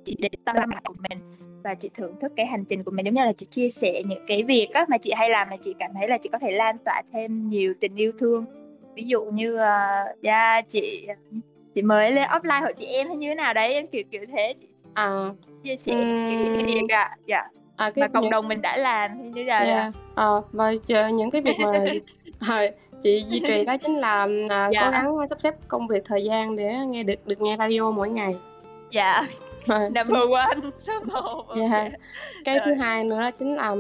chị 0.04 0.16
để 0.20 0.30
tâm 0.46 0.56
mặt 0.68 0.84
của 0.84 0.94
mình 1.10 1.36
và 1.64 1.76
chị 1.76 1.90
thưởng 1.98 2.16
thức 2.22 2.32
cái 2.36 2.46
hành 2.46 2.66
trình 2.66 2.84
của 2.84 2.92
mình 2.92 3.06
giống 3.06 3.14
như 3.14 3.26
là 3.26 3.34
chị 3.34 3.46
chia 3.50 3.70
sẻ 3.70 4.04
những 4.06 4.26
cái 4.28 4.44
việc 4.44 4.68
á 4.74 4.86
mà 4.90 4.98
chị 4.98 5.12
hay 5.16 5.30
làm 5.30 5.48
mà 5.50 5.56
chị 5.62 5.76
cảm 5.80 5.92
thấy 5.96 6.08
là 6.08 6.18
chị 6.18 6.30
có 6.32 6.40
thể 6.40 6.52
lan 6.52 6.78
tỏa 6.86 7.02
thêm 7.14 7.50
nhiều 7.50 7.74
tình 7.80 7.96
yêu 7.96 8.12
thương. 8.20 8.46
Ví 8.96 9.04
dụ 9.04 9.26
như 9.26 9.56
uh, 9.56 10.24
yeah, 10.24 10.66
chị 10.68 11.08
chị 11.76 11.82
mới 11.82 12.12
lên 12.12 12.30
offline 12.30 12.62
hội 12.62 12.74
chị 12.78 12.86
em 12.86 13.08
hay 13.08 13.18
như 13.18 13.30
thế 13.30 13.36
nào 13.36 13.54
đấy 13.54 13.88
kiểu 13.92 14.04
kiểu 14.12 14.26
thế. 14.36 14.54
Chị 14.62 14.68
à, 14.94 15.30
chia 15.64 15.78
sẻ 15.78 15.94
um, 15.94 16.56
cái 16.56 16.66
việc 16.66 16.90
ạ 16.90 17.18
dạ 17.28 17.44
à, 17.76 17.92
cái 17.92 18.02
mà 18.02 18.08
cộng 18.08 18.24
những... 18.24 18.32
đồng 18.32 18.48
mình 18.48 18.62
đã 18.62 18.78
làm 18.78 19.32
như 19.32 19.44
là 19.44 19.60
yeah. 19.60 19.94
ờ 20.16 20.42
và 20.52 20.74
những 21.14 21.32
cái 21.32 21.42
việc 21.42 21.56
mà 21.60 21.72
hồi 22.40 22.72
chị 23.04 23.26
duy 23.30 23.42
trì 23.48 23.66
đó 23.66 23.78
chính 23.78 23.96
là 23.96 24.28
à, 24.50 24.70
dạ. 24.74 24.86
cố 24.86 24.92
gắng 24.92 25.28
sắp 25.28 25.42
xếp 25.42 25.56
công 25.68 25.88
việc 25.88 26.06
thời 26.06 26.24
gian 26.24 26.56
để 26.56 26.76
nghe 26.88 27.04
được 27.04 27.28
được 27.28 27.42
nghe 27.42 27.56
radio 27.60 27.92
mỗi 27.92 28.10
ngày 28.10 28.36
dạ 28.92 29.28
number 29.68 30.30
one 30.32 30.72
số 30.78 30.94
một 31.06 31.46
okay. 31.48 31.70
yeah. 31.70 31.92
cái 32.46 32.58
Rồi. 32.58 32.66
thứ 32.66 32.74
hai 32.74 33.04
nữa 33.04 33.22
đó 33.22 33.32
chính 33.32 33.56
là 33.56 33.76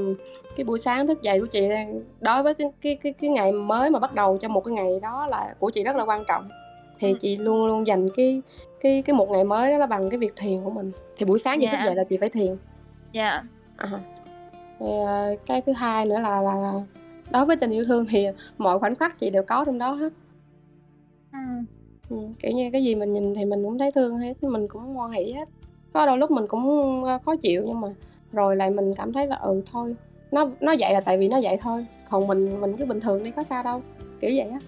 cái 0.56 0.64
buổi 0.64 0.80
sáng 0.80 1.08
thức 1.08 1.22
dậy 1.22 1.39
của 1.39 1.46
chị 1.46 1.70
đối 2.20 2.43
với 2.43 2.54
cái 2.54 2.68
cái 2.82 2.96
cái 3.04 3.14
cái 3.14 3.30
ngày 3.30 3.52
mới 3.52 3.89
mà 3.89 4.00
bắt 4.00 4.14
đầu 4.14 4.38
cho 4.41 4.48
một 4.48 4.62
cái 4.62 4.74
ngày 4.74 5.00
đó 5.02 5.28
là 5.28 5.56
của 5.60 5.70
chị 5.70 5.84
rất 5.84 5.96
là 5.96 6.04
quan 6.04 6.24
trọng 6.28 6.50
thì 7.00 7.10
ừ. 7.12 7.18
chị 7.22 7.38
luôn 7.38 7.68
luôn 7.68 7.88
dành 7.88 8.10
cái 8.16 8.41
cái 8.82 9.02
cái 9.06 9.14
một 9.14 9.30
ngày 9.30 9.43
mới 9.43 9.72
đó 9.72 9.78
là 9.78 9.86
bằng 9.86 10.10
cái 10.10 10.18
việc 10.18 10.36
thiền 10.36 10.58
của 10.64 10.70
mình 10.70 10.91
thì 11.18 11.26
buổi 11.26 11.39
sáng 11.39 11.60
chị 11.60 11.66
yeah. 11.66 11.78
thức 11.78 11.86
dậy 11.86 11.96
là 11.96 12.04
chị 12.04 12.18
phải 12.18 12.30
thiền 12.30 12.58
dạ 13.12 13.30
yeah. 13.30 13.43
À. 13.78 13.89
thì, 14.80 14.86
uh, 14.86 15.39
cái 15.45 15.61
thứ 15.61 15.71
hai 15.71 16.05
nữa 16.05 16.19
là, 16.19 16.41
là 16.41 16.55
là 16.55 16.73
đối 17.32 17.45
với 17.45 17.55
tình 17.55 17.71
yêu 17.71 17.84
thương 17.84 18.05
thì 18.05 18.28
mọi 18.57 18.80
khoảnh 18.80 18.95
khắc 18.95 19.19
chị 19.19 19.30
đều 19.30 19.43
có 19.43 19.65
trong 19.65 19.78
đó 19.78 19.91
hết 19.91 20.13
ừ. 21.34 21.39
Ừ, 22.09 22.17
kiểu 22.39 22.51
như 22.51 22.69
cái 22.71 22.84
gì 22.84 22.95
mình 22.95 23.13
nhìn 23.13 23.36
thì 23.36 23.45
mình 23.45 23.63
cũng 23.63 23.80
thấy 23.80 23.91
thương 23.91 24.19
hết 24.19 24.43
mình 24.43 24.67
cũng 24.67 24.93
ngoan 24.93 25.11
hỷ 25.11 25.34
hết 25.34 25.49
có 25.93 26.05
đôi 26.05 26.17
lúc 26.17 26.32
mình 26.32 26.47
cũng 26.47 27.03
ờ, 27.03 27.19
khó 27.26 27.36
chịu 27.36 27.63
nhưng 27.65 27.82
mà 27.82 27.88
rồi 28.32 28.55
lại 28.55 28.69
mình 28.69 28.93
cảm 28.95 29.13
thấy 29.13 29.28
là 29.28 29.36
ừ 29.36 29.61
thôi 29.71 29.95
nó 30.32 30.49
nó 30.59 30.76
vậy 30.80 30.93
là 30.93 31.01
tại 31.01 31.17
vì 31.17 31.28
nó 31.28 31.39
vậy 31.43 31.57
thôi 31.61 31.86
còn 32.09 32.28
mình 32.28 32.61
mình 32.61 32.78
cứ 32.78 32.86
bình 32.86 32.99
thường 32.99 33.23
đi 33.23 33.32
có 33.32 33.43
sao 33.43 33.63
đâu 33.63 33.82
kiểu 34.21 34.32
vậy 34.36 34.49
á 34.49 34.59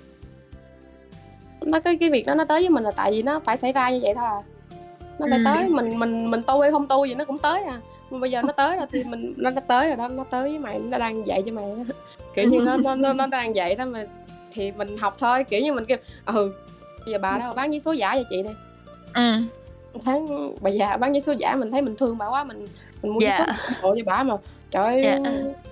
nó 1.61 1.79
cái 1.79 1.97
cái 1.97 2.09
việc 2.09 2.25
đó 2.25 2.35
nó 2.35 2.45
tới 2.45 2.61
với 2.61 2.69
mình 2.69 2.83
là 2.83 2.91
tại 2.91 3.11
vì 3.11 3.23
nó 3.23 3.39
phải 3.39 3.57
xảy 3.57 3.73
ra 3.73 3.89
như 3.89 3.99
vậy 4.03 4.13
thôi 4.15 4.25
à 4.25 4.41
nó 5.19 5.27
phải 5.29 5.39
ừ. 5.39 5.43
tới 5.45 5.69
mình 5.69 5.99
mình 5.99 6.31
mình 6.31 6.41
tu 6.47 6.61
hay 6.61 6.71
không 6.71 6.87
tu 6.87 7.05
gì 7.05 7.15
nó 7.15 7.25
cũng 7.25 7.37
tới 7.37 7.63
à 7.63 7.81
mà 8.09 8.19
bây 8.19 8.31
giờ 8.31 8.41
nó 8.41 8.51
tới 8.51 8.77
rồi 8.77 8.85
thì 8.91 9.03
mình 9.03 9.33
nó, 9.37 9.49
nó 9.49 9.61
tới 9.67 9.87
rồi 9.87 9.97
đó 9.97 10.07
nó 10.07 10.23
tới 10.23 10.49
với 10.49 10.59
mày 10.59 10.79
nó 10.79 10.97
đang 10.97 11.27
dạy 11.27 11.43
cho 11.45 11.51
mày 11.51 11.65
kiểu 12.35 12.49
như 12.49 12.59
nó 12.65 12.95
nó 12.97 13.13
nó 13.13 13.25
đang 13.25 13.55
dạy 13.55 13.75
đó 13.75 13.85
mà 13.85 14.05
thì 14.51 14.71
mình 14.71 14.97
học 14.97 15.15
thôi 15.19 15.43
kiểu 15.43 15.61
như 15.61 15.73
mình 15.73 15.85
kêu 15.85 15.97
ừ 16.25 16.53
bây 17.05 17.11
giờ 17.11 17.17
bà 17.19 17.37
đâu 17.37 17.53
bán 17.53 17.69
với 17.69 17.79
số 17.79 17.91
giả 17.91 18.15
cho 18.15 18.23
chị 18.29 18.43
đi 18.43 18.49
ừ. 19.13 19.41
Tháng 20.05 20.27
bà 20.61 20.69
già 20.69 20.97
bán 20.97 21.13
vé 21.13 21.19
số 21.19 21.31
giả 21.31 21.55
mình 21.55 21.71
thấy 21.71 21.81
mình 21.81 21.95
thương 21.95 22.17
bà 22.17 22.27
quá 22.27 22.43
mình 22.43 22.67
mình 23.03 23.13
mua 23.13 23.19
yeah. 23.19 23.39
số 23.39 23.73
hộ 23.81 23.95
cho 23.95 24.01
bà 24.05 24.23
mà 24.23 24.35
trời 24.71 24.85
ơi 24.85 25.01
yeah. 25.03 25.21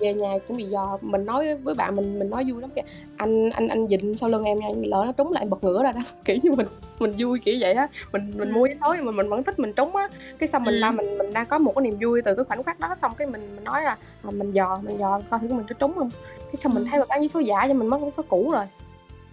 về 0.00 0.14
nhà 0.14 0.38
chuẩn 0.46 0.58
bị 0.58 0.64
dò. 0.64 0.98
Mình 1.00 1.26
nói 1.26 1.54
với 1.54 1.74
bạn 1.74 1.96
mình 1.96 2.18
mình 2.18 2.30
nói 2.30 2.44
vui 2.50 2.60
lắm 2.60 2.70
kìa. 2.76 2.82
Anh 3.16 3.50
anh 3.50 3.68
anh 3.68 3.88
dịnh 3.88 4.14
sau 4.14 4.28
lưng 4.28 4.44
em 4.44 4.58
nha 4.58 4.66
lỡ 4.86 5.02
nó 5.06 5.12
trúng 5.12 5.32
lại 5.32 5.44
bật 5.44 5.64
ngửa 5.64 5.82
ra 5.82 5.92
đó. 5.92 6.00
Kiểu 6.24 6.36
như 6.42 6.50
mình 6.50 6.66
mình 6.98 7.14
vui 7.18 7.38
kiểu 7.38 7.56
vậy 7.60 7.74
đó. 7.74 7.86
Mình 8.12 8.32
mình 8.36 8.50
mua 8.50 8.66
vé 8.68 8.74
số 8.74 8.94
nhưng 8.94 9.04
mà 9.04 9.12
mình 9.12 9.28
vẫn 9.28 9.44
thích 9.44 9.58
mình 9.58 9.72
trúng 9.72 9.96
á. 9.96 10.08
Cái 10.38 10.48
xong 10.48 10.64
mình 10.64 10.74
ừ. 10.74 10.78
làm 10.78 10.96
mình 10.96 11.18
mình 11.18 11.32
đang 11.32 11.46
có 11.46 11.58
một 11.58 11.72
cái 11.74 11.82
niềm 11.82 11.98
vui 12.00 12.22
từ 12.22 12.34
cái 12.34 12.44
khoảnh 12.44 12.62
khắc 12.62 12.80
đó. 12.80 12.94
Xong 12.94 13.12
cái 13.18 13.26
mình 13.26 13.54
mình 13.54 13.64
nói 13.64 13.82
là 13.82 13.96
à, 14.22 14.30
mình 14.30 14.52
dò 14.52 14.78
mình 14.82 14.98
dò 14.98 15.20
coi 15.30 15.40
thử 15.40 15.48
mình 15.48 15.66
có 15.68 15.74
trúng 15.78 15.94
không. 15.94 16.10
Cái 16.38 16.56
xong 16.56 16.74
mình 16.74 16.84
thấy 16.90 17.00
bà 17.00 17.06
bán 17.08 17.20
vé 17.20 17.28
số 17.28 17.40
giả 17.40 17.68
cho 17.68 17.74
mình 17.74 17.88
mất 17.88 18.00
vé 18.00 18.10
số 18.10 18.22
cũ 18.28 18.50
rồi. 18.52 18.64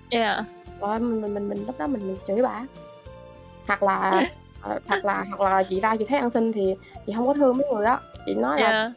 Yeah. 0.09 0.45
rồi 0.80 0.99
mình 0.99 1.22
mình 1.22 1.34
mình, 1.34 1.49
mình 1.49 1.64
lúc 1.68 1.80
đó 1.80 1.88
mình, 1.88 2.07
mình 2.07 2.18
chửi 2.28 2.41
bà 2.41 2.66
hoặc 3.68 3.84
là 3.84 4.22
Ờ, 4.64 4.80
hoặc 4.88 5.05
là 5.05 5.26
hoặc 5.38 5.49
là 5.49 5.64
chị 5.64 5.80
ra 5.80 5.95
chị 5.95 6.05
thấy 6.05 6.20
ăn 6.20 6.30
xin 6.30 6.51
thì 6.53 6.76
chị 7.07 7.14
không 7.16 7.28
có 7.28 7.34
thương 7.34 7.57
mấy 7.57 7.68
người 7.74 7.86
đó. 7.86 7.99
Chị 8.26 8.36
nói 8.36 8.61
là 8.61 8.70
yeah. 8.70 8.91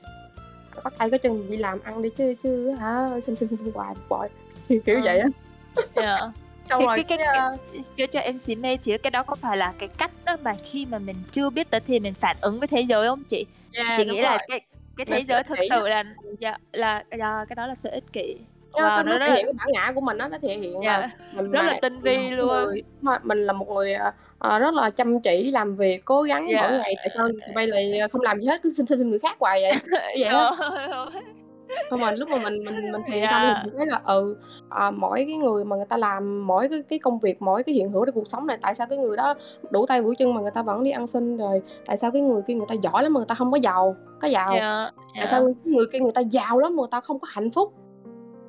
Có 0.84 0.90
tay 0.98 1.10
có 1.10 1.18
chân 1.18 1.50
đi 1.50 1.56
làm 1.56 1.80
ăn 1.82 2.02
đi 2.02 2.10
chứ 2.10 2.34
chứ 2.42 2.70
hả 2.70 3.08
xin 3.22 3.36
xin 3.36 3.48
xin, 3.48 3.58
xin 3.58 3.68
hoài 3.74 3.94
bội 4.08 4.28
kiểu 4.68 4.80
kiểu 4.86 4.98
uh. 4.98 5.04
vậy 5.04 5.18
á 5.18 5.28
yeah. 5.94 6.20
xong 6.64 6.86
rồi 6.86 6.96
cái, 6.96 7.18
cái, 7.18 7.18
cái, 7.18 7.82
cho 7.96 8.06
cho 8.06 8.20
em 8.20 8.38
xí 8.38 8.54
mê 8.54 8.76
chị 8.76 8.98
cái 8.98 9.10
đó 9.10 9.22
có 9.22 9.34
phải 9.34 9.56
là 9.56 9.72
cái 9.78 9.88
cách 9.88 10.10
đó 10.24 10.36
mà 10.42 10.54
khi 10.64 10.86
mà 10.86 10.98
mình 10.98 11.16
chưa 11.30 11.50
biết 11.50 11.70
tới 11.70 11.80
thì 11.86 12.00
mình 12.00 12.14
phản 12.14 12.36
ứng 12.40 12.58
với 12.58 12.68
thế 12.68 12.80
giới 12.80 13.08
không 13.08 13.24
chị 13.24 13.46
yeah, 13.72 13.94
chị 13.96 14.04
nghĩ 14.04 14.20
rồi. 14.20 14.22
là 14.22 14.38
cái 14.48 14.60
cái 14.96 15.06
thế 15.06 15.22
giới 15.22 15.44
thực 15.44 15.58
sự 15.70 15.88
là 15.88 16.04
dạ, 16.40 16.56
là, 16.72 17.04
là 17.10 17.44
cái 17.48 17.56
đó 17.56 17.66
là 17.66 17.74
sự 17.74 17.90
ích 17.90 18.12
kỷ 18.12 18.36
wow, 18.82 19.04
nó, 19.04 19.18
nó 19.18 19.26
thể 19.26 19.32
hiện 19.34 19.44
cái 19.44 19.54
bản 19.58 19.68
ngã 19.72 19.92
của 19.94 20.00
mình 20.00 20.18
đó 20.18 20.28
nó 20.28 20.38
thể 20.42 20.58
hiện 20.58 20.80
yeah. 20.80 21.00
là 21.00 21.10
mình 21.32 21.50
rất 21.50 21.62
là 21.62 21.78
tinh 21.82 22.00
vi 22.00 22.30
luôn 22.30 22.48
người, 22.48 22.82
mình 23.22 23.38
là 23.38 23.52
một 23.52 23.68
người 23.68 23.94
uh, 23.94 24.60
rất 24.60 24.74
là 24.74 24.90
chăm 24.90 25.20
chỉ 25.20 25.50
làm 25.50 25.76
việc 25.76 26.04
cố 26.04 26.22
gắng 26.22 26.46
yeah. 26.46 26.62
mỗi 26.62 26.78
ngày 26.78 26.94
tại 26.96 27.08
sao 27.14 27.28
bay 27.54 27.66
lại 27.66 28.00
không 28.12 28.22
làm 28.22 28.40
gì 28.40 28.46
hết 28.46 28.62
cứ 28.62 28.70
xin 28.70 28.86
xin 28.86 29.10
người 29.10 29.18
khác 29.18 29.36
hoài 29.40 29.62
vậy 29.62 30.00
vậy 30.20 30.32
đó 30.32 30.56
Xong 31.90 32.00
rồi 32.00 32.16
lúc 32.16 32.28
mà 32.28 32.36
mình 32.36 32.64
mình 32.64 32.92
mình 32.92 33.02
thiền 33.06 33.24
xong 33.30 33.40
thì 33.42 33.46
Yeah. 33.46 33.64
mình 33.64 33.74
thấy 33.78 33.86
là, 33.86 34.00
ừ, 34.04 34.36
ờ, 34.68 34.90
mỗi 34.90 35.24
cái 35.26 35.36
người 35.36 35.64
mà 35.64 35.76
người 35.76 35.84
ta 35.88 35.96
làm 35.96 36.46
mỗi 36.46 36.68
cái 36.68 36.82
cái 36.88 36.98
công 36.98 37.18
việc, 37.18 37.42
mỗi 37.42 37.62
cái 37.62 37.74
hiện 37.74 37.92
hữu 37.92 38.04
trong 38.04 38.14
cuộc 38.14 38.28
sống 38.28 38.46
này, 38.46 38.58
tại 38.62 38.74
sao 38.74 38.86
cái 38.86 38.98
người 38.98 39.16
đó 39.16 39.34
đủ 39.70 39.86
tay 39.86 40.00
đủ 40.00 40.14
chân 40.18 40.34
mà 40.34 40.40
người 40.40 40.50
ta 40.50 40.62
vẫn 40.62 40.84
đi 40.84 40.90
ăn 40.90 41.06
xin, 41.06 41.36
rồi 41.36 41.62
tại 41.86 41.96
sao 41.96 42.10
cái 42.10 42.22
người 42.22 42.42
kia 42.46 42.54
người 42.54 42.66
ta 42.68 42.74
giỏi 42.74 43.02
lắm 43.02 43.12
mà 43.12 43.18
người 43.18 43.26
ta 43.26 43.34
hông 43.38 43.52
có 43.52 43.58
giàu 43.58 43.96
có 44.20 44.28
giàu? 44.28 44.50
Yeah, 44.52 44.94
Tại 44.96 45.14
yeah. 45.14 45.30
sao 45.30 45.44
cái 45.64 45.72
người 45.72 45.86
kia 45.92 45.98
người 45.98 46.12
ta 46.12 46.20
giàu 46.20 46.58
lắm 46.58 46.76
mà 46.76 46.80
người 46.80 46.88
ta 46.90 47.00
không 47.00 47.18
có 47.18 47.28
hạnh 47.30 47.50
phúc? 47.50 47.72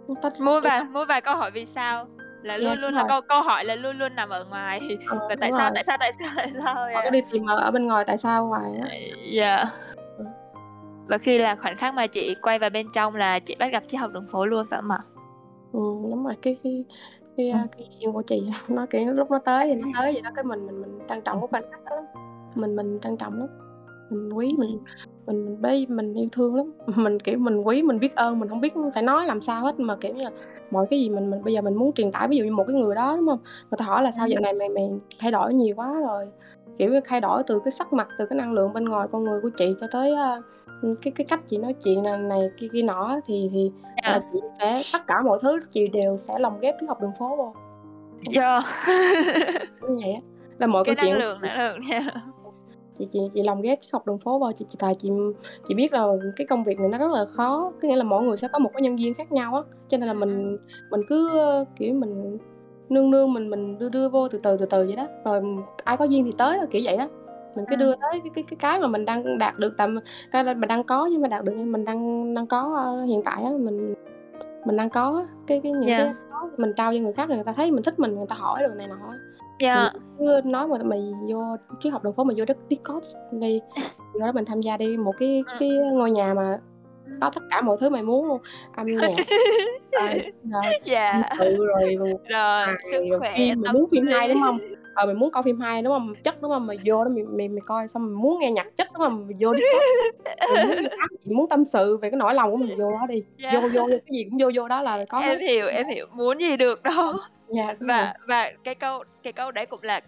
Muôn 0.07 0.17
người 0.45 0.61
vài 0.61 0.83
muôn 0.83 1.07
vài 1.07 1.21
câu 1.21 1.35
hỏi 1.35 1.51
vì 1.51 1.65
sao 1.65 2.07
là 2.43 2.53
Yeah, 2.53 2.63
luôn 2.63 2.75
đúng 2.75 2.81
luôn 2.81 2.93
là 2.93 3.01
rồi. 3.01 3.09
câu 3.09 3.21
câu 3.21 3.41
hỏi 3.41 3.65
là 3.65 3.75
luôn 3.75 3.97
luôn 3.97 4.15
nằm 4.15 4.29
ở 4.29 4.45
ngoài 4.45 4.81
Ờ, 5.09 5.27
và 5.29 5.35
tại 5.41 5.51
sao, 5.51 5.61
rồi. 5.61 5.71
tại 5.75 5.83
sao, 5.83 5.97
tại 5.99 6.11
sao, 6.19 6.29
tại 6.37 6.51
sao, 6.53 6.75
Họ 6.75 6.85
yeah. 6.85 7.11
đi 7.11 7.21
tìm 7.31 7.45
ở 7.45 7.71
bên 7.71 7.87
ngoài 7.87 8.03
tại 8.07 8.17
sao 8.17 8.47
hoài 8.47 8.71
á. 8.81 8.87
Yeah. 9.33 9.67
Ừm. 10.17 10.27
Và 11.07 11.17
khi 11.17 11.37
là 11.37 11.55
khoảnh 11.55 11.77
khắc 11.77 11.93
mà 11.93 12.07
chị 12.07 12.35
quay 12.41 12.59
vào 12.59 12.69
bên 12.69 12.87
trong 12.93 13.15
là 13.15 13.39
chị 13.39 13.55
bắt 13.59 13.71
gặp 13.71 13.83
triết 13.87 14.01
học 14.01 14.11
đường 14.11 14.27
phố 14.31 14.45
luôn, 14.45 14.65
phải 14.69 14.81
không 14.81 14.91
ạ? 14.91 14.99
Ừm, 15.73 16.09
đúng 16.09 16.23
rồi, 16.23 16.35
cái 16.41 16.57
cái 16.63 16.85
cái, 17.37 17.49
Ừm. 17.51 17.61
cái 17.77 17.87
duyên 17.99 18.13
của 18.13 18.21
chị 18.21 18.51
nó, 18.67 18.85
kiểu, 18.89 19.13
lúc 19.13 19.31
nó 19.31 19.39
tới 19.39 19.67
thì 19.67 19.73
nó 19.73 19.87
tới 20.01 20.13
vậy 20.13 20.21
đó, 20.21 20.29
cái 20.35 20.43
mình 20.43 20.63
mình 20.65 20.79
mình 20.81 20.99
trân 21.09 21.21
trọng 21.21 21.39
cái 21.41 21.47
khoảnh 21.51 21.71
khắc 21.71 21.83
đó 21.85 21.95
lắm, 21.95 22.05
mình 22.55 22.75
mình 22.75 22.99
trân 23.03 23.17
trọng 23.17 23.39
lắm, 23.39 23.47
mình 24.09 24.33
quý, 24.33 24.55
mình 24.57 24.77
mình 25.27 25.45
mình 25.45 25.61
bế 25.61 25.85
mình 25.89 26.13
yêu 26.13 26.27
thương 26.31 26.55
lắm, 26.55 26.71
mình, 26.97 27.19
kiểu, 27.19 27.39
mình 27.39 27.61
quý, 27.61 27.83
mình 27.83 27.99
biết 27.99 28.15
ơn, 28.15 28.39
mình 28.39 28.49
hông 28.49 28.61
biết 28.61 28.73
phải 28.93 29.03
nói 29.03 29.25
làm 29.25 29.41
sao 29.41 29.61
hết, 29.61 29.79
mà, 29.79 29.95
kiểu 29.95 30.13
như 30.13 30.23
là, 30.23 30.31
mọi 30.71 30.85
cái 30.89 30.99
gì 30.99 31.09
mình 31.09 31.29
mình 31.31 31.43
bây 31.43 31.53
giờ 31.53 31.61
mình 31.61 31.75
muốn 31.75 31.93
truyền 31.93 32.11
tải, 32.11 32.27
ví 32.27 32.37
dụ 32.37 32.43
như 32.43 32.51
một 32.51 32.63
cái 32.67 32.75
người 32.75 32.95
đó, 32.95 33.15
đúng 33.17 33.27
hông? 33.27 33.39
Người 33.71 33.77
ta 33.77 33.85
hỏi 33.85 34.03
là 34.03 34.11
"Sao 34.11 34.25
Ừm. 34.25 34.41
này 34.41 34.53
mày 34.53 34.69
mày 34.69 34.83
thay 35.19 35.31
đổi 35.31 35.53
nhiều 35.53 35.75
quá 35.75 35.93
rồi?" 36.07 36.25
Kiểu 36.77 36.91
như, 36.91 36.99
thay 37.05 37.21
đổi 37.21 37.43
từ 37.47 37.59
cái 37.65 37.71
sắc 37.71 37.93
mặt, 37.93 38.07
từ 38.19 38.25
cái 38.25 38.37
năng 38.37 38.51
lượng 38.53 38.73
bên 38.73 38.85
ngoài 38.85 39.07
con 39.11 39.23
người 39.23 39.41
của 39.41 39.49
chị 39.57 39.75
cho 39.81 39.87
tới, 39.91 40.15
ừm, 40.81 40.95
cái 41.01 41.11
cái 41.15 41.25
cách 41.29 41.39
chị 41.47 41.57
nói 41.57 41.73
chuyện 41.83 42.03
này 42.03 42.17
này 42.17 42.39
kia 42.57 42.67
kia 42.73 42.81
nọ 42.83 43.19
thì 43.25 43.49
thì 43.53 43.71
là 44.03 44.11
Yeah. 44.11 44.23
chị 44.33 44.39
sẽ 44.59 44.83
tất 44.93 45.07
cả 45.07 45.21
mọi 45.25 45.39
thứ 45.41 45.59
chị 45.69 45.87
đều 45.87 46.17
sẽ 46.17 46.39
lồng 46.39 46.59
ghép 46.59 46.75
triết 46.79 46.87
học 46.89 47.01
đường 47.01 47.11
phố 47.19 47.35
vô. 47.35 47.53
Yeah. 48.33 48.63
Như 49.81 49.97
vậy 50.03 50.11
á, 50.13 50.19
là 50.59 50.67
mọi 50.67 50.83
Cái 50.83 50.95
câu 50.95 51.05
năng 51.05 51.05
chuyện 51.05 51.17
lượng, 51.19 51.41
năng 51.41 51.57
lượng 51.57 51.81
nha. 51.89 52.11
Chị 52.99 53.07
chị 53.11 53.19
chị 53.33 53.43
lồng 53.43 53.61
ghép 53.61 53.79
học 53.93 54.07
đường 54.07 54.19
phố 54.19 54.39
vào, 54.39 54.51
chị 54.55 54.65
chị 54.67 54.75
và 54.79 54.93
chị 54.93 55.09
chị 55.67 55.73
biết 55.75 55.93
là 55.93 56.07
cái 56.35 56.47
công 56.47 56.63
việc 56.63 56.79
này 56.79 56.89
nó 56.89 56.97
rất 56.97 57.11
là 57.11 57.25
khó, 57.25 57.71
có 57.81 57.87
nghĩa 57.87 57.95
là 57.95 58.03
mỗi 58.03 58.23
người 58.23 58.37
sẽ 58.37 58.47
có 58.47 58.59
một 58.59 58.69
cái 58.73 58.81
nhân 58.81 58.99
duyên 58.99 59.13
khác 59.13 59.31
nhau 59.31 59.55
á, 59.55 59.61
cho 59.87 59.97
nên 59.97 60.07
là 60.07 60.13
mình 60.13 60.45
ừm. 60.45 60.57
mình 60.89 61.01
cứ, 61.09 61.37
ơ, 61.39 61.65
kiểu, 61.75 61.93
mình 61.93 62.37
nương 62.89 63.11
nương, 63.11 63.33
mình 63.33 63.49
mình 63.49 63.79
đưa 63.79 63.89
đưa 63.89 64.09
vô 64.09 64.27
từ 64.27 64.39
từ, 64.43 64.57
từ 64.57 64.65
từ 64.65 64.85
vậy 64.85 64.95
đó, 64.95 65.07
rồi 65.25 65.41
ai 65.83 65.97
có 65.97 66.05
duyên 66.05 66.25
thì 66.25 66.31
tới, 66.37 66.59
kiểu 66.71 66.81
vậy 66.85 66.95
á. 66.95 67.07
Mình 67.55 67.65
cứ 67.69 67.75
đưa 67.75 67.91
Ừm. 67.91 67.99
tới 68.01 68.11
cái 68.11 68.31
cái 68.35 68.43
cái 68.49 68.57
cái 68.59 68.79
mà 68.79 68.87
mình 68.87 69.05
đang 69.05 69.37
đạt 69.37 69.59
được 69.59 69.77
tầm 69.77 69.99
cái 70.31 70.43
là 70.43 70.53
mình 70.53 70.67
đang 70.69 70.83
có 70.83 71.05
nhưng 71.05 71.21
mà 71.21 71.27
đạt 71.27 71.43
được 71.43 71.53
mình 71.55 71.85
đang 71.85 72.33
đang 72.33 72.47
có, 72.47 72.75
ơ, 72.85 73.03
hiện 73.03 73.21
tại 73.25 73.43
á, 73.43 73.51
mình 73.59 73.93
mình 74.65 74.77
đang 74.77 74.89
có 74.89 75.25
cái 75.47 75.59
cái 75.63 75.71
những 75.71 75.89
cái 75.89 75.97
Yeah. 75.99 76.15
đó 76.31 76.49
mình 76.57 76.73
trao 76.73 76.93
cho 76.93 76.99
người 76.99 77.13
khác 77.13 77.29
rồi 77.29 77.37
người 77.37 77.43
ta 77.45 77.53
thấy 77.53 77.71
mình 77.71 77.83
thích 77.83 77.99
mình, 77.99 78.15
người 78.15 78.25
ta 78.29 78.35
hỏi 78.39 78.63
đồ 78.67 78.73
này 78.73 78.87
nọ 78.87 78.95
Mình 79.59 79.69
Yeah. 79.69 79.93
cứ 80.19 80.41
nói 80.45 80.67
mà 80.67 80.77
mày 80.83 80.99
vô 81.29 81.43
triết 81.79 81.93
học 81.93 82.03
đường 82.03 82.13
phố, 82.13 82.23
mày 82.23 82.35
vô 82.39 82.45
đất 82.45 82.57
Discord 82.69 83.15
đi, 83.31 83.59
vô 84.13 84.19
đó 84.19 84.31
mình 84.31 84.45
tham 84.45 84.61
gia 84.61 84.77
đi, 84.77 84.97
một 84.97 85.13
cái 85.19 85.43
Ừm. 85.47 85.57
cái 85.59 85.69
ngôi 85.93 86.11
nhà 86.11 86.33
mà 86.33 86.59
Ừm. 87.05 87.19
có 87.21 87.29
tất 87.35 87.41
cả 87.51 87.61
mọi 87.61 87.77
thứ 87.79 87.89
mày 87.89 88.03
muốn 88.03 88.27
luôn, 88.27 88.41
âm 88.75 88.85
nhạc, 88.85 89.07
rồi 89.91 90.31
rồi 90.43 90.63
Yeah. 90.85 91.25
sự, 91.39 91.65
rồi 91.65 91.95
Rồi, 92.29 92.65
sức 92.91 93.03
rồi 93.09 93.19
khỏe, 93.19 93.33
phim, 93.37 93.47
mày 93.47 93.55
tâm 93.65 93.73
muốn 93.73 93.85
phim 93.91 94.05
hay, 94.07 94.27
đúng 94.27 94.41
hông? 94.41 94.57
Ờ, 94.97 95.05
mày 95.05 95.15
muốn 95.15 95.31
coi 95.31 95.43
phim 95.43 95.59
hay, 95.59 95.81
đúng 95.81 95.93
hông? 95.93 96.13
Chất, 96.23 96.41
đúng 96.41 96.51
hông? 96.51 96.67
Mày 96.67 96.77
vô 96.85 97.03
đó 97.03 97.09
mày 97.13 97.23
mày 97.23 97.47
mày 97.47 97.59
coi 97.65 97.87
xong 97.87 98.05
mày 98.05 98.15
muốn 98.23 98.39
nghe 98.39 98.51
nhạc 98.51 98.67
chất, 98.75 98.87
đúng 98.93 99.01
hông? 99.01 99.27
Mày 99.27 99.35
vô 99.39 99.53
Discord, 99.55 99.85
mày 100.55 100.65
muốn 100.65 100.75
đi 100.75 100.87
chuyện, 101.23 101.37
muốn 101.37 101.49
tâm 101.49 101.65
sự 101.65 101.97
về 101.97 102.09
cái 102.09 102.17
nỗi 102.17 102.33
lòng 102.33 102.51
của 102.51 102.57
mình, 102.57 102.77
vô 102.79 102.91
đó 102.91 103.05
đi, 103.09 103.21
vô 103.21 103.49
Yeah. 103.49 103.63
vô 103.63 103.69
vô 103.73 103.87
cái 103.89 103.99
gì 104.11 104.23
cũng 104.23 104.37
vô 104.41 104.49
vô 104.55 104.67
đó 104.67 104.81
là 104.81 105.05
có 105.09 105.19
Em 105.19 105.39
hiểu, 105.39 105.67
em 105.67 105.87
hiểu, 105.87 106.05
muốn 106.13 106.37
gì 106.41 106.57
được 106.57 106.83
đó. 106.83 107.29
yeah, 107.57 107.79
đúng 107.79 107.87
rồi. 107.87 107.97
Và 107.97 108.13
và 108.27 108.51
cái 108.63 108.75
câu 108.75 109.03
cái 109.27 109.33
câu 109.33 109.51
đấy 109.51 109.65
cũng 109.65 109.83
là 109.83 110.01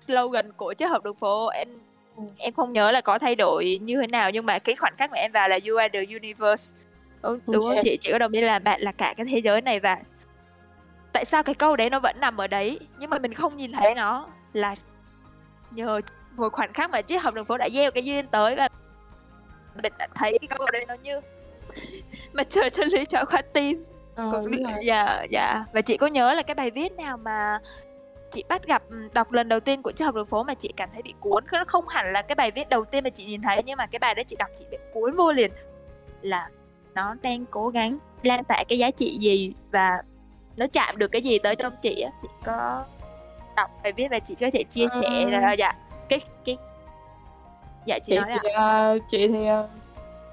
slogan 0.00 0.52
của 0.52 0.74
triết 0.74 0.88
học 0.88 1.04
đường 1.04 1.16
phố. 1.16 1.46
Em 1.46 1.68
em 2.38 2.54
không 2.54 2.72
nhớ 2.72 2.90
là 2.90 3.00
có 3.00 3.18
thay 3.18 3.34
đổi 3.36 3.78
như 3.82 4.00
thế 4.00 4.06
nào 4.06 4.30
nhưng 4.30 4.46
mà 4.46 4.58
cái 4.58 4.76
khoảnh 4.76 4.94
khắc 4.98 5.10
mà 5.10 5.16
em 5.16 5.32
vào 5.32 5.48
là 5.48 5.58
"You 5.68 5.76
are 5.76 5.88
the 5.98 6.12
universe." 6.14 6.74
Đúng 7.22 7.32
Ừm, 7.32 7.40
đúng 7.46 7.64
không 7.64 7.76
chị? 7.82 7.98
Chị 8.00 8.12
có 8.12 8.18
đồng 8.18 8.32
ý 8.32 8.40
là 8.40 8.58
bạn 8.58 8.80
là 8.80 8.92
cả 8.92 9.14
cái 9.16 9.26
thế 9.30 9.38
giới 9.38 9.60
này 9.60 9.80
và 9.80 9.98
tại 11.12 11.24
sao 11.24 11.42
cái 11.42 11.54
câu 11.54 11.76
đấy 11.76 11.90
nó 11.90 12.00
vẫn 12.00 12.16
nằm 12.20 12.40
ở 12.40 12.46
đấy 12.46 12.80
nhưng 12.98 13.10
mà 13.10 13.18
mình 13.18 13.34
không 13.34 13.56
nhìn 13.56 13.72
thấy 13.72 13.94
nó 13.94 14.26
là 14.52 14.74
nhờ 15.70 16.00
một 16.36 16.52
khoảnh 16.52 16.72
khắc 16.72 16.90
mà 16.90 17.02
triết 17.02 17.22
học 17.22 17.34
đường 17.34 17.44
phố 17.44 17.58
đã 17.58 17.68
gieo 17.72 17.90
cái 17.90 18.04
duyên 18.04 18.26
tới 18.26 18.56
và 18.56 18.68
mình 19.82 19.92
đã 19.98 20.08
thấy 20.14 20.38
cái 20.38 20.58
câu 20.58 20.66
đấy 20.72 20.84
nó 20.88 20.94
như 21.02 21.20
mặt 22.32 22.46
trời 22.50 22.70
chân 22.70 22.88
lý 22.88 23.04
trải 23.04 23.24
qua 23.24 23.42
tim. 23.42 23.84
Ờ, 24.14 24.42
dạ, 24.82 25.26
dạ. 25.30 25.64
Và 25.72 25.80
chị 25.80 25.96
có 25.96 26.06
nhớ 26.06 26.34
là 26.34 26.42
cái 26.42 26.54
bài 26.54 26.70
viết 26.70 26.92
nào 26.92 27.16
mà 27.16 27.58
chị 28.32 28.44
bắt 28.48 28.66
gặp, 28.66 28.82
đọc 29.14 29.32
lần 29.32 29.48
đầu 29.48 29.60
tiên 29.60 29.82
của 29.82 29.92
triết 29.92 30.04
học 30.06 30.14
đường 30.14 30.26
phố 30.26 30.42
mà 30.42 30.54
chị 30.54 30.72
cảm 30.76 30.88
thấy 30.92 31.02
bị 31.02 31.14
cuốn, 31.20 31.44
nó 31.52 31.64
không 31.66 31.88
hẳn 31.88 32.12
là 32.12 32.22
cái 32.22 32.34
bài 32.34 32.50
viết 32.50 32.68
đầu 32.68 32.84
tiên 32.84 33.04
mà 33.04 33.10
chị 33.10 33.24
nhìn 33.24 33.42
thấy 33.42 33.62
nhưng 33.66 33.76
mà 33.76 33.86
cái 33.86 33.98
bài 33.98 34.14
đó 34.14 34.22
chị 34.26 34.36
đọc 34.38 34.48
chị 34.58 34.64
bị 34.70 34.76
cuốn 34.94 35.16
vô 35.16 35.32
liền, 35.32 35.50
là 36.22 36.48
nó 36.94 37.14
đang 37.22 37.44
cố 37.50 37.68
gắng 37.68 37.98
lan 38.22 38.44
tỏa 38.44 38.64
cái 38.68 38.78
giá 38.78 38.90
trị 38.90 39.18
gì 39.20 39.52
và 39.70 40.02
nó 40.56 40.66
chạm 40.72 40.98
được 40.98 41.08
cái 41.08 41.22
gì 41.22 41.38
tới 41.38 41.56
trong 41.56 41.72
chị 41.82 42.00
á. 42.00 42.10
Chị 42.22 42.28
có 42.44 42.84
đọc 43.56 43.70
bài 43.82 43.92
viết 43.92 44.08
và 44.10 44.18
chị 44.18 44.34
có 44.40 44.46
thể 44.52 44.62
chia 44.70 44.86
sẻ 45.00 45.08
Ờ. 45.24 45.30
là 45.30 45.52
dạ, 45.52 45.72
cái 46.08 46.20
cái 46.44 46.56
dạ, 47.86 47.98
chị 47.98 48.12
Chị 48.12 48.16
nói 48.18 48.28
thì, 48.42 48.48
ạ. 48.50 48.62
ờ, 48.64 48.98
chị 49.08 49.28
thì, 49.28 49.46
ờ, 49.46 49.68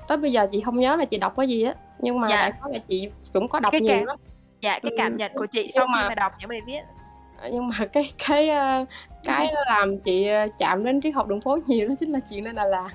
tới 0.07 0.17
bây 0.17 0.31
giờ 0.31 0.47
chị 0.51 0.61
hông 0.61 0.79
nhớ 0.79 0.95
là 0.95 1.05
chị 1.05 1.17
đọc 1.17 1.33
cái 1.37 1.47
gì 1.47 1.63
á, 1.63 1.73
nhưng 1.99 2.19
mà 2.19 2.29
Dạ. 2.29 2.41
khái 2.51 2.73
là 2.73 2.79
chị 2.87 3.09
cũng 3.33 3.47
có 3.47 3.59
đọc 3.59 3.71
Cái 3.71 3.81
nhiều 3.81 3.95
cảm 3.97 4.05
lắm. 4.05 4.17
dạ, 4.61 4.79
cái 4.79 4.91
cảm 4.97 5.15
nhận 5.15 5.31
của 5.35 5.45
chị 5.45 5.71
sau 5.73 5.87
khi 5.87 5.93
mà 5.93 6.09
mà 6.09 6.15
đọc 6.15 6.31
những 6.39 6.49
bài 6.49 6.61
viết. 6.65 6.81
Ờ, 7.41 7.49
nhưng 7.53 7.67
mà 7.67 7.85
cái 7.93 8.13
cái, 8.27 8.49
ơ, 8.49 8.85
cái 9.23 9.53
làm 9.65 9.99
chị, 9.99 10.27
ờ, 10.27 10.47
chạm 10.57 10.83
đến 10.83 11.01
triết 11.01 11.15
học 11.15 11.27
đường 11.27 11.41
phố 11.41 11.57
nhiều 11.65 11.87
đó 11.87 11.95
chính 11.99 12.11
là 12.11 12.19
chuyện 12.29 12.43
lên 12.43 12.55
Đà 12.55 12.65
Lạt. 12.65 12.89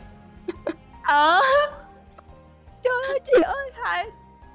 Ờ. 1.02 1.40
Trời 2.82 2.92
ơi, 3.08 3.20
chị 3.26 3.32
ơi, 3.42 3.70
hai 3.84 4.06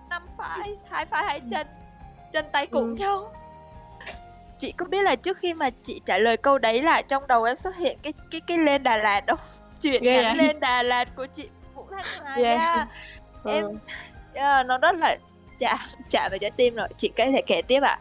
năm 0.10 0.22
phái, 0.38 0.78
hai 0.90 1.06
phái 1.06 1.24
hai 1.24 1.42
chân, 1.52 1.68
chân 2.34 2.46
tay 2.52 2.68
cùng 2.68 2.84
Ừm. 2.84 2.94
nhau. 2.94 3.32
Chị 4.60 4.72
có 4.72 4.86
biết 4.86 5.04
là 5.04 5.16
trước 5.16 5.38
khi 5.38 5.54
mà 5.54 5.70
chị 5.84 6.02
trả 6.06 6.18
lời 6.18 6.38
câu 6.38 6.58
đấy 6.58 6.82
là 6.82 7.02
trong 7.02 7.28
đầu 7.28 7.44
em 7.44 7.56
xuất 7.56 7.76
hiện 7.76 7.98
cái 8.04 8.14
cái 8.32 8.42
cái 8.42 8.58
lên 8.58 8.84
Đà 8.84 8.98
Lạt 8.98 9.22
không? 9.28 9.40
Chuyện 9.82 10.04
vậy? 10.04 10.36
lên 10.36 10.60
Đà 10.60 10.84
Lạt 10.84 11.16
của 11.16 11.26
chị 11.26 11.50
Vũ 11.76 11.86
Thanh 11.92 12.06
Hoài 12.24 12.44
Yeah. 12.44 12.88
Ờ. 13.44 13.52
Em 13.52 13.66
yeah, 14.34 14.66
nó 14.66 14.78
rất 14.78 14.96
là 14.96 15.18
chạm 15.60 15.78
chạm 16.10 16.32
vào 16.32 16.38
trái 16.38 16.52
tim 16.52 16.76
rồi. 16.76 16.88
Chị 16.98 17.12
có 17.18 17.26
thể 17.26 17.42
kể 17.48 17.62
tiếp 17.62 17.84
ạ? 17.84 18.00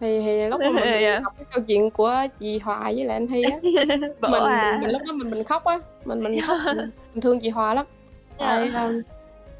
Thì 0.00 0.20
thì 0.20 0.46
lúc 0.46 0.60
mà 0.60 0.70
mình 0.70 0.84
Yeah. 1.02 1.22
đọc 1.22 1.32
cái 1.36 1.46
câu 1.54 1.64
chuyện 1.68 1.90
của 1.90 2.14
chị 2.40 2.58
Hòa 2.58 2.82
với 2.82 3.04
lại 3.04 3.16
anh 3.16 3.26
Hy 3.26 3.42
á, 3.42 3.58
mình 4.20 4.42
à? 4.42 4.78
mình 4.82 4.90
lúc 4.90 5.02
đó 5.06 5.12
mình 5.12 5.30
mình 5.30 5.44
khóc 5.44 5.64
á, 5.64 5.80
mình 6.04 6.22
mình 6.22 6.40
khóc, 6.46 6.56
mình 6.66 6.90
mình 7.14 7.20
thương 7.20 7.40
chị 7.40 7.48
Hòa 7.48 7.74
lắm. 7.74 7.86
Tại, 8.38 8.62
Yeah. 8.62 8.74
ờm, 8.74 9.00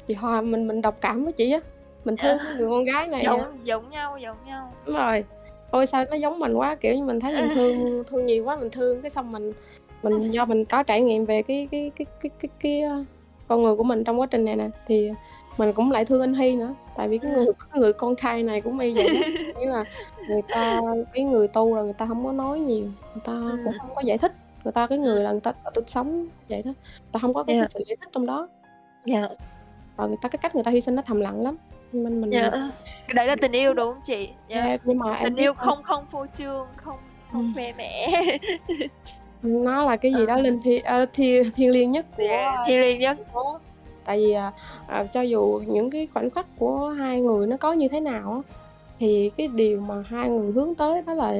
chị 0.07 0.13
Hòa 0.13 0.41
mình 0.41 0.67
mình 0.67 0.81
đồng 0.81 0.93
cảm 1.01 1.23
với 1.23 1.33
chị 1.33 1.51
á, 1.51 1.59
mình 2.05 2.15
thương 2.17 2.37
Yeah. 2.37 2.41
cái 2.47 2.55
người 2.57 2.69
con 2.69 2.85
gái 2.85 3.07
này. 3.07 3.23
Giống 3.23 3.59
giống 3.63 3.89
nhau, 3.89 4.17
giống 4.17 4.37
nhau. 4.45 4.73
Đúng 4.85 4.95
rồi. 4.95 5.23
Ôi, 5.71 5.85
sao 5.87 6.05
nó 6.11 6.15
giống 6.15 6.39
mình 6.39 6.53
quá, 6.53 6.75
kiểu 6.75 6.95
như, 6.95 7.03
mình 7.03 7.19
thấy 7.19 7.33
mình 7.35 7.49
thương 7.55 8.03
thương 8.07 8.25
nhiều 8.25 8.43
quá, 8.43 8.55
mình 8.55 8.69
thương 8.69 9.01
cái 9.01 9.09
xong 9.09 9.31
mình 9.31 9.53
mình 10.03 10.19
do 10.19 10.45
mình 10.45 10.65
có 10.65 10.83
trải 10.83 11.01
nghiệm 11.01 11.25
về 11.25 11.41
cái 11.41 11.67
cái 11.71 11.91
cái 11.95 12.05
cái 12.21 12.31
cái 12.39 12.49
cái, 12.59 12.81
ơ, 12.81 13.03
con 13.47 13.63
người 13.63 13.75
của 13.75 13.83
mình 13.83 14.03
trong 14.03 14.19
quá 14.19 14.27
trình 14.31 14.45
này 14.45 14.55
nè, 14.55 14.67
thì 14.87 15.11
mình 15.57 15.73
cũng 15.73 15.91
lại 15.91 16.05
thương 16.05 16.21
anh 16.21 16.33
Hy 16.33 16.55
nữa, 16.55 16.73
tại 16.97 17.07
vì 17.07 17.17
cái 17.17 17.31
người 17.31 17.45
Ừm. 17.45 17.53
cái 17.71 17.79
người 17.81 17.93
con 17.93 18.15
trai 18.15 18.43
này 18.43 18.61
cũng 18.61 18.79
y 18.79 18.93
vậy 18.93 19.07
nghĩa 19.59 19.65
là 19.65 19.83
người 20.29 20.41
ta 20.49 20.81
cái 21.13 21.23
người 21.23 21.47
tu 21.47 21.75
là 21.75 21.81
người 21.81 21.93
ta 21.93 22.05
hông 22.05 22.25
có 22.25 22.31
nói 22.31 22.59
nhiều, 22.59 22.83
người 22.85 23.21
ta 23.23 23.31
cũng 23.31 23.65
Ừm. 23.73 23.77
hông 23.79 23.95
có 23.95 24.01
giải 24.05 24.17
thích, 24.17 24.33
người 24.63 24.71
ta 24.71 24.87
cái 24.87 24.97
người 24.97 25.23
là 25.23 25.31
người 25.31 25.41
ta 25.41 25.53
tự 25.73 25.83
sống 25.87 26.27
vậy 26.49 26.61
đó, 26.65 26.71
người 26.71 27.09
ta 27.11 27.19
hông 27.21 27.33
có 27.33 27.43
cái 27.43 27.55
Yeah. 27.55 27.71
sự 27.71 27.83
giải 27.87 27.95
thích 28.01 28.09
trong 28.11 28.25
đó. 28.25 28.47
Dạ. 29.05 29.27
Và 29.95 30.05
người 30.07 30.17
ta 30.21 30.29
cái 30.29 30.37
cách 30.41 30.55
người 30.55 30.63
ta 30.63 30.71
hy 30.71 30.81
sinh 30.81 30.95
nó 30.95 31.01
thầm 31.01 31.19
lặng 31.21 31.41
lắm, 31.41 31.57
nên 31.91 32.21
mình 32.21 32.29
Dạ. 32.29 32.51
Cái 33.07 33.13
đấy 33.15 33.27
là 33.27 33.35
tình 33.41 33.51
yêu 33.51 33.73
đúng 33.73 33.93
không 33.93 34.01
chị? 34.05 34.29
Dạ. 34.47 34.63
Yeah, 34.63 34.81
nhưng 34.83 34.97
mà 34.99 35.19
Tình 35.23 35.35
yêu 35.35 35.53
hông? 35.57 35.65
không 35.75 35.83
không 35.83 36.05
phô 36.11 36.25
trương, 36.37 36.67
không 36.75 36.97
không 37.31 37.51
khoe 37.55 37.73
mẽ. 37.73 38.07
Nó 39.41 39.83
là 39.85 39.95
cái 39.95 40.13
gì 40.13 40.25
đó 40.25 40.33
Ờ. 40.35 40.41
linh 40.41 40.59
thi 40.63 40.79
ơ, 40.79 41.05
thiêng 41.13 41.51
thiêng 41.51 41.69
liêng 41.71 41.91
nhất 41.91 42.05
của, 42.17 42.23
Yeah, 42.23 42.55
a, 42.57 42.63
thiêng 42.67 42.81
liêng 42.81 42.99
nhất. 42.99 43.17
phố. 43.33 43.59
Tại 44.07 44.17
vì, 44.17 44.31
à, 44.31 44.51
à, 44.87 45.03
cho 45.03 45.21
dù 45.21 45.61
những 45.67 45.89
cái 45.89 46.07
khoảnh 46.13 46.29
khắc 46.29 46.45
của 46.59 46.89
hai 46.89 47.21
người 47.21 47.47
nó 47.47 47.57
có 47.57 47.73
như 47.73 47.87
thế 47.87 47.99
nào 47.99 48.31
á, 48.31 48.53
thì 48.99 49.31
cái 49.37 49.47
điều 49.47 49.81
mà 49.81 50.03
hai 50.07 50.29
người 50.29 50.51
hướng 50.51 50.75
tới 50.75 51.01
đó 51.01 51.13
là, 51.13 51.33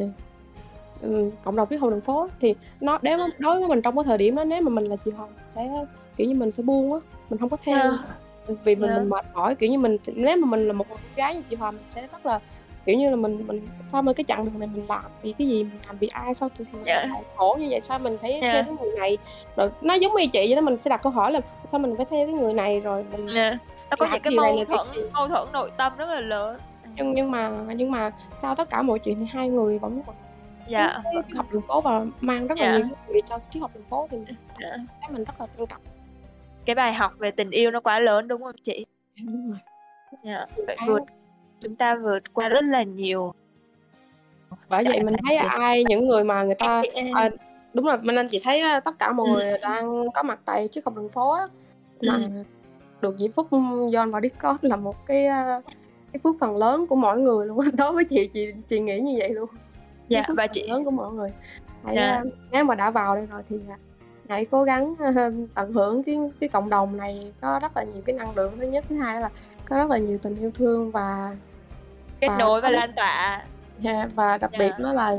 ừm, 1.02 1.32
cộng 1.44 1.56
đồng 1.56 1.68
triết 1.70 1.80
học 1.82 1.90
đường 1.92 2.02
phố. 2.02 2.28
Thì 2.40 2.56
nó 2.82 3.00
nếu 3.02 3.18
đối 3.40 3.60
với 3.60 3.68
mình 3.70 3.82
trong 3.82 3.96
cái 3.96 4.04
thời 4.04 4.18
điểm 4.18 4.36
đó 4.36 4.44
nếu 4.44 4.62
mà 4.62 4.70
mình 4.70 4.86
là 4.86 4.96
chị 5.06 5.12
Hòa 5.12 5.28
sẽ, 5.50 5.86
kiểu 6.18 6.28
như, 6.28 6.36
mình 6.36 6.52
sẽ 6.52 6.64
buông 6.64 6.94
á, 6.94 7.00
mình 7.30 7.40
hông 7.40 7.50
có 7.50 7.58
theo, 7.64 7.78
Yeah. 7.78 8.00
ừm, 8.48 8.58
vì 8.64 8.76
mình 8.76 8.90
Yeah. 8.90 9.02
mình 9.02 9.10
mệt 9.10 9.26
mỏi, 9.34 9.56
kiểu 9.56 9.70
như, 9.70 9.80
mình 9.80 9.98
nếu 10.16 10.38
mà 10.38 10.48
mình 10.48 10.68
là 10.68 10.74
một 10.74 10.86
con 10.90 10.98
gái 11.16 11.36
như 11.36 11.42
chị 11.50 11.56
Hòa 11.56 11.72
mình 11.72 11.84
sẽ 11.90 12.08
rất 12.12 12.26
là 12.26 12.40
kiểu 12.88 12.98
như 12.98 13.10
là 13.10 13.16
mình 13.16 13.48
mình 13.48 13.68
sao 13.84 14.02
mà 14.02 14.14
cái 14.14 14.24
chặng 14.24 14.46
đường 14.46 14.60
này 14.60 14.70
mình 14.74 14.86
làm 14.90 15.04
vì 15.22 15.34
cái 15.40 15.48
gì 15.48 15.64
mình 15.64 15.80
làm 15.88 15.98
vì 15.98 16.08
ai 16.08 16.34
sao 16.34 16.50
tự 16.58 16.66
mình 16.72 16.84
Dạ. 16.86 17.06
lại 17.10 17.24
khổ 17.36 17.58
như 17.60 17.68
vậy 17.70 17.82
sao 17.82 18.00
mình 18.00 18.18
phải 18.22 18.40
Dạ. 18.42 18.52
theo 18.54 18.64
cái 18.64 18.74
người 18.82 18.98
này 19.00 19.18
rồi 19.56 19.70
nó 19.82 19.94
giống 19.94 20.12
như 20.16 20.28
chị 20.28 20.40
vậy 20.48 20.56
đó 20.56 20.62
mình 20.62 20.80
sẽ 20.82 20.90
đặt 20.90 21.02
câu 21.04 21.12
hỏi 21.12 21.32
là 21.32 21.40
sao 21.66 21.80
mình 21.80 21.96
phải 21.98 22.06
theo 22.10 22.26
cái 22.26 22.34
người 22.36 22.54
này 22.54 22.80
rồi 22.82 23.06
mình 23.12 23.26
Nè, 23.34 23.58
nó 23.90 23.96
có 24.00 24.08
những 24.12 24.22
cái 24.22 24.32
gì 24.32 24.38
mâu 24.38 24.56
cái 24.56 24.66
thuẫn 24.66 24.88
gì? 24.96 25.02
mâu 25.14 25.28
thuẫn 25.28 25.48
nội 25.54 25.72
tâm 25.78 25.94
rất 25.98 26.06
là 26.10 26.20
lớn 26.20 26.58
nhưng 26.96 27.14
nhưng 27.14 27.32
mà 27.32 27.52
nhưng 27.76 27.92
mà 27.92 28.12
sau 28.42 28.56
tất 28.56 28.70
cả 28.70 28.82
mọi 28.82 29.00
chuyện 29.00 29.20
thì 29.20 29.26
hai 29.32 29.50
người 29.50 29.80
vẫn 29.80 30.02
dạ 30.68 31.02
cái 31.04 31.14
triết 31.28 31.38
học 31.38 31.46
đường 31.52 31.62
phố 31.68 31.82
và 31.82 32.06
mang 32.22 32.48
rất 32.48 32.58
là 32.60 32.66
Dạ. 32.66 32.78
nhiều 32.78 32.88
trị 33.08 33.22
cho 33.30 33.40
triết 33.50 33.62
học 33.62 33.72
đường 33.74 33.84
phố 33.90 34.08
thì 34.12 34.18
Dạ. 34.60 34.70
thấy 35.02 35.10
mình 35.10 35.24
rất 35.24 35.42
là 35.42 35.48
trân 35.58 35.66
trọng 35.68 35.82
cái 36.66 36.76
bài 36.76 36.94
học 36.94 37.12
về 37.18 37.32
tình 37.32 37.50
yêu 37.52 37.72
nó 37.72 37.80
quá 37.80 38.00
lớn 38.00 38.28
đúng 38.28 38.44
không 38.44 38.56
chị 38.64 38.86
đúng 39.26 39.50
rồi 39.50 39.60
dạ. 40.24 40.46
Cái- 40.68 40.78
vượt 40.88 41.02
chúng 41.62 41.76
ta 41.76 41.96
vượt 41.96 42.20
qua 42.34 42.50
rất 42.50 42.64
là 42.66 42.84
nhiều 42.84 43.34
bởi 44.70 44.84
vậy 44.84 45.04
mình 45.04 45.16
thấy 45.26 45.36
ai 45.38 45.84
những 45.84 46.06
người 46.06 46.24
mà 46.24 46.44
người 46.44 46.56
ta 46.56 46.84
à, 47.16 47.30
đúng 47.74 47.86
rồi 47.86 47.98
mình 48.02 48.16
anh 48.16 48.28
chị 48.30 48.40
thấy 48.44 48.60
á, 48.62 48.80
tất 48.80 49.00
cả 49.00 49.12
mọi 49.12 49.28
Ừ. 49.28 49.34
người 49.34 49.58
đang 49.62 50.12
có 50.14 50.24
mặt 50.24 50.40
tại 50.46 50.68
triết 50.72 50.86
học 50.86 50.96
đường 50.96 51.10
phố 51.10 51.32
á, 51.32 51.48
mà 52.02 52.14
Ừ. 52.14 52.44
được 53.02 53.16
diễm 53.20 53.32
phúc 53.32 53.48
join 53.52 54.12
vào 54.12 54.22
discord 54.22 54.66
là 54.66 54.76
một 54.76 55.06
cái 55.06 55.26
à, 55.26 55.62
cái 56.14 56.20
phước 56.24 56.36
phần 56.40 56.58
lớn 56.58 56.88
của 56.88 56.96
mỗi 56.96 57.20
người 57.20 57.48
luôn 57.48 57.60
đối 57.78 57.92
với 57.92 58.04
chị 58.06 58.28
chị 58.28 58.54
chị 58.68 58.80
nghĩ 58.80 59.00
như 59.00 59.16
vậy 59.20 59.30
luôn 59.30 59.50
dạ 60.08 60.24
và 60.38 60.48
chị 60.48 60.68
lớn 60.68 60.86
của 60.86 60.92
mọi 60.92 61.14
người 61.14 61.30
hãy 61.84 61.96
Dạ. 61.96 62.12
à, 62.14 62.24
nếu 62.52 62.64
mà 62.64 62.76
đã 62.76 62.92
vào 62.92 63.16
đây 63.16 63.26
rồi 63.26 63.40
thì 63.50 63.60
à, 63.70 63.78
hãy 64.30 64.46
cố 64.46 64.64
gắng 64.64 64.96
à, 65.16 65.30
tận 65.54 65.74
hưởng 65.74 66.04
cái 66.04 66.18
cái 66.40 66.50
cộng 66.50 66.70
đồng 66.70 66.98
này 66.98 67.32
có 67.42 67.60
rất 67.62 67.78
là 67.78 67.84
nhiều 67.84 68.02
cái 68.06 68.16
năng 68.16 68.36
lượng 68.36 68.54
thứ 68.60 68.68
nhất 68.68 68.86
thứ 68.90 68.96
hai 68.96 69.22
là 69.22 69.30
có 69.66 69.78
rất 69.78 69.90
là 69.90 69.98
nhiều 69.98 70.18
tình 70.18 70.36
yêu 70.36 70.52
thương 70.54 70.92
và 70.92 71.36
kết 72.22 72.28
và 72.28 72.38
nối 72.38 72.62
và 72.62 72.70
lan 72.70 72.94
tỏa 72.96 73.42
Yeah, 73.84 74.08
và 74.16 74.38
đặc 74.38 74.50
Dạ. 74.54 74.60
biệt 74.60 74.72
nó 74.80 74.94
là 74.94 75.16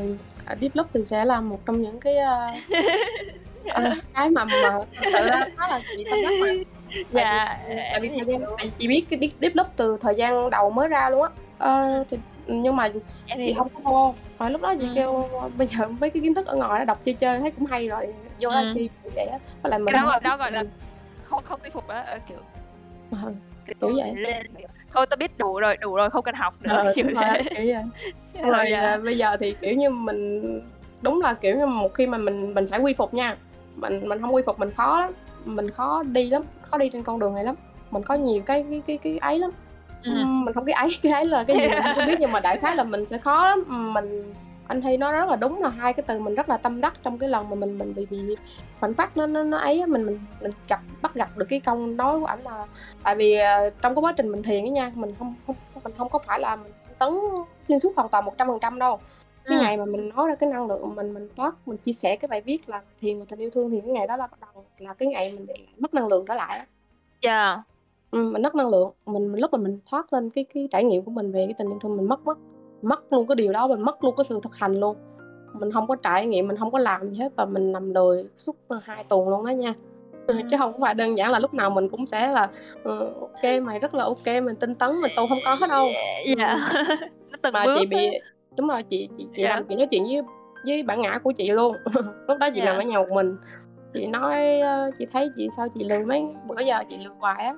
Deep 0.61 0.76
Loop 0.76 0.86
thì 0.94 1.05
sẽ 1.05 1.24
là 1.24 1.40
một 1.40 1.61
trong 1.66 1.80
những 1.80 2.01
cái 2.01 2.16
ờ, 2.16 2.46
ờ, 3.68 3.90
cái 4.14 4.30
mà 4.30 4.44
mà 4.44 4.78
thật 4.96 5.05
sự 5.12 5.26
ra 5.28 5.40
khá 5.57 5.68
là 5.68 5.80
chị 5.96 6.05
tâm 6.11 6.18
đắc 6.22 6.32
mà 6.40 6.46
dạ 7.11 7.59
tại 7.92 8.01
vì 8.01 8.09
thời 8.09 8.24
gian 8.26 8.40
tại 8.59 8.70
chị 8.78 8.88
biết 8.88 9.05
cái 9.11 9.30
Deep, 9.40 9.55
Loop 9.57 9.66
từ 9.76 9.96
thời 10.01 10.14
gian 10.14 10.51
đầu 10.51 10.70
mới 10.70 10.88
ra 10.88 11.11
luôn 11.11 11.22
á 11.22 11.28
Ờ, 11.59 12.05
thì 12.11 12.18
nhưng 12.46 12.76
mà 12.76 12.88
em 13.26 13.38
chị 13.46 13.55
không 13.59 13.68
có 13.74 13.80
vô 13.90 14.14
và 14.38 14.49
lúc 14.51 14.61
đó 14.62 14.74
chị 14.80 14.86
Ừ. 14.86 14.92
kêu 14.94 15.28
bây 15.57 15.66
giờ 15.66 15.88
mấy 15.88 16.11
cái 16.11 16.22
kiến 16.22 16.34
thức 16.34 16.46
ở 16.46 16.57
ngoài 16.57 16.78
đó 16.78 16.84
đọc 16.84 17.01
chơi 17.05 17.14
chơi 17.14 17.40
thấy 17.40 17.51
cũng 17.51 17.66
hay 17.66 17.86
rồi 17.86 18.07
vô 18.40 18.51
đó 18.51 18.61
Ừ. 18.61 18.72
chi 18.74 18.88
vậy 19.14 19.26
á 19.26 19.38
lại 19.64 19.78
mình 19.78 19.94
Cái 19.94 20.03
đó 20.05 20.18
đó 20.24 20.36
gọi 20.36 20.53
là- 20.53 20.62
không 21.24 21.42
không 21.44 21.61
thuyết 21.61 21.72
phục 21.72 21.88
á 21.88 22.01
ờ, 22.01 22.18
kiểu 22.28 22.38
tôi 23.80 23.92
vậy. 23.96 24.12
lên 24.16 24.46
thôi 24.93 25.07
tao 25.11 25.16
biết 25.16 25.39
đủ 25.39 25.61
rồi 25.61 25.76
đủ 25.76 25.95
rồi 25.95 26.11
không 26.11 26.22
cần 26.22 26.34
học 26.34 26.55
nữa 26.61 26.70
ờ, 26.76 26.93
kiểu 26.95 27.07
rồi, 27.07 27.24
thế. 27.24 27.43
kiểu 27.43 27.74
vậy. 27.74 27.84
Xong 28.43 28.51
rồi 28.51 28.66
dạ. 28.70 28.97
bây 28.97 29.18
giờ 29.18 29.36
thì 29.41 29.55
kiểu 29.61 29.74
như 29.74 29.91
mình 29.91 30.43
đúng 31.03 31.20
là 31.20 31.34
kiểu 31.34 31.57
như 31.57 31.66
một 31.66 31.95
khi 31.95 32.07
mà 32.07 32.18
mình 32.18 32.55
mình 32.55 32.66
phải 32.66 32.80
quy 32.80 32.95
phục 32.95 33.14
nha. 33.14 33.36
Mình 33.76 34.09
mình 34.09 34.20
không 34.20 34.34
quy 34.34 34.43
phục 34.47 34.59
mình 34.59 34.70
khó 34.70 35.01
lắm 35.01 35.12
mình 35.45 35.70
khó 35.70 36.03
đi 36.03 36.30
lắm 36.30 36.43
khó 36.70 36.78
đi 36.78 36.89
trên 36.89 37.03
con 37.03 37.18
đường 37.18 37.34
này 37.34 37.45
lắm. 37.45 37.55
Mình 37.91 38.03
có 38.03 38.14
nhiều 38.14 38.43
cái 38.47 38.64
cái 38.70 38.82
cái, 38.86 38.99
cái 38.99 39.18
ấy 39.18 39.39
lắm. 39.39 39.51
Ừ. 40.05 40.11
Mình 40.24 40.55
không 40.55 40.64
cái 40.64 40.72
ấy 40.72 40.89
cái 41.03 41.12
ấy 41.12 41.26
là 41.26 41.45
cái 41.45 41.57
gì 41.57 41.68
mình 41.68 41.82
không 41.95 42.07
biết 42.07 42.16
nhưng 42.20 42.32
mà 42.32 42.41
đại 42.41 42.59
khái 42.59 42.76
là 42.76 42.84
mình 42.84 43.07
sẽ 43.07 43.18
khó 43.18 43.49
lắm. 43.49 43.64
Mình 43.95 44.34
anh 44.68 44.82
thấy 44.82 44.98
nó 44.98 45.12
rất 45.12 45.28
là 45.28 45.36
đúng 45.36 45.62
là 45.62 45.68
hai 45.68 45.92
cái 45.92 46.04
từ 46.06 46.18
mình 46.18 46.34
rất 46.34 46.48
là 46.48 46.56
tâm 46.56 46.80
đắc 46.80 46.94
trong 47.02 47.18
cái 47.18 47.28
lần 47.28 47.50
mà 47.50 47.56
mình 47.56 47.78
mình 47.78 47.94
bị 47.94 48.06
bị 48.06 48.36
khoảnh 48.80 48.94
khắc 48.94 49.16
nó 49.16 49.26
nó 49.26 49.42
nó 49.42 49.58
ấy 49.58 49.86
mình 49.86 50.06
mình 50.06 50.18
mình 50.40 50.52
gặp 50.68 50.80
bắt 51.02 51.14
gặp 51.14 51.28
được 51.36 51.46
cái 51.48 51.60
câu 51.60 51.76
nói 51.76 52.20
của 52.20 52.26
ảnh 52.26 52.42
là 52.42 52.66
tại 53.02 53.14
vì 53.16 53.34
ờ, 53.34 53.70
trong 53.82 53.94
cái 53.94 54.02
quá 54.02 54.12
trình 54.16 54.28
mình 54.32 54.42
thiền 54.42 54.64
ấy 54.64 54.70
nha 54.70 54.92
mình 54.94 55.14
không 55.18 55.34
không 55.46 55.56
mình 55.84 55.92
không 55.98 56.08
có 56.08 56.18
phải 56.18 56.40
là 56.40 56.56
mình 56.56 56.72
tấn 56.98 57.12
xuyên 57.68 57.80
suốt 57.80 57.92
hoàn 57.96 58.08
toàn 58.08 58.24
một 58.24 58.38
trăm 58.38 58.48
phần 58.48 58.58
trăm 58.60 58.78
đâu. 58.78 58.98
Cái 59.44 59.58
Ừ. 59.58 59.62
ngày 59.62 59.76
mà 59.76 59.84
mình 59.84 60.10
nói 60.16 60.28
ra 60.28 60.34
cái 60.34 60.50
năng 60.50 60.66
lượng 60.66 60.94
mình 60.94 61.14
mình 61.14 61.28
thoát 61.36 61.68
mình 61.68 61.76
chia 61.78 61.92
sẻ 61.92 62.16
cái 62.16 62.28
bài 62.28 62.40
viết 62.40 62.68
là 62.68 62.82
thiền 63.00 63.18
và 63.18 63.24
tình 63.28 63.38
yêu 63.38 63.50
thương 63.50 63.70
thì 63.70 63.80
cái 63.80 63.90
ngày 63.90 64.06
đó 64.06 64.16
là 64.16 64.26
bắt 64.26 64.38
đầu 64.40 64.64
là 64.78 64.94
cái 64.94 65.08
ngày 65.08 65.32
mình 65.32 65.46
mất 65.78 65.94
năng 65.94 66.08
lượng 66.08 66.24
trở 66.28 66.34
lại 66.34 66.58
á. 66.58 66.66
Dạ. 67.22 67.62
Ừ, 68.10 68.30
mình 68.32 68.42
mất 68.42 68.54
năng 68.54 68.68
lượng 68.68 68.90
mình, 69.06 69.32
mình 69.32 69.40
lúc 69.40 69.52
mà 69.52 69.58
mình 69.58 69.78
thoát 69.90 70.12
lên 70.12 70.30
cái 70.30 70.44
cái 70.54 70.68
trải 70.72 70.84
nghiệm 70.84 71.02
của 71.02 71.10
mình 71.10 71.32
về 71.32 71.44
cái 71.46 71.54
tình 71.58 71.68
yêu 71.68 71.78
thương 71.82 71.96
mình 71.96 72.08
mất 72.08 72.20
mất 72.26 72.38
mất 72.83 73.12
luôn 73.12 73.26
cái 73.26 73.37
điều 73.37 73.53
đó 73.53 73.66
mình 73.68 73.81
mất 73.83 74.05
luôn 74.05 74.14
cái 74.16 74.24
sự 74.24 74.41
thực 74.43 74.55
hành 74.57 74.81
luôn. 74.81 74.97
Mình 75.53 75.72
không 75.72 75.87
có 75.87 75.97
trải 75.97 76.26
nghiệm 76.26 76.49
mình 76.49 76.57
không 76.57 76.70
có 76.70 76.79
làm 76.79 77.11
gì 77.11 77.16
hết 77.18 77.33
và 77.37 77.45
mình 77.45 77.72
nằm 77.72 77.95
lười 77.95 78.24
suốt 78.39 78.57
hai 78.83 79.05
tuần 79.05 79.29
luôn 79.29 79.47
đó 79.47 79.51
nha. 79.51 79.74
Ừ, 80.26 80.35
chứ 80.51 80.57
không 80.59 80.72
phải 80.81 80.95
đơn 80.95 81.18
giản 81.18 81.31
là 81.31 81.39
lúc 81.39 81.55
nào 81.55 81.70
mình 81.70 81.89
cũng 81.89 82.07
sẽ 82.07 82.29
là 82.29 82.49
ừ, 82.85 82.99
ok 83.20 83.62
mày 83.62 83.79
rất 83.79 83.95
là 83.95 84.05
ok 84.05 84.26
mình 84.26 84.57
tinh 84.61 84.74
tấn 84.74 85.01
mình 85.01 85.12
tu 85.16 85.26
không 85.29 85.39
có 85.45 85.55
hết 85.61 85.66
đâu. 85.68 85.87
Dạ. 86.37 86.57
Nó 87.31 87.39
từng 87.43 87.53
mà 87.53 87.64
bước 87.64 87.76
chị 87.81 87.87
bị 87.87 88.11
đúng 88.57 88.68
rồi 88.68 88.83
chị 88.83 89.09
chị 89.18 89.26
chị 89.35 89.43
Dạ. 89.43 89.49
làm 89.55 89.64
chị 89.64 89.74
nói 89.76 89.87
chuyện 89.91 90.05
với 90.05 90.22
với 90.66 90.83
bản 90.83 91.01
ngã 91.03 91.18
của 91.18 91.33
chị 91.33 91.51
luôn. 91.51 91.76
Lúc 92.29 92.39
đó 92.39 92.49
chị 92.55 92.61
Dạ. 92.61 92.64
nằm 92.64 92.76
ở 92.76 92.83
nhà 92.83 92.99
một 92.99 93.09
mình. 93.11 93.37
Chị 93.95 94.07
nói 94.07 94.61
ờ, 94.61 94.91
chị 94.99 95.07
thấy 95.12 95.31
chị 95.37 95.49
sao 95.57 95.68
chị 95.68 95.85
lười 95.85 96.05
mấy 96.05 96.22
bữa 96.49 96.61
giờ 96.61 96.79
chị 96.89 96.97
lười 96.99 97.14
hoài 97.18 97.45
á. 97.45 97.55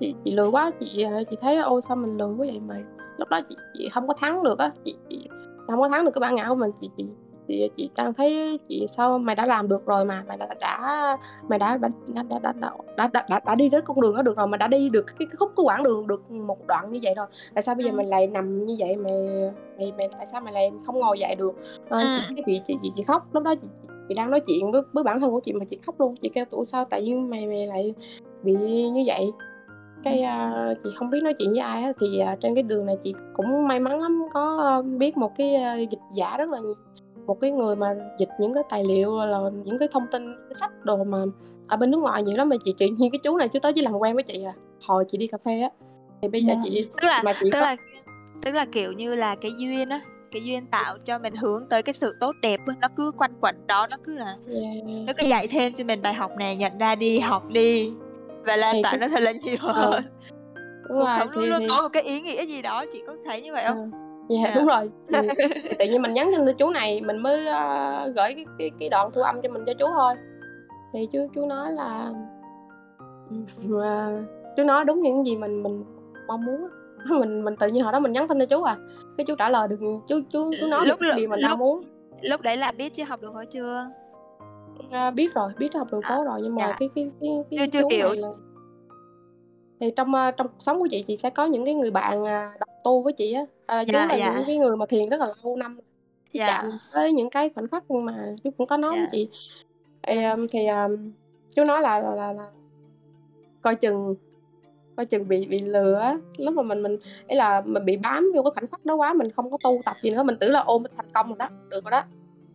Chị 0.00 0.14
chị 0.24 0.30
lười 0.32 0.48
quá 0.48 0.70
chị 0.80 1.02
ờ, 1.02 1.22
chị 1.30 1.36
thấy 1.40 1.56
ôi 1.56 1.82
sao 1.82 1.96
mình 1.96 2.16
lười 2.16 2.28
quá 2.28 2.46
vậy 2.46 2.60
mày 2.60 2.82
lúc 3.18 3.28
đó 3.28 3.40
chị 3.48 3.56
chị 3.74 3.88
không 3.88 4.08
có 4.08 4.14
thắng 4.14 4.42
được 4.42 4.58
á 4.58 4.70
chị, 4.84 4.96
chị 5.10 5.28
không 5.66 5.80
có 5.80 5.88
thắng 5.88 6.04
được 6.04 6.10
cái 6.14 6.20
bản 6.20 6.34
ngã 6.34 6.48
của 6.48 6.54
mình. 6.54 6.70
Chị 6.80 6.90
chị 6.96 7.06
chị, 7.48 7.70
chị 7.76 7.90
đang 7.96 8.14
thấy 8.14 8.58
chị 8.68 8.86
sao 8.88 9.18
mày 9.18 9.36
đã 9.36 9.46
làm 9.46 9.68
được 9.68 9.86
rồi 9.86 10.04
mà 10.04 10.24
mày 10.28 10.36
đã 10.36 10.46
đã 10.60 11.18
mày 11.48 11.58
đã 11.58 11.76
đã 11.76 11.88
đã 12.14 12.22
đã 12.22 12.38
đã, 12.38 12.52
đã, 12.96 13.08
đã, 13.12 13.24
đã, 13.28 13.40
đã, 13.46 13.54
đi 13.54 13.70
tới 13.70 13.80
con 13.80 14.00
đường 14.00 14.16
đó 14.16 14.22
được 14.22 14.36
rồi 14.36 14.46
mà 14.46 14.56
đã 14.56 14.68
đi 14.68 14.88
được 14.88 15.06
cái, 15.06 15.14
cái 15.18 15.36
khúc 15.38 15.52
cái 15.56 15.64
quãng 15.64 15.82
đường 15.82 16.06
được 16.06 16.30
một 16.30 16.66
đoạn 16.66 16.92
như 16.92 17.00
vậy 17.02 17.14
rồi. 17.16 17.26
Tại 17.54 17.62
sao 17.62 17.74
bây 17.74 17.84
giờ 17.84 17.90
Ừ. 17.90 17.96
mày 17.96 18.06
lại 18.06 18.26
nằm 18.26 18.64
như 18.66 18.76
vậy? 18.78 18.96
Mày 18.96 19.12
mày 19.78 19.92
mày 19.98 20.08
tại 20.16 20.26
sao 20.26 20.40
mày 20.40 20.52
lại 20.52 20.70
không 20.86 20.98
ngồi 20.98 21.18
dậy 21.18 21.34
được? 21.34 21.52
À, 21.90 22.28
chị, 22.36 22.42
chị, 22.46 22.60
chị 22.66 22.78
chị 22.82 22.92
chị 22.96 23.02
khóc. 23.02 23.26
Lúc 23.32 23.42
đó 23.42 23.54
chị, 23.54 23.68
chị 24.08 24.14
đang 24.14 24.30
nói 24.30 24.40
chuyện 24.46 24.72
với, 24.72 24.82
với 24.92 25.04
bản 25.04 25.20
thân 25.20 25.30
của 25.30 25.40
chị 25.40 25.52
mà 25.52 25.64
chị 25.64 25.78
khóc 25.86 26.00
luôn. 26.00 26.14
Chị 26.22 26.28
kêu 26.34 26.44
tụi 26.44 26.64
sao 26.66 26.84
tại 26.84 27.02
nhiên 27.02 27.30
mày 27.30 27.46
mày 27.46 27.66
lại 27.66 27.94
bị 28.42 28.52
như 28.90 29.04
vậy 29.06 29.32
cái 30.04 30.20
à, 30.22 30.74
chị 30.84 30.90
không 30.98 31.10
biết 31.10 31.20
nói 31.22 31.34
chuyện 31.38 31.50
với 31.50 31.58
ai 31.60 31.82
á 31.82 31.92
thì 32.00 32.18
à, 32.18 32.36
trên 32.40 32.54
cái 32.54 32.62
đường 32.62 32.86
này 32.86 32.96
chị 33.04 33.14
cũng 33.34 33.68
may 33.68 33.80
mắn 33.80 34.00
lắm 34.00 34.22
có 34.32 34.58
à, 34.62 34.82
biết 34.98 35.16
một 35.16 35.32
cái 35.38 35.54
à, 35.54 35.74
dịch 35.76 35.98
giả 36.14 36.36
rất 36.36 36.48
là 36.48 36.58
nhiều 36.58 36.74
một 37.26 37.40
cái 37.40 37.50
người 37.50 37.76
mà 37.76 37.94
dịch 38.18 38.28
những 38.40 38.54
cái 38.54 38.62
tài 38.68 38.84
liệu 38.84 39.16
là 39.18 39.38
những 39.64 39.78
cái 39.78 39.88
thông 39.92 40.06
tin 40.12 40.22
cái 40.48 40.54
sách 40.54 40.70
đồ 40.84 41.04
mà 41.04 41.18
ở 41.68 41.76
bên 41.76 41.90
nước 41.90 41.98
ngoài 41.98 42.22
nhiều 42.22 42.36
lắm 42.36 42.48
mà 42.48 42.56
chị 42.64 42.74
tự 42.78 42.86
nhiên 42.86 43.10
cái 43.12 43.18
chú 43.24 43.36
này 43.36 43.48
chú 43.48 43.58
tới 43.58 43.72
chỉ 43.72 43.82
làm 43.82 43.94
quen 43.94 44.14
với 44.14 44.22
chị 44.22 44.42
à 44.46 44.52
hồi 44.86 45.04
chị 45.08 45.18
đi 45.18 45.26
cà 45.26 45.38
phê 45.44 45.60
á 45.60 45.68
thì 46.22 46.28
bây 46.28 46.42
giờ 46.42 46.54
Dạ. 46.54 46.60
chị 46.64 46.88
tức 47.02 47.06
là 47.08 47.22
mà 47.24 47.32
chị 47.40 47.50
tức 47.52 47.58
có 47.58 47.60
là 47.60 47.76
tức 48.42 48.54
là 48.54 48.64
kiểu 48.72 48.92
như 48.92 49.14
là 49.14 49.34
cái 49.34 49.50
duyên 49.58 49.88
á 49.88 50.00
cái 50.32 50.42
duyên 50.44 50.66
tạo 50.66 50.96
cho 51.04 51.18
mình 51.18 51.34
hướng 51.34 51.66
tới 51.70 51.82
cái 51.82 51.92
sự 51.92 52.14
tốt 52.20 52.32
đẹp 52.42 52.60
nó 52.80 52.88
cứ 52.96 53.10
quanh 53.18 53.32
quẩn 53.40 53.54
đó 53.66 53.86
nó 53.90 53.96
cứ 54.04 54.18
là 54.18 54.36
Yeah. 54.54 55.06
nó 55.06 55.12
cứ 55.18 55.26
dạy 55.26 55.46
thêm 55.48 55.72
cho 55.72 55.84
mình 55.84 56.02
bài 56.02 56.14
học 56.14 56.30
này 56.38 56.56
nhận 56.56 56.78
ra 56.78 56.94
đi 56.94 57.18
học 57.18 57.42
đi 57.48 57.92
và 58.46 58.56
lan 58.56 58.76
tỏa 58.82 58.92
nó 59.00 59.08
thật 59.08 59.22
là 59.22 59.32
nhiều 59.32 59.56
Ờ, 59.62 59.72
hơn. 59.72 60.02
Đúng 60.88 60.98
cuộc 60.98 61.04
rồi 61.04 61.16
sống 61.18 61.28
thì, 61.34 61.40
luôn 61.40 61.48
luôn 61.50 61.60
thì 61.60 61.66
có 61.68 61.82
một 61.82 61.88
cái 61.92 62.02
ý 62.02 62.20
nghĩa 62.20 62.44
gì 62.46 62.62
đó 62.62 62.84
chị 62.92 63.02
có 63.06 63.14
thấy 63.26 63.42
như 63.42 63.52
vậy 63.52 63.64
không? 63.68 63.90
Ờ, 63.92 63.98
dạ 64.30 64.38
Dạ. 64.44 64.54
đúng 64.54 64.66
rồi. 64.66 64.90
Thì 65.64 65.74
tự 65.78 65.84
nhiên 65.84 66.02
mình 66.02 66.14
nhắn 66.14 66.30
tin 66.36 66.46
cho 66.46 66.52
chú 66.52 66.70
này 66.70 67.00
mình 67.00 67.18
mới 67.18 67.46
ờ, 67.46 68.12
gửi 68.16 68.34
cái, 68.34 68.44
cái 68.58 68.70
cái 68.80 68.88
đoạn 68.88 69.10
thu 69.14 69.20
âm 69.22 69.42
cho 69.42 69.48
mình 69.48 69.64
cho 69.66 69.72
chú 69.78 69.86
thôi. 69.92 70.14
Thì 70.94 71.08
chú 71.12 71.18
chú 71.34 71.46
nói 71.46 71.72
là 71.72 72.10
ờ, 73.80 74.12
chú 74.56 74.64
nói 74.64 74.84
đúng 74.84 75.02
những 75.02 75.26
gì 75.26 75.36
mình 75.36 75.62
mình 75.62 75.84
mong 76.28 76.44
muốn 76.44 76.68
mình 77.20 77.44
mình 77.44 77.56
tự 77.56 77.68
nhiên 77.68 77.82
hồi 77.84 77.92
đó 77.92 77.98
mình 77.98 78.12
nhắn 78.12 78.28
tin 78.28 78.38
cho 78.38 78.46
chú 78.46 78.62
à 78.62 78.76
cái 79.18 79.24
chú 79.26 79.34
trả 79.38 79.48
lời 79.48 79.68
được 79.68 79.76
chú 80.08 80.20
chú 80.32 80.50
chú 80.60 80.66
nói 80.66 80.86
Lúc- 80.86 81.00
được 81.00 81.12
điều 81.16 81.28
mình 81.28 81.40
lúc- 81.40 81.50
mong 81.50 81.58
muốn. 81.58 81.84
lúc 82.22 82.40
đấy 82.40 82.56
là 82.56 82.72
biết 82.72 82.92
chưa 82.94 83.04
học 83.04 83.20
được 83.22 83.34
hỏi 83.34 83.46
chưa 83.50 83.86
À, 84.90 85.10
biết 85.10 85.34
rồi 85.34 85.52
biết 85.58 85.74
học 85.74 85.88
đường 85.92 86.00
À, 86.00 86.16
phố 86.16 86.24
rồi 86.24 86.40
nhưng 86.42 86.54
mà 86.54 86.62
dạ. 86.66 86.76
cái 86.78 86.88
cái 86.94 87.10
cái, 87.20 87.30
cái 87.50 87.58
Chưa- 87.58 87.66
chưa 87.72 87.82
chú 87.82 87.88
hiểu. 87.90 88.08
này 88.08 88.16
là 88.16 88.28
thì 89.80 89.90
trong 89.96 90.14
ờ, 90.14 90.30
trong 90.30 90.48
cuộc 90.48 90.62
sống 90.62 90.78
của 90.80 90.88
chị 90.90 91.02
chị 91.06 91.16
sẽ 91.16 91.30
có 91.30 91.44
những 91.46 91.64
cái 91.64 91.74
người 91.74 91.90
bạn 91.90 92.24
à, 92.24 92.52
đồng 92.60 92.68
tu 92.84 93.02
với 93.02 93.12
chị 93.12 93.32
á 93.32 93.42
à, 93.66 93.84
chú 93.84 93.92
Dạ, 93.92 94.06
là 94.06 94.14
dạ. 94.16 94.34
những 94.36 94.44
cái 94.46 94.56
người 94.56 94.76
mà 94.76 94.86
thiền 94.86 95.08
rất 95.10 95.20
là 95.20 95.26
lâu 95.44 95.56
năm 95.56 95.76
chú 95.76 95.82
Dạ. 96.38 96.46
chạm 96.62 96.70
tới 96.92 97.12
những 97.12 97.30
cái 97.30 97.50
khoảnh 97.54 97.68
khắc 97.68 97.90
mà 97.90 98.34
chú 98.44 98.50
cũng 98.58 98.66
có 98.66 98.76
nói 98.76 98.90
với 98.90 99.00
Dạ. 99.00 99.08
chị 99.12 99.28
thì, 100.02 100.24
um, 100.24 100.46
thì 100.50 100.66
um, 100.66 101.12
chú 101.54 101.64
nói 101.64 101.80
là, 101.80 101.98
là, 101.98 102.14
là, 102.14 102.32
là 102.32 102.46
coi 103.62 103.74
chừng 103.74 104.14
coi 104.96 105.06
chừng 105.06 105.28
bị 105.28 105.46
bị 105.46 105.58
lừa 105.60 105.94
á 105.94 106.18
lúc 106.38 106.54
mà 106.54 106.62
mình 106.62 106.82
mình 106.82 106.96
ấy 107.28 107.36
là 107.36 107.62
mình 107.66 107.84
bị 107.84 107.96
bám 107.96 108.32
vô 108.34 108.42
cái 108.42 108.50
khoảnh 108.54 108.66
khắc 108.66 108.84
đó 108.84 108.94
quá 108.94 109.12
mình 109.12 109.30
không 109.36 109.50
có 109.50 109.58
tu 109.64 109.80
tập 109.84 109.96
gì 110.02 110.10
nữa 110.10 110.22
mình 110.22 110.36
tưởng 110.40 110.50
là 110.50 110.60
ôm 110.60 110.82
thành 110.96 111.10
công 111.14 111.26
rồi 111.28 111.36
đó 111.38 111.48
được 111.68 111.84
rồi 111.84 111.90
đó 111.90 112.02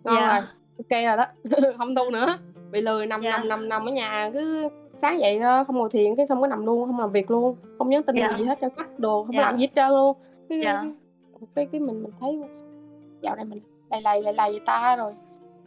ngon 0.03 0.15
Dạ. 0.15 0.41
Ok 0.79 1.03
rồi 1.05 1.17
đó 1.17 1.25
không 1.77 1.95
tu 1.95 2.11
nữa 2.11 2.37
bị 2.71 2.81
lười 2.81 3.07
nằm 3.07 3.21
Dạ. 3.21 3.37
nằm 3.37 3.47
nằm 3.47 3.69
nằm 3.69 3.85
ở 3.85 3.91
nhà 3.91 4.29
cứ 4.33 4.69
sáng 4.95 5.19
dậy 5.19 5.39
không 5.67 5.75
ngồi 5.77 5.89
thiền 5.89 6.15
cái 6.15 6.27
xong 6.27 6.41
cái 6.41 6.49
nằm 6.49 6.65
luôn 6.65 6.85
không 6.85 6.99
làm 6.99 7.11
việc 7.11 7.31
luôn 7.31 7.55
không 7.77 7.89
nhắn 7.89 8.03
tin 8.03 8.15
Dạ. 8.15 8.33
gì 8.37 8.43
hết 8.43 8.57
cho 8.61 8.69
khách 8.77 8.99
đồ 8.99 9.23
không 9.23 9.35
Dạ. 9.35 9.41
làm 9.41 9.57
gì 9.57 9.61
hết 9.63 9.71
trơn 9.75 9.89
luôn 9.89 10.17
cái, 10.49 10.61
Dạ. 10.63 10.83
cái, 11.55 11.65
cái 11.71 11.81
mình 11.81 12.03
mình 12.03 12.11
thấy 12.19 12.39
dạo 13.21 13.35
này 13.35 13.45
mình 13.45 13.59
lầy 13.91 14.01
lầy 14.01 14.21
lầy 14.23 14.33
lầy 14.33 14.59
ta 14.65 14.95
rồi 14.95 15.13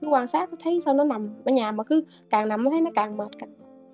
cứ 0.00 0.08
quan 0.08 0.26
sát 0.26 0.50
thấy 0.62 0.80
sao 0.84 0.94
nó 0.94 1.04
nằm 1.04 1.28
ở 1.44 1.52
nhà 1.52 1.72
mà 1.72 1.84
cứ 1.84 2.04
càng 2.30 2.48
nằm 2.48 2.64
thấy 2.70 2.80
nó 2.80 2.90
càng 2.94 3.16
mệt 3.16 3.28
càng 3.38 3.50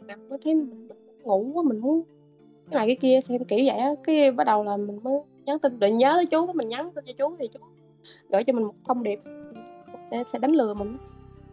nằm 0.07 0.29
mới 0.29 0.39
thấy 0.45 0.55
mình, 0.55 0.89
mình 0.89 0.99
ngủ 1.23 1.51
quá 1.55 1.63
mình 1.67 1.79
muốn 1.79 2.03
cái 2.71 2.77
này 2.79 2.87
cái 2.87 2.97
kia 2.97 3.21
xem 3.21 3.45
kiểu 3.45 3.59
vậy 3.67 3.77
á 3.79 3.91
cái 4.05 4.33
bắt 4.33 4.45
đầu 4.45 4.65
là 4.65 4.77
mình 4.77 5.01
mới 5.03 5.21
nhắn 5.45 5.59
tin 5.59 5.79
để 5.79 5.93
nhớ 5.93 6.13
tới 6.17 6.27
chú 6.27 6.53
mình 6.53 6.69
nhắn 6.69 6.91
tin 6.95 7.05
cho 7.05 7.13
chú 7.19 7.37
thì 7.39 7.47
chú 7.49 7.61
gửi 8.29 8.45
cho 8.45 8.53
mình 8.53 8.65
một 8.65 8.75
thông 8.87 9.03
điệp 9.03 9.19
sẽ 10.11 10.25
sẽ 10.33 10.39
đánh 10.39 10.53
lừa 10.53 10.75
mình 10.75 10.97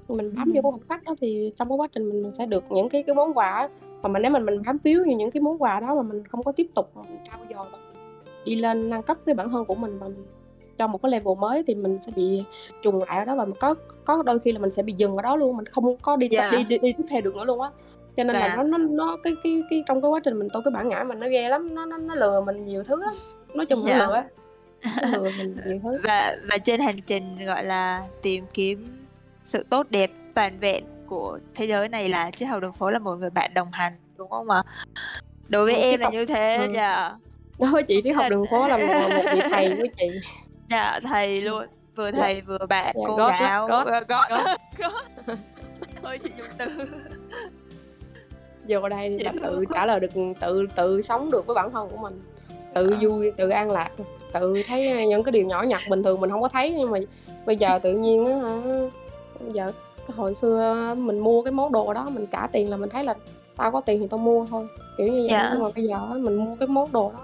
mình 0.08 0.34
bám 0.38 0.51
vô 0.53 0.62
một 0.62 0.80
khách 0.89 1.03
đó 1.03 1.16
thì 1.22 1.51
trong 1.56 1.70
cái 1.70 1.78
quá 1.78 1.88
trình 1.91 2.10
mình, 2.10 2.24
mình 2.24 2.34
sẽ 2.34 2.45
được 2.45 2.64
những 2.70 2.89
cái 2.89 3.03
cái 3.03 3.16
món 3.16 3.34
quà 3.34 3.70
mà 4.01 4.10
mình 4.10 4.22
nếu 4.22 4.32
mình 4.32 4.45
mình 4.45 4.62
bám 4.66 4.78
víu 4.84 5.06
như 5.06 5.16
những 5.18 5.32
cái 5.32 5.41
món 5.41 5.62
quà 5.62 5.80
đó 5.80 5.95
mà 5.95 6.01
mình 6.01 6.28
không 6.28 6.43
có 6.43 6.51
tiếp 6.51 6.68
tục 6.76 6.91
trao 7.30 7.39
dồi 7.49 7.66
và 7.72 7.78
đi 8.45 8.56
lên 8.56 8.89
nâng 8.89 9.03
cấp 9.03 9.18
cái 9.26 9.36
bản 9.36 9.49
thân 9.49 9.66
của 9.66 9.76
mình 9.76 9.99
và 9.99 10.08
mình 10.08 10.26
cho 10.78 10.88
một 10.88 11.01
cái 11.01 11.12
level 11.12 11.38
mới 11.39 11.64
thì 11.68 11.76
mình 11.76 11.99
sẽ 11.99 12.12
bị 12.16 12.43
trùng 12.82 13.03
lại 13.03 13.20
ở 13.20 13.26
đó 13.26 13.36
và 13.36 13.45
có 13.60 13.76
có 14.06 14.24
đôi 14.24 14.39
khi 14.39 14.51
là 14.51 14.60
mình 14.60 14.72
sẽ 14.72 14.84
bị 14.84 14.93
dừng 14.97 15.16
ở 15.16 15.22
đó 15.22 15.36
luôn 15.36 15.58
mình 15.58 15.66
không 15.66 15.97
có 15.97 16.16
đi 16.16 16.30
yeah. 16.32 16.51
Đi, 16.51 16.64
đi 16.64 16.78
đi 16.78 16.93
tiếp 16.93 17.03
theo 17.10 17.22
được 17.22 17.36
nữa 17.36 17.45
luôn 17.45 17.62
á 17.62 17.70
cho 18.18 18.24
nên 18.24 18.36
là 18.36 18.47
dạ. 18.47 18.56
nó 18.56 18.64
nó 18.64 18.78
nó 18.78 19.18
cái 19.24 19.36
cái 19.43 19.64
cái 19.70 19.84
trong 19.88 20.01
cái 20.01 20.10
quá 20.12 20.20
trình 20.24 20.39
mình 20.39 20.47
tô 20.53 20.62
cái 20.66 20.72
bản 20.72 20.89
ngã 20.89 21.03
mình 21.03 21.20
nó 21.20 21.28
ghê 21.28 21.49
lắm 21.49 21.76
nó 21.76 21.86
nó 21.86 21.97
nó 21.97 22.16
lừa 22.16 22.41
mình 22.41 22.66
nhiều 22.66 22.84
thứ 22.84 23.01
lắm 23.01 23.14
nói 23.53 23.66
chung 23.66 23.86
yeah. 23.86 23.99
nó 23.99 24.08
lừa 24.08 24.24
lừa 25.11 25.30
mình 25.38 25.57
nhiều 25.65 25.80
thứ 25.84 26.01
và 26.03 26.36
và 26.49 26.57
trên 26.57 26.80
hành 26.80 27.01
trình 27.01 27.45
gọi 27.45 27.63
là 27.63 28.03
tìm 28.21 28.45
kiếm 28.53 29.07
sự 29.43 29.65
tốt 29.69 29.88
đẹp 29.89 30.11
toàn 30.36 30.59
vẹn 30.59 30.84
của 31.05 31.39
thế 31.55 31.65
giới 31.65 31.89
này 31.89 32.09
là 32.09 32.32
chiếc 32.32 32.45
học 32.45 32.61
đường 32.61 32.73
phố 32.73 32.89
là 32.89 32.99
một 32.99 33.15
người 33.15 33.30
bạn 33.30 33.53
đồng 33.53 33.71
hành 33.71 33.93
đúng 34.17 34.30
không 34.30 34.49
ạ? 34.49 34.63
Đối 35.47 35.65
với 35.65 35.76
ừ, 35.76 35.82
em 35.82 35.99
là 35.99 36.05
học... 36.05 36.13
như 36.13 36.26
thế 36.26 36.57
ừ. 36.57 36.73
dạ. 36.76 37.11
Đối 37.59 37.71
với 37.71 37.84
chị 37.84 38.01
triết 38.03 38.15
học 38.15 38.26
đường 38.30 38.45
phố 38.51 38.67
là 38.67 38.78
một, 38.78 38.84
một 39.09 39.23
vị 39.34 39.41
thầy 39.49 39.69
của 39.69 39.88
chị. 39.97 40.09
Dạ 40.69 40.99
thầy 41.03 41.41
luôn. 41.41 41.65
Vừa 41.95 42.11
dạ. 42.11 42.19
thầy 42.19 42.41
vừa 42.41 42.57
bạn 42.69 42.95
dạ, 42.95 43.03
cô 43.07 43.17
giáo 43.17 43.67
gót 43.67 43.88
gót. 44.07 44.26
thôi 46.03 46.19
chị 46.23 46.30
dùng 46.38 46.47
từ. 46.57 46.65
Vô 48.67 48.89
đây 48.89 49.19
là 49.19 49.32
tự 49.41 49.65
trả 49.73 49.86
lời 49.86 49.99
được 49.99 50.11
tự 50.39 50.65
tự 50.76 51.01
sống 51.01 51.32
được 51.32 51.47
với 51.47 51.55
bản 51.55 51.71
thân 51.71 51.89
của 51.89 51.97
mình. 51.97 52.21
Tự 52.73 52.91
à. 52.91 52.97
vui 53.01 53.32
tự 53.32 53.49
an 53.49 53.71
lạc 53.71 53.89
tự 54.34 54.53
thấy 54.67 55.05
những 55.07 55.23
cái 55.23 55.32
điều 55.32 55.45
nhỏ 55.45 55.63
nhặt 55.63 55.82
bình 55.89 56.03
thường 56.03 56.21
mình 56.21 56.30
không 56.30 56.41
có 56.41 56.49
thấy 56.49 56.76
nhưng 56.78 56.91
mà 56.91 56.99
bây 57.45 57.57
giờ 57.57 57.80
tự 57.84 57.93
nhiên 57.93 58.26
á 58.26 58.61
bây 59.39 59.53
giờ 59.53 59.71
hồi 60.15 60.34
xưa 60.34 60.93
mình 60.97 61.19
mua 61.19 61.41
cái 61.41 61.51
món 61.51 61.71
đồ 61.71 61.93
đó 61.93 62.09
mình 62.13 62.26
trả 62.32 62.47
tiền 62.47 62.69
là 62.69 62.78
mình 62.78 62.89
thấy 62.89 63.03
là 63.03 63.15
tao 63.57 63.71
có 63.71 63.82
tiền 63.82 63.99
thì 63.99 64.07
tao 64.07 64.17
mua 64.17 64.45
thôi 64.45 64.67
kiểu 64.97 65.07
như 65.07 65.13
vậy 65.13 65.30
yeah. 65.30 65.41
Dạ. 65.43 65.49
nhưng 65.53 65.63
mà 65.63 65.69
bây 65.76 65.86
giờ 65.86 65.99
mình 66.15 66.36
mua 66.36 66.55
cái 66.55 66.67
món 66.67 66.91
đồ 66.91 67.11
đó 67.11 67.19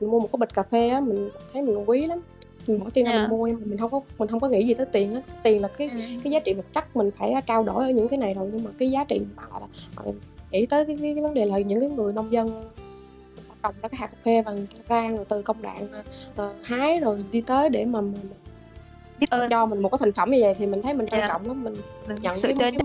mình 0.00 0.10
mua 0.10 0.20
một 0.20 0.28
cái 0.32 0.38
bịch 0.38 0.54
cà 0.54 0.62
phê 0.62 0.88
á 0.88 1.00
mình 1.00 1.30
thấy 1.52 1.62
mình 1.62 1.84
quý 1.86 2.06
lắm 2.06 2.20
mình 2.66 2.80
bỏ 2.80 2.86
tiền 2.94 3.04
yeah. 3.04 3.14
mình 3.14 3.22
dạ. 3.22 3.36
mua 3.36 3.46
nhưng 3.46 3.60
mà 3.60 3.66
mình 3.66 3.78
không 3.78 3.90
có 3.90 4.00
mình 4.18 4.28
không 4.28 4.40
có 4.40 4.48
nghĩ 4.48 4.66
gì 4.66 4.74
tới 4.74 4.86
tiền 4.86 5.14
á 5.14 5.22
tiền 5.42 5.62
là 5.62 5.68
cái 5.68 5.88
ừ. 5.92 5.98
cái 6.24 6.32
giá 6.32 6.40
trị 6.40 6.54
vật 6.54 6.66
chất 6.72 6.96
mình 6.96 7.10
phải 7.18 7.34
trao 7.46 7.62
đổi 7.62 7.84
ở 7.84 7.90
những 7.90 8.08
cái 8.08 8.18
này 8.18 8.34
rồi 8.34 8.50
nhưng 8.52 8.64
mà 8.64 8.70
cái 8.78 8.90
giá 8.90 9.04
trị 9.04 9.20
mà 9.36 9.42
là 9.60 9.66
nghĩ 10.50 10.66
tới 10.66 10.84
cái, 10.84 10.96
cái, 11.02 11.14
cái 11.14 11.22
vấn 11.22 11.34
đề 11.34 11.44
là 11.44 11.58
những 11.58 11.80
cái 11.80 11.88
người 11.88 12.12
nông 12.12 12.32
dân 12.32 12.70
trồng 13.62 13.74
ra 13.82 13.88
cái 13.88 13.98
hạt 13.98 14.06
cà 14.06 14.16
phê 14.24 14.42
bằng 14.42 14.66
rang 14.88 15.16
rồi 15.16 15.24
từ 15.28 15.42
công 15.42 15.62
đoạn 15.62 15.88
uh, 16.42 16.52
hái 16.62 17.00
rồi 17.00 17.24
đi 17.30 17.40
tới 17.40 17.68
để 17.68 17.84
mà 17.84 18.00
mình 18.00 18.30
biết 19.18 19.30
ơn 19.30 19.50
cho 19.50 19.66
mình 19.66 19.82
một 19.82 19.88
cái 19.88 19.98
thành 19.98 20.12
phẩm 20.12 20.30
như 20.30 20.38
vậy 20.40 20.54
thì 20.58 20.66
mình 20.66 20.82
thấy 20.82 20.94
mình 20.94 21.06
trân 21.06 21.20
yeah. 21.20 21.30
trọng 21.30 21.46
lắm 21.46 21.64
mình, 21.64 21.74
mình 22.06 22.18
nhận 22.22 22.34
sự 22.34 22.52
cái, 22.58 22.72
cái 22.72 22.80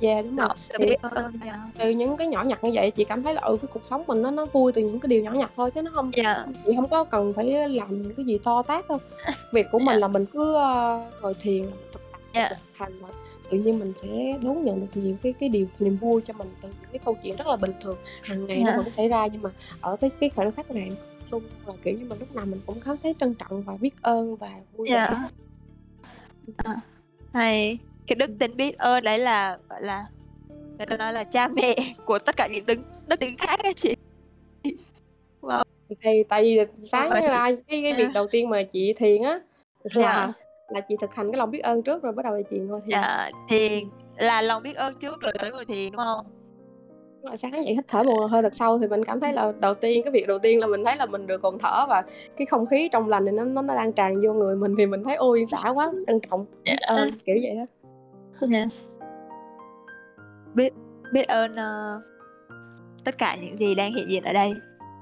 dạ 0.00 0.12
yeah, 0.12 0.24
đúng 0.24 0.36
rồi 0.36 0.48
thì, 0.78 0.86
biết 0.86 0.96
ơn 1.02 1.32
yeah. 1.44 1.58
từ 1.78 1.90
những 1.90 2.16
cái 2.16 2.26
nhỏ 2.26 2.42
nhặt 2.44 2.64
như 2.64 2.70
vậy 2.74 2.90
chị 2.90 3.04
cảm 3.04 3.22
thấy 3.22 3.34
là 3.34 3.40
ừ 3.40 3.56
cái 3.62 3.68
cuộc 3.72 3.84
sống 3.84 4.04
mình 4.06 4.22
nó 4.22 4.30
nó 4.30 4.46
vui 4.46 4.72
từ 4.72 4.82
những 4.82 5.00
cái 5.00 5.08
điều 5.08 5.22
nhỏ 5.22 5.30
nhặt 5.32 5.50
thôi 5.56 5.70
chứ 5.70 5.82
nó 5.82 5.90
không 5.94 6.10
yeah. 6.14 6.46
chị 6.66 6.72
không 6.76 6.88
có 6.88 7.04
cần 7.04 7.32
phải 7.32 7.68
làm 7.68 8.02
những 8.02 8.14
cái 8.14 8.26
gì 8.26 8.38
to 8.44 8.62
tát 8.62 8.88
đâu 8.88 8.98
việc 9.52 9.66
của 9.72 9.78
mình 9.78 9.88
yeah. 9.88 10.00
là 10.00 10.08
mình 10.08 10.26
cứ 10.26 10.56
uh, 10.56 11.22
ngồi 11.22 11.34
thiền 11.40 11.70
thực 11.92 12.02
tập 12.12 12.20
yeah. 12.32 12.52
thành 12.78 12.92
tự 13.52 13.58
nhiên 13.58 13.78
mình 13.78 13.92
sẽ 13.96 14.38
đón 14.42 14.64
nhận 14.64 14.80
được 14.80 15.02
nhiều 15.02 15.16
cái 15.22 15.34
cái 15.40 15.48
điều 15.48 15.66
niềm 15.78 15.96
vui 15.96 16.22
cho 16.26 16.34
mình 16.34 16.48
từ 16.62 16.68
những 16.68 16.90
cái 16.92 16.98
câu 17.04 17.16
chuyện 17.22 17.36
rất 17.36 17.46
là 17.46 17.56
bình 17.56 17.72
thường 17.80 17.96
hàng 18.22 18.46
ngày 18.46 18.62
nó 18.66 18.72
vẫn 18.76 18.90
xảy 18.90 19.08
ra 19.08 19.26
nhưng 19.26 19.42
mà 19.42 19.50
ở 19.80 19.96
cái 19.96 20.10
cái 20.20 20.30
khoảnh 20.30 20.52
khắc 20.52 20.70
này 20.70 20.90
luôn 21.30 21.42
là 21.66 21.72
kiểu 21.82 21.98
như 21.98 22.06
mình 22.08 22.18
lúc 22.18 22.34
nào 22.34 22.46
mình 22.46 22.60
cũng 22.66 22.76
cảm 22.84 22.96
thấy 23.02 23.14
trân 23.20 23.34
trọng 23.34 23.62
và 23.62 23.76
biết 23.80 23.94
ơn 24.02 24.36
và 24.36 24.50
vui 24.76 24.88
yeah. 24.88 25.10
vẻ 25.10 25.16
à, 26.56 26.76
hay 27.32 27.78
cái 28.06 28.16
đức 28.16 28.30
tính 28.38 28.56
biết 28.56 28.78
ơn 28.78 29.04
đấy 29.04 29.18
là 29.18 29.58
gọi 29.68 29.82
là 29.82 30.06
người 30.48 30.86
ta 30.86 30.96
nói 30.96 31.12
là 31.12 31.24
cha 31.24 31.48
mẹ 31.48 31.74
của 32.04 32.18
tất 32.18 32.36
cả 32.36 32.48
những 32.52 32.66
đức 32.66 32.78
đức 33.06 33.20
tính 33.20 33.36
khác 33.36 33.60
ấy 33.62 33.74
chị 33.74 33.96
wow. 35.40 35.64
thì 36.00 36.22
tại 36.28 36.42
vì 36.42 36.58
sáng 36.90 37.10
ra 37.10 37.20
cái 37.68 37.82
cái 37.82 37.94
việc 37.94 38.08
đầu 38.14 38.26
tiên 38.30 38.50
mà 38.50 38.62
chị 38.62 38.92
thiền 38.92 39.22
á 39.22 39.40
là 39.84 40.24
yeah. 40.24 40.41
Là 40.72 40.80
chị 40.80 40.96
thực 41.00 41.14
hành 41.14 41.32
cái 41.32 41.38
lòng 41.38 41.50
biết 41.50 41.60
ơn 41.60 41.82
trước 41.82 42.02
rồi 42.02 42.12
bắt 42.12 42.24
đầu 42.24 42.34
là 42.34 42.42
chị 42.50 42.58
ngồi 42.58 42.80
thiền. 42.80 42.98
Yeah, 42.98 43.32
thiền 43.48 43.84
là 44.16 44.42
lòng 44.42 44.62
biết 44.62 44.76
ơn 44.76 44.94
trước 44.94 45.20
rồi 45.20 45.32
tới 45.38 45.50
ngồi 45.50 45.64
thiền 45.64 45.92
đúng 45.92 45.98
không? 45.98 46.26
Sáng 47.36 47.52
dậy 47.52 47.74
hít 47.74 47.84
thở 47.88 48.02
một 48.02 48.26
hơi 48.26 48.42
thật 48.42 48.54
sâu 48.54 48.78
thì 48.78 48.88
mình 48.88 49.04
cảm 49.04 49.20
thấy 49.20 49.32
là 49.32 49.52
đầu 49.60 49.74
tiên 49.74 50.02
cái 50.04 50.12
việc 50.12 50.26
đầu 50.28 50.38
tiên 50.38 50.60
là 50.60 50.66
mình 50.66 50.84
thấy 50.84 50.96
là 50.96 51.06
mình 51.06 51.26
được 51.26 51.42
còn 51.42 51.58
thở 51.58 51.86
và 51.88 52.02
cái 52.36 52.46
không 52.46 52.66
khí 52.66 52.88
trong 52.92 53.08
lành 53.08 53.26
thì 53.26 53.32
nó 53.32 53.44
nó, 53.44 53.74
đang 53.74 53.92
tràn 53.92 54.20
vô 54.20 54.32
người 54.32 54.56
mình 54.56 54.74
thì 54.78 54.86
mình 54.86 55.04
thấy 55.04 55.16
ôi 55.16 55.44
đã 55.52 55.70
quá 55.70 55.92
trân 56.06 56.18
trọng 56.30 56.46
biết 56.64 56.76
ơn 56.80 57.10
kiểu 57.24 57.36
vậy 57.42 57.56
đó 57.56 57.64
yeah. 58.52 58.68
biết 60.54 60.72
biết 61.12 61.28
ơn 61.28 61.52
uh, 61.52 62.02
tất 63.04 63.18
cả 63.18 63.36
những 63.42 63.56
gì 63.56 63.74
đang 63.74 63.94
hiện 63.94 64.08
diện 64.08 64.22
ở 64.22 64.32
đây. 64.32 64.54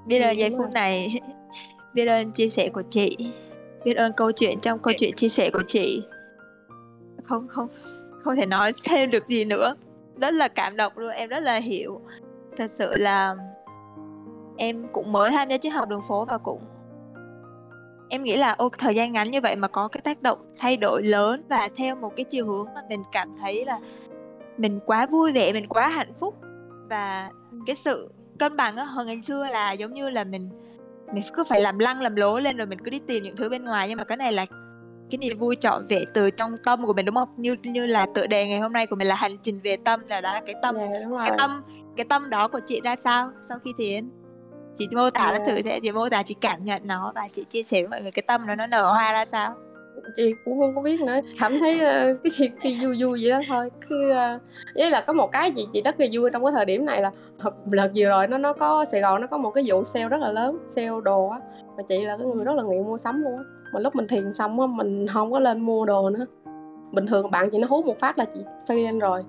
Biết 0.07 0.19
ừ, 0.19 0.25
ơn 0.25 0.39
giây 0.39 0.51
phút 0.57 0.67
này. 0.75 1.21
Biết 1.95 2.07
ơn 2.07 2.33
chia 2.33 2.49
sẻ 2.49 2.69
của 2.69 2.83
chị 2.91 3.17
biết 3.85 3.97
ơn 3.97 4.13
câu 4.13 4.33
chuyện 4.33 4.61
trong 4.61 4.79
câu 4.79 4.95
chuyện 4.99 5.15
chia 5.15 5.29
sẻ 5.29 5.51
của 5.51 5.63
chị. 5.69 6.03
Không 7.25 7.49
không 7.49 7.69
không 8.23 8.37
thể 8.37 8.47
nói 8.47 8.73
thêm 8.85 9.11
được 9.11 9.27
gì 9.27 9.45
nữa. 9.45 9.75
Rất 10.21 10.35
là 10.35 10.49
cảm 10.49 10.77
động 10.77 10.93
luôn, 10.97 11.11
em 11.11 11.29
rất 11.29 11.41
là 11.41 11.57
hiểu. 11.57 12.01
Thật 12.57 12.71
sự 12.71 12.95
là 12.95 13.35
em 14.57 14.87
cũng 14.93 15.13
mới 15.13 15.31
tham 15.31 15.49
gia 15.49 15.59
triết 15.59 15.73
học 15.73 15.89
đường 15.89 16.03
phố 16.09 16.25
và 16.25 16.39
cũng 16.39 16.61
em 18.09 18.23
nghĩ 18.23 18.37
là, 18.37 18.53
ô, 18.53 18.69
thời 18.79 18.95
gian 18.95 19.13
ngắn 19.13 19.31
như 19.31 19.41
vậy 19.41 19.57
mà 19.57 19.69
có 19.69 19.89
cái 19.89 20.01
tác 20.01 20.23
động 20.23 20.39
thay 20.61 20.77
đổi 20.77 21.03
lớn 21.03 21.43
và 21.49 21.69
theo 21.77 21.97
một 21.97 22.17
cái 22.17 22.25
chiều 22.25 22.47
hướng 22.47 22.67
mà 22.75 22.81
mình 22.89 23.03
cảm 23.13 23.33
thấy 23.41 23.65
là 23.65 23.79
mình 24.57 24.81
quá 24.87 25.07
vui 25.07 25.33
vẻ, 25.33 25.53
mình 25.53 25.67
quá 25.69 25.89
hạnh 25.89 26.13
phúc. 26.21 26.35
Và 26.89 27.31
cái 27.67 27.77
sự 27.77 28.13
cân 28.39 28.57
bằng 28.57 28.77
hơn 28.77 29.07
ngày 29.07 29.23
xưa 29.23 29.47
là 29.51 29.73
giống 29.73 29.93
như 29.93 30.11
là 30.11 30.25
mình 30.25 30.49
mình 31.13 31.25
cứ 31.33 31.45
phải 31.49 31.61
làm 31.61 31.79
lăng 31.79 32.01
làm 32.01 32.17
lố 32.17 32.39
lên 32.39 32.57
rồi 32.57 32.67
mình 32.67 32.79
cứ 32.85 32.91
đi 32.91 33.01
tìm 33.07 33.23
những 33.23 33.37
thứ 33.37 33.49
bên 33.49 33.65
ngoài. 33.65 33.89
Nhưng 33.89 33.99
mà 33.99 34.05
cái 34.05 34.17
này 34.17 34.33
là 34.33 34.47
cái 35.11 35.19
niềm 35.19 35.39
vui 35.39 35.57
trọn 35.57 35.87
vẹn 35.89 36.05
từ 36.15 36.31
trong 36.31 36.55
tâm 36.65 36.87
của 36.87 36.93
mình 36.93 37.07
đúng 37.07 37.15
không? 37.15 37.29
Như 37.37 37.57
như 37.63 37.87
là 37.87 38.07
tựa 38.15 38.27
đề 38.27 38.47
ngày 38.47 38.61
hôm 38.61 38.73
nay 38.73 38.87
của 38.87 38.97
mình 38.97 39.09
là 39.09 39.15
hành 39.15 39.39
trình 39.43 39.61
về 39.65 39.77
tâm. 39.85 40.01
Là 40.09 40.21
đó 40.21 40.35
là 40.35 40.41
cái 40.47 40.55
tâm 40.63 40.77
yeah, 40.77 40.91
dạ, 41.11 41.25
cái 41.29 41.39
tâm 41.39 41.63
cái 41.97 42.07
tâm 42.09 42.31
đó 42.31 42.49
của 42.49 42.61
chị 42.67 42.81
ra 42.85 42.97
sao 42.97 43.31
sau 43.49 43.59
khi 43.65 43.73
thiền? 43.79 44.11
Chị 44.79 44.89
mô 44.93 45.11
tả 45.11 45.27
yeah. 45.27 45.39
nó 45.39 45.47
thử 45.47 45.63
sẽ 45.65 45.81
chị 45.81 45.91
mô 45.91 46.09
tả 46.09 46.23
chị 46.23 46.35
cảm 46.41 46.65
nhận 46.65 46.87
nó 46.87 47.13
và 47.15 47.29
chị 47.33 47.45
chia 47.45 47.63
sẻ 47.63 47.83
với 47.83 47.89
mọi 47.89 48.03
người 48.03 48.11
cái 48.11 48.23
tâm 48.27 48.47
đó 48.47 48.55
nó 48.55 48.67
nở 48.67 48.93
hoa 48.93 49.13
ra 49.13 49.25
sao 49.25 49.55
chị 50.17 50.35
cũng 50.45 50.61
không 50.61 50.75
có 50.75 50.83
biết 50.83 51.01
nữa. 51.01 51.21
Cảm 51.41 51.53
thấy 51.61 51.75
uh, 51.75 52.19
cái 52.23 52.31
gì 52.31 52.51
cái 52.63 52.79
vui 52.83 52.97
vui 53.01 53.19
vậy 53.23 53.31
đó 53.31 53.41
thôi. 53.49 53.69
Cứ 53.89 54.11
uh, 54.11 54.41
với 54.77 54.91
là 54.91 55.01
có 55.01 55.13
một 55.13 55.33
cái 55.33 55.51
chị 55.57 55.67
chị 55.73 55.83
rất 55.83 56.01
là 56.01 56.07
vui 56.13 56.31
trong 56.31 56.45
cái 56.45 56.53
thời 56.53 56.65
điểm 56.65 56.85
này 56.85 57.03
là 57.03 57.11
lần 57.71 57.91
vừa 57.97 58.09
rồi 58.09 58.27
nó 58.27 58.39
nó 58.39 58.53
có 58.53 58.85
sài 58.85 59.01
gòn 59.01 59.21
nó 59.21 59.27
có 59.27 59.39
một 59.39 59.51
cái 59.51 59.65
vụ 59.67 59.85
sale 59.85 60.09
rất 60.09 60.21
là 60.21 60.33
lớn 60.33 60.59
sale 60.69 60.91
đồ 61.05 61.29
á. 61.29 61.39
Mà 61.77 61.83
chị 61.89 62.05
là 62.05 62.17
cái 62.17 62.27
người 62.27 62.45
rất 62.45 62.57
là 62.57 62.63
nghiện 62.63 62.87
mua 62.87 62.99
sắm 62.99 63.23
luôn 63.23 63.37
á. 63.37 63.45
Mà 63.73 63.81
lúc 63.81 63.97
mình 63.97 64.07
thiền 64.07 64.33
xong 64.33 64.61
á 64.61 64.67
mình 64.67 65.07
không 65.07 65.33
có 65.33 65.39
lên 65.39 65.61
mua 65.61 65.85
đồ 65.85 66.11
nữa. 66.11 66.27
Bình 66.93 67.07
thường 67.07 67.31
bạn 67.31 67.51
chị 67.51 67.59
nó 67.59 67.67
hút 67.71 67.87
một 67.87 67.99
phát 67.99 68.19
là 68.19 68.25
chị 68.25 68.41
phi 68.69 68.85
lên 68.85 68.99
rồi. 68.99 69.21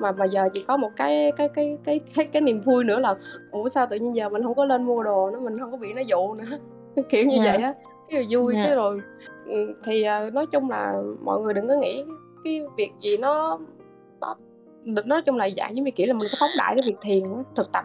Mà 0.00 0.12
mà 0.12 0.24
giờ 0.24 0.48
chị 0.54 0.64
có 0.68 0.76
một 0.76 0.90
cái 0.96 1.32
cái 1.36 1.48
cái 1.48 1.78
cái 1.84 2.00
cái 2.14 2.26
cái 2.26 2.42
niềm 2.42 2.60
vui 2.60 2.84
nữa 2.84 2.98
là 2.98 3.14
ủa 3.50 3.68
sao 3.68 3.86
tự 3.86 3.96
nhiên 3.96 4.14
giờ 4.14 4.28
mình 4.28 4.42
không 4.42 4.54
có 4.54 4.64
lên 4.64 4.82
mua 4.82 5.02
đồ 5.02 5.30
nó 5.30 5.40
mình 5.40 5.58
không 5.58 5.70
có 5.70 5.76
bị 5.76 5.92
nó 5.96 6.02
dụ 6.02 6.34
nữa? 6.34 6.58
Kiểu 7.08 7.24
như 7.24 7.36
yeah. 7.36 7.46
Dạ. 7.46 7.52
vậy 7.52 7.62
á 7.62 7.74
cái 8.10 8.20
là 8.20 8.26
vui 8.30 8.54
yeah. 8.54 8.66
cái 8.66 8.76
rồi 8.76 9.00
ừ, 9.46 9.74
thì 9.84 10.04
uh, 10.26 10.32
nói 10.32 10.46
chung 10.46 10.70
là 10.70 11.02
mọi 11.20 11.40
người 11.40 11.54
đừng 11.54 11.68
có 11.68 11.74
nghĩ 11.74 12.04
cái 12.44 12.62
việc 12.76 12.92
gì 13.00 13.16
nó 13.16 13.58
nó 14.84 15.02
nói 15.04 15.22
chung 15.22 15.36
là 15.36 15.50
dạng 15.50 15.76
giống 15.76 15.84
như 15.84 15.90
kiểu 15.90 16.06
là 16.06 16.12
mình 16.12 16.28
có 16.32 16.36
phóng 16.40 16.50
đại 16.58 16.74
cái 16.74 16.82
việc 16.86 16.96
thiền 17.00 17.24
thực 17.56 17.72
tập 17.72 17.84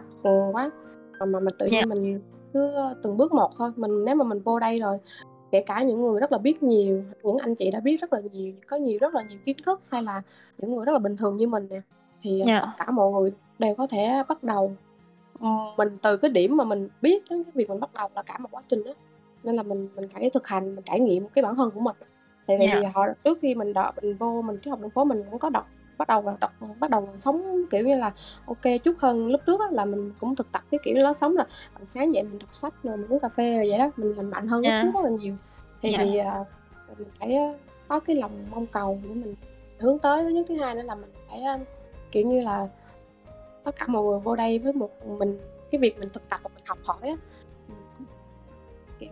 quá 0.52 0.70
mà 1.18 1.26
mà, 1.26 1.40
mà 1.40 1.50
tự 1.58 1.66
nhiên 1.66 1.74
yeah. 1.74 1.88
Dạ. 1.88 1.94
mình 1.94 2.20
cứ 2.52 2.74
từng 3.02 3.16
bước 3.16 3.32
một 3.32 3.50
thôi 3.56 3.72
mình 3.76 4.04
nếu 4.04 4.14
mà 4.14 4.24
mình 4.24 4.40
vô 4.40 4.60
đây 4.60 4.80
rồi 4.80 4.98
kể 5.50 5.60
cả 5.66 5.82
những 5.82 6.02
người 6.02 6.20
rất 6.20 6.32
là 6.32 6.38
biết 6.38 6.62
nhiều 6.62 7.02
những 7.22 7.38
anh 7.38 7.54
chị 7.54 7.70
đã 7.70 7.80
biết 7.80 8.00
rất 8.00 8.12
là 8.12 8.20
nhiều 8.32 8.52
có 8.66 8.76
nhiều 8.76 8.98
rất 9.00 9.14
là 9.14 9.22
nhiều 9.22 9.38
kiến 9.44 9.56
thức 9.66 9.80
hay 9.88 10.02
là 10.02 10.22
những 10.58 10.72
người 10.72 10.84
rất 10.84 10.92
là 10.92 10.98
bình 10.98 11.16
thường 11.16 11.36
như 11.36 11.46
mình 11.46 11.66
nè 11.70 11.80
thì 12.22 12.30
yeah. 12.30 12.46
Dạ. 12.46 12.60
tất 12.60 12.72
cả 12.78 12.90
mọi 12.90 13.12
người 13.12 13.32
đều 13.58 13.74
có 13.74 13.86
thể 13.86 14.22
bắt 14.28 14.42
đầu 14.42 14.76
mình 15.76 15.98
từ 16.02 16.16
cái 16.16 16.30
điểm 16.30 16.56
mà 16.56 16.64
mình 16.64 16.88
biết 17.02 17.24
đến 17.30 17.42
cái 17.42 17.52
việc 17.54 17.68
mình 17.68 17.80
bắt 17.80 17.90
đầu 17.94 18.08
là 18.14 18.22
cả 18.22 18.38
một 18.38 18.48
quá 18.52 18.62
trình 18.68 18.84
đó 18.84 18.92
nên 19.46 19.54
là 19.54 19.62
mình 19.62 19.88
mình 19.96 20.08
phải 20.08 20.30
thực 20.30 20.46
hành 20.46 20.74
mình 20.74 20.84
trải 20.84 21.00
nghiệm 21.00 21.28
cái 21.28 21.42
bản 21.42 21.56
thân 21.56 21.70
của 21.70 21.80
mình 21.80 21.96
tại 22.46 22.56
vì 22.60 22.66
yeah. 22.66 22.82
Dạ. 22.82 22.90
họ 22.94 23.06
trước 23.24 23.38
khi 23.42 23.54
mình 23.54 23.72
đọc 23.72 23.94
mình 24.02 24.16
vô 24.16 24.42
mình 24.42 24.58
trước 24.58 24.70
học 24.70 24.80
đường 24.80 24.90
phố 24.90 25.04
mình 25.04 25.22
cũng 25.30 25.38
có 25.38 25.50
đọc 25.50 25.66
bắt 25.98 26.08
đầu 26.08 26.36
đọc 26.40 26.52
bắt 26.80 26.90
đầu 26.90 27.08
sống 27.16 27.62
kiểu 27.70 27.86
như 27.86 27.96
là 27.96 28.12
ok 28.46 28.62
chút 28.84 28.96
hơn 28.98 29.28
lúc 29.28 29.40
trước 29.46 29.60
đó, 29.60 29.68
là 29.72 29.84
mình 29.84 30.12
cũng 30.20 30.36
thực 30.36 30.52
tập 30.52 30.62
cái 30.70 30.80
kiểu 30.84 30.94
đó 30.94 31.12
sống 31.12 31.36
là 31.36 31.46
sáng 31.84 32.14
dậy 32.14 32.22
mình 32.22 32.38
đọc 32.38 32.54
sách 32.54 32.74
rồi 32.82 32.96
mình 32.96 33.08
uống 33.08 33.20
cà 33.20 33.28
phê 33.28 33.56
rồi 33.56 33.66
vậy 33.70 33.78
đó 33.78 33.90
mình 33.96 34.12
lành 34.16 34.30
mạnh 34.30 34.48
hơn 34.48 34.62
yeah. 34.62 34.84
lúc 34.84 34.94
dạ. 34.94 35.00
trước 35.00 35.02
rất 35.02 35.10
là 35.10 35.16
nhiều 35.22 35.34
thì 35.82 36.16
yeah. 36.16 36.40
uh, 36.40 36.98
mình 36.98 37.08
phải 37.18 37.36
có 37.88 38.00
cái 38.00 38.16
lòng 38.16 38.46
mong 38.50 38.66
cầu 38.66 38.98
để 39.02 39.08
mình 39.08 39.34
hướng 39.78 39.98
tới 39.98 40.22
thứ 40.22 40.28
nhất 40.28 40.46
thứ 40.48 40.56
hai 40.56 40.74
nữa 40.74 40.82
là 40.82 40.94
mình 40.94 41.10
phải 41.28 41.42
uh, 41.54 41.66
kiểu 42.12 42.26
như 42.26 42.40
là 42.40 42.68
tất 43.64 43.76
cả 43.76 43.86
mọi 43.88 44.02
người 44.02 44.18
vô 44.18 44.36
đây 44.36 44.58
với 44.58 44.72
một 44.72 44.90
mình 45.18 45.38
cái 45.70 45.78
việc 45.78 45.98
mình 45.98 46.08
thực 46.12 46.28
tập 46.28 46.40
và 46.42 46.50
mình 46.54 46.64
học 46.66 46.78
hỏi 46.84 46.98
á 47.02 47.16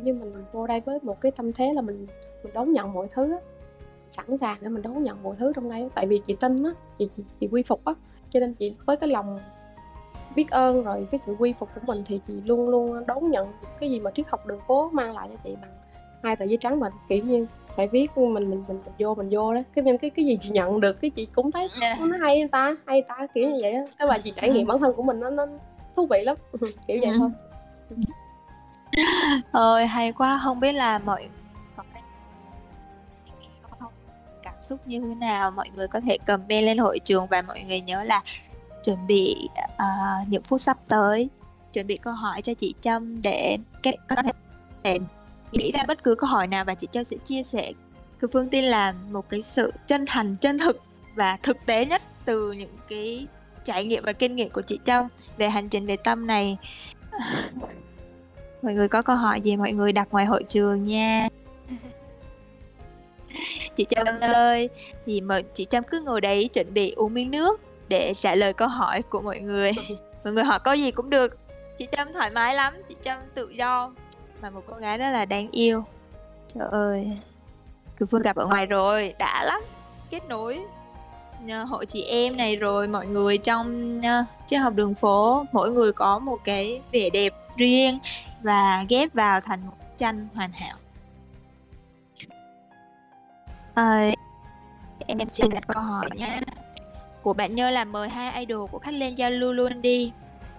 như 0.05 0.15
mình 0.15 0.45
vô 0.53 0.67
đây 0.67 0.81
với 0.81 0.99
một 1.03 1.21
cái 1.21 1.33
tâm 1.33 1.53
thế 1.53 1.73
là 1.73 1.81
mình 1.81 2.07
mình 2.45 2.53
đón 2.55 2.73
nhận 2.73 2.93
mọi 2.93 3.07
thứ 3.11 3.33
á. 3.33 3.39
Sẵn 4.11 4.37
sàng 4.37 4.57
để 4.61 4.69
mình 4.69 4.83
đón 4.83 5.03
nhận 5.03 5.23
mọi 5.23 5.37
thứ 5.39 5.53
trong 5.57 5.71
đây 5.71 5.89
tại 5.95 6.07
vì 6.07 6.21
chị 6.27 6.37
tin 6.41 6.63
á 6.65 6.71
chị, 6.99 7.09
chị 7.17 7.23
chị 7.41 7.49
quy 7.53 7.63
phục 7.63 7.85
á. 7.85 7.95
Cho 8.31 8.41
nên 8.41 8.55
chị 8.55 8.75
với 8.87 8.97
cái 8.97 9.09
lòng 9.09 9.41
biết 10.37 10.51
ơn 10.51 10.85
rồi 10.85 11.09
cái 11.11 11.19
sự 11.19 11.37
quy 11.39 11.53
phục 11.53 11.69
của 11.75 11.81
mình 11.87 12.03
thì 12.07 12.21
chị 12.29 12.43
luôn 12.45 12.69
luôn 12.69 13.07
đón 13.07 13.31
nhận 13.31 13.53
cái 13.81 13.91
gì 13.91 14.01
mà 14.01 14.11
triết 14.11 14.27
học 14.29 14.47
đường 14.47 14.61
phố 14.67 14.91
mang 14.93 15.15
lại 15.15 15.29
cho 15.31 15.37
chị 15.45 15.57
bằng 15.61 15.71
hai 16.23 16.37
tờ 16.37 16.45
giấy 16.45 16.57
trắng 16.61 16.81
mình 16.81 16.93
kiểu 17.09 17.25
như 17.25 17.47
phải 17.77 17.89
viết 17.89 18.17
mình 18.17 18.35
mình 18.35 18.51
mình, 18.51 18.65
mình 18.69 18.81
vô 18.99 19.15
mình 19.15 19.29
vô 19.31 19.55
đấy 19.55 19.65
cái 19.75 19.85
nên 19.85 19.99
cái 19.99 20.11
cái 20.11 20.25
gì 20.25 20.39
chị 20.41 20.51
nhận 20.51 20.81
được 20.81 21.01
cái 21.01 21.11
chị 21.11 21.27
cũng 21.35 21.51
thấy 21.51 21.69
yeah. 21.81 22.01
nó 22.01 22.17
hay 22.21 22.49
ta 22.53 22.77
hay 22.87 23.03
ta 23.03 23.27
kiểu 23.35 23.51
như 23.51 23.59
vậy 23.61 23.73
á. 23.73 23.83
Cái 23.99 24.09
bà 24.09 24.19
chị 24.19 24.33
trải 24.37 24.51
nghiệm 24.51 24.67
bản 24.67 24.81
thân 24.81 24.95
của 24.97 25.03
mình 25.03 25.21
nó 25.21 25.31
nó 25.31 25.47
thú 25.97 26.07
vị 26.07 26.23
lắm. 26.25 26.37
Kiểu 26.87 26.99
vậy 27.03 27.11
thôi 27.19 27.31
ơi 29.53 29.87
hay 29.87 30.13
quá. 30.13 30.41
Không 30.43 30.61
biết 30.61 30.73
là 30.73 30.99
mọi 30.99 31.29
cảm 34.43 34.55
xúc 34.61 34.81
như 34.87 35.01
thế 35.01 35.15
nào. 35.15 35.51
Mọi 35.51 35.71
người 35.75 35.89
có 35.89 36.01
thể 36.01 36.19
comment 36.27 36.65
lên 36.65 36.79
hội 36.79 36.99
trường 37.05 37.27
và 37.27 37.43
mọi 37.43 37.63
người 37.63 37.81
nhớ 37.81 38.03
là 38.03 38.23
chuẩn 38.85 39.07
bị 39.07 39.49
uh, 39.59 40.29
những 40.29 40.43
phút 40.43 40.61
sắp 40.61 40.79
tới. 40.89 41.29
Chuẩn 41.73 41.87
bị 41.87 41.97
câu 41.97 42.15
hỏi 42.15 42.43
cho 42.43 42.55
chị 42.55 42.75
Trâm 42.81 43.23
để 43.23 43.59
kết 43.83 43.97
có 44.09 44.17
thể 44.85 44.99
nghĩ 45.53 45.73
ra 45.73 45.83
bất 45.89 46.05
cứ 46.05 46.15
câu 46.15 46.31
hỏi 46.31 46.47
nào 46.47 46.65
và 46.65 46.75
chị 46.75 46.89
Trâm 46.93 47.05
sẽ 47.05 47.17
chia 47.25 47.43
sẻ. 47.43 47.73
Cứ 48.19 48.29
Phương 48.33 48.49
tin 48.49 48.65
là 48.65 48.95
một 49.11 49.29
cái 49.29 49.43
sự 49.43 49.73
chân 49.87 50.07
thành 50.07 50.37
chân 50.37 50.59
thực 50.59 50.83
và 51.15 51.37
thực 51.43 51.67
tế 51.67 51.87
nhất 51.87 52.03
từ 52.25 52.53
những 52.53 52.77
cái 52.89 53.27
trải 53.65 53.85
nghiệm 53.85 54.05
và 54.05 54.13
kinh 54.13 54.37
nghiệm 54.37 54.51
của 54.51 54.63
chị 54.63 54.79
Trâm 54.85 55.09
về 55.37 55.49
hành 55.49 55.69
trình 55.69 55.87
về 55.87 55.97
tâm 55.97 56.27
này. 56.27 56.57
mọi 58.65 58.75
người 58.75 58.89
có 58.89 59.03
câu 59.03 59.17
hỏi 59.17 59.41
gì 59.41 59.57
mọi 59.57 59.73
người 59.73 59.93
đặt 59.93 60.09
ngoài 60.11 60.27
hội 60.27 60.43
trường 60.49 60.85
nha. 60.85 61.29
Chị 63.77 63.87
Trâm 63.89 64.21
ơi 64.21 64.69
thì 65.07 65.21
mà 65.21 65.41
chị 65.55 65.67
Trâm 65.71 65.85
cứ 65.85 66.01
ngồi 66.01 66.21
đấy 66.21 66.49
chuẩn 66.53 66.75
bị 66.75 66.93
uống 66.97 67.15
miếng 67.15 67.31
nước 67.31 67.61
để 67.89 68.15
trả 68.15 68.35
lời 68.35 68.53
câu 68.53 68.69
hỏi 68.69 69.03
của 69.03 69.21
mọi 69.21 69.41
người. 69.41 69.73
Mọi 70.25 70.33
người 70.33 70.45
hỏi 70.45 70.59
câu 70.65 70.75
gì 70.75 70.91
cũng 70.91 71.11
được. 71.11 71.39
Chị 71.79 71.87
Trâm 71.97 72.13
thoải 72.13 72.31
mái 72.31 72.55
lắm 72.55 72.75
chị 72.89 72.97
Trâm 73.03 73.19
tự 73.35 73.51
do 73.51 73.93
mà 74.43 74.51
một 74.51 74.63
cô 74.67 74.77
gái 74.77 74.99
rất 74.99 75.11
là 75.11 75.25
đáng 75.25 75.51
yêu. 75.51 75.85
Trời 76.55 76.69
ơi 76.71 77.11
cứ 77.97 78.07
phương 78.07 78.23
gặp 78.23 78.37
ở 78.37 78.47
ngoài 78.47 78.67
rồi 78.67 79.15
đã 79.19 79.45
lắm 79.45 79.61
kết 80.11 80.29
nối 80.29 80.61
nhờ 81.45 81.65
hội 81.65 81.87
chị 81.87 82.03
em 82.03 82.37
này 82.37 82.57
rồi 82.57 82.89
mọi 82.89 83.07
người 83.07 83.39
trong 83.39 83.99
uh, 83.99 84.27
triết 84.47 84.61
học 84.61 84.75
đường 84.75 84.95
phố 84.95 85.45
mỗi 85.53 85.71
người 85.71 85.93
có 85.93 86.19
một 86.19 86.39
cái 86.45 86.81
vẻ 86.93 87.11
đẹp 87.11 87.33
riêng 87.57 87.99
và 88.45 88.85
ghép 88.89 89.15
vào 89.15 89.41
thành 89.41 89.67
một 89.67 89.99
tranh 89.99 90.29
hoàn 90.35 90.53
hảo. 90.53 90.77
À, 93.75 94.11
em 95.07 95.27
xin 95.27 95.51
đặt 95.51 95.65
câu 95.67 95.83
hỏi 95.83 96.09
nhé. 96.15 96.41
Của 97.23 97.33
bạn 97.33 97.55
nhớ 97.55 97.71
là 97.71 97.85
mời 97.85 98.09
hai 98.09 98.47
idol 98.47 98.71
của 98.71 98.79
khách 98.79 98.95
lên 98.95 99.15
giao 99.15 99.31
lưu 99.31 99.53
luôn 99.53 99.83
đi. 99.83 100.13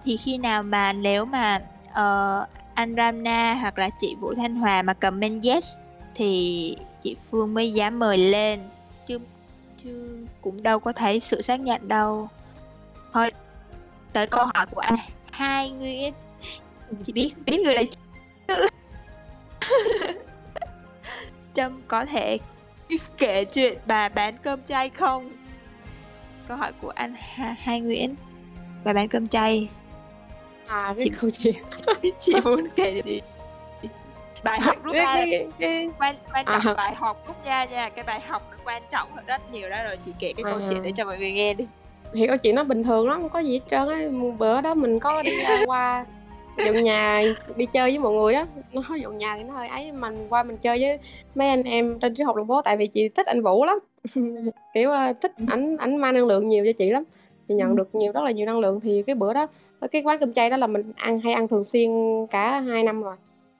Thì 0.04 0.16
khi 0.16 0.38
nào 0.38 0.62
mà 0.62 0.92
nếu 0.92 1.24
mà 1.24 1.60
uh, 1.88 2.48
anh 2.74 2.94
Ramna 2.96 3.54
hoặc 3.54 3.78
là 3.78 3.90
chị 3.98 4.16
Vũ 4.20 4.34
Thanh 4.34 4.56
Hòa 4.56 4.82
mà 4.82 4.94
comment 4.94 5.42
yes 5.44 5.78
thì 6.14 6.76
chị 7.02 7.16
Phương 7.30 7.54
mới 7.54 7.72
dám 7.72 7.98
mời 7.98 8.18
lên. 8.18 8.60
Chứ 9.06 9.18
chứ 9.76 10.26
cũng 10.40 10.62
đâu 10.62 10.80
có 10.80 10.92
thấy 10.92 11.20
sự 11.20 11.42
xác 11.42 11.60
nhận 11.60 11.88
đâu. 11.88 12.28
Thôi 13.12 13.30
tới 14.12 14.26
câu 14.26 14.46
hỏi 14.54 14.66
của 14.66 14.80
anh. 14.80 14.96
Hai 15.30 15.70
Nguyễn 15.70 16.14
chị 17.06 17.12
biết 17.12 17.32
biết 17.46 17.60
người 17.64 17.74
này 17.74 17.86
chứ. 17.90 18.00
Trâm 21.54 21.82
có 21.88 22.04
thể 22.04 22.38
kể 23.18 23.44
chuyện 23.44 23.78
bà 23.86 24.08
bán 24.08 24.36
cơm 24.42 24.62
chay 24.62 24.90
không? 24.90 25.30
Câu 26.48 26.56
hỏi 26.56 26.72
của 26.82 26.88
anh 26.88 27.14
hai 27.58 27.80
Nguyễn. 27.80 28.14
Bà 28.84 28.92
bán 28.92 29.08
cơm 29.08 29.28
chay. 29.28 29.68
À 30.66 30.94
cái 30.98 31.00
chị 31.00 31.10
câu 31.20 31.30
chuyện. 31.30 31.54
chị 32.20 32.32
muốn 32.44 32.66
kể 32.76 33.02
gì? 33.04 33.20
Bài 34.44 34.60
học 34.60 34.76
rút 34.84 34.94
ra 34.94 35.24
quan 35.98 36.16
quan 36.32 36.44
trọng 36.46 36.66
à. 36.66 36.74
bài 36.74 36.94
học 36.94 37.26
rút 37.26 37.44
ra 37.44 37.64
nha. 37.64 37.88
Cái 37.88 38.04
bài 38.04 38.20
học 38.20 38.48
nó 38.50 38.56
quan 38.64 38.82
trọng 38.90 39.08
hơn 39.12 39.24
rất 39.26 39.52
nhiều 39.52 39.70
đó 39.70 39.84
rồi. 39.84 39.96
Chị 40.04 40.12
kể 40.18 40.32
cái 40.36 40.44
à. 40.46 40.50
câu 40.50 40.60
chuyện 40.68 40.82
để 40.82 40.92
cho 40.96 41.04
mọi 41.04 41.18
người 41.18 41.32
nghe 41.32 41.54
đi. 41.54 41.66
Thì 42.14 42.26
câu 42.26 42.36
chuyện 42.36 42.54
nó 42.54 42.64
bình 42.64 42.84
thường 42.84 43.08
lắm 43.08 43.20
không 43.20 43.30
có 43.30 43.38
gì 43.38 43.52
hết 43.52 43.64
trơn 43.70 43.88
á. 43.88 44.00
Bữa 44.38 44.60
đó 44.60 44.74
mình 44.74 45.00
có 45.00 45.22
đi 45.22 45.32
qua 45.66 46.04
dọn 46.64 46.82
nhà 46.82 47.22
đi 47.56 47.66
chơi 47.66 47.90
với 47.90 47.98
mọi 47.98 48.12
người 48.12 48.34
á. 48.34 48.46
Nó 48.72 48.82
dọn 49.02 49.18
nhà 49.18 49.36
thì 49.36 49.44
nó 49.44 49.54
hơi 49.54 49.68
ấy 49.68 49.92
mình 49.92 50.26
qua 50.28 50.42
mình 50.42 50.56
chơi 50.56 50.80
với 50.80 50.98
mấy 51.34 51.48
anh 51.48 51.62
em 51.62 51.98
trên 51.98 52.14
triết 52.14 52.26
học 52.26 52.36
đường 52.36 52.46
phố 52.48 52.62
tại 52.62 52.76
vì 52.76 52.86
chị 52.86 53.08
thích 53.08 53.26
anh 53.26 53.42
vũ 53.42 53.64
lắm. 53.64 53.78
Kiểu 54.74 54.90
uh, 54.90 55.16
thích 55.22 55.32
ảnh 55.46 55.76
ảnh 55.76 55.96
mang 55.96 56.14
năng 56.14 56.26
lượng 56.26 56.48
nhiều 56.48 56.64
cho 56.66 56.72
chị 56.72 56.90
lắm. 56.90 57.04
Chị 57.48 57.54
nhận 57.54 57.76
được 57.76 57.94
nhiều 57.94 58.12
rất 58.12 58.24
là 58.24 58.30
nhiều 58.30 58.46
năng 58.46 58.60
lượng. 58.60 58.80
Thì 58.80 59.02
cái 59.02 59.14
bữa 59.14 59.32
đó 59.32 59.46
cái 59.92 60.02
quán 60.02 60.18
cơm 60.18 60.32
chay 60.32 60.50
đó 60.50 60.56
là 60.56 60.66
mình 60.66 60.92
ăn 60.96 61.20
hay 61.20 61.32
ăn 61.32 61.48
thường 61.48 61.64
xuyên 61.64 61.90
cả 62.30 62.60
hai 62.60 62.82
năm 62.82 63.02
rồi. 63.02 63.16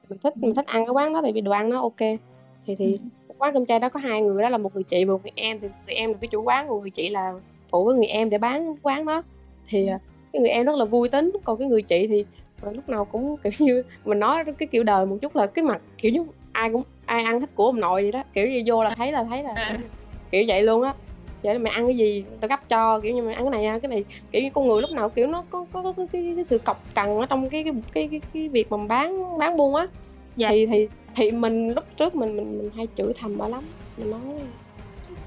Mình 0.09 0.19
thích 0.23 0.37
mình 0.37 0.55
thích 0.55 0.67
ăn 0.67 0.87
cái 0.87 0.93
quán 0.93 1.13
đó 1.13 1.21
tại 1.23 1.33
vì 1.33 1.41
đồ 1.41 1.53
ăn 1.53 1.71
nó 1.71 1.81
ok. 1.81 2.19
Thì 2.67 2.77
thì 2.77 2.99
quán 3.39 3.55
cơm 3.55 3.67
chay 3.67 3.81
đó 3.81 3.89
có 3.89 4.01
hai 4.01 4.23
người 4.23 4.43
đó 4.43 4.49
là 4.49 4.59
một 4.59 4.75
người 4.75 4.85
chị 4.85 5.05
và 5.05 5.13
một 5.13 5.23
người 5.23 5.33
em. 5.35 5.61
Thì 5.61 5.69
người 5.87 5.95
em 5.95 6.11
là 6.11 6.19
cái 6.21 6.29
chủ 6.29 6.43
quán 6.43 6.69
còn 6.69 6.81
người 6.81 6.91
chị 6.91 7.09
là 7.09 7.35
phụ 7.71 7.85
với 7.85 7.95
người 7.95 8.07
em 8.07 8.31
để 8.31 8.39
bán 8.39 8.75
quán 8.83 9.05
đó. 9.05 9.23
Thì 9.69 9.87
à, 9.87 9.99
cái 10.33 10.41
người 10.41 10.51
em 10.51 10.67
rất 10.67 10.77
là 10.77 10.85
vui 10.85 11.09
tính. 11.09 11.33
Còn 11.45 11.59
cái 11.59 11.69
người 11.69 11.83
chị 11.83 12.07
thì 12.07 12.25
rồi 12.63 12.75
lúc 12.75 12.89
nào 12.89 13.05
cũng 13.05 13.37
kiểu 13.43 13.53
như 13.59 13.83
mình 14.05 14.19
nói 14.19 14.45
cái 14.59 14.69
kiểu 14.73 14.83
đời 14.83 15.07
một 15.07 15.17
chút 15.23 15.37
là 15.37 15.47
cái 15.47 15.65
mặt 15.65 15.81
kiểu 15.99 16.13
như 16.13 16.25
ai 16.53 16.71
cũng 16.71 16.83
ai 17.07 17.23
ăn 17.23 17.41
thích 17.41 17.51
của 17.55 17.67
ông 17.67 17.81
nội 17.81 18.03
vậy 18.03 18.13
đó. 18.13 18.23
Kiểu 18.33 18.47
như 18.47 18.63
vô 18.67 18.83
là 18.83 18.95
thấy 18.95 19.13
là 19.13 19.25
thấy 19.25 19.43
là 19.43 19.79
kiểu 20.31 20.45
vậy 20.49 20.63
luôn 20.63 20.83
á. 20.83 20.95
Vậy 21.43 21.55
là 21.55 21.59
mày 21.59 21.73
ăn 21.73 21.87
cái 21.87 21.97
gì 21.97 22.25
tao 22.41 22.49
gấp 22.49 22.69
cho 22.69 23.01
kiểu 23.01 23.15
như 23.15 23.23
mày 23.23 23.35
ăn 23.35 23.51
cái 23.51 23.63
này 23.63 23.81
cái 23.81 23.89
này. 23.89 24.05
Kiểu 24.33 24.43
như 24.43 24.51
con 24.55 24.69
người 24.69 24.83
lúc 24.83 24.91
nào 24.93 25.09
kiểu 25.09 25.27
nó 25.27 25.45
có 25.51 25.67
có, 25.73 25.83
có, 25.83 26.07
cái, 26.13 26.33
cái 26.35 26.45
sự 26.45 26.59
cọc 26.59 26.95
cằn 26.95 27.19
ở 27.19 27.27
trong 27.27 27.49
cái 27.49 27.65
cái 27.65 27.73
cái 27.93 28.09
cái, 28.09 28.21
cái 28.35 28.49
việc 28.49 28.73
mà 28.73 28.77
bán 28.77 29.39
bán 29.39 29.57
buôn 29.57 29.75
á. 29.75 29.87
Dạ. 30.37 30.49
thì 30.51 30.67
thì 30.67 30.89
thì 31.17 31.31
mình 31.31 31.75
lúc 31.75 31.85
trước 31.97 32.15
mình 32.15 32.37
mình 32.37 32.59
mình 32.59 32.71
hay 32.77 32.89
chửi 32.97 33.13
thầm 33.21 33.39
bà 33.39 33.49
lắm. 33.49 33.63
Mình 33.97 34.11
nói 34.11 34.21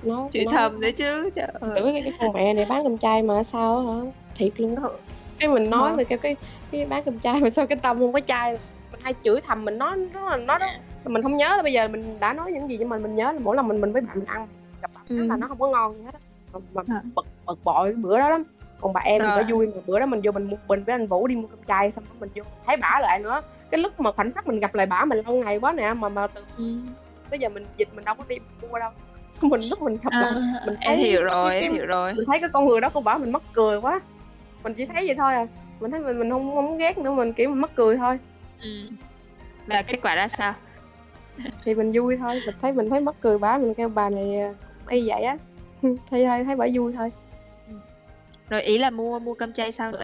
nó 0.04 0.28
chửi 0.32 0.46
nói, 0.46 0.54
thầm 0.54 0.82
đấy 0.82 0.92
chứ 0.92 1.30
trời 1.36 1.48
ơi. 1.60 1.82
cái, 1.84 2.02
cái 2.04 2.14
con 2.20 2.34
mẹ 2.34 2.54
này 2.54 2.66
bán 2.70 2.84
cơm 2.84 2.98
chay 2.98 3.24
mà 3.24 3.44
sao 3.44 3.82
hả? 3.82 4.12
Thiệt 4.36 4.60
luôn 4.60 4.76
đó 4.76 4.92
cái 5.40 5.50
mình 5.50 5.70
nói 5.70 5.96
về 5.96 6.04
cái 6.04 6.18
cái 6.18 6.36
cái 6.72 6.86
bán 6.86 7.04
cơm 7.04 7.20
chay 7.20 7.42
mà 7.42 7.50
sao 7.50 7.68
cái 7.68 7.78
tâm 7.82 8.00
không 8.00 8.14
có 8.14 8.20
chai 8.20 8.58
mình 8.92 9.02
hay 9.04 9.14
chửi 9.24 9.42
thầm 9.42 9.66
mình 9.66 9.78
nói 9.78 9.98
nó 10.14 10.30
là 10.30 10.38
nó 10.38 10.58
đó. 10.58 10.68
Mình 11.06 11.24
không 11.24 11.38
nhớ 11.38 11.56
là 11.58 11.64
bây 11.64 11.74
giờ 11.74 11.88
mình 11.88 12.18
đã 12.20 12.34
nói 12.34 12.52
những 12.52 12.70
gì 12.70 12.78
nhưng 12.80 12.90
mà 12.90 12.98
mình 12.98 13.16
nhớ 13.16 13.32
là 13.32 13.40
mỗi 13.40 13.56
lần 13.56 13.68
mình 13.68 13.82
mình 13.82 13.94
với 13.94 14.02
bạn 14.02 14.20
mình 14.20 14.28
ăn 14.28 14.48
gặp 14.82 14.92
bạn 14.94 15.04
ừ. 15.10 15.26
là 15.28 15.38
nó 15.38 15.48
không 15.48 15.60
có 15.60 15.68
ngon 15.68 15.96
gì 15.96 16.04
hết 16.04 16.14
á. 16.14 16.20
Mà, 16.74 16.82
mà 16.88 17.02
bực 17.16 17.26
bực 17.46 17.64
bội 17.64 17.94
bữa 17.94 18.20
đó 18.20 18.30
lắm. 18.30 18.44
Còn 18.82 18.94
bà 18.94 19.02
em 19.02 19.22
thì 19.22 19.30
phải 19.36 19.44
vui 19.52 19.68
mà 19.68 19.82
bữa 19.88 20.00
đó 20.00 20.06
mình 20.06 20.22
vô 20.24 20.32
mình 20.32 20.50
mình 20.68 20.84
với 20.84 20.94
anh 20.94 21.08
vũ 21.08 21.28
đi 21.28 21.36
mua 21.36 21.48
cơm 21.48 21.60
chay 21.66 21.92
xong 21.92 22.04
mình 22.20 22.30
vô 22.36 22.44
thấy 22.66 22.78
bả 22.78 23.00
lại 23.02 23.20
nữa. 23.20 23.42
Cái 23.72 23.82
lúc 23.82 24.00
mà 24.00 24.12
khoảnh 24.12 24.32
khắc 24.32 24.48
mình 24.48 24.60
gặp 24.60 24.76
lại 24.76 24.86
bả 24.86 25.06
mình 25.06 25.22
lâu 25.26 25.36
ngày 25.36 25.60
quá 25.60 25.72
nè 25.72 25.94
mà 25.94 26.10
mà 26.10 26.28
từ 26.28 26.42
ừ. 26.58 26.76
bây 27.30 27.40
giờ 27.40 27.50
mình 27.50 27.66
dịch 27.78 27.90
mình 27.96 28.06
đâu 28.06 28.16
có 28.16 28.24
đi 28.28 28.36
mua 28.62 28.80
đâu. 28.80 28.92
Mình 29.42 29.62
lúc 29.70 29.82
mình 29.82 29.98
gặp 30.04 30.10
à, 30.12 30.32
mình 30.66 30.76
thấy 30.82 30.96
em 30.96 31.00
hiểu 31.00 31.24
rồi 31.24 31.50
cái, 31.50 31.62
em 31.62 31.74
hiểu 31.74 31.86
rồi. 31.86 32.14
mình 32.14 32.26
thấy 32.26 32.40
cái 32.40 32.50
con 32.54 32.66
người 32.66 32.82
đó 32.82 32.90
của 32.90 33.02
bả 33.02 33.18
mình 33.18 33.32
mắc 33.32 33.42
cười 33.54 33.78
quá 33.78 34.00
mình 34.64 34.74
chỉ 34.74 34.86
thấy 34.86 35.04
vậy 35.08 35.16
thôi 35.16 35.34
à. 35.34 35.48
Mình 35.80 35.92
thấy 35.92 36.00
mình 36.00 36.20
mình 36.20 36.30
không 36.30 36.56
không 36.56 36.78
ghét 36.78 36.98
nữa 36.98 37.12
mình 37.12 37.34
kiểu 37.34 37.50
mình 37.50 37.62
mắc 37.62 37.72
cười 37.76 37.98
thôi. 37.98 38.20
Ừ. 38.62 38.70
và 39.68 39.82
kết 39.82 40.00
quả 40.02 40.16
ra 40.16 40.28
sao? 40.28 40.54
Thì 41.66 41.76
mình 41.76 41.92
vui 41.94 42.18
thôi. 42.18 42.42
Mình 42.46 42.56
thấy 42.62 42.72
mình 42.72 42.90
thấy 42.90 43.02
mắc 43.02 43.16
cười 43.22 43.38
bả 43.38 43.58
mình 43.58 43.74
kêu 43.74 43.90
bà 43.90 44.10
này 44.10 44.54
y 44.90 45.10
vậy 45.10 45.22
á. 45.22 45.38
Thấy 45.82 46.26
thấy 46.26 46.44
thấy 46.44 46.56
bả 46.56 46.68
vui 46.74 46.94
thôi. 46.94 47.12
Ừ. 47.68 47.74
rồi 48.50 48.62
ý 48.62 48.78
là 48.78 48.90
mua 48.90 49.20
mua 49.20 49.34
cơm 49.34 49.54
chay 49.54 49.72
sao 49.72 49.92
nữa? 49.92 50.04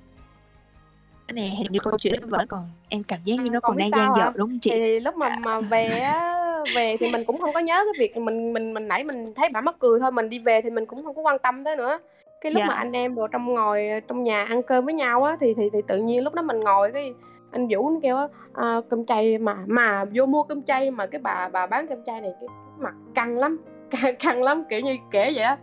Cái 1.27 1.33
này 1.33 1.49
hình 1.49 1.71
như 1.71 1.79
câu 1.79 1.97
chuyện 1.97 2.29
vẫn 2.29 2.47
còn 2.47 2.69
em 2.89 3.03
cảm 3.03 3.19
giác 3.25 3.35
như 3.35 3.49
à, 3.49 3.53
nó 3.53 3.59
còn, 3.59 3.71
còn 3.71 3.77
đang 3.77 3.91
gian 3.91 4.13
dở 4.17 4.31
đúng 4.35 4.49
không 4.49 4.59
chị? 4.59 4.71
Thì 4.71 4.99
lúc 4.99 5.15
mà 5.15 5.35
mà 5.39 5.59
về 5.59 5.87
á 5.87 6.35
về 6.75 6.97
thì 6.97 7.11
mình 7.11 7.25
cũng 7.25 7.41
không 7.41 7.53
có 7.53 7.59
nhớ 7.59 7.85
cái 7.85 7.93
việc 7.99 8.17
mình 8.17 8.53
mình 8.53 8.73
mình 8.73 8.87
nãy 8.87 9.03
mình 9.03 9.33
thấy 9.35 9.49
bà 9.53 9.61
mắc 9.61 9.75
cười 9.79 9.99
thôi. 9.99 10.11
Mình 10.11 10.29
đi 10.29 10.39
về 10.39 10.61
thì 10.61 10.69
mình 10.69 10.85
cũng 10.85 11.03
không 11.03 11.15
có 11.15 11.21
quan 11.21 11.39
tâm 11.39 11.63
tới 11.63 11.75
nữa 11.75 11.99
cái 12.45 12.53
lúc 12.53 12.59
yeah. 12.59 12.69
mà 12.69 12.75
anh 12.75 12.91
em 12.91 13.15
rồi 13.15 13.27
trong 13.31 13.53
ngồi 13.53 13.87
trong 14.07 14.23
nhà 14.23 14.43
ăn 14.43 14.63
cơm 14.63 14.85
với 14.85 14.93
nhau 14.93 15.23
á 15.23 15.37
thì 15.39 15.53
thì 15.53 15.69
thì 15.73 15.79
tự 15.87 15.97
nhiên 15.97 16.23
lúc 16.23 16.33
đó 16.33 16.41
mình 16.41 16.59
ngồi 16.59 16.91
cái 16.91 17.13
anh 17.51 17.67
vũ 17.69 17.89
nó 17.89 17.99
kêu 18.03 18.17
á 18.17 18.27
à, 18.53 18.81
cơm 18.89 19.05
chay 19.05 19.37
mà 19.37 19.57
mà 19.67 20.05
vô 20.13 20.25
mua 20.25 20.43
cơm 20.43 20.63
chay 20.63 20.91
mà 20.91 21.05
cái 21.05 21.21
bà 21.21 21.49
bà 21.53 21.67
bán 21.67 21.87
cơm 21.87 22.03
chay 22.03 22.21
này 22.21 22.33
cái 22.41 22.47
mặt 22.77 22.93
căng 23.15 23.37
lắm 23.37 23.57
căng, 23.89 24.15
căng 24.15 24.43
lắm 24.43 24.63
kiểu 24.69 24.79
như 24.79 24.95
kể 25.11 25.31
vậy 25.35 25.43
á 25.43 25.57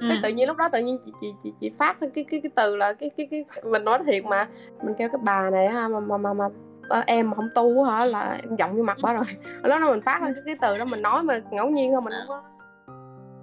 cái 0.00 0.10
ừ. 0.10 0.16
tự 0.22 0.28
nhiên 0.28 0.48
lúc 0.48 0.56
đó 0.56 0.68
tự 0.68 0.78
nhiên 0.78 0.98
chị 1.04 1.12
chị 1.20 1.34
chị 1.42 1.52
chị 1.60 1.70
phát 1.78 2.00
cái 2.00 2.10
cái 2.14 2.24
cái, 2.30 2.40
cái 2.40 2.50
từ 2.54 2.76
là 2.76 2.92
cái 2.92 3.10
cái 3.16 3.28
cái 3.30 3.44
mình 3.64 3.84
nói 3.84 3.98
thiệt 4.06 4.24
mà 4.24 4.48
mình 4.82 4.94
kêu 4.98 5.08
cái 5.08 5.20
bà 5.22 5.50
này 5.50 5.68
ha 5.68 5.88
mà 5.88 6.00
mà 6.00 6.16
mà, 6.16 6.32
mà 6.32 6.48
ờ, 6.88 7.02
em 7.06 7.30
mà 7.30 7.34
không 7.36 7.48
tu 7.54 7.82
hả 7.82 8.04
là 8.04 8.38
em 8.42 8.56
giọng 8.56 8.76
vô 8.76 8.82
mặt 8.82 8.98
bà 9.02 9.12
rồi 9.14 9.24
lúc 9.62 9.80
đó 9.80 9.90
mình 9.90 10.00
phát 10.00 10.22
lên 10.22 10.34
cái, 10.34 10.42
cái 10.46 10.56
từ 10.60 10.78
đó 10.78 10.84
mình 10.84 11.02
nói 11.02 11.22
mà 11.22 11.40
ngẫu 11.50 11.68
nhiên 11.70 11.90
thôi 11.92 12.00
mình 12.00 12.12
không 12.12 12.28
có 12.28 12.42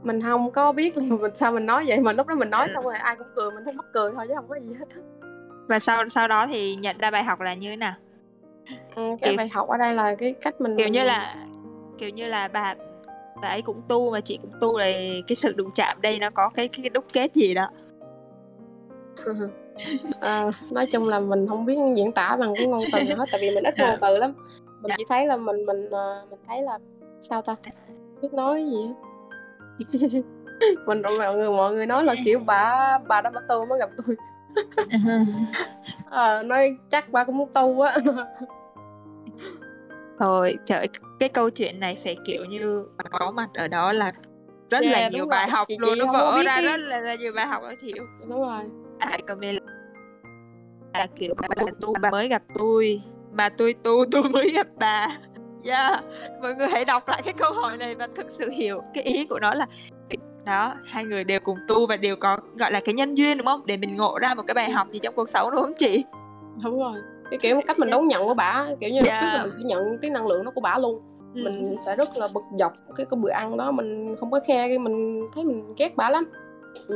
mình 0.06 0.22
không 0.22 0.52
có 0.52 0.72
biết 0.72 0.98
là 0.98 1.04
mình 1.04 1.36
sao 1.36 1.52
mình 1.52 1.66
nói 1.66 1.86
vậy 1.88 2.00
mà 2.00 2.14
lúc 2.14 2.28
đó 2.28 2.36
mình 2.36 2.50
nói 2.50 2.68
xong 2.74 2.84
rồi 2.84 2.96
ai 2.96 3.16
cũng 3.16 3.28
cười 3.36 3.52
mình 3.52 3.64
thấy 3.64 3.74
mắc 3.74 3.86
cười 3.94 4.12
thôi 4.16 4.26
chứ 4.28 4.34
không 4.36 4.48
có 4.50 4.56
gì 4.56 4.74
hết 4.80 4.86
và 5.68 5.80
sau 5.80 6.10
sau 6.10 6.28
đó 6.28 6.48
thì 6.48 6.76
nhận 6.76 6.98
ra 6.98 7.12
bài 7.12 7.24
học 7.24 7.42
là 7.42 7.54
như 7.54 7.70
thế 7.70 7.76
nào? 7.76 7.94
Ừ, 8.70 8.76
cái 8.96 9.18
kiểu, 9.22 9.38
bài 9.38 9.50
học 9.50 9.68
ở 9.68 9.78
đây 9.78 9.94
là 9.94 10.16
cái 10.16 10.36
cách 10.42 10.62
mình 10.62 10.78
kiểu 10.78 10.88
như 10.88 11.04
là 11.04 11.36
kiểu 11.98 12.10
như 12.10 12.28
là 12.28 12.48
bà 12.48 12.76
bà 13.42 13.48
ấy 13.48 13.62
cũng 13.62 13.82
tu 13.88 14.12
mà 14.12 14.22
chị 14.22 14.40
cũng 14.42 14.52
tu 14.62 14.78
này 14.78 15.24
cái 15.28 15.36
sự 15.36 15.54
đụng 15.54 15.72
chạm 15.76 16.02
đây 16.02 16.20
nó 16.20 16.30
có 16.30 16.50
cái 16.50 16.68
cái 16.68 16.90
đúc 16.90 17.06
kết 17.14 17.34
gì 17.34 17.54
đó. 17.54 17.68
À, 20.20 20.46
nói 20.72 20.86
chung 20.92 21.08
là 21.08 21.20
mình 21.20 21.48
không 21.48 21.66
biết 21.66 21.78
diễn 21.96 22.12
tả 22.12 22.36
bằng 22.40 22.56
cái 22.58 22.68
ngôn 22.68 22.84
từ 22.92 23.00
nào 23.04 23.18
hết 23.18 23.26
tại 23.32 23.42
vì 23.42 23.56
mình 23.56 23.64
ít 23.64 23.80
ngôn 23.80 23.98
từ 24.02 24.18
lắm. 24.18 24.34
Mình 24.82 24.92
chỉ 24.98 25.04
thấy 25.10 25.28
là 25.28 25.38
mình 25.38 25.66
mình 25.66 25.90
ờ, 25.90 26.26
mình 26.30 26.40
thấy 26.48 26.62
là 26.62 26.80
sao 27.30 27.42
ta 27.42 27.56
biết 28.22 28.34
nói 28.34 28.66
gì 28.66 28.94
mình 30.86 31.02
mọi 31.02 31.36
người 31.36 31.50
mọi 31.50 31.74
người 31.74 31.86
nói 31.86 32.04
là 32.04 32.16
kiểu 32.26 32.40
bà 32.46 32.98
bà 33.08 33.22
đã 33.22 33.30
bắt 33.30 33.44
tu 33.50 33.66
mới 33.66 33.80
gặp 33.80 33.90
tôi. 33.98 34.16
À, 36.12 36.44
nói 36.46 36.78
chắc 36.90 37.12
bà 37.12 37.24
cũng 37.24 37.38
muốn 37.38 37.50
tu 37.54 37.82
á. 37.82 37.98
Thôi 40.20 40.58
trời 40.66 40.88
cái 41.20 41.30
câu 41.30 41.50
chuyện 41.50 41.80
này 41.80 41.98
phải 42.04 42.18
kiểu 42.26 42.46
như 42.46 42.86
bà 42.98 43.04
có 43.20 43.32
mặt 43.32 43.50
ở 43.54 43.68
đó 43.68 43.94
là 43.94 44.12
rất 44.70 44.84
yeah, 44.84 44.94
là 44.96 45.10
nhiều 45.10 45.26
bài 45.26 45.48
rồi. 45.48 45.52
học 45.52 45.68
chị, 45.68 45.78
luôn 45.80 45.98
nó 45.98 46.06
vỡ 46.14 46.44
ra 46.46 46.56
cái... 46.56 46.66
rất 46.66 46.78
là, 46.78 47.00
là 47.00 47.16
nhiều 47.16 47.34
bài 47.36 47.48
học 47.48 47.64
ở 47.64 47.76
thiệu 47.82 48.04
đúng 48.20 48.42
rồi. 48.42 48.64
Lại 49.00 49.22
comment 49.28 49.60
là 50.94 51.08
kiểu 51.16 51.34
bà 51.38 51.48
tu 51.82 51.94
bà 52.02 52.12
mới 52.12 52.28
gặp 52.28 52.42
tôi 52.60 53.02
mà 53.32 53.50
tôi 53.50 53.74
tu 53.74 54.06
tôi 54.12 54.24
mới 54.24 54.50
gặp 54.50 54.68
bà 54.80 55.08
yeah 55.66 56.04
mọi 56.42 56.56
người 56.56 56.68
hãy 56.68 56.86
đọc 56.86 57.08
lại 57.08 57.22
cái 57.26 57.34
câu 57.38 57.54
hỏi 57.54 57.78
này 57.78 57.96
và 57.96 58.08
thực 58.16 58.30
sự 58.30 58.50
hiểu 58.50 58.82
cái 58.94 59.04
ý 59.04 59.26
của 59.26 59.40
nó 59.40 59.54
là 59.54 59.68
đó 60.46 60.74
hai 60.86 61.06
người 61.06 61.24
đều 61.24 61.40
cùng 61.40 61.58
tu 61.68 61.88
và 61.88 61.96
đều 61.96 62.16
có 62.16 62.38
gọi 62.56 62.72
là 62.72 62.80
cái 62.80 62.94
nhân 62.94 63.16
duyên 63.16 63.38
đúng 63.38 63.48
không? 63.48 63.66
Để 63.66 63.78
mình 63.78 63.96
ngộ 63.96 64.20
ra 64.20 64.34
một 64.34 64.44
cái 64.48 64.54
bài 64.54 64.70
học 64.70 64.88
gì 64.90 65.00
trong 65.00 65.16
cuộc 65.16 65.30
sống 65.30 65.52
đúng 65.52 65.62
không 65.62 65.74
chị? 65.78 66.06
Đúng 66.64 66.80
rồi. 66.80 67.00
Cái 67.30 67.40
kiểu 67.42 67.62
cách 67.68 67.80
mình 67.80 67.90
đón 67.90 68.08
nhận 68.08 68.28
của 68.28 68.34
bả 68.34 68.66
kiểu 68.80 68.90
như 68.90 69.02
yeah. 69.06 69.24
là 69.24 69.44
mình 69.44 69.54
chỉ 69.58 69.64
nhận 69.64 69.98
cái 70.02 70.12
năng 70.12 70.28
lượng 70.28 70.46
nó 70.46 70.52
của 70.52 70.62
bả 70.62 70.78
luôn. 70.78 71.02
Ừ. 71.36 71.42
mình 71.44 71.76
sẽ 71.86 71.96
rất 71.96 72.10
là 72.16 72.28
bực 72.34 72.44
dọc 72.60 72.74
cái, 72.96 73.06
cái 73.06 73.18
bữa 73.18 73.30
ăn 73.30 73.58
đó 73.58 73.72
mình 73.72 74.16
không 74.20 74.32
có 74.32 74.40
khe 74.48 74.68
cái 74.68 74.80
mình 74.80 75.28
thấy 75.36 75.44
mình 75.44 75.68
ghét 75.78 75.96
bả 75.96 76.10
lắm. 76.10 76.30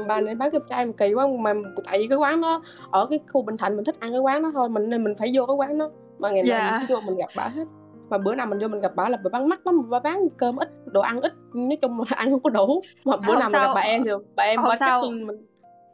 Bà 0.07 0.21
này 0.21 0.35
bán 0.35 0.51
cơm 0.51 0.61
trai 0.69 0.85
mà 0.85 0.91
kỳ 0.97 1.13
quá 1.13 1.27
mà 1.39 1.53
tại 1.85 1.99
vì 1.99 2.07
cái 2.07 2.17
quán 2.17 2.41
đó 2.41 2.61
ở 2.91 3.05
cái 3.09 3.19
khu 3.33 3.41
bình 3.41 3.57
thạnh 3.57 3.75
mình 3.75 3.85
thích 3.85 3.99
ăn 3.99 4.11
cái 4.11 4.19
quán 4.19 4.41
đó 4.43 4.51
thôi 4.53 4.69
mình 4.69 4.89
nên 4.89 5.03
mình 5.03 5.15
phải 5.15 5.31
vô 5.33 5.45
cái 5.45 5.55
quán 5.55 5.77
đó. 5.77 5.89
Mà 6.19 6.29
ngày 6.29 6.43
nào 6.43 6.59
yeah. 6.59 6.81
mình 6.81 6.87
vô 6.89 7.01
mình 7.07 7.17
gặp 7.17 7.29
bả 7.35 7.47
hết 7.47 7.65
mà 8.09 8.17
bữa 8.17 8.35
nào 8.35 8.47
mình 8.47 8.59
vô 8.59 8.67
mình 8.67 8.81
gặp 8.81 8.91
bà 8.95 9.09
là 9.09 9.17
bà 9.23 9.29
bán 9.29 9.49
mắc 9.49 9.67
lắm 9.67 9.89
bà 9.89 9.99
bán 9.99 10.27
cơm 10.37 10.57
ít 10.57 10.69
đồ 10.85 11.01
ăn 11.01 11.21
ít 11.21 11.33
nói 11.53 11.77
chung 11.81 11.99
là 11.99 12.05
ăn 12.15 12.31
không 12.31 12.39
có 12.39 12.49
đủ. 12.49 12.81
Mà 13.05 13.17
bữa 13.17 13.33
hôm 13.33 13.39
nào 13.39 13.49
mình 13.51 13.61
gặp 13.61 13.71
bà 13.75 13.81
em 13.81 14.03
thì 14.03 14.11
bà 14.35 14.43
em 14.43 14.59
bà 14.63 14.75
chắc 14.79 15.01
mình. 15.01 15.45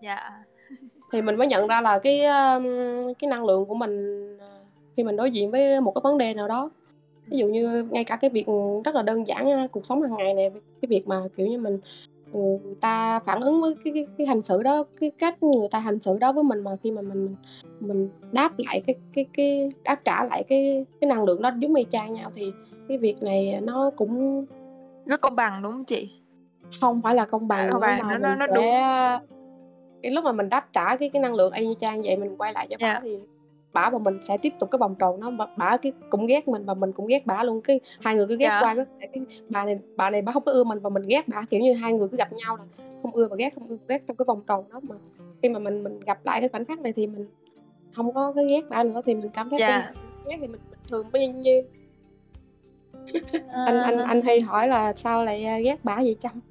Dạ. 0.02 0.44
Thì 1.12 1.22
mình 1.22 1.36
mới 1.36 1.48
nhận 1.48 1.68
ra 1.68 1.82
là 1.82 2.00
cái 2.00 2.22
cái 3.20 3.30
năng 3.30 3.46
lượng 3.46 3.66
của 3.66 3.76
mình 3.76 4.26
ờ, 4.40 4.48
khi 4.98 5.04
mình 5.04 5.16
đối 5.16 5.32
diện 5.32 5.52
với 5.52 5.82
một 5.82 5.92
cái 5.92 6.02
vấn 6.04 6.18
đề 6.18 6.34
nào 6.34 6.48
đó. 6.48 6.70
Ví 7.28 7.38
dụ 7.38 7.48
như 7.48 7.88
ngay 7.92 8.04
cả 8.04 8.16
cái 8.16 8.30
việc 8.30 8.46
rất 8.86 8.96
là 8.96 9.02
đơn 9.02 9.28
giản 9.28 9.68
cuộc 9.72 9.86
sống 9.86 10.02
hàng 10.02 10.18
ngày 10.18 10.34
này 10.34 10.52
cái 10.82 10.88
việc 10.90 11.08
mà 11.08 11.22
kiểu 11.38 11.48
như 11.48 11.60
mình 11.60 11.80
người 12.36 12.76
ta 12.82 13.20
phản 13.20 13.42
ứng 13.42 13.62
với 13.62 13.76
cái, 13.84 13.94
cái 13.94 14.08
cái 14.18 14.28
hành 14.28 14.42
xử 14.42 14.64
đó 14.64 14.86
cái 15.00 15.12
cách 15.20 15.44
người 15.44 15.68
ta 15.72 15.80
hành 15.80 16.00
xử 16.00 16.18
đó 16.18 16.32
với 16.32 16.44
mình 16.44 16.64
mà 16.64 16.72
khi 16.84 16.92
mà 16.92 17.02
mình 17.02 17.36
mình 17.80 18.10
đáp 18.32 18.52
lại 18.58 18.82
cái 18.88 18.96
cái 19.14 19.26
cái 19.34 19.70
đáp 19.84 20.02
trả 20.06 20.24
lại 20.24 20.44
cái 20.48 20.86
cái 21.02 21.10
năng 21.10 21.24
lượng 21.24 21.42
đó 21.42 21.52
giống 21.60 21.76
y 21.76 21.86
chang 21.90 22.14
nhau 22.14 22.32
thì 22.36 22.52
cái 22.88 22.98
việc 22.98 23.24
này 23.24 23.60
nó 23.62 23.92
cũng 23.96 24.46
rất 25.06 25.22
công 25.22 25.36
bằng 25.36 25.64
đúng 25.64 25.72
không 25.72 25.86
chị 25.86 26.12
không 26.82 27.02
phải 27.02 27.16
là 27.16 27.26
công 27.26 27.48
bằng 27.48 27.72
không 27.72 27.82
phải 27.82 28.02
nó 28.04 28.18
nó, 28.18 28.36
nó 28.36 28.48
đúng 28.48 28.66
cái 30.02 30.12
lúc 30.12 30.24
mà 30.24 30.32
mình 30.32 30.50
đáp 30.50 30.68
trả 30.74 30.96
cái 30.96 31.10
cái 31.10 31.22
năng 31.22 31.36
lượng 31.36 31.54
y 31.54 31.68
chang 31.80 32.02
vậy 32.02 32.18
mình 32.18 32.38
quay 32.38 32.54
lại 32.54 32.68
cho 32.70 32.76
yeah. 32.80 32.96
bà 32.96 33.00
thì 33.04 33.20
bả 33.76 33.90
và 33.90 34.00
mình 34.00 34.22
sẽ 34.22 34.38
tiếp 34.38 34.54
tục 34.60 34.72
cái 34.72 34.78
vòng 34.80 34.96
tròn 34.96 35.20
nó 35.20 35.32
bả 35.58 35.78
cái 35.78 35.94
cũng 36.10 36.28
ghét 36.28 36.48
mình 36.48 36.66
và 36.66 36.74
mình 36.74 36.92
cũng 36.92 37.08
ghét 37.08 37.26
bả 37.26 37.44
luôn. 37.44 37.62
Cái 37.62 37.80
hai 38.02 38.16
người 38.16 38.28
cứ 38.28 38.38
ghét 38.38 38.48
yeah. 38.48 38.64
qua 38.64 38.76
cái 39.00 39.22
bà 39.50 39.66
này 39.66 39.80
bà 39.96 40.10
này 40.10 40.22
bả 40.22 40.32
không 40.32 40.44
có 40.44 40.52
ưa 40.52 40.64
mình 40.64 40.80
và 40.80 40.90
mình 40.90 41.04
ghét 41.08 41.28
bả. 41.28 41.42
Kiểu 41.50 41.60
như 41.60 41.74
hai 41.74 41.94
người 41.94 42.08
cứ 42.08 42.18
gặp 42.18 42.28
nhau 42.34 42.58
là 42.58 42.64
không 43.02 43.12
ưa 43.12 43.28
và 43.28 43.36
ghét 43.36 43.54
không 43.56 43.68
ưa 43.68 43.78
ghét 43.88 44.02
trong 44.08 44.18
cái 44.18 44.26
vòng 44.28 44.42
tròn 44.48 44.66
đó. 44.70 44.80
Mà 44.84 44.96
khi 45.42 45.50
mà 45.50 45.60
mình 45.60 45.84
mình 45.84 46.00
gặp 46.00 46.20
lại 46.24 46.40
cái 46.40 46.50
khoảnh 46.50 46.66
khắc 46.66 46.80
này 46.80 46.94
thì 46.94 47.08
mình 47.08 47.28
không 47.96 48.14
có 48.14 48.34
cái 48.36 48.46
ghét 48.50 48.70
bả 48.70 48.84
nữa. 48.84 49.02
Thì 49.06 49.16
mình 49.16 49.30
cảm 49.34 49.50
thấy 49.50 49.60
yeah. 49.60 49.96
ghét 50.30 50.38
thì 50.42 50.48
mình 50.48 50.62
bình 50.70 50.80
thường 50.88 51.06
với 51.12 51.28
như 51.28 51.64
anh 53.52 53.82
anh 53.82 53.98
anh 53.98 54.22
hay 54.22 54.42
hỏi 54.42 54.68
là 54.68 54.94
sao 54.94 55.24
lại 55.24 55.46
à, 55.46 55.60
ghét 55.60 55.86
bả 55.86 55.96
vậy 55.96 56.18
chăm 56.20 56.42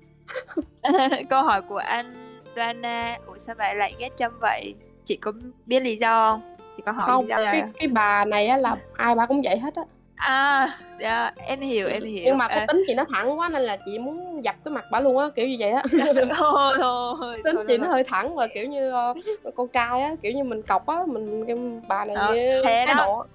câu 1.30 1.42
hỏi 1.42 1.62
của 1.62 1.76
anh 1.76 2.14
Rana 2.56 3.18
ủa 3.26 3.38
sao 3.38 3.54
vậy 3.58 3.74
lại 3.74 3.94
ghét 3.98 4.16
chăm 4.16 4.32
vậy? 4.40 4.74
Chị 5.04 5.16
có 5.16 5.32
biết 5.66 5.80
lý 5.80 5.96
do 5.96 6.32
không 6.32 6.53
chị 6.76 6.82
có 6.86 6.92
hỏi 6.92 7.06
không 7.06 7.26
cái 7.28 7.44
à? 7.44 7.68
cái 7.78 7.88
bà 7.88 8.24
này 8.24 8.46
á 8.46 8.56
là 8.56 8.76
ai 8.92 9.14
bà 9.14 9.26
cũng 9.26 9.42
vậy 9.44 9.58
hết 9.58 9.74
á 9.74 9.82
à 10.14 10.78
yeah, 10.98 11.34
em 11.36 11.60
hiểu 11.60 11.88
em 11.88 12.02
hiểu 12.02 12.22
nhưng 12.24 12.38
mà 12.38 12.48
cái 12.48 12.58
à. 12.58 12.66
tính 12.66 12.82
chị 12.86 12.94
nó 12.94 13.04
thẳng 13.04 13.38
quá 13.38 13.48
nên 13.48 13.62
là 13.62 13.76
chị 13.76 13.98
muốn 13.98 14.44
dập 14.44 14.56
cái 14.64 14.74
mặt 14.74 14.84
bà 14.90 15.00
luôn 15.00 15.18
á 15.18 15.28
kiểu 15.34 15.48
như 15.48 15.56
vậy 15.58 15.70
á 15.70 15.82
thôi 16.36 16.74
thôi 16.78 17.40
tính 17.44 17.56
thôi, 17.56 17.64
chị 17.68 17.78
nó 17.78 17.88
hơi 17.88 18.04
thẳng 18.04 18.34
và 18.34 18.46
kiểu 18.46 18.66
như 18.66 18.92
uh, 18.92 19.54
con 19.54 19.68
trai 19.68 20.02
á 20.02 20.14
kiểu 20.22 20.32
như 20.32 20.44
mình 20.44 20.62
cọc 20.62 20.86
á 20.86 20.98
mình 21.06 21.44
cái 21.46 21.56
bà 21.88 22.04
này 22.04 22.16
ờ, 22.16 22.34
thế 22.64 22.86
đó 22.86 22.94
độ. 22.96 23.26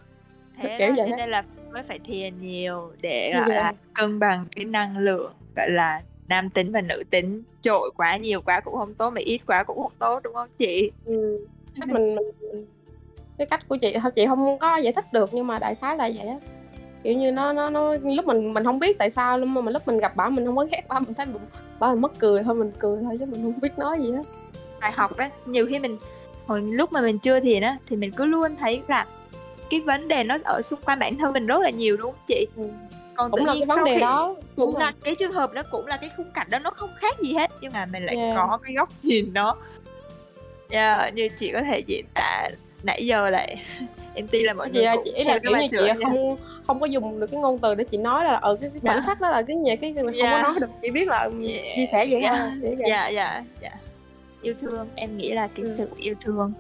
thế 0.58 0.76
kiểu 0.80 0.90
đó, 0.90 0.94
vậy 0.98 1.08
thế 1.10 1.18
nên 1.18 1.30
là 1.30 1.44
mới 1.74 1.84
phải 1.84 2.00
thiền 2.00 2.42
nhiều 2.42 2.92
để 3.02 3.34
gọi 3.34 3.50
là 3.50 3.74
cân 3.94 4.20
bằng 4.20 4.46
cái 4.56 4.66
năng 4.66 4.98
lượng 4.98 5.32
gọi 5.56 5.70
là 5.70 6.02
nam 6.28 6.50
tính 6.50 6.72
và 6.72 6.82
nữ 6.82 7.04
tính 7.10 7.44
trội 7.62 7.92
quá 7.96 8.18
nhiều 8.18 8.42
quá 8.42 8.60
cũng 8.60 8.76
không 8.76 8.96
tốt 8.96 9.10
mà 9.10 9.22
ít 9.22 9.42
quá 9.48 9.64
cũng 9.64 9.78
không 9.78 9.94
tốt 10.00 10.20
đúng 10.24 10.34
không 10.34 10.50
chị 10.58 10.92
ừ. 11.06 11.46
mình, 11.76 12.16
mình 12.16 12.66
cái 13.40 13.46
cách 13.46 13.68
của 13.68 13.78
chị 13.78 13.96
chị 14.16 14.26
không 14.26 14.60
có 14.60 14.78
giải 14.78 14.94
thích 14.94 15.14
được 15.14 15.30
nhưng 15.34 15.48
mà 15.48 15.60
đại 15.60 15.76
khái 15.76 15.98
là 15.98 16.10
vậy 16.16 16.28
á. 16.28 16.36
Kiểu 17.04 17.14
như 17.14 17.32
nó 17.32 17.54
nó 17.54 17.70
nó 17.70 17.96
lúc 18.04 18.26
mình 18.26 18.54
mình 18.54 18.64
không 18.64 18.80
biết 18.80 18.98
tại 18.98 19.10
sao 19.10 19.40
nhưng 19.40 19.54
mà 19.54 19.72
lúc 19.72 19.88
mình 19.88 20.00
gặp 20.00 20.16
bà 20.16 20.30
mình 20.30 20.46
không 20.46 20.56
có 20.56 20.66
ghét 20.72 20.82
bà 20.90 21.00
mình 21.00 21.14
thấy 21.14 21.26
bà 21.80 21.92
mình 21.92 22.02
mất 22.02 22.20
cười 22.20 22.44
thôi 22.44 22.56
mình 22.56 22.72
cười 22.80 22.98
thôi 23.04 23.18
chứ 23.20 23.26
mình 23.26 23.44
không 23.44 23.62
biết 23.62 23.78
nói 23.78 24.00
gì 24.00 24.12
hết. 24.12 24.24
Bài 24.82 24.92
học 24.92 25.18
đó 25.18 25.26
nhiều 25.46 25.66
khi 25.70 25.80
mình 25.80 25.98
hồi 26.48 26.62
lúc 26.62 26.94
mà 26.94 27.02
mình 27.02 27.20
chưa 27.20 27.40
thiền 27.40 27.62
á 27.62 27.78
thì 27.88 27.96
mình 27.96 28.12
cứ 28.12 28.26
luôn 28.26 28.56
thấy 28.56 28.82
là 28.88 29.06
cái 29.70 29.80
vấn 29.80 30.08
đề 30.08 30.24
nó 30.24 30.38
ở 30.44 30.62
xung 30.62 30.80
quanh 30.86 31.00
bản 31.00 31.18
thân 31.18 31.34
mình 31.34 31.48
rất 31.48 31.62
là 31.62 31.70
nhiều 31.70 31.98
đúng 31.98 32.12
không 32.12 32.22
chị? 32.28 32.48
Ừ. 32.56 32.64
còn 33.16 33.32
cũng 33.32 33.46
là 33.46 33.54
cái 33.54 33.66
vấn 33.68 33.84
đề 33.84 33.94
khi, 33.94 34.00
đó 34.00 34.36
cũng 34.56 34.78
là 34.78 34.94
cái 35.04 35.16
trường 35.16 35.32
hợp 35.32 35.54
đó 35.54 35.62
cũng 35.72 35.88
là 35.88 35.98
cái 35.98 36.10
khung 36.18 36.32
cảnh 36.32 36.48
đó 36.50 36.60
nó 36.60 36.72
không 36.72 36.90
khác 36.96 37.16
gì 37.20 37.34
hết 37.34 37.52
nhưng 37.62 37.74
mà 37.74 37.86
mình 37.86 38.06
lại 38.06 38.16
yeah. 38.16 38.36
có 38.36 38.58
cái 38.64 38.74
góc 38.74 38.90
nhìn 39.04 39.34
đó. 39.34 39.58
Yeah, 40.70 41.14
như 41.14 41.30
chị 41.38 41.52
có 41.54 41.62
thể 41.62 41.80
diễn 41.80 42.06
tả 42.14 42.50
nãy 42.84 43.06
giờ 43.06 43.30
lại 43.30 43.64
em 44.14 44.28
tin 44.28 44.46
là 44.46 44.54
mọi 44.54 44.70
chị 44.74 44.80
người 44.80 44.88
cũng 44.96 45.04
chỉ 45.18 45.24
là 45.24 45.40
kiểu 45.40 45.52
như 45.52 45.68
chị 45.72 45.78
không 46.04 46.38
không 46.68 46.80
có 46.80 46.86
dùng 46.86 47.20
được 47.20 47.28
cái 47.32 47.40
ngôn 47.40 47.60
từ 47.60 47.76
để 47.76 47.84
chị 47.84 47.98
nói 47.98 48.26
là 48.26 48.36
ở 48.36 48.56
cái, 48.56 48.70
cái 48.70 48.80
khoảnh 48.84 48.96
dạ. 48.96 49.04
khắc 49.06 49.22
đó 49.22 49.30
là 49.30 49.42
cái 49.42 49.58
gì 49.66 49.76
cái 49.76 49.94
mình 49.94 50.14
yeah. 50.14 50.32
không 50.32 50.32
có 50.32 50.38
dạ. 50.38 50.42
nói 50.42 50.60
được 50.60 50.70
chị 50.82 50.92
biết 50.92 51.08
là 51.08 51.20
yeah. 51.20 51.64
chia 51.76 51.86
sẻ 51.92 52.06
vậy 52.10 52.22
yeah. 52.22 52.38
thôi 52.62 52.76
dạ 52.90 53.10
dạ 53.10 53.44
dạ 53.62 53.72
yêu 54.42 54.54
thương 54.62 54.88
em 54.96 55.18
nghĩ 55.18 55.32
là 55.32 55.48
cái 55.48 55.66
ừ. 55.66 55.74
sự 55.78 55.90
yêu 55.98 56.16
thương 56.22 56.54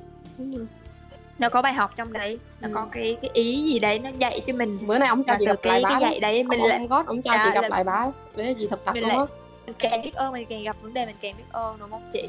nó 1.39 1.49
có 1.49 1.61
bài 1.61 1.73
học 1.73 1.95
trong 1.95 2.13
đấy 2.13 2.39
nó 2.61 2.67
ừ. 2.67 2.71
có 2.73 2.87
cái 2.91 3.17
cái 3.21 3.31
ý 3.33 3.63
gì 3.63 3.79
đấy 3.79 3.99
nó 3.99 4.09
dạy 4.19 4.41
cho 4.47 4.53
mình 4.53 4.77
bữa 4.87 4.97
nay 4.97 5.09
ông 5.09 5.23
cho 5.23 5.35
chị 5.39 5.45
gặp 5.45 5.55
cái, 5.61 5.81
lại 5.81 5.91
cái 5.91 6.01
dạy 6.01 6.19
đấy 6.19 6.43
mình 6.43 6.59
lại 6.59 6.87
gót 6.89 7.07
ông 7.07 7.21
cho 7.21 7.31
dạ, 7.31 7.45
chị 7.45 7.51
gặp 7.55 7.61
là... 7.61 7.69
lại 7.69 7.83
bả 7.83 8.07
để 8.35 8.55
gì 8.57 8.67
thực 8.67 8.85
tập 8.85 8.93
mình 8.93 9.75
càng 9.79 10.01
biết 10.01 10.13
ơn 10.13 10.33
mình 10.33 10.45
càng 10.49 10.63
gặp 10.63 10.75
vấn 10.81 10.93
đề 10.93 11.05
mình 11.05 11.15
càng 11.21 11.33
biết 11.37 11.43
ơn 11.51 11.77
đúng 11.79 11.89
không 11.89 12.01
chị 12.13 12.23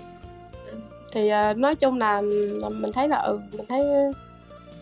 thì 1.13 1.31
uh, 1.51 1.57
nói 1.57 1.75
chung 1.75 1.99
là, 1.99 2.21
mình 2.71 2.93
thấy 2.93 3.09
là 3.09 3.17
ừ 3.17 3.41
mình 3.53 3.67
thấy 3.69 3.83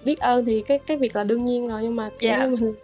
biết 0.05 0.19
ơn 0.19 0.45
thì 0.45 0.63
cái 0.67 0.79
cái 0.79 0.97
việc 0.97 1.17
là 1.17 1.25
đương 1.25 1.45
nhiên 1.45 1.69
rồi 1.69 1.81
nhưng 1.83 1.97
mà 1.97 2.11
yeah. 2.21 2.39
Dạ. 2.41 2.47
mình 2.47 2.75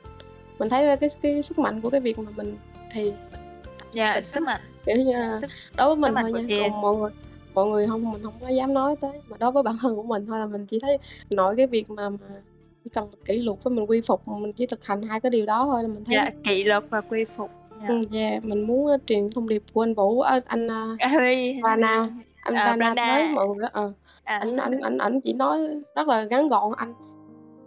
mình 0.58 0.68
thấy 0.68 0.96
cái 0.96 1.10
cái 1.22 1.42
sức 1.42 1.58
mạnh 1.58 1.80
của 1.80 1.90
cái 1.90 2.00
việc 2.00 2.18
mà 2.18 2.24
mình 2.36 2.56
thì 2.92 3.12
dạ 3.92 4.12
yeah, 4.12 4.24
sức 4.24 4.42
mạnh 4.42 4.60
kiểu 4.86 4.96
như 4.96 5.12
là 5.12 5.34
sức, 5.40 5.50
đối 5.76 5.88
với 5.88 5.96
mình 5.96 6.14
thôi 6.22 6.42
nha 6.42 6.58
còn 6.62 6.80
mọi 6.80 6.96
người 6.96 7.10
mọi 7.54 7.66
người 7.66 7.86
không 7.86 8.12
mình 8.12 8.22
không 8.22 8.32
có 8.40 8.48
dám 8.48 8.74
nói 8.74 8.96
tới 9.00 9.12
mà 9.28 9.36
đối 9.36 9.52
với 9.52 9.62
bản 9.62 9.76
thân 9.80 9.96
của 9.96 10.02
mình 10.02 10.26
thôi 10.26 10.38
là 10.38 10.46
mình 10.46 10.66
chỉ 10.66 10.78
thấy 10.82 10.98
nội 11.30 11.54
cái 11.56 11.66
việc 11.66 11.90
mà 11.90 12.08
mà 12.08 12.16
chỉ 12.84 12.90
cần 12.90 13.08
kỷ 13.24 13.42
luật 13.42 13.58
với 13.62 13.74
mình 13.74 13.90
quy 13.90 14.00
phục 14.06 14.28
mình 14.28 14.52
chỉ 14.52 14.66
thực 14.66 14.84
hành 14.84 15.02
hai 15.02 15.20
cái 15.20 15.30
điều 15.30 15.46
đó 15.46 15.64
thôi 15.64 15.82
là 15.82 15.88
mình 15.88 16.04
thấy 16.04 16.14
dạ 16.14 16.30
kỷ 16.44 16.64
luật 16.64 16.84
và 16.90 17.00
quy 17.00 17.24
phục 17.36 17.50
dạ 17.70 17.88
yeah. 17.88 17.90
ừ, 17.90 18.18
yeah. 18.18 18.44
mình 18.44 18.66
muốn 18.66 18.94
uh, 18.94 19.00
truyền 19.06 19.30
thông 19.34 19.48
điệp 19.48 19.62
của 19.72 19.82
anh 19.82 19.94
Vũ 19.94 20.20
anh, 20.20 20.42
anh 20.46 20.66
uh, 20.66 21.62
Vana 21.62 22.08
anh 22.44 22.54
à, 22.54 22.76
Dana 22.80 22.94
nói 22.94 23.28
mọi 23.34 23.46
người 23.46 23.68
ờ. 23.72 23.92
À. 24.24 24.38
anh 24.38 24.56
anh 24.56 24.80
anh 24.80 24.98
anh 24.98 25.20
chỉ 25.20 25.32
nói 25.32 25.58
rất 25.96 26.08
là 26.08 26.24
ngắn 26.24 26.48
gọn 26.48 26.72
anh 26.76 26.94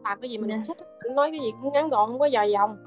làm 0.03 0.21
cái 0.21 0.29
gì 0.29 0.37
mình 0.37 0.49
yeah. 0.49 0.61
thích 0.67 0.77
anh 0.99 1.15
nói 1.15 1.31
cái 1.31 1.39
gì 1.39 1.51
cũng 1.61 1.73
ngắn 1.73 1.89
gọn 1.89 2.09
không 2.09 2.19
có 2.19 2.25
dài 2.25 2.51
dòng 2.51 2.77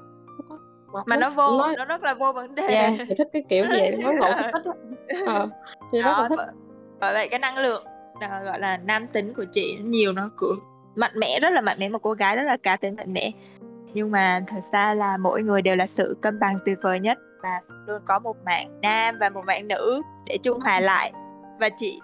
mà, 0.93 1.01
mà 1.05 1.15
nó 1.15 1.29
vô 1.29 1.57
nói... 1.57 1.75
nó 1.77 1.85
rất 1.85 2.03
là 2.03 2.13
vô 2.13 2.31
vấn 2.33 2.55
đề. 2.55 2.67
Yeah, 2.67 2.91
mình 2.97 3.17
thích 3.17 3.27
cái 3.33 3.43
kiểu 3.49 3.65
vậy 3.69 3.97
ngắn 3.99 4.15
gọn 4.19 4.31
thích 4.37 4.51
thích 4.53 4.75
ờ 5.27 5.49
thì 5.91 6.01
rất 6.01 6.11
là 6.17 6.29
thích. 6.29 6.39
bởi 6.99 7.13
vậy 7.13 7.27
cái 7.29 7.39
năng 7.39 7.57
lượng 7.57 7.85
gọi 8.45 8.59
là 8.59 8.77
nam 8.77 9.07
tính 9.07 9.33
của 9.33 9.45
chị 9.51 9.77
nhiều 9.83 10.13
nó 10.13 10.29
cũng 10.37 10.59
mạnh 10.95 11.11
mẽ 11.15 11.39
rất 11.39 11.49
là 11.49 11.61
mạnh 11.61 11.77
mẽ 11.79 11.89
một 11.89 11.99
cô 12.01 12.13
gái 12.13 12.35
rất 12.35 12.43
là 12.43 12.57
cá 12.57 12.77
tính 12.77 12.95
mạnh 12.95 13.13
mẽ. 13.13 13.31
Nhưng 13.93 14.11
mà 14.11 14.43
thật 14.47 14.61
ra 14.73 14.93
là 14.93 15.17
mỗi 15.17 15.43
người 15.43 15.61
đều 15.61 15.75
là 15.75 15.87
sự 15.87 16.17
cân 16.21 16.39
bằng 16.39 16.57
tuyệt 16.65 16.77
vời 16.81 16.99
nhất 16.99 17.17
và 17.43 17.59
luôn 17.87 18.01
có 18.05 18.19
một 18.19 18.37
mạng 18.45 18.79
nam 18.81 19.17
và 19.19 19.29
một 19.29 19.41
mạng 19.45 19.67
nữ 19.67 20.01
để 20.25 20.37
trung 20.43 20.59
hòa 20.59 20.79
lại 20.79 21.11
và 21.61 21.69
chị 21.69 22.01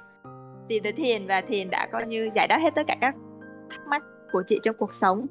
tìm 0.67 0.83
tới 0.83 0.91
thiền 0.91 1.27
và 1.27 1.41
thiền 1.41 1.69
đã 1.69 1.87
coi 1.91 2.05
như 2.05 2.29
giải 2.35 2.47
đáp 2.47 2.57
hết 2.57 2.75
tất 2.75 2.83
cả 2.87 2.95
các 3.01 3.15
thắc 3.69 3.81
mắc 3.87 4.03
của 4.31 4.43
chị 4.47 4.59
trong 4.63 4.75
cuộc 4.79 4.93
sống. 4.93 5.25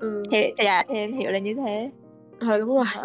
Ừ. 0.00 0.22
thì 0.30 0.52
dạ 0.58 0.82
thì 0.88 0.94
em 0.98 1.12
hiểu 1.12 1.30
là 1.30 1.38
như 1.38 1.54
thế. 1.54 1.90
Ờ 2.40 2.58
đúng 2.58 2.76
rồi. 2.76 2.86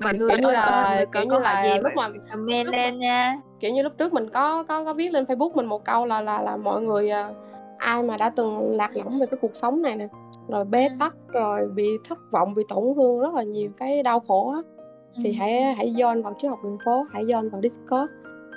Người 0.00 0.28
kiểu 0.30 0.38
như 0.38 0.50
là 0.50 1.04
kiểu 1.12 1.24
như 1.24 1.38
là 1.38 1.64
gì 1.64 1.70
lúc 1.82 1.92
mà 1.96 2.08
comment 2.30 2.66
lên 2.66 2.98
nha. 2.98 3.36
kiểu 3.60 3.72
như 3.72 3.82
lúc 3.82 3.92
trước 3.98 4.12
mình 4.12 4.24
có 4.32 4.62
có 4.62 4.84
có 4.84 4.92
viết 4.92 5.12
lên 5.12 5.24
Facebook 5.24 5.50
mình 5.54 5.66
một 5.66 5.84
câu 5.84 6.04
là 6.04 6.20
là 6.20 6.42
là 6.42 6.56
mọi 6.56 6.82
người 6.82 7.10
uh, 7.10 7.36
ai 7.78 8.02
mà 8.02 8.16
đã 8.16 8.30
từng 8.30 8.76
lạc 8.76 8.90
lõng 8.96 9.20
về 9.20 9.26
cái 9.26 9.38
cuộc 9.40 9.56
sống 9.56 9.82
này 9.82 9.96
nè 9.96 10.08
rồi 10.48 10.64
bế 10.64 10.88
tắc 10.98 11.14
rồi 11.28 11.68
bị 11.74 11.88
thất 12.08 12.18
vọng 12.30 12.54
bị 12.54 12.62
tổn 12.68 12.84
thương 12.96 13.20
rất 13.20 13.34
là 13.34 13.42
nhiều 13.42 13.70
cái 13.78 14.02
đau 14.02 14.20
khổ 14.20 14.52
á 14.52 14.75
thì 15.24 15.32
hãy 15.32 15.74
hãy 15.74 15.94
join 15.96 16.22
vào 16.22 16.34
trước 16.38 16.48
học 16.48 16.58
đường 16.64 16.78
phố 16.84 17.06
hãy 17.10 17.24
join 17.24 17.50
vào 17.50 17.60
Discord 17.62 18.12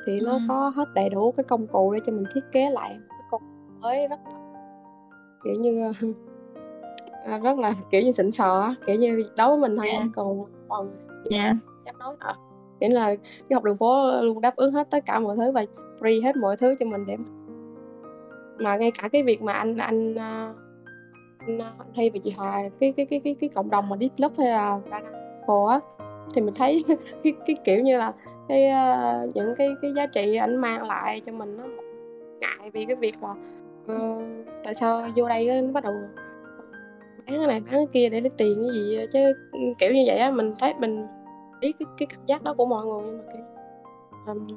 thì 0.05 0.19
nó 0.19 0.39
có 0.47 0.71
hết 0.75 0.85
đầy 0.93 1.09
đủ 1.09 1.31
cái 1.31 1.43
công 1.43 1.67
cụ 1.67 1.93
để 1.93 1.99
cho 2.05 2.11
mình 2.11 2.23
thiết 2.33 2.41
kế 2.51 2.69
lại 2.69 2.97
cái 3.09 3.21
công 3.31 3.41
mới 3.81 4.07
rất 4.07 4.19
là 4.25 4.39
kiểu 5.43 5.53
như 5.53 5.91
à, 7.25 7.39
rất 7.39 7.57
là 7.59 7.73
kiểu 7.91 8.01
như 8.01 8.11
xịn 8.11 8.31
sò 8.31 8.75
kiểu 8.85 8.95
như 8.95 9.23
đối 9.37 9.49
với 9.49 9.57
mình 9.57 9.77
thôi 9.77 9.89
yeah. 9.89 10.03
còn 10.15 10.39
còn 10.69 10.95
yeah. 11.31 11.55
dám 11.85 11.97
nói 11.99 12.15
à, 12.19 12.35
nghĩa 12.79 12.89
là 12.89 13.15
cái 13.15 13.53
học 13.53 13.63
đường 13.63 13.77
phố 13.77 14.21
luôn 14.21 14.41
đáp 14.41 14.55
ứng 14.55 14.73
hết 14.73 14.89
tất 14.89 15.05
cả 15.05 15.19
mọi 15.19 15.35
thứ 15.35 15.51
và 15.51 15.65
free 15.99 16.23
hết 16.23 16.35
mọi 16.35 16.57
thứ 16.57 16.75
cho 16.79 16.85
mình 16.85 17.05
để 17.05 17.17
mà 18.59 18.77
ngay 18.77 18.91
cả 18.91 19.07
cái 19.07 19.23
việc 19.23 19.41
mà 19.41 19.53
anh 19.53 19.77
anh 19.77 20.15
à, 20.15 20.53
anh, 21.39 21.59
anh 21.59 21.87
thi 21.95 22.09
về 22.09 22.19
chị 22.23 22.31
Hòa 22.31 22.61
cái 22.79 22.93
cái 22.97 23.05
cái 23.05 23.21
cái 23.23 23.35
cái 23.41 23.49
cộng 23.49 23.69
đồng 23.69 23.89
mà 23.89 23.97
deep 23.99 24.11
love 24.17 24.35
hay 24.37 24.47
là 24.51 24.79
Ranasco 24.91 25.67
á 25.67 25.79
thì 26.33 26.41
mình 26.41 26.53
thấy 26.53 26.83
cái 27.23 27.33
cái 27.45 27.55
kiểu 27.65 27.79
như 27.79 27.97
là 27.97 28.13
cái 28.47 28.69
uh, 28.69 29.35
những 29.35 29.55
cái 29.57 29.75
cái 29.81 29.93
giá 29.95 30.05
trị 30.05 30.35
anh 30.35 30.55
mang 30.55 30.87
lại 30.87 31.21
cho 31.25 31.31
mình 31.31 31.57
nó 31.57 31.63
ngại 32.39 32.71
vì 32.73 32.85
cái 32.85 32.95
việc 32.95 33.15
là 33.21 33.35
uh, 33.95 34.23
tại 34.63 34.73
sao 34.73 35.07
vô 35.15 35.27
đây 35.27 35.61
nó 35.61 35.71
bắt 35.71 35.83
đầu 35.83 35.93
bán 37.17 37.37
cái 37.37 37.47
này 37.47 37.59
bán 37.59 37.73
cái 37.73 37.87
kia 37.93 38.09
để 38.09 38.21
lấy 38.21 38.31
tiền 38.37 38.63
cái 38.63 38.73
gì 38.73 38.99
chứ 39.13 39.33
kiểu 39.79 39.93
như 39.93 40.03
vậy 40.07 40.17
á 40.17 40.31
mình 40.31 40.53
thấy 40.59 40.73
mình 40.79 41.07
biết 41.61 41.71
cái, 41.79 41.87
cái 41.97 42.07
cảm 42.09 42.25
giác 42.25 42.43
đó 42.43 42.53
của 42.57 42.65
mọi 42.65 42.85
người 42.85 43.01
nhưng 43.05 43.17
mà 43.17 43.23
kiểu 43.33 43.43
um, 44.27 44.47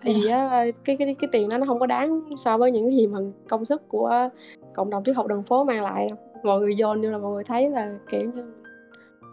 thì 0.00 0.28
á 0.28 0.64
cái 0.84 0.96
cái 0.96 1.16
cái 1.18 1.28
tiền 1.32 1.48
đó 1.48 1.58
nó 1.58 1.66
không 1.66 1.78
có 1.78 1.86
đáng 1.86 2.20
so 2.36 2.58
với 2.58 2.72
những 2.72 2.90
gì 2.90 3.06
mà 3.06 3.18
công 3.48 3.64
sức 3.64 3.88
của 3.88 4.28
cộng 4.74 4.90
đồng 4.90 5.04
triết 5.04 5.16
học 5.16 5.26
đường 5.26 5.42
phố 5.42 5.64
mang 5.64 5.82
lại 5.82 6.06
đâu. 6.08 6.18
Mọi 6.44 6.60
người 6.60 6.76
dồn 6.76 7.00
như 7.00 7.10
là 7.10 7.18
mọi 7.18 7.32
người 7.32 7.44
thấy 7.44 7.70
là 7.70 7.98
kiểu 8.10 8.30
như 8.34 8.52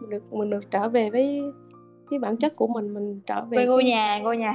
mình 0.03 0.09
được 0.09 0.33
mình 0.33 0.49
được 0.49 0.71
trở 0.71 0.89
về 0.89 1.09
với 1.09 1.41
cái 2.09 2.19
bản 2.19 2.37
chất 2.37 2.55
của 2.55 2.67
mình 2.67 2.93
mình 2.93 3.21
trở 3.25 3.45
về 3.45 3.55
với 3.55 3.65
ngôi 3.65 3.81
cái, 3.83 3.91
nhà 3.91 4.19
ngôi 4.19 4.37
nhà 4.37 4.53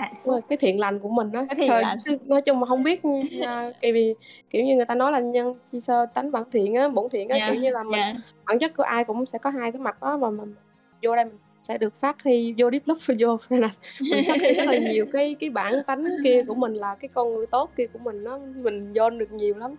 cái 0.49 0.57
thiện 0.57 0.81
lành 0.81 0.99
của 0.99 1.09
mình 1.09 1.33
đó 1.33 1.47
Thời, 1.69 1.85
nói 2.27 2.41
chung 2.41 2.61
mà 2.61 2.67
không 2.67 2.83
biết 2.83 3.01
uh, 3.07 3.75
tại 3.83 3.93
vì 3.93 4.15
kiểu 4.51 4.65
như 4.65 4.77
người 4.77 4.85
ta 4.85 4.95
nói 4.95 5.13
là 5.13 5.21
nhân 5.21 5.55
chi 5.73 5.81
sơ 5.81 6.07
tánh 6.07 6.33
bản 6.33 6.43
thiện 6.53 6.75
á 6.75 6.89
bổn 6.89 7.11
thiện 7.11 7.29
á 7.29 7.37
yeah. 7.37 7.49
Dạ, 7.49 7.53
kiểu 7.53 7.63
như 7.63 7.71
là 7.71 7.83
mình 7.83 7.93
yeah. 7.93 8.15
Dạ. 8.15 8.21
bản 8.47 8.59
chất 8.59 8.77
của 8.77 8.83
ai 8.83 9.05
cũng 9.05 9.27
sẽ 9.27 9.39
có 9.39 9.51
hai 9.51 9.73
cái 9.73 9.81
mặt 9.81 10.03
đó 10.03 10.17
mà 10.17 10.31
mình 10.31 10.55
vô 11.03 11.17
đây 11.17 11.25
mình 11.25 11.39
sẽ 11.63 11.79
được 11.79 12.01
phát 12.01 12.23
huy 12.23 12.55
vô 12.59 12.71
deep 12.71 12.83
love 12.87 13.15
vô 13.19 13.39
nên 13.51 13.61
là 13.61 13.71
mình 14.11 14.25
phát 14.29 14.41
huy 14.41 14.55
rất 14.55 14.65
là 14.67 14.79
nhiều 14.79 15.07
cái 15.13 15.37
cái 15.41 15.51
bản 15.51 15.75
tánh 15.87 16.05
kia 16.25 16.43
của 16.49 16.55
mình 16.55 16.75
là 16.75 16.95
cái 16.95 17.09
con 17.15 17.35
người 17.35 17.47
tốt 17.47 17.71
kia 17.77 17.85
của 17.93 17.99
mình 17.99 18.25
nó 18.25 18.39
mình 18.57 18.93
vô 18.95 19.11
được 19.11 19.33
nhiều 19.33 19.55
lắm 19.55 19.75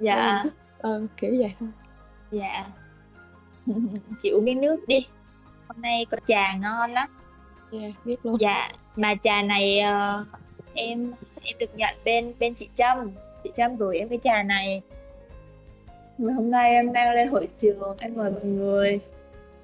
dạ 0.00 0.44
ờ, 0.78 1.06
kiểu 1.16 1.34
vậy 1.38 1.52
thôi 1.60 1.68
dạ 2.30 2.64
chịu 4.18 4.40
miếng 4.40 4.60
nước 4.60 4.88
đi. 4.88 5.06
Hôm 5.68 5.82
nay 5.82 6.06
có 6.10 6.16
trà 6.26 6.56
ngon 6.56 6.90
lắm. 6.90 7.08
Dạ 7.70 7.80
yeah, 7.80 8.06
biết 8.06 8.16
luôn. 8.22 8.36
Dạ 8.40 8.70
mà 8.96 9.14
trà 9.22 9.42
này 9.42 9.80
uh, 9.80 10.26
em 10.74 11.12
em 11.42 11.58
được 11.58 11.76
nhận 11.76 11.94
bên 12.04 12.34
bên 12.38 12.54
chị 12.54 12.68
Trâm. 12.74 13.10
Chị 13.44 13.50
Trâm 13.54 13.76
gửi 13.76 13.98
em 13.98 14.08
cái 14.08 14.18
trà 14.22 14.42
này. 14.42 14.82
Ngày 16.18 16.34
hôm 16.34 16.50
nay 16.50 16.70
em 16.70 16.92
đang 16.92 17.10
lên 17.10 17.28
hội 17.28 17.48
trường 17.56 17.96
em 17.98 18.14
mời 18.14 18.30
mọi 18.30 18.44
người. 18.44 19.00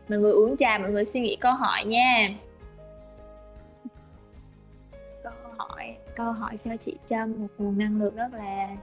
Mọi 0.09 0.19
người 0.19 0.33
uống 0.33 0.57
trà 0.57 0.79
mọi 0.79 0.91
người 0.91 1.05
suy 1.05 1.21
nghĩ 1.21 1.37
câu 1.41 1.53
hỏi 1.53 1.85
nha. 1.85 2.29
Câu 5.23 5.33
hỏi 5.57 5.97
câu 6.17 6.33
hỏi 6.33 6.57
cho 6.57 6.77
chị 6.77 6.97
Trâm 7.07 7.35
một 7.39 7.49
nguồn 7.59 7.79
năng 7.79 8.03
lượng 8.03 8.17
rất 8.17 8.35
là 8.35 8.77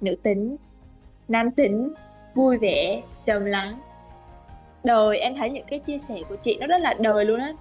nữ 0.00 0.16
tính 0.22 0.56
nam 1.28 1.50
tính 1.50 1.94
vui 2.34 2.58
vẻ 2.58 3.02
trầm 3.24 3.44
lắng. 3.44 3.80
Đời 4.84 5.18
em 5.18 5.34
thấy 5.34 5.50
những 5.50 5.66
cái 5.66 5.78
chia 5.78 5.98
sẻ 5.98 6.14
của 6.28 6.36
chị 6.42 6.56
nó 6.60 6.66
rất 6.66 6.78
là 6.80 6.94
đời 6.94 7.24
luôn 7.24 7.40
á 7.40 7.52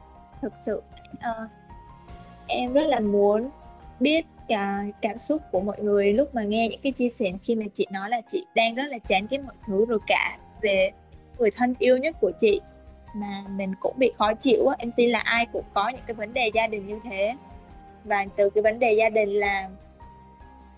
thực 0.41 0.53
sự. 0.65 0.81
Uh, 1.13 1.49
em 2.47 2.73
rất 2.73 2.87
là 2.87 2.99
muốn 2.99 3.49
biết 3.99 4.25
cả 4.47 4.83
cảm 5.01 5.17
xúc 5.17 5.41
của 5.51 5.59
mọi 5.59 5.79
người 5.79 6.13
lúc 6.13 6.35
mà 6.35 6.43
nghe 6.43 6.67
những 6.67 6.81
cái 6.83 6.91
chia 6.91 7.09
sẻ 7.09 7.31
khi 7.43 7.55
mà 7.55 7.65
chị 7.73 7.87
nói 7.91 8.09
là 8.09 8.21
chị 8.27 8.45
đang 8.55 8.75
rất 8.75 8.83
là 8.89 8.97
chán 8.97 9.27
cái 9.27 9.39
mọi 9.39 9.55
thứ 9.67 9.85
rồi 9.85 9.99
cả 10.07 10.37
về 10.61 10.91
người 11.37 11.51
thân 11.55 11.73
yêu 11.79 11.97
nhất 11.97 12.15
của 12.21 12.31
chị. 12.39 12.61
Mà 13.15 13.43
mình 13.49 13.73
cũng 13.79 13.93
bị 13.97 14.11
khó 14.17 14.33
chịu 14.33 14.67
á 14.67 14.75
em 14.79 14.91
tin 14.91 15.09
là 15.09 15.19
ai 15.19 15.45
cũng 15.45 15.65
có 15.73 15.89
những 15.89 16.01
cái 16.07 16.13
vấn 16.13 16.33
đề 16.33 16.51
gia 16.53 16.67
đình 16.67 16.87
như 16.87 16.99
thế. 17.03 17.35
Và 18.03 18.25
từ 18.35 18.49
cái 18.49 18.61
vấn 18.61 18.79
đề 18.79 18.93
gia 18.93 19.09
đình 19.09 19.29
là 19.29 19.69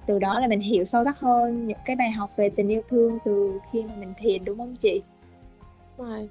từ 0.05 0.19
đó 0.19 0.39
là 0.39 0.47
mình 0.47 0.59
hiểu 0.59 0.85
sâu 0.85 1.03
sắc 1.03 1.19
hơn 1.19 1.67
những 1.67 1.77
cái 1.85 1.95
bài 1.95 2.11
học 2.11 2.29
về 2.35 2.49
tình 2.49 2.67
yêu 2.67 2.81
thương 2.89 3.17
từ 3.25 3.59
khi 3.71 3.83
mà 3.83 3.93
mình 3.99 4.13
thiền 4.17 4.45
đúng 4.45 4.57
không 4.57 4.75
chị? 4.75 5.01
Rồi. 5.97 6.29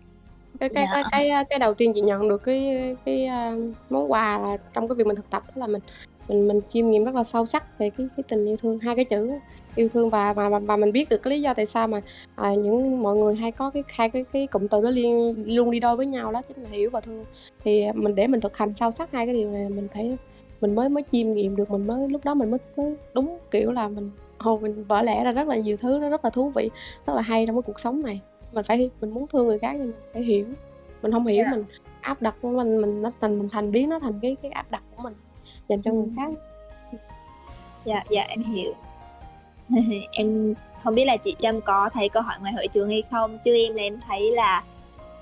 Cái 0.61 0.69
cái, 0.69 0.87
dạ. 0.95 1.03
cái 1.11 1.31
cái 1.31 1.45
cái 1.45 1.59
đầu 1.59 1.75
tiên 1.75 1.93
chị 1.95 2.01
nhận 2.01 2.29
được 2.29 2.43
cái 2.45 2.97
cái 3.05 3.29
uh, 3.29 3.75
món 3.91 4.13
quà 4.13 4.39
là 4.39 4.57
trong 4.73 4.89
cái 4.89 4.97
việc 4.97 5.07
mình 5.07 5.17
thực 5.17 5.31
tập 5.31 5.43
đó 5.47 5.53
là 5.55 5.67
mình 5.67 5.83
mình 6.29 6.49
mình 6.49 6.61
chiêm 6.69 6.91
nghiệm 6.91 7.05
rất 7.05 7.15
là 7.15 7.25
sâu 7.25 7.47
sắc 7.47 7.79
về 7.79 7.91
cái 7.91 8.09
cái 8.17 8.25
tình 8.29 8.47
yêu 8.47 8.57
thương 8.57 8.79
hai 8.79 8.97
cái 8.97 9.05
chữ 9.05 9.31
yêu 9.75 9.89
thương 9.89 10.11
và 10.11 10.33
và 10.33 10.49
và 10.49 10.77
mình 10.77 10.93
biết 10.93 11.09
được 11.09 11.23
cái 11.23 11.31
lý 11.31 11.43
do 11.43 11.55
tại 11.55 11.67
sao 11.67 11.89
mà 11.89 12.01
à, 12.35 12.55
những 12.55 13.03
mọi 13.03 13.17
người 13.17 13.35
hay 13.35 13.53
có 13.53 13.71
cái 13.71 13.83
hai 13.89 14.11
cái 14.11 14.25
cái 14.33 14.47
cụm 14.47 14.69
từ 14.69 14.83
đó 14.83 14.91
liên 14.91 15.35
luôn 15.57 15.71
đi 15.71 15.81
đôi 15.81 15.97
với 15.97 16.07
nhau 16.07 16.33
đó 16.33 16.43
chính 16.49 16.63
là 16.63 16.69
hiểu 16.69 16.91
và 16.91 17.01
thương. 17.01 17.25
Thì 17.65 17.85
mình 17.95 18.15
để 18.15 18.27
mình 18.27 18.41
thực 18.41 18.57
hành 18.57 18.73
sâu 18.73 18.91
sắc 18.91 19.13
hai 19.13 19.27
cái 19.27 19.35
điều 19.35 19.51
này 19.51 19.69
mình 19.69 19.89
phải 19.95 20.17
mình 20.63 20.75
mới 20.75 20.89
mới 20.89 21.05
chiêm 21.13 21.33
nghiệm 21.35 21.57
được 21.57 21.71
mình 21.71 21.87
mới 21.87 22.09
lúc 22.09 22.25
đó 22.25 22.35
mình 22.35 22.51
mới, 22.51 22.61
mới 22.77 22.95
đúng 23.15 23.39
kiểu 23.51 23.73
là 23.73 23.89
mình 23.89 24.11
hồ 24.39 24.59
mình 24.63 24.85
vỡ 24.85 25.03
lẽ 25.03 25.25
ra 25.25 25.33
rất 25.33 25.49
là 25.49 25.57
nhiều 25.57 25.77
thứ 25.77 25.99
nó 26.01 26.09
rất 26.09 26.25
là 26.25 26.31
thú 26.31 26.51
vị 26.51 26.71
rất 27.07 27.15
là 27.15 27.23
hay 27.23 27.47
trong 27.47 27.57
cái 27.57 27.63
cuộc 27.63 27.81
sống 27.81 28.03
này. 28.03 28.21
Mình 28.53 28.65
phải 28.65 28.91
mình 29.01 29.11
muốn 29.11 29.27
thương 29.27 29.47
người 29.47 29.59
khác 29.59 29.73
nhưng 29.73 29.87
mình 29.87 29.97
phải 30.13 30.23
hiểu. 30.23 30.47
Mình 31.03 31.13
không 31.13 31.27
hiểu 31.27 31.45
yeah. 31.45 31.47
Dạ. 31.47 31.57
mình 31.57 31.65
áp 32.01 32.23
đặt 32.23 32.45
mình 32.45 32.81
mình 32.81 33.03
nó 33.03 33.11
thành 33.21 33.39
mình 33.39 33.49
thành 33.49 33.73
biến 33.73 33.89
nó 33.89 33.99
thành 33.99 34.19
cái 34.23 34.37
cái 34.43 34.51
áp 34.51 34.71
đặt 34.71 34.83
của 34.97 35.03
mình 35.03 35.15
dành 35.69 35.83
cho 35.83 35.93
người 35.93 36.09
khác. 36.17 36.31
Dạ 37.85 38.05
dạ 38.11 38.23
em 38.23 38.43
hiểu. 38.43 38.73
Em 40.13 40.55
không 40.83 40.95
biết 40.95 41.05
là 41.05 41.17
chị 41.17 41.35
Trâm 41.39 41.61
có 41.61 41.91
thấy 41.93 42.09
câu 42.09 42.23
hỏi 42.23 42.37
ngoài 42.41 42.53
hội 42.53 42.69
trường 42.69 42.89
hay 42.89 43.03
không? 43.11 43.39
Chứ 43.45 43.57
em 43.57 43.75
là 43.75 43.83
em 43.83 44.01
thấy 44.09 44.33
là 44.33 44.63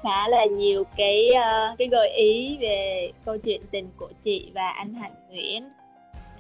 khá 0.03 0.28
là 0.28 0.44
nhiều 0.44 0.84
cái 0.96 1.30
uh, 1.30 1.78
cái 1.78 1.88
gợi 1.88 2.11
ý 2.11 2.59
về 2.61 3.11
câu 3.24 3.38
chuyện 3.38 3.62
tình 3.70 3.90
của 3.96 4.11
chị 4.22 4.51
và 4.55 4.68
anh 4.68 4.94
Hạnh 4.94 5.14
Nguyễn. 5.28 5.68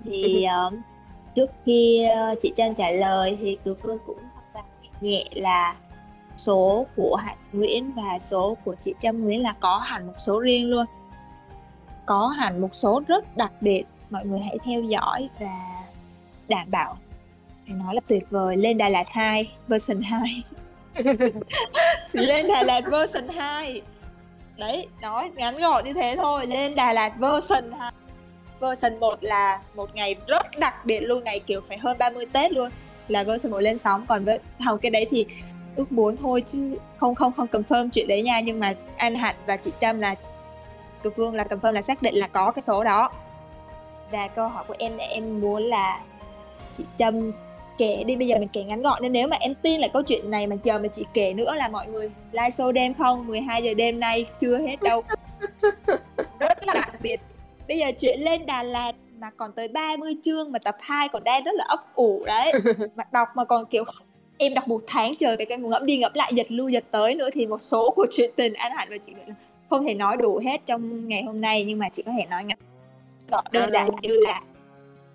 Thì 0.04 0.46
uh, 0.66 0.74
trước 1.34 1.50
khi 1.64 2.06
uh, 2.32 2.38
chị 2.40 2.52
Trâm 2.56 2.74
trả 2.74 2.90
lời 2.90 3.38
thì 3.40 3.58
Kiều 3.64 3.74
Phương 3.82 3.98
cũng 4.06 4.18
thông 4.18 4.44
báo 4.54 4.64
nhẹ 5.00 5.24
là 5.32 5.76
số 6.36 6.86
của 6.96 7.16
Hạnh 7.16 7.38
Nguyễn 7.52 7.92
và 7.92 8.18
số 8.18 8.56
của 8.64 8.74
chị 8.80 8.94
Trâm 9.00 9.24
Nguyễn 9.24 9.42
là 9.42 9.54
có 9.60 9.78
hẳn 9.78 10.06
một 10.06 10.14
số 10.18 10.40
riêng 10.40 10.70
luôn. 10.70 10.86
Có 12.06 12.26
hẳn 12.26 12.60
một 12.60 12.74
số 12.74 13.02
rất 13.06 13.36
đặc 13.36 13.52
biệt 13.60 13.84
mọi 14.10 14.24
người 14.24 14.40
hãy 14.40 14.58
theo 14.64 14.82
dõi 14.82 15.28
và 15.40 15.84
đảm 16.48 16.70
bảo. 16.70 16.96
Phải 17.66 17.76
nói 17.76 17.94
là 17.94 18.00
tuyệt 18.06 18.30
vời 18.30 18.56
lên 18.56 18.78
Đà 18.78 18.88
Lạt 18.88 19.08
2 19.08 19.50
version 19.68 20.02
2 20.02 20.42
lên 22.12 22.48
Đà 22.48 22.62
Lạt 22.62 22.80
version 22.90 23.28
2 23.28 23.82
đấy, 24.58 24.88
nói 25.02 25.30
ngắn 25.34 25.58
gọn 25.58 25.84
như 25.84 25.92
thế 25.92 26.16
thôi, 26.16 26.46
lên 26.46 26.74
Đà 26.74 26.92
Lạt 26.92 27.12
version 27.18 27.72
2 27.78 27.92
version 28.60 29.00
1 29.00 29.18
là 29.24 29.60
một 29.74 29.94
ngày 29.94 30.16
rất 30.26 30.46
đặc 30.58 30.74
biệt 30.84 31.00
luôn, 31.00 31.24
ngày 31.24 31.40
kiểu 31.40 31.60
phải 31.68 31.78
hơn 31.78 31.98
30 31.98 32.26
Tết 32.32 32.52
luôn. 32.52 32.70
Là 33.08 33.24
version 33.24 33.52
1 33.52 33.58
lên 33.58 33.78
sóng, 33.78 34.06
còn 34.06 34.24
với 34.24 34.38
hầu 34.60 34.76
cái 34.76 34.90
đấy 34.90 35.06
thì 35.10 35.26
ước 35.76 35.92
muốn 35.92 36.16
thôi 36.16 36.44
chứ 36.46 36.78
không 36.96 37.14
không 37.14 37.32
không 37.32 37.46
confirm 37.46 37.88
chuyện 37.92 38.08
đấy 38.08 38.22
nha. 38.22 38.40
Nhưng 38.40 38.60
mà 38.60 38.74
anh 38.96 39.14
Hạnh 39.14 39.34
và 39.46 39.56
chị 39.56 39.72
Trâm 39.80 40.00
là 40.00 40.14
Cường 41.02 41.12
Phương 41.16 41.34
là 41.34 41.44
confirm 41.44 41.72
là 41.72 41.82
xác 41.82 42.02
định 42.02 42.14
là 42.14 42.26
có 42.26 42.50
cái 42.50 42.62
số 42.62 42.84
đó. 42.84 43.10
Và 44.10 44.28
câu 44.28 44.48
hỏi 44.48 44.64
của 44.68 44.74
em 44.78 44.96
là 44.96 45.04
em 45.04 45.40
muốn 45.40 45.62
là 45.62 46.00
chị 46.74 46.84
Trâm 46.96 47.32
kể 47.80 48.04
đi 48.04 48.16
bây 48.16 48.26
giờ 48.26 48.38
mình 48.38 48.48
kể 48.52 48.62
ngắn 48.62 48.82
gọn 48.82 49.02
nên 49.02 49.12
nếu 49.12 49.28
mà 49.28 49.36
em 49.40 49.54
tin 49.54 49.80
là 49.80 49.88
câu 49.88 50.02
chuyện 50.02 50.30
này 50.30 50.46
mà 50.46 50.56
chờ 50.56 50.78
mà 50.78 50.88
chị 50.88 51.06
kể 51.14 51.34
nữa 51.34 51.54
là 51.54 51.68
mọi 51.68 51.86
người 51.86 52.10
live 52.32 52.48
show 52.48 52.72
đêm 52.72 52.94
không? 52.94 53.26
12 53.26 53.62
giờ 53.62 53.74
đêm 53.74 54.00
nay 54.00 54.26
chưa 54.40 54.58
hết 54.58 54.82
đâu. 54.82 55.02
Rất 56.38 56.66
là 56.66 56.74
đặc 56.74 57.00
biệt. 57.02 57.20
Bây 57.68 57.78
giờ 57.78 57.86
chuyện 57.98 58.20
lên 58.20 58.46
Đà 58.46 58.62
Lạt 58.62 58.92
mà 59.18 59.30
còn 59.36 59.52
tới 59.52 59.68
30 59.68 60.14
chương 60.22 60.52
mà 60.52 60.58
tập 60.58 60.76
2 60.80 61.08
còn 61.08 61.24
đang 61.24 61.42
rất 61.42 61.54
là 61.54 61.64
ấp 61.68 61.94
ủ 61.94 62.22
đấy. 62.26 62.52
Mà 62.96 63.04
đọc 63.12 63.28
mà 63.34 63.44
còn 63.44 63.66
kiểu 63.66 63.84
em 64.38 64.54
đọc 64.54 64.68
một 64.68 64.80
tháng 64.86 65.14
trời 65.14 65.36
cái 65.36 65.46
cái 65.46 65.58
ngẫm 65.58 65.86
đi 65.86 65.96
ngẫm 65.96 66.12
lại 66.14 66.32
giật 66.34 66.46
lui 66.48 66.72
giật 66.72 66.84
tới 66.90 67.14
nữa 67.14 67.28
thì 67.32 67.46
một 67.46 67.62
số 67.62 67.90
của 67.90 68.06
chuyện 68.10 68.30
tình 68.36 68.52
anh 68.52 68.72
hạnh 68.76 68.88
và 68.90 68.96
chị 68.98 69.12
là 69.26 69.34
không 69.70 69.84
thể 69.84 69.94
nói 69.94 70.16
đủ 70.16 70.40
hết 70.44 70.66
trong 70.66 71.08
ngày 71.08 71.22
hôm 71.22 71.40
nay 71.40 71.64
nhưng 71.64 71.78
mà 71.78 71.88
chị 71.88 72.02
có 72.02 72.12
thể 72.18 72.26
nói 72.30 72.44
ngắn 72.44 72.58
gọn 73.30 73.44
đơn 73.52 73.70
giản 73.70 73.90
như 74.02 74.16
là 74.20 74.40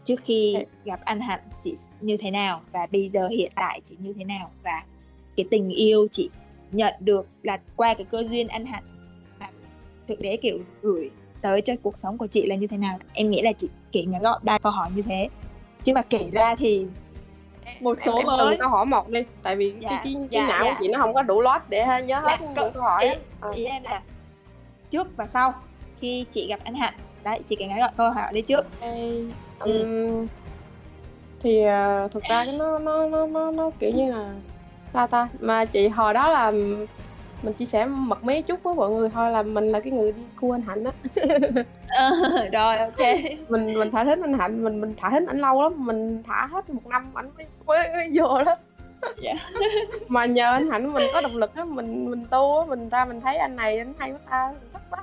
trước 0.05 0.19
khi 0.25 0.55
gặp 0.85 0.99
anh 1.03 1.19
Hạnh 1.19 1.39
chị 1.61 1.73
như 2.01 2.17
thế 2.17 2.31
nào? 2.31 2.61
Và 2.71 2.87
bây 2.91 3.09
giờ 3.09 3.27
hiện 3.27 3.51
tại 3.55 3.81
chị 3.83 3.95
như 3.99 4.13
thế 4.17 4.23
nào? 4.23 4.51
Và 4.63 4.83
cái 5.37 5.45
tình 5.51 5.69
yêu 5.69 6.07
chị 6.11 6.29
nhận 6.71 6.93
được 6.99 7.27
là 7.43 7.59
qua 7.75 7.93
cái 7.93 8.05
cơ 8.11 8.23
duyên 8.29 8.47
anh 8.47 8.65
Hạnh 8.65 8.83
và 9.39 9.49
thực 10.07 10.19
tế 10.19 10.37
kiểu 10.37 10.59
gửi 10.81 11.09
tới 11.41 11.61
cho 11.61 11.73
cuộc 11.83 11.97
sống 11.97 12.17
của 12.17 12.27
chị 12.27 12.47
là 12.47 12.55
như 12.55 12.67
thế 12.67 12.77
nào? 12.77 12.99
Em 13.13 13.29
nghĩ 13.29 13.41
là 13.41 13.51
chị 13.51 13.67
kể 13.91 14.03
ngắn 14.03 14.21
gọn 14.21 14.41
ba 14.43 14.57
câu 14.57 14.71
hỏi 14.71 14.89
như 14.95 15.01
thế. 15.01 15.29
Chứ 15.83 15.93
mà 15.93 16.01
kể 16.01 16.29
ra 16.33 16.55
thì 16.55 16.85
một 17.79 18.01
số 18.01 18.17
em, 18.17 18.27
em 18.27 18.37
mới. 18.37 18.57
câu 18.59 18.69
hỏi 18.69 18.85
một 18.85 19.09
đi 19.09 19.19
tại 19.43 19.55
vì 19.55 19.73
dạ, 19.79 19.89
cái, 19.89 19.99
cái, 20.03 20.13
dạ, 20.13 20.27
cái 20.31 20.41
não 20.47 20.65
dạ. 20.65 20.71
của 20.71 20.77
chị 20.81 20.87
nó 20.87 20.99
không 20.99 21.13
có 21.13 21.23
đủ 21.23 21.41
lót 21.41 21.61
để 21.69 21.85
nhớ 22.07 22.19
hết 22.19 22.25
dạ, 22.25 22.37
những 22.41 22.53
câu 22.55 22.83
hỏi 22.83 23.03
ý. 23.03 23.11
Ờ. 23.39 23.51
ý 23.51 23.65
em 23.65 23.83
là 23.83 24.01
trước 24.89 25.17
và 25.17 25.27
sau 25.27 25.53
khi 25.99 26.25
chị 26.31 26.47
gặp 26.47 26.59
anh 26.63 26.75
Hạnh. 26.75 26.93
Đấy 27.23 27.39
chị 27.45 27.55
kể 27.55 27.67
ngắn 27.67 27.79
gọn 27.79 27.93
câu 27.97 28.11
hỏi 28.11 28.33
đi 28.33 28.41
trước. 28.41 28.65
Hey, 28.81 29.25
Ừ. 29.59 29.79
ừm, 29.79 30.27
thì 31.39 31.63
uh, 31.65 32.11
thực 32.11 32.23
ra 32.23 32.45
nó 32.59 32.79
nó 32.79 33.07
nó 33.07 33.27
nó 33.27 33.51
nó 33.51 33.69
kiểu 33.79 33.91
như 33.91 34.11
là 34.11 34.33
ta 34.93 35.07
ta? 35.07 35.27
Mà 35.39 35.65
chị 35.65 35.87
hồi 35.87 36.13
đó 36.13 36.31
là 36.31 36.51
mình 37.43 37.53
chia 37.57 37.65
sẻ 37.65 37.85
mật 37.85 38.23
mé 38.23 38.41
chút 38.41 38.63
với 38.63 38.75
mọi 38.75 38.91
người 38.91 39.09
thôi 39.09 39.31
là 39.31 39.43
mình 39.43 39.65
là 39.65 39.79
cái 39.79 39.91
người 39.91 40.11
đi 40.11 40.21
cua 40.41 40.55
anh 40.55 40.61
hạnh 40.61 40.83
á. 40.83 40.91
Ờ, 41.89 42.11
rồi 42.51 42.77
ok. 42.77 42.97
Mình 43.49 43.79
mình 43.79 43.91
thả 43.91 44.03
thính 44.03 44.21
anh 44.21 44.33
hạnh 44.33 44.63
mình 44.63 44.81
mình 44.81 44.93
thả 44.97 45.09
thính 45.09 45.25
ảnh 45.25 45.37
lâu 45.37 45.63
lắm 45.63 45.73
mình 45.85 46.23
thả 46.27 46.47
hết 46.51 46.69
một 46.69 46.87
năm 46.87 47.11
ảnh 47.13 47.29
mới, 47.37 47.45
mới, 47.65 47.89
mới 47.89 48.09
vô 48.13 48.43
đó. 48.43 48.55
Dạ. 49.21 49.33
mà 50.07 50.25
nhờ 50.25 50.51
anh 50.51 50.69
hạnh 50.69 50.93
mình 50.93 51.03
có 51.13 51.21
động 51.21 51.35
lực 51.35 51.55
á 51.55 51.65
mình 51.65 52.09
mình 52.11 52.25
tu 52.29 52.59
á 52.59 52.65
mình 52.65 52.89
ta 52.89 53.05
mình 53.05 53.21
thấy 53.21 53.37
anh 53.37 53.55
này 53.55 53.77
anh 53.77 53.93
hay 53.97 54.11
quá 54.11 54.19
ta 54.29 54.51
mình 54.53 54.69
thích 54.73 54.81
quá. 54.89 54.99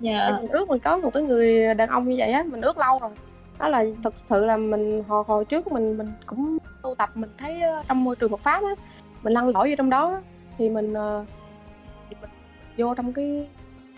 Dạ. 0.00 0.30
Mình 0.40 0.50
ước 0.50 0.68
mình 0.68 0.78
có 0.78 0.98
một 0.98 1.10
cái 1.14 1.22
người 1.22 1.74
đàn 1.74 1.88
ông 1.88 2.08
như 2.08 2.14
vậy 2.18 2.32
á 2.32 2.42
mình 2.42 2.60
ước 2.60 2.78
lâu 2.78 2.98
rồi 2.98 3.10
đó 3.64 3.68
là 3.68 3.84
thực 4.02 4.16
sự 4.18 4.44
là 4.44 4.56
mình 4.56 5.02
hồi 5.08 5.24
hồi 5.26 5.44
trước 5.44 5.72
mình 5.72 5.98
mình 5.98 6.12
cũng 6.26 6.58
tu 6.82 6.94
tập 6.94 7.10
mình 7.14 7.30
thấy 7.38 7.60
ờ, 7.62 7.82
trong 7.88 8.04
môi 8.04 8.16
trường 8.16 8.30
Phật 8.30 8.40
pháp 8.40 8.62
á 8.62 8.70
mình 9.22 9.32
lăn 9.32 9.48
lỏi 9.48 9.70
vô 9.70 9.74
trong 9.78 9.90
đó 9.90 10.10
á, 10.10 10.20
thì 10.58 10.68
mình, 10.68 10.94
ờ, 10.94 11.24
thì 12.10 12.16
mình 12.20 12.30
vô 12.76 12.94
trong 12.94 13.12
cái 13.12 13.48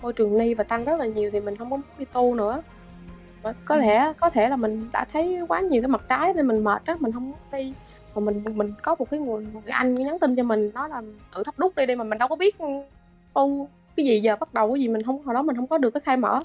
môi 0.03 0.13
trường 0.13 0.39
ni 0.39 0.55
và 0.55 0.65
tăng 0.65 0.85
rất 0.85 1.01
là 1.01 1.07
nhiều 1.07 1.31
thì 1.33 1.41
mình 1.41 1.57
không 1.57 1.71
có 1.71 1.77
muốn 1.77 1.87
đi 1.99 2.05
tu 2.05 2.35
nữa. 2.35 2.63
Mà 3.45 3.53
có 3.65 3.75
Ừ. 3.75 3.81
lẽ 3.81 4.13
có 4.21 4.31
thể 4.31 4.49
là 4.49 4.57
mình 4.57 4.89
đã 4.93 5.05
thấy 5.13 5.39
quá 5.49 5.61
nhiều 5.61 5.83
cái 5.83 5.89
mặt 5.89 6.03
trái 6.09 6.35
nên 6.35 6.47
mình 6.47 6.65
mệt 6.65 6.83
á 6.85 6.97
mình 7.01 7.13
không 7.13 7.25
muốn 7.31 7.39
đi. 7.53 7.73
Mà 8.15 8.21
mình 8.21 8.43
mình 8.55 8.73
có 8.83 8.95
một 8.99 9.11
cái 9.11 9.21
người 9.21 9.47
một 9.53 9.61
cái 9.67 9.73
anh 9.73 9.95
nhắn 9.95 10.19
tin 10.19 10.37
cho 10.37 10.43
mình 10.43 10.71
nói 10.75 10.89
là 10.89 11.03
tự 11.35 11.43
thắp 11.45 11.55
đúc 11.59 11.77
đi 11.77 11.87
đi 11.87 11.95
mà 11.97 12.05
mình 12.05 12.19
đâu 12.19 12.29
có 12.29 12.37
biết 12.37 12.57
tu 13.35 13.69
cái 13.97 14.07
gì 14.07 14.21
giờ 14.21 14.37
bắt 14.37 14.55
đầu 14.55 14.73
cái 14.73 14.81
gì 14.81 14.89
mình 14.89 15.03
không 15.03 15.23
hồi 15.23 15.35
đó 15.35 15.43
mình 15.43 15.57
không 15.57 15.67
có 15.67 15.79
được 15.79 15.91
cái 15.91 16.01
khai 16.01 16.17
mở 16.17 16.43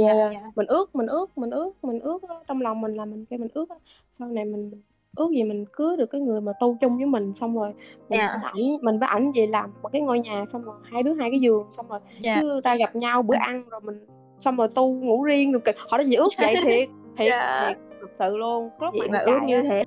thì 0.00 0.06
Dạ, 0.06 0.12
ờ, 0.12 0.30
dạ. 0.32 0.50
mình 0.56 0.66
ước 0.66 0.94
mình 0.96 1.06
ước 1.06 1.38
mình 1.38 1.50
ước 1.50 1.72
mình 1.82 2.00
ước 2.00 2.22
trong 2.48 2.60
lòng 2.60 2.80
mình 2.80 2.94
là 2.94 3.04
mình 3.04 3.24
cái 3.30 3.38
mình 3.38 3.48
ước 3.54 3.68
sau 4.10 4.28
này 4.28 4.44
mình 4.44 4.70
ước 5.16 5.30
gì 5.30 5.44
mình 5.44 5.64
cưới 5.72 5.96
được 5.96 6.06
cái 6.10 6.20
người 6.20 6.40
mà 6.40 6.52
tu 6.60 6.76
chung 6.80 6.96
với 6.96 7.06
mình 7.06 7.34
xong 7.34 7.56
rồi 7.58 7.72
mình 8.08 8.18
Dạ. 8.20 8.38
với 8.42 8.50
ảnh 8.52 8.76
mình 8.82 8.98
với 8.98 9.08
ảnh 9.08 9.32
về 9.36 9.46
làm 9.46 9.72
một 9.82 9.88
cái 9.92 10.02
ngôi 10.02 10.18
nhà 10.18 10.44
xong 10.46 10.62
rồi 10.62 10.74
hai 10.82 11.02
đứa 11.02 11.14
hai 11.14 11.30
cái 11.30 11.40
giường 11.40 11.66
xong 11.70 11.88
rồi 11.88 12.00
dạ. 12.20 12.38
cứ 12.40 12.60
ra 12.64 12.76
gặp 12.76 12.96
nhau 12.96 13.22
bữa 13.22 13.36
ăn 13.36 13.68
rồi 13.70 13.80
mình 13.80 14.06
xong 14.40 14.56
rồi 14.56 14.68
tu 14.74 14.92
ngủ 14.92 15.22
riêng 15.24 15.52
rồi 15.52 15.60
kìa. 15.64 15.72
họ 15.90 15.98
đã 15.98 16.04
gì 16.04 16.14
ước 16.14 16.28
vậy? 16.38 16.54
Thiệt 16.64 16.88
thiệt 17.16 17.28
Dạ. 17.30 17.66
thiệt 17.68 17.76
thực 18.00 18.10
sự 18.14 18.36
luôn. 18.36 18.70
Lúc 18.80 18.94
chị 18.94 19.08
mà 19.10 19.18
ước 19.18 19.38
như 19.46 19.62
thế 19.62 19.84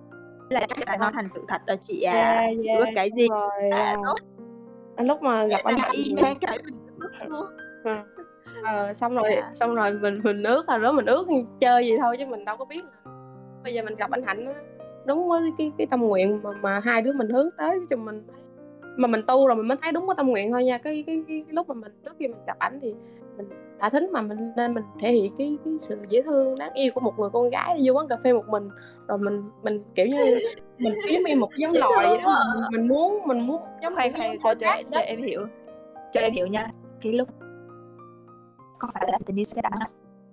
là 0.49 0.65
chắc 0.67 0.87
là 0.87 0.97
nó 0.99 1.11
thành 1.13 1.27
sự 1.31 1.41
thật 1.47 1.61
rồi 1.67 1.77
chị 1.81 2.01
à 2.01 2.13
Yeah, 2.13 2.49
chị 2.61 2.67
yeah, 2.67 2.79
ước 2.79 2.85
cái 2.95 3.11
gì 3.11 3.27
rồi 3.29 3.69
à, 3.71 3.97
à, 4.95 5.03
lúc 5.03 5.21
mà 5.21 5.45
gặp 5.45 5.61
anh 5.63 5.75
y 5.91 6.15
chang 6.21 6.37
cái 6.41 6.57
mình 6.65 6.75
ước 6.99 7.09
luôn 7.27 7.45
Ờ, 8.63 8.93
xong 8.93 9.15
rồi 9.15 9.29
Dạ. 9.35 9.51
xong 9.53 9.75
rồi 9.75 9.93
mình 9.93 10.13
mình 10.23 10.43
ước 10.43 10.69
là 10.69 10.77
đó 10.77 10.91
mình 10.91 11.05
ước 11.05 11.27
chơi 11.59 11.85
gì 11.87 11.97
thôi 11.97 12.15
chứ 12.19 12.25
mình 12.25 12.45
đâu 12.45 12.57
có 12.57 12.65
biết 12.65 12.83
là 12.83 13.11
bây 13.63 13.73
giờ 13.73 13.83
mình 13.83 13.95
gặp 13.95 14.11
anh 14.11 14.23
Hạnh 14.23 14.53
đúng 15.05 15.29
với 15.29 15.41
cái 15.57 15.71
cái 15.77 15.87
tâm 15.87 16.01
nguyện 16.01 16.39
mà, 16.43 16.49
mà 16.61 16.79
hai 16.79 17.01
đứa 17.01 17.13
mình 17.13 17.29
hướng 17.29 17.47
tới. 17.57 17.79
Cho 17.89 17.97
mình 17.97 18.23
mà 18.97 19.07
mình 19.07 19.21
tu 19.27 19.47
rồi 19.47 19.55
mình 19.55 19.67
mới 19.67 19.77
thấy 19.81 19.91
đúng 19.91 20.07
cái 20.07 20.15
tâm 20.17 20.27
nguyện 20.27 20.51
thôi 20.51 20.63
nha. 20.63 20.77
Cái 20.77 21.03
cái, 21.07 21.23
cái, 21.27 21.43
cái 21.47 21.53
lúc 21.55 21.69
mà 21.69 21.75
mình 21.75 21.91
trước 22.05 22.13
khi 22.19 22.27
mình 22.27 22.37
gặp 22.47 22.59
ảnh 22.59 22.79
thì 22.81 22.93
mình 23.37 23.49
đã 23.79 23.89
thính 23.89 24.09
mà 24.11 24.21
mình 24.21 24.37
nên 24.57 24.73
mình 24.73 24.83
thể 24.99 25.11
hiện 25.11 25.33
cái 25.37 25.57
cái 25.65 25.73
sự 25.79 25.97
dễ 26.09 26.21
thương 26.21 26.57
đáng 26.57 26.73
yêu 26.73 26.91
của 26.95 27.01
một 27.01 27.19
người 27.19 27.29
con 27.33 27.49
gái 27.49 27.77
đi 27.77 27.83
vô 27.87 27.93
quán 27.93 28.07
cà 28.07 28.17
phê 28.23 28.33
một 28.33 28.47
mình. 28.47 28.69
Rồi 29.07 29.17
mình 29.17 29.43
mình 29.63 29.83
kiểu 29.95 30.05
như 30.07 30.39
mình 30.79 30.93
kiếm 31.07 31.23
em 31.23 31.39
một 31.39 31.47
cái 31.47 31.57
giống 31.57 31.71
loài 31.75 31.91
vậy 31.95 32.09
thương 32.09 32.23
đó 32.23 32.29
quá. 32.29 32.43
mình, 32.55 32.63
mình 32.71 32.87
muốn 32.87 33.19
mình 33.27 33.47
muốn 33.47 33.61
giống 33.81 33.95
khoan 33.95 34.13
giống 34.13 34.37
cho 34.43 34.53
cho, 34.91 34.99
em 34.99 35.23
hiểu 35.23 35.47
cho 36.11 36.21
em 36.21 36.33
hiểu 36.33 36.47
nha. 36.47 36.71
Cái 37.01 37.13
lúc 37.13 37.27
có 38.79 38.87
phải 38.93 39.07
là 39.11 39.17
tình 39.25 39.39
yêu 39.39 39.43
sẽ 39.43 39.61
đắng 39.61 39.79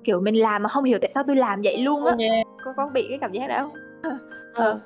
kiểu 0.04 0.20
mình 0.20 0.34
làm 0.40 0.62
mà 0.62 0.68
không 0.68 0.84
hiểu 0.84 0.98
tại 1.00 1.08
sao 1.08 1.24
tôi 1.26 1.36
làm 1.36 1.60
vậy 1.64 1.78
luôn 1.82 2.04
á. 2.04 2.12
Yeah. 2.18 2.46
có 2.64 2.72
có 2.76 2.86
bị 2.94 3.06
cái 3.08 3.18
cảm 3.18 3.32
giác 3.32 3.46
đó 3.48 3.56
không? 3.60 3.72
Ờ, 4.54 4.78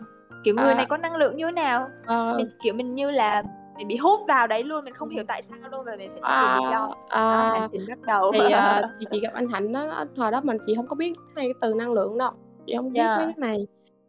kiểu 0.45 0.55
người 0.55 0.73
À. 0.73 0.75
này 0.75 0.87
có 0.89 0.97
năng 0.97 1.17
lượng 1.17 1.37
như 1.37 1.45
thế 1.47 1.53
nào? 1.53 1.89
Ờ, 2.07 2.35
mình 2.37 2.47
kiểu 2.63 2.75
mình 2.75 2.95
như 2.95 3.11
là 3.11 3.43
mình 3.79 3.89
bị 3.89 3.97
hút 3.97 4.21
vào 4.29 4.47
đấy 4.47 4.65
luôn 4.65 4.85
mình 4.85 4.95
không 4.95 5.09
hiểu 5.09 5.25
tại 5.29 5.43
sao 5.43 5.59
luôn 5.71 5.85
và 5.85 5.97
mình 5.97 6.11
phải 6.11 6.21
đi 6.21 6.29
tìm 6.31 6.65
lý 6.65 6.71
do. 6.73 6.95
À, 7.09 7.41
à, 7.41 7.51
hành 7.61 7.69
trình 7.73 7.85
bắt 7.89 7.99
đầu. 8.07 8.33
Thì 8.35 8.53
à, 8.53 8.83
thì 9.01 9.07
chị 9.11 9.21
gặp 9.21 9.29
anh 9.35 9.49
Hạnh 9.49 9.73
đó 9.73 10.05
thời 10.17 10.31
đó 10.31 10.41
mình 10.45 10.57
chị 10.67 10.75
không 10.75 10.87
có 10.87 10.95
biết 10.97 11.13
hai 11.37 11.47
cái 11.47 11.55
từ 11.61 11.75
năng 11.75 11.93
lượng 11.93 12.19
đâu 12.19 12.31
chị 12.67 12.75
không 12.77 12.93
biết 12.93 13.01
Dạ. 13.01 13.17
mấy 13.17 13.27
cái 13.27 13.35
này. 13.39 13.67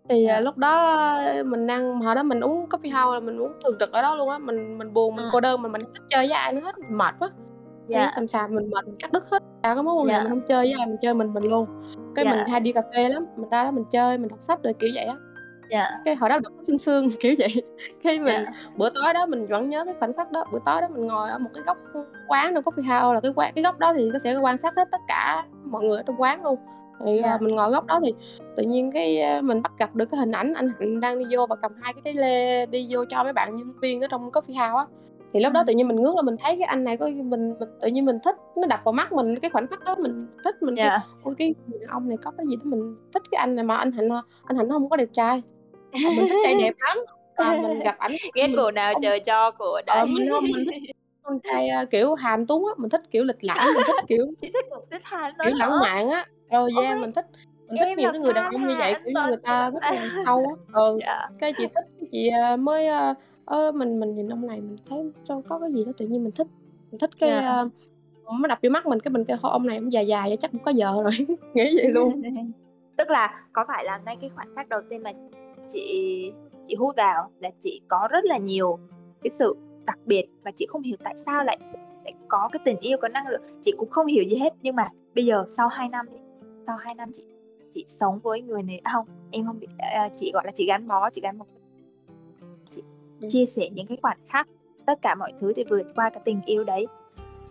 Thì 0.10 0.26
à, 0.26 0.36
Dạ. 0.36 0.40
lúc 0.40 0.58
đó 0.58 0.98
mình 1.46 1.68
đang 1.68 2.00
hồi 2.02 2.16
đó 2.16 2.24
mình 2.24 2.40
uống 2.42 2.66
coffee 2.70 2.94
house 3.06 3.14
là 3.14 3.20
mình 3.20 3.38
uống 3.42 3.52
thường 3.64 3.76
trực 3.80 3.92
ở 3.92 4.02
đó 4.02 4.16
luôn 4.16 4.30
á 4.30 4.38
mình 4.38 4.78
mình 4.78 4.94
buồn 4.94 5.16
mình 5.16 5.26
Ừ. 5.26 5.30
cô 5.34 5.40
đơn 5.40 5.62
mình 5.62 5.72
không 5.82 5.94
thích 5.94 6.04
chơi 6.10 6.28
với 6.28 6.36
ai 6.38 6.54
nữa 6.54 6.62
hết 6.62 6.78
mình 6.78 6.98
mệt 6.98 7.16
quá 7.20 7.30
Dạ. 7.88 8.00
yeah. 8.00 8.30
xàm 8.30 8.56
mình 8.56 8.70
mệt 8.70 8.86
mình 8.86 8.96
cắt 9.00 9.12
đứt 9.12 9.24
hết 9.32 9.44
cả 9.64 9.74
cái 9.74 9.84
mối 9.84 9.96
quan 9.96 10.08
hệ 10.08 10.14
Dạ. 10.14 10.20
mình 10.20 10.30
không 10.30 10.42
chơi 10.48 10.66
với 10.66 10.74
ai 10.78 10.88
mình 10.88 10.98
chơi 11.02 11.14
mình 11.14 11.34
mình 11.34 11.44
luôn 11.44 11.68
cái 12.16 12.26
Dạ. 12.26 12.32
mình 12.36 12.48
hay 12.48 12.60
đi 12.60 12.72
cà 12.72 12.82
phê 12.96 13.10
lắm 13.10 13.26
mình 13.38 13.50
ra 13.50 13.64
đó 13.64 13.72
mình 13.72 13.86
chơi 13.92 14.18
mình 14.18 14.28
đọc 14.28 14.44
sách 14.44 14.64
rồi 14.64 14.74
kiểu 14.74 14.90
vậy 14.96 15.06
á 15.06 15.16
dạ 15.72 15.90
cái 16.06 16.16
hồi 16.16 16.30
đó 16.30 16.40
đọc 16.40 16.54
sương 16.64 16.78
sương 16.78 17.08
kiểu 17.20 17.36
vậy 17.40 17.64
cái 18.04 18.20
mình 18.20 18.44
dạ 18.46 18.52
bữa 18.78 18.90
tối 18.90 19.14
đó 19.14 19.26
mình 19.26 19.48
vẫn 19.48 19.70
nhớ 19.70 19.86
cái 19.86 19.94
khoảnh 20.00 20.14
khắc 20.14 20.32
đó 20.32 20.46
bữa 20.52 20.60
tối 20.66 20.82
đó 20.82 20.88
mình 20.94 21.08
ngồi 21.08 21.30
ở 21.30 21.38
một 21.40 21.50
cái 21.54 21.64
góc 21.66 21.78
quán 22.28 22.54
trong 22.54 22.64
coffee 22.64 22.84
house 23.02 23.14
là 23.14 23.20
cái 23.20 23.32
quán 23.36 23.52
cái 23.56 23.64
góc 23.64 23.80
đó 23.80 23.94
thì 23.94 24.10
nó 24.10 24.20
sẽ 24.20 24.36
quan 24.38 24.58
sát 24.58 24.74
hết 24.78 24.88
tất 24.92 25.02
cả 25.08 25.46
mọi 25.66 25.84
người 25.84 25.98
ở 25.98 26.04
trong 26.08 26.22
quán 26.22 26.44
luôn 26.44 26.56
thì 27.06 27.20
Dạ. 27.24 27.30
à, 27.32 27.38
mình 27.42 27.56
ngồi 27.56 27.70
góc 27.72 27.86
đó 27.86 28.00
thì 28.04 28.14
tự 28.56 28.64
nhiên 28.64 28.92
cái 28.92 29.22
à, 29.22 29.42
mình 29.42 29.62
bắt 29.62 29.72
gặp 29.80 29.96
được 29.96 30.06
cái 30.12 30.20
hình 30.20 30.32
ảnh 30.32 30.54
anh 30.54 30.70
Hạnh 30.80 31.00
đang 31.00 31.20
đi 31.20 31.36
vô 31.38 31.46
và 31.46 31.56
cầm 31.56 31.72
hai 31.82 31.94
cái 31.94 32.02
trái 32.06 32.14
lê 32.14 32.66
đi 32.66 32.88
vô 32.90 33.06
cho 33.10 33.24
mấy 33.24 33.34
bạn 33.34 33.56
nhân 33.56 33.74
viên 33.82 34.02
ở 34.02 34.08
trong 34.12 34.30
coffee 34.32 34.70
house 34.70 34.78
á 34.78 34.86
thì 35.34 35.40
lúc 35.40 35.54
đó 35.54 35.64
tự 35.68 35.74
nhiên 35.74 35.88
mình 35.88 36.02
ngước 36.02 36.16
là 36.16 36.22
mình 36.22 36.36
thấy 36.40 36.56
cái 36.58 36.64
anh 36.64 36.84
này 36.84 36.98
có 36.98 37.06
mình, 37.06 37.30
mình 37.30 37.70
tự 37.82 37.88
nhiên 37.88 38.06
mình 38.06 38.20
thích 38.24 38.36
nó 38.56 38.68
đập 38.68 38.80
vào 38.86 38.94
mắt 38.94 39.14
mình 39.14 39.40
cái 39.40 39.52
khoảnh 39.52 39.68
khắc 39.68 39.84
đó 39.84 39.96
mình 40.04 40.28
thích 40.44 40.56
mình 40.62 40.76
dạ. 40.76 41.00
Ôi 41.24 41.34
cái 41.38 41.56
người 41.68 41.80
đàn 41.80 41.90
ông 41.90 42.10
này 42.10 42.18
có 42.24 42.32
cái 42.38 42.46
gì 42.50 42.56
đó 42.56 42.62
mình 42.66 42.96
thích 43.14 43.24
cái 43.32 43.40
anh 43.40 43.56
này 43.56 43.66
mà 43.66 43.76
anh 43.78 43.92
Hạnh 43.92 44.10
anh 44.44 44.58
Hạnh 44.58 44.68
nó 44.68 44.76
không 44.76 44.90
có 44.90 44.98
đẹp 44.98 45.10
trai 45.14 45.42
Mà 46.04 46.10
mình 46.16 46.26
thích 46.30 46.38
trai 46.44 46.56
đẹp 46.56 46.74
lắm 46.88 46.98
à, 47.36 47.58
mình 47.62 47.80
gặp 47.80 47.96
ảnh 47.98 48.12
ghét 48.36 48.48
cổ 48.56 48.72
nào 48.72 48.94
chờ 49.02 49.20
cho 49.26 49.52
cổ 49.52 49.72
ờ, 49.72 49.82
đấy 49.86 50.06
mình 50.08 50.30
không 50.30 50.44
mình 50.52 50.66
thích 50.66 50.76
con 51.24 51.40
trai 51.44 51.68
à, 51.70 51.86
kiểu 51.86 52.14
Hàn 52.14 52.48
Tuấn 52.48 52.64
á 52.66 52.74
mình 52.78 52.90
thích 52.90 53.02
kiểu 53.12 53.24
lịch 53.24 53.44
lãm 53.44 53.58
mình 53.76 53.84
thích 53.88 53.96
kiểu 54.08 54.26
chị 54.42 54.52
thích 54.54 54.66
thích 54.92 55.02
Hàn 55.06 55.34
kiểu 55.44 55.54
lãng 55.56 55.80
mạn 55.80 56.10
á. 56.10 56.26
Ờ 56.50 56.68
yeah, 56.82 56.96
Ôi, 56.96 57.02
mình 57.02 57.12
thích 57.12 57.26
mình 57.68 57.78
thích 57.80 57.86
em 57.86 57.98
nhiều 57.98 58.12
cái 58.12 58.20
người 58.20 58.34
đàn 58.34 58.54
ông 58.54 58.68
như 58.68 58.76
vậy 58.80 58.94
kiểu 59.06 59.14
như 59.16 59.28
người 59.28 59.38
ta 59.44 59.70
của 59.70 59.80
rất 59.80 59.96
là 59.96 60.08
sâu 60.26 60.46
á. 60.50 60.82
Ừ 60.82 60.98
dạ. 61.02 61.30
cái 61.40 61.54
chị 61.54 61.68
thích 61.68 61.86
cái 62.00 62.10
chị 62.12 62.28
à, 62.28 62.56
mới 62.56 62.88
à, 62.88 63.14
ơ 63.48 63.72
mình 63.72 64.00
mình 64.00 64.16
nhìn 64.16 64.30
ông 64.30 64.48
này 64.48 64.62
mình 64.62 64.76
thấy 64.90 65.12
sao 65.28 65.44
có 65.50 65.60
cái 65.60 65.72
gì 65.74 65.86
đó 65.86 65.92
tự 65.98 66.08
nhiên 66.08 66.24
mình 66.24 66.32
thích 66.36 66.48
mình 66.92 67.00
thích 67.00 67.10
cái 67.20 67.30
Dạ. 67.30 67.40
à, 67.42 67.64
nó 68.42 68.48
đập 68.48 68.60
vô 68.64 68.70
mắt 68.70 68.86
mình 68.86 69.00
cái 69.00 69.12
mình 69.12 69.26
kêu 69.26 69.38
"Thôi, 69.42 69.52
ông 69.52 69.68
này 69.68 69.80
cũng 69.80 69.94
già 69.94 70.02
già 70.02 70.24
vậy 70.28 70.38
chắc 70.40 70.52
cũng 70.52 70.64
có 70.64 70.74
vợ 70.78 71.04
rồi 71.04 71.12
nghĩ 71.54 71.76
vậy 71.76 71.88
luôn 71.92 72.22
tức 72.98 73.10
là 73.10 73.44
có 73.54 73.66
phải 73.68 73.84
là 73.86 74.00
ngay 74.06 74.18
cái 74.22 74.30
khoảnh 74.36 74.56
khắc 74.56 74.70
đầu 74.70 74.82
tiên 74.90 75.04
mà 75.04 75.12
chị 75.68 75.82
chị 76.68 76.76
hút 76.76 76.96
vào 76.98 77.30
là 77.40 77.50
chị 77.60 77.82
có 77.88 78.08
rất 78.12 78.26
là 78.26 78.38
nhiều 78.38 78.80
cái 79.24 79.32
sự 79.32 79.56
đặc 79.86 80.00
biệt 80.06 80.26
và 80.44 80.52
chị 80.56 80.66
không 80.70 80.82
hiểu 80.82 80.98
tại 81.04 81.14
sao 81.18 81.44
lại 81.44 81.58
lại 82.04 82.14
có 82.28 82.50
cái 82.52 82.60
tình 82.66 82.78
yêu 82.80 82.98
có 83.02 83.08
năng 83.08 83.28
lượng 83.28 83.42
chị 83.62 83.72
cũng 83.78 83.90
không 83.90 84.06
hiểu 84.06 84.24
gì 84.24 84.36
hết 84.38 84.54
nhưng 84.62 84.76
mà 84.76 84.88
bây 85.16 85.26
giờ 85.26 85.46
sau 85.48 85.68
2 85.68 85.90
năm 85.90 86.06
thì 86.12 86.18
sau 86.68 86.78
2 86.78 86.96
năm 86.96 87.10
chị 87.14 87.24
chị 87.72 87.86
sống 87.88 88.20
với 88.24 88.42
người 88.42 88.64
này 88.64 88.80
à, 88.84 88.92
không 88.94 89.06
em 89.32 89.46
không 89.46 89.60
bị 89.60 89.68
à, 89.78 90.10
chị 90.18 90.32
gọi 90.34 90.44
là 90.46 90.52
chị 90.56 90.66
gắn 90.68 90.88
bó 90.88 91.10
chị 91.10 91.22
gắn 91.22 91.38
Ừ. 91.40 91.44
chia 93.30 93.46
sẻ 93.46 93.70
những 93.70 93.88
cái 93.88 93.98
khoảnh 94.02 94.18
khắc 94.30 94.48
tất 94.86 95.00
cả 95.02 95.16
mọi 95.16 95.34
thứ 95.42 95.54
để 95.56 95.64
vượt 95.70 95.84
qua 95.96 96.10
cái 96.10 96.22
tình 96.26 96.42
yêu 96.46 96.64
đấy. 96.64 96.86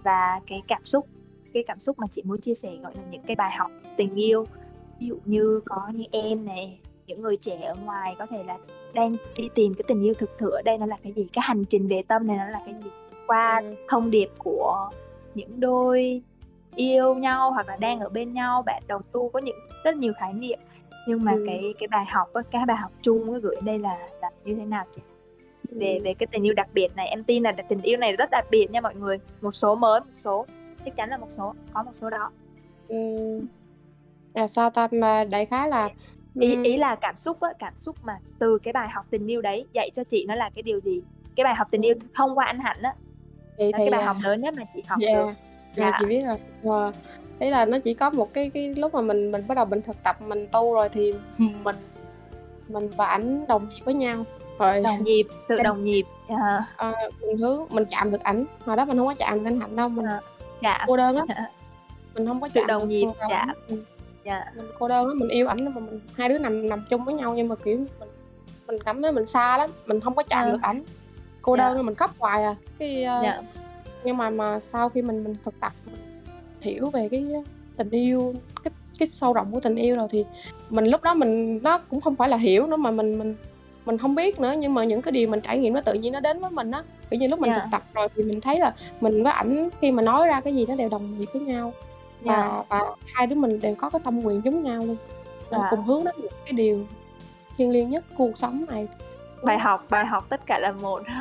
Và 0.04 0.40
cái 0.46 0.62
cảm 0.68 0.84
xúc 0.84 1.06
cái 1.54 1.64
cảm 1.66 1.80
xúc 1.80 1.98
mà 1.98 2.06
chị 2.10 2.22
muốn 2.24 2.40
chia 2.40 2.54
sẻ 2.54 2.68
gọi 2.82 2.92
là 2.96 3.02
những 3.10 3.22
cái 3.26 3.36
bài 3.36 3.50
học 3.58 3.70
tình 3.96 4.14
yêu. 4.14 4.44
Ví 5.00 5.06
dụ 5.06 5.18
như 5.24 5.60
có 5.64 5.88
như 5.94 6.04
em 6.12 6.44
này 6.44 6.80
những 7.06 7.22
người 7.22 7.36
trẻ 7.36 7.60
ở 7.60 7.74
ngoài 7.84 8.16
có 8.18 8.26
thể 8.26 8.42
là 8.44 8.58
đang 8.94 9.16
đi 9.36 9.48
tìm 9.54 9.74
cái 9.74 9.84
tình 9.88 10.02
yêu 10.02 10.14
thực 10.14 10.32
sự 10.32 10.50
ở 10.50 10.62
đây 10.64 10.78
nó 10.78 10.86
là 10.86 10.96
cái 11.02 11.12
gì? 11.12 11.28
Cái 11.32 11.42
hành 11.46 11.64
trình 11.64 11.88
về 11.88 12.02
tâm 12.08 12.26
này 12.26 12.36
nó 12.36 12.44
là 12.48 12.62
cái 12.66 12.74
gì? 12.84 12.90
Qua 13.26 13.60
Ừ. 13.64 13.74
thông 13.88 14.10
điệp 14.10 14.28
của 14.38 14.90
những 15.34 15.60
đôi 15.60 16.22
yêu 16.76 17.14
nhau 17.14 17.50
hoặc 17.52 17.68
là 17.68 17.76
đang 17.76 18.00
ở 18.00 18.08
bên 18.08 18.32
nhau 18.32 18.62
bạn 18.62 18.82
đầu 18.86 19.00
tu 19.12 19.28
có 19.28 19.38
những 19.38 19.56
rất 19.84 19.96
nhiều 19.96 20.12
khái 20.16 20.32
niệm. 20.32 20.58
Nhưng 21.08 21.24
mà 21.24 21.32
Ừ. 21.32 21.44
cái 21.46 21.74
cái 21.78 21.88
bài 21.88 22.04
học 22.08 22.28
cái 22.50 22.66
bài 22.66 22.76
học 22.76 22.92
chung 23.02 23.40
gửi 23.40 23.56
đây 23.64 23.78
là 23.78 23.98
là 24.22 24.30
như 24.44 24.54
thế 24.54 24.64
nào 24.64 24.84
chị 24.92 25.02
về 25.70 25.96
Ừ. 25.96 26.04
về 26.04 26.14
cái 26.14 26.26
tình 26.26 26.46
yêu 26.46 26.54
đặc 26.54 26.68
biệt 26.74 26.88
này 26.96 27.08
em 27.08 27.24
tin 27.24 27.42
là 27.42 27.52
tình 27.68 27.82
yêu 27.82 27.96
này 27.96 28.16
rất 28.16 28.30
đặc 28.30 28.46
biệt 28.50 28.70
nha 28.70 28.80
mọi 28.80 28.94
người. 28.94 29.18
Một 29.40 29.52
số 29.52 29.74
mới 29.74 30.00
một 30.00 30.06
số 30.12 30.46
chắc 30.84 30.96
chắn 30.96 31.10
là 31.10 31.16
một 31.16 31.30
số 31.30 31.54
có 31.72 31.82
một 31.82 31.90
số 31.94 32.10
đó. 32.10 32.30
Là 34.34 34.48
sao 34.48 34.70
ta? 34.70 34.88
Mà 34.90 35.24
đại 35.24 35.46
khái 35.46 35.68
là 35.68 35.88
ý 36.40 36.64
ý 36.64 36.76
là 36.76 36.94
cảm 36.94 37.16
xúc 37.16 37.40
á 37.40 37.50
cảm 37.58 37.76
xúc 37.76 37.96
mà 38.02 38.18
từ 38.38 38.58
cái 38.58 38.72
bài 38.72 38.88
học 38.88 39.06
tình 39.10 39.26
yêu 39.30 39.42
đấy 39.42 39.66
dạy 39.72 39.90
cho 39.94 40.04
chị 40.04 40.24
nó 40.28 40.34
là 40.34 40.50
cái 40.54 40.62
điều 40.62 40.80
gì? 40.80 41.02
Cái 41.36 41.44
bài 41.44 41.54
học 41.54 41.68
tình 41.70 41.82
yêu 41.82 41.94
thông 42.14 42.38
qua 42.38 42.46
anh 42.46 42.58
hạnh 42.60 42.82
á 42.82 42.94
thì, 43.58 43.64
là 43.72 43.78
thì, 43.78 43.84
cái 43.84 43.90
bài 43.90 44.02
học 44.02 44.16
lớn 44.22 44.40
nhất 44.40 44.54
mà 44.56 44.62
chị 44.74 44.82
học 44.86 44.98
yeah. 45.02 45.16
được. 45.16 45.32
Dạ. 45.76 45.84
yeah, 45.84 45.94
chị 46.00 46.06
biết 46.06 46.24
rồi 46.26 46.36
wow. 46.62 46.92
đấy 47.38 47.50
là 47.50 47.64
nó 47.64 47.78
chỉ 47.78 47.94
có 47.94 48.10
một 48.10 48.32
cái 48.32 48.50
cái 48.50 48.74
lúc 48.74 48.94
mà 48.94 49.00
mình 49.00 49.32
mình 49.32 49.44
bắt 49.48 49.54
đầu 49.54 49.64
mình 49.64 49.82
thực 49.82 50.02
tập 50.02 50.22
mình 50.22 50.46
tu 50.52 50.74
rồi 50.74 50.88
thì 50.88 51.14
mình 51.38 51.76
mình 52.68 52.88
và 52.96 53.06
ảnh 53.06 53.44
đồng 53.48 53.68
nhịp 53.68 53.80
với 53.84 53.94
nhau 53.94 54.24
rồi. 54.58 54.80
Đồng 54.80 55.04
nhịp 55.04 55.26
sự 55.48 55.58
đồng 55.62 55.84
nhịp 55.84 56.04
yeah. 56.28 56.62
à, 56.76 56.92
mình 57.20 57.38
hướng 57.38 57.66
mình 57.70 57.84
chạm 57.88 58.10
được 58.10 58.20
ảnh. 58.20 58.44
Hồi 58.64 58.76
đó 58.76 58.84
mình 58.84 58.96
không 58.96 59.06
có 59.06 59.14
chạm 59.14 59.34
được 59.34 59.44
anh 59.44 59.60
hạnh 59.60 59.76
đâu 59.76 59.88
mình 59.88 60.06
à, 60.06 60.20
chạm 60.60 60.80
cô 60.86 60.96
đơn 60.96 61.16
lắm. 61.16 61.26
Mình 62.14 62.26
không 62.26 62.40
có 62.40 62.48
sự 62.48 62.64
đồng 62.64 62.88
nhịp 62.88 63.06
chạm 63.28 63.48
dạ. 64.24 64.44
mình 64.56 64.66
cô 64.78 64.88
đơn 64.88 65.06
lắm 65.06 65.18
mình 65.18 65.28
yêu 65.28 65.48
ảnh 65.48 65.64
mà 65.64 65.80
mình 65.80 66.00
hai 66.14 66.28
đứa 66.28 66.38
nằm 66.38 66.68
nằm 66.68 66.84
chung 66.90 67.04
với 67.04 67.14
nhau 67.14 67.34
nhưng 67.36 67.48
mà 67.48 67.54
kiểu 67.54 67.78
mình 67.78 68.08
mình 68.66 68.78
cảm 68.84 69.02
thấy 69.02 69.12
mình 69.12 69.26
xa 69.26 69.58
lắm. 69.58 69.70
Mình 69.86 70.00
không 70.00 70.14
có 70.14 70.22
chạm 70.22 70.46
ừ. 70.46 70.52
được 70.52 70.62
ảnh. 70.62 70.82
Cô 71.42 71.56
đơn 71.56 71.74
yeah. 71.74 71.84
mình 71.84 71.94
khóc 71.94 72.10
hoài 72.18 72.42
à. 72.42 72.56
Cái 72.78 73.06
uh, 73.18 73.24
yeah. 73.24 73.44
nhưng 74.04 74.16
mà 74.16 74.30
mà 74.30 74.60
sau 74.60 74.88
khi 74.88 75.02
mình 75.02 75.24
mình 75.24 75.34
thực 75.44 75.60
tập 75.60 75.72
mình 75.86 75.94
hiểu 76.60 76.90
về 76.90 77.08
cái 77.08 77.26
tình 77.76 77.90
yêu 77.90 78.34
cái 78.64 78.72
cái 78.98 79.08
sâu 79.08 79.32
rộng 79.32 79.52
của 79.52 79.60
tình 79.60 79.76
yêu 79.76 79.96
rồi 79.96 80.08
thì 80.10 80.24
mình 80.70 80.84
lúc 80.84 81.02
đó 81.02 81.14
mình 81.14 81.60
nó 81.62 81.78
cũng 81.78 82.00
không 82.00 82.16
phải 82.16 82.28
là 82.28 82.36
hiểu 82.36 82.66
nữa 82.66 82.76
mà 82.76 82.90
mình 82.90 83.18
mình 83.18 83.34
mình 83.86 83.98
không 83.98 84.14
biết 84.14 84.40
nữa 84.40 84.54
nhưng 84.58 84.74
mà 84.74 84.84
những 84.84 85.02
cái 85.02 85.12
điều 85.12 85.28
mình 85.28 85.40
trải 85.40 85.58
nghiệm 85.58 85.74
nó 85.74 85.80
tự 85.80 85.94
nhiên 85.94 86.12
nó 86.12 86.20
đến 86.20 86.40
với 86.40 86.50
mình 86.50 86.70
á 86.70 86.82
kiểu 87.10 87.20
như 87.20 87.26
lúc 87.26 87.40
mình 87.40 87.50
yeah. 87.50 87.62
thực 87.62 87.68
tập 87.72 87.82
rồi 87.94 88.08
thì 88.16 88.22
mình 88.22 88.40
thấy 88.40 88.60
là 88.60 88.74
mình 89.00 89.22
với 89.22 89.32
ảnh 89.32 89.68
khi 89.80 89.90
mà 89.90 90.02
nói 90.02 90.28
ra 90.28 90.40
cái 90.40 90.54
gì 90.54 90.66
nó 90.68 90.74
đều 90.74 90.88
đồng 90.88 91.18
nhịp 91.18 91.26
với 91.32 91.42
nhau 91.42 91.72
và 92.20 92.40
yeah. 92.40 92.68
và 92.68 92.80
hai 93.14 93.26
đứa 93.26 93.36
mình 93.36 93.60
đều 93.60 93.74
có 93.74 93.90
cái 93.90 94.00
tâm 94.04 94.20
nguyện 94.20 94.42
giống 94.44 94.62
nhau 94.62 94.86
luôn 94.86 94.96
là 95.50 95.58
yeah. 95.58 95.70
cùng 95.70 95.84
hướng 95.84 96.04
đến 96.04 96.14
một 96.22 96.28
cái 96.44 96.52
điều 96.52 96.86
thiêng 97.56 97.70
liêng 97.70 97.90
nhất 97.90 98.04
cuộc 98.16 98.38
sống 98.38 98.64
này 98.68 98.88
bài 99.42 99.58
học 99.58 99.86
bài 99.90 100.06
học 100.06 100.26
tất 100.28 100.46
cả 100.46 100.58
là 100.58 100.72
một 100.72 101.02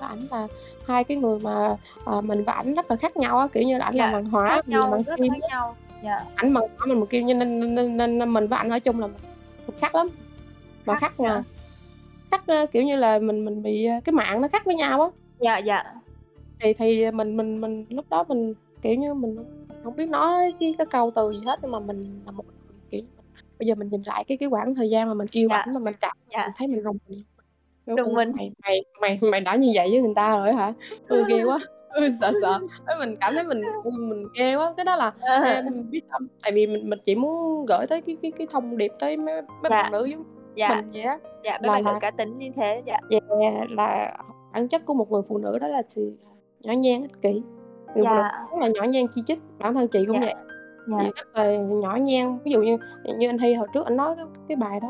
ảnh 0.00 0.20
là 0.30 0.46
hai 0.86 1.04
cái 1.04 1.16
người 1.16 1.38
mà 1.38 1.76
à, 2.06 2.20
mình 2.20 2.44
và 2.44 2.52
ảnh 2.52 2.74
rất 2.74 2.90
là 2.90 2.96
khác 2.96 3.16
nhau 3.16 3.38
á 3.38 3.46
kiểu 3.52 3.62
như 3.62 3.78
là 3.78 3.84
ảnh 3.84 3.94
yeah. 3.94 4.12
làm 4.12 4.22
bằng 4.22 4.30
hóa 4.30 4.62
mình 4.66 4.78
làm 4.78 4.90
bằng 4.90 5.02
kim 5.16 5.32
khác 5.32 5.48
nhau 5.50 5.76
yeah. 6.02 6.22
ảnh 6.34 6.54
bằng 6.54 6.64
hóa 6.76 6.86
mình 6.86 7.00
một 7.00 7.06
kim 7.10 7.26
nên, 7.26 7.38
nên, 7.38 7.96
nên, 7.96 8.18
nên, 8.18 8.32
mình 8.32 8.46
với 8.46 8.56
ảnh 8.56 8.70
ở 8.70 8.78
chung 8.78 9.00
là 9.00 9.06
mình 9.66 9.76
khác 9.80 9.94
lắm 9.94 10.08
mà 10.88 10.98
khác, 11.00 11.12
khác 11.18 11.24
mà 11.24 11.42
khác 12.30 12.70
kiểu 12.72 12.82
như 12.82 12.96
là 12.96 13.18
mình 13.18 13.44
mình 13.44 13.62
bị 13.62 13.88
cái 14.04 14.12
mạng 14.12 14.40
nó 14.40 14.48
khác 14.48 14.64
với 14.64 14.74
nhau 14.74 15.02
á. 15.02 15.08
Dạ 15.40 15.58
dạ. 15.58 15.84
Thì 16.60 16.72
thì 16.72 17.10
mình 17.10 17.36
mình 17.36 17.60
mình 17.60 17.84
lúc 17.90 18.04
đó 18.10 18.24
mình 18.28 18.54
kiểu 18.82 18.94
như 18.94 19.14
mình 19.14 19.36
không 19.84 19.96
biết 19.96 20.08
nói 20.08 20.54
cái 20.60 20.74
cái 20.78 20.86
câu 20.86 21.10
từ 21.14 21.32
gì 21.32 21.40
hết 21.46 21.58
nhưng 21.62 21.70
mà 21.70 21.80
mình 21.80 22.20
là 22.26 22.32
một 22.32 22.44
kiểu 22.90 23.02
bây 23.58 23.66
giờ 23.66 23.74
mình 23.74 23.88
nhìn 23.88 24.02
lại 24.06 24.24
cái 24.28 24.38
cái 24.38 24.48
khoảng 24.48 24.74
thời 24.74 24.90
gian 24.90 25.08
mà 25.08 25.14
mình 25.14 25.26
yêu 25.30 25.48
dạ. 25.50 25.56
ảnh 25.56 25.74
mà 25.74 25.80
mình 25.80 25.94
chạm 26.00 26.16
dạ. 26.30 26.46
mình 26.46 26.52
thấy 26.56 26.66
mình 26.68 26.82
rùng 26.82 26.98
mình 27.86 27.96
rùng 27.96 28.14
mình. 28.14 28.32
mày 28.36 28.50
mày 28.62 28.82
mày 29.00 29.18
mày 29.30 29.40
đã 29.40 29.56
như 29.56 29.72
vậy 29.74 29.88
với 29.90 30.00
người 30.00 30.14
ta 30.16 30.36
rồi 30.36 30.52
hả? 30.52 30.72
Ừ 31.08 31.24
ghê 31.28 31.44
quá. 31.44 31.58
Ừ, 31.88 32.08
sợ 32.20 32.32
sợ. 32.42 32.58
Mình 32.98 33.16
cảm 33.20 33.34
thấy 33.34 33.44
mình 33.44 33.60
mình 33.84 34.24
ghê 34.38 34.56
quá. 34.56 34.74
Cái 34.76 34.84
đó 34.84 34.96
là 34.96 35.12
ờ. 35.20 35.42
em 35.44 35.90
biết 35.90 36.00
sao 36.10 36.18
tại 36.42 36.52
vì 36.52 36.66
mình 36.66 36.90
mình 36.90 36.98
chỉ 37.04 37.14
muốn 37.14 37.66
gửi 37.66 37.86
tới 37.86 38.00
cái 38.00 38.16
cái 38.22 38.32
cái 38.38 38.46
thông 38.50 38.76
điệp 38.76 38.92
tới 38.98 39.16
mấy 39.16 39.42
mấy 39.42 39.44
dạ. 39.62 39.68
bạn 39.68 39.92
nữ 39.92 40.04
giống 40.04 40.24
dạ. 40.58 40.74
mình 40.76 40.90
vậy 40.92 41.02
á 41.02 41.18
dạ 41.44 41.58
mấy 41.62 41.70
bạn 41.70 41.84
nữ 41.84 41.92
cá 42.00 42.10
tính 42.10 42.38
như 42.38 42.50
thế. 42.56 42.82
Dạ. 42.86 42.98
Yeah, 43.10 43.70
là 43.70 44.16
bản 44.52 44.68
chất 44.68 44.86
của 44.86 44.94
một 44.94 45.10
người 45.10 45.22
phụ 45.28 45.38
nữ 45.38 45.58
đó 45.58 45.66
là 45.66 45.82
sự 45.88 46.16
nhỏ 46.62 46.72
nhen 46.72 47.02
ích 47.02 47.22
kỷ. 47.22 47.42
Người 47.94 48.04
dạ. 48.04 48.46
rất 48.50 48.58
là 48.60 48.68
nhỏ 48.68 48.82
nhen 48.82 49.06
chi 49.14 49.22
chích 49.26 49.38
bản 49.58 49.74
thân 49.74 49.88
chị 49.88 50.04
cũng 50.06 50.16
dạ. 50.16 50.20
vậy. 50.20 50.34
Dạ. 50.86 50.98
chị 51.00 51.10
rất 51.16 51.26
là 51.34 51.56
nhỏ 51.56 51.96
nhen 51.96 52.38
ví 52.44 52.52
dụ 52.52 52.62
như 52.62 52.76
như 53.18 53.28
anh 53.28 53.38
Hy 53.38 53.54
hồi 53.54 53.68
trước 53.74 53.84
anh 53.84 53.96
nói 53.96 54.14
cái, 54.16 54.26
cái 54.48 54.56
bài 54.56 54.80
đó 54.80 54.88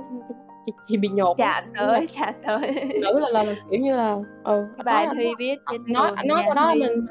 chị, 0.66 0.72
chị 0.86 0.96
bị 0.96 1.08
nhột 1.08 1.36
chạm 1.36 1.64
tới 1.76 2.06
chạm 2.06 2.34
tới. 2.46 2.90
Nữ 3.02 3.18
là, 3.18 3.28
là, 3.28 3.42
là 3.42 3.54
kiểu 3.70 3.80
như 3.80 3.96
là 3.96 4.18
ừ 4.44 4.66
cái 4.76 4.84
bài 4.84 5.06
Huy 5.06 5.34
viết 5.38 5.56
trên 5.70 5.80
nói 5.88 6.12
nói 6.26 6.42
cái 6.44 6.54
đó 6.54 6.74
mình 6.74 7.06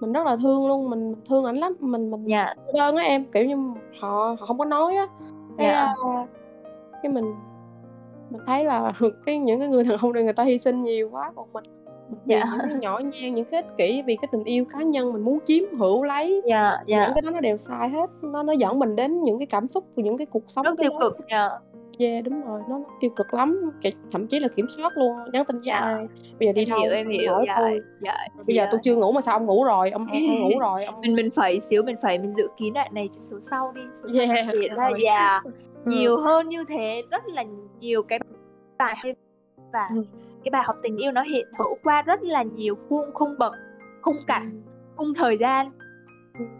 mình 0.00 0.12
rất 0.12 0.26
là 0.26 0.36
thương 0.36 0.68
luôn. 0.68 0.90
Mình 0.90 1.14
thương 1.28 1.44
ảnh 1.44 1.56
lắm. 1.56 1.74
Mình 1.80 2.10
mình 2.10 2.24
dạ. 2.24 2.54
đơn 2.74 2.96
á 2.96 3.04
em. 3.04 3.24
Kiểu 3.24 3.44
như 3.44 3.56
họ 4.00 4.36
họ 4.40 4.46
không 4.46 4.58
có 4.58 4.64
nói 4.64 4.96
á. 4.96 5.06
Cái 5.58 5.66
dạ. 5.66 5.94
uh, 6.22 6.28
cái 7.02 7.12
mình 7.12 7.34
mình 8.32 8.42
thấy 8.46 8.64
là 8.64 8.92
cái 9.26 9.38
những 9.38 9.60
cái 9.60 9.68
người 9.68 9.84
đàn 9.84 9.98
ông 9.98 10.12
này 10.12 10.22
người 10.22 10.32
ta 10.32 10.44
hy 10.44 10.58
sinh 10.58 10.82
nhiều 10.82 11.08
quá 11.10 11.32
còn 11.36 11.52
mình 11.52 11.64
dạ. 12.26 12.44
những 12.52 12.68
cái 12.68 12.78
nhỏ 12.80 12.98
nhen 12.98 13.34
những 13.34 13.44
cái 13.44 13.62
ích 13.62 13.76
kỷ 13.78 14.02
vì 14.06 14.16
cái 14.16 14.28
tình 14.32 14.44
yêu 14.44 14.64
cá 14.72 14.82
nhân 14.82 15.12
mình 15.12 15.24
muốn 15.24 15.38
chiếm 15.44 15.62
hữu 15.78 16.02
lấy. 16.04 16.42
Dạ, 16.44 16.76
dạ. 16.86 17.04
những 17.06 17.14
cái 17.14 17.22
đó 17.22 17.30
nó 17.30 17.40
đều 17.40 17.56
sai 17.56 17.88
hết 17.88 18.10
nó 18.22 18.42
nó 18.42 18.52
dẫn 18.52 18.78
mình 18.78 18.96
đến 18.96 19.22
những 19.22 19.38
cái 19.38 19.46
cảm 19.46 19.68
xúc 19.68 19.84
những 19.96 20.18
cái 20.18 20.26
cuộc 20.26 20.44
sống 20.48 20.64
rất 20.64 20.74
tiêu 20.78 20.90
cực 21.00 21.16
dạ. 21.30 21.48
yeah 21.98 22.24
đúng 22.24 22.42
rồi 22.42 22.60
nó 22.68 22.80
tiêu 23.00 23.10
cực 23.16 23.34
lắm 23.34 23.70
thậm 24.12 24.26
chí 24.26 24.40
là 24.40 24.48
kiểm 24.48 24.66
soát 24.68 24.92
luôn 24.96 25.16
nhắn 25.32 25.44
tin 25.44 25.60
với 25.60 25.70
ai 25.70 26.06
bây 26.38 26.48
giờ 26.48 26.52
đi 26.52 26.64
đâu 26.64 26.80
em 26.92 27.08
hiểu 27.08 27.34
dạ, 27.46 27.54
thôi 27.56 27.80
dạ, 28.00 28.16
bây 28.46 28.56
giờ 28.56 28.66
tôi 28.70 28.80
chưa 28.82 28.96
ngủ 28.96 29.12
mà 29.12 29.20
sao 29.20 29.36
ông 29.36 29.46
ngủ 29.46 29.64
rồi 29.64 29.90
ông, 29.90 30.06
ông, 30.06 30.40
ngủ 30.40 30.58
rồi 30.60 30.84
ông... 30.84 31.00
mình 31.00 31.14
mình 31.14 31.30
phải 31.30 31.60
xíu 31.60 31.82
mình 31.82 31.96
phải 32.02 32.18
mình 32.18 32.30
dự 32.30 32.48
kiến 32.56 32.72
đoạn 32.72 32.94
này 32.94 33.08
cho 33.12 33.18
số 33.18 33.40
sau 33.40 33.72
đi 33.72 33.82
số 33.94 34.08
sau 34.08 34.24
yeah, 34.34 34.46
ra 35.02 35.40
nhiều 35.84 36.20
hơn 36.20 36.48
như 36.48 36.64
thế 36.68 37.02
rất 37.10 37.26
là 37.26 37.44
nhiều 37.78 38.02
cái 38.02 38.20
bài 38.78 39.14
và 39.72 39.88
ừ 39.94 40.02
cái 40.44 40.50
bài 40.50 40.62
học 40.66 40.76
tình 40.82 40.96
yêu 40.96 41.12
nó 41.12 41.22
hiện 41.22 41.46
hữu 41.58 41.78
qua 41.84 42.02
rất 42.02 42.22
là 42.22 42.42
nhiều 42.42 42.74
khuôn 42.88 43.10
khung 43.14 43.38
bậc 43.38 43.52
khung 44.02 44.16
cảnh 44.26 44.62
khung 44.96 45.14
thời 45.14 45.38
gian 45.38 45.70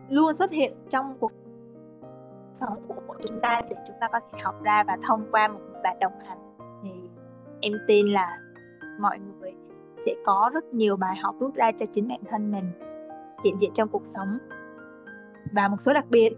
luôn 0.09 0.35
xuất 0.35 0.51
hiện 0.51 0.73
trong 0.91 1.17
cuộc 1.21 1.31
sống 2.53 2.83
của 2.89 3.15
chúng 3.27 3.39
ta 3.39 3.63
để 3.71 3.77
chúng 3.87 3.97
ta 4.01 4.09
có 4.13 4.21
thể 4.33 4.39
học 4.43 4.63
ra 4.63 4.85
và 4.85 4.97
thông 5.07 5.27
qua 5.33 5.49
một 5.49 5.61
bạn 5.83 5.99
đồng 6.01 6.13
hành. 6.27 6.39
Thì 6.83 6.91
em 7.61 7.73
tin 7.87 8.07
là 8.07 8.39
mọi 9.01 9.19
người 9.19 9.53
sẽ 9.99 10.13
có 10.25 10.51
rất 10.55 10.65
nhiều 10.65 10.97
bài 10.97 11.17
học 11.17 11.35
rút 11.41 11.55
ra 11.55 11.73
cho 11.73 11.87
chính 11.93 12.09
bản 12.09 12.21
thân 12.31 12.53
mình 12.53 12.65
hiện 13.45 13.57
diện 13.61 13.71
trong 13.75 13.89
cuộc 13.89 14.07
sống 14.07 14.39
và 15.53 15.69
một 15.69 15.77
số 15.81 15.93
đặc 15.93 16.05
biệt 16.11 16.31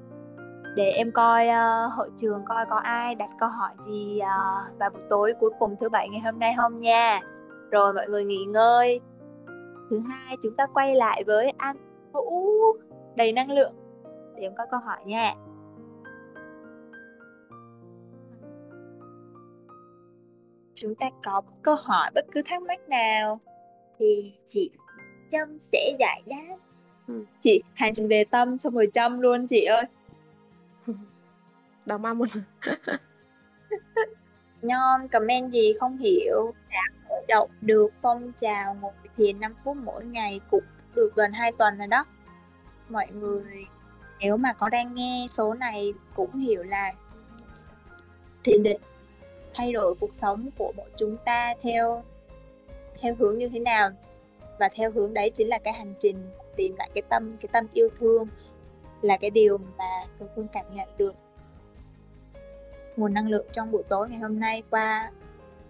để 0.75 0.91
em 0.91 1.13
coi 1.13 1.47
uh, 1.49 1.93
hội 1.93 2.11
trường 2.17 2.45
coi 2.45 2.67
có 2.71 2.77
ai 2.77 3.15
đặt 3.15 3.31
câu 3.41 3.49
hỏi 3.49 3.71
gì 3.79 4.19
uh, 4.19 4.79
vào 4.79 4.91
buổi 4.91 5.03
tối 5.11 5.35
cuối 5.41 5.51
cùng 5.59 5.77
thứ 5.81 5.89
bảy 5.89 6.09
ngày 6.09 6.21
hôm 6.21 6.39
nay 6.39 6.55
không 6.57 6.81
nha. 6.81 7.21
Rồi 7.71 7.93
mọi 7.93 8.09
người 8.09 8.25
nghỉ 8.25 8.45
ngơi. 8.45 9.01
Thứ 9.91 10.01
hai 10.09 10.37
chúng 10.43 10.57
ta 10.57 10.67
quay 10.75 10.95
lại 10.95 11.25
với 11.27 11.53
anh 11.57 11.77
vũ. 12.13 12.53
Đầy 13.17 13.33
năng 13.33 13.51
lượng. 13.51 13.73
Để 14.37 14.43
em 14.43 14.53
coi 14.57 14.67
câu 14.71 14.81
hỏi 14.81 14.99
nha. 15.05 15.35
Chúng 20.75 20.95
ta 20.95 21.07
có 21.25 21.43
câu 21.63 21.75
hỏi 21.83 22.11
bất 22.15 22.25
cứ 22.33 22.43
thắc 22.43 22.63
mắc 22.63 22.89
nào. 22.89 23.41
Thì 23.99 24.33
chị 24.47 24.71
Trâm 25.31 25.61
sẽ 25.61 25.97
giải 25.99 26.23
đáp. 26.27 26.57
Ừ. 27.09 27.25
chị 27.41 27.63
hành 27.75 27.95
trình 27.95 28.09
về 28.09 28.25
tâm 28.25 28.59
xong 28.59 28.75
rồi 28.75 28.89
Trâm 28.93 29.21
luôn 29.21 29.47
chị 29.47 29.65
ơi 29.65 29.85
đồng 31.87 32.19
mình 32.19 32.31
Nhon, 34.63 35.09
comment 35.09 35.53
gì 35.53 35.73
không 35.81 35.99
hiểu. 35.99 36.55
Đã 36.71 36.83
khởi 37.09 37.25
động 37.29 37.51
được, 37.61 37.93
phong 38.03 38.33
trào 38.37 38.75
ngồi 38.75 38.93
thiền 39.17 39.41
5 39.41 39.55
phút 39.65 39.77
mỗi 39.77 40.05
ngày 40.05 40.41
cũng 40.51 40.65
được 40.95 41.15
gần 41.15 41.33
2 41.33 41.53
tuần 41.53 41.79
rồi 41.79 41.87
đó. 41.87 42.05
Mọi 42.89 43.07
người, 43.13 43.67
nếu 44.21 44.37
mà 44.37 44.53
có 44.53 44.69
đang 44.69 44.95
nghe 44.95 45.27
số 45.29 45.55
này 45.55 45.93
cũng 46.15 46.39
hiểu 46.39 46.63
là 46.63 46.93
thiền 48.45 48.63
định, 48.63 48.81
thay 49.55 49.73
đổi 49.73 49.95
cuộc 50.01 50.15
sống 50.15 50.51
của 50.59 50.73
mỗi 50.77 50.91
chúng 50.97 51.17
ta 51.25 51.55
theo 51.63 52.05
theo 53.01 53.15
hướng 53.19 53.39
như 53.39 53.49
thế 53.49 53.59
nào. 53.59 53.91
Và 54.59 54.69
theo 54.75 54.91
hướng 54.91 55.15
đấy 55.15 55.31
chính 55.35 55.49
là 55.49 55.59
cái 55.59 55.73
hành 55.73 55.95
trình, 55.99 56.31
tìm 56.57 56.77
lại 56.77 56.91
cái 56.95 57.03
tâm 57.09 57.37
cái 57.41 57.49
tâm 57.53 57.67
yêu 57.73 57.89
thương 57.99 58.29
là 59.03 59.17
cái 59.17 59.31
điều 59.31 59.59
mà 59.59 59.85
Cường 60.19 60.29
Phương 60.37 60.49
cảm 60.49 60.75
nhận 60.75 60.89
được 60.99 61.15
nguồn 62.97 63.15
năng 63.15 63.29
lượng 63.29 63.47
trong 63.53 63.71
buổi 63.71 63.83
tối 63.89 64.09
ngày 64.09 64.19
hôm 64.19 64.41
nay 64.41 64.63
qua 64.71 65.11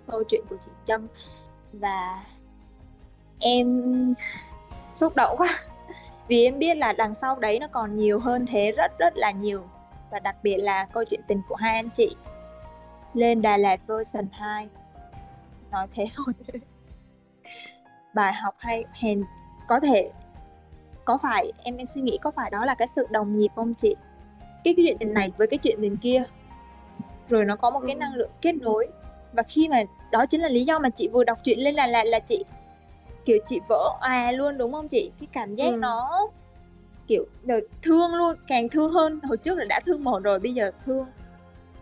câu 0.07 0.25
chuyện 0.29 0.45
của 0.51 0.57
chị 0.61 0.71
Trâm. 0.85 1.07
Và 1.73 2.25
em 3.39 4.15
xúc 4.93 5.17
động 5.17 5.35
quá. 5.39 5.49
Vì 6.29 6.45
em 6.45 6.59
biết 6.59 6.77
là 6.77 6.93
đằng 6.93 7.15
sau 7.15 7.39
đấy 7.39 7.59
nó 7.61 7.67
còn 7.67 7.97
nhiều 7.97 8.21
hơn 8.21 8.47
thế 8.47 8.73
rất 8.73 8.99
rất 8.99 9.17
là 9.17 9.31
nhiều. 9.31 9.65
Và 10.11 10.19
đặc 10.19 10.37
biệt 10.43 10.57
là 10.57 10.85
câu 10.85 11.05
chuyện 11.05 11.21
tình 11.29 11.43
của 11.49 11.55
hai 11.55 11.75
anh 11.75 11.91
chị 11.91 12.17
lên 13.15 13.43
Đà 13.43 13.57
Lạt 13.57 13.81
version 13.87 14.27
2 14.33 14.69
nói 15.73 15.87
thế 15.93 16.07
thôi. 16.15 16.35
Bài 18.15 18.33
học 18.33 18.55
hay 18.59 18.85
hèn 18.93 19.25
có 19.69 19.81
thể 19.81 20.11
có 21.05 21.19
phải 21.19 21.53
em 21.63 21.77
em 21.77 21.87
suy 21.87 22.01
nghĩ 22.01 22.19
có 22.23 22.31
phải 22.31 22.51
đó 22.51 22.65
là 22.65 22.75
cái 22.75 22.89
sự 22.89 23.07
đồng 23.11 23.31
nhịp 23.31 23.49
không 23.57 23.75
chị? 23.75 23.97
Cái, 24.65 24.75
cái 24.77 24.87
chuyện 24.87 24.97
tình 25.01 25.15
này 25.15 25.33
với 25.37 25.47
cái 25.47 25.59
chuyện 25.59 25.79
tình 25.83 25.97
kia 25.97 26.23
rồi 27.29 27.45
nó 27.45 27.57
có 27.57 27.71
một 27.71 27.81
cái 27.87 27.95
năng 27.95 28.15
lượng 28.15 28.31
kết 28.43 28.55
nối. 28.55 28.89
Và 29.33 29.43
khi 29.43 29.69
mà 29.69 29.83
đó 30.13 30.27
chính 30.27 30.41
là 30.41 30.49
lý 30.49 30.65
do 30.65 30.79
mà 30.79 30.91
chị 30.91 31.09
vừa 31.09 31.25
đọc 31.25 31.39
chuyện 31.45 31.59
lên 31.59 31.75
là 31.75 31.87
là 31.87 32.05
là 32.05 32.19
chị 32.19 32.45
kiểu 33.25 33.39
chị 33.45 33.61
vỡ 33.69 33.97
à 34.01 34.33
luôn 34.33 34.59
đúng 34.59 34.73
không 34.73 34.89
chị? 34.89 35.13
Cái 35.21 35.29
cảm 35.33 35.55
giác 35.55 35.67
ừ. 35.67 35.77
nó 35.77 36.29
kiểu 37.07 37.27
đời 37.43 37.69
thương 37.83 38.15
luôn 38.15 38.37
càng 38.49 38.69
thương 38.69 38.93
hơn. 38.93 39.21
Hồi 39.23 39.37
trước 39.37 39.59
là 39.59 39.65
đã 39.65 39.81
thương 39.87 40.05
một 40.05 40.23
rồi 40.23 40.39
bây 40.39 40.55
giờ 40.55 40.71
thương 40.85 41.07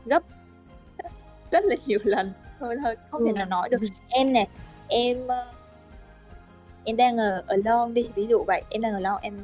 gấp 0.04 0.22
rất 1.50 1.64
là 1.64 1.76
nhiều 1.86 1.98
lần. 2.04 2.32
Thôi 2.60 2.76
thôi 2.84 2.96
không 3.10 3.26
thể 3.26 3.32
nào 3.32 3.46
nói 3.46 3.68
được. 3.68 3.78
Em 4.08 4.32
nè 4.32 4.46
em 4.88 5.26
ờ, 5.28 5.46
em 6.84 6.96
đang 6.96 7.18
ở 7.18 7.44
ở 7.46 7.56
lon 7.64 7.94
đi 7.94 8.08
ví 8.14 8.26
dụ 8.26 8.44
vậy. 8.44 8.62
Em 8.70 8.82
đang 8.82 8.92
ở 8.92 9.00
lon 9.00 9.18
em 9.22 9.40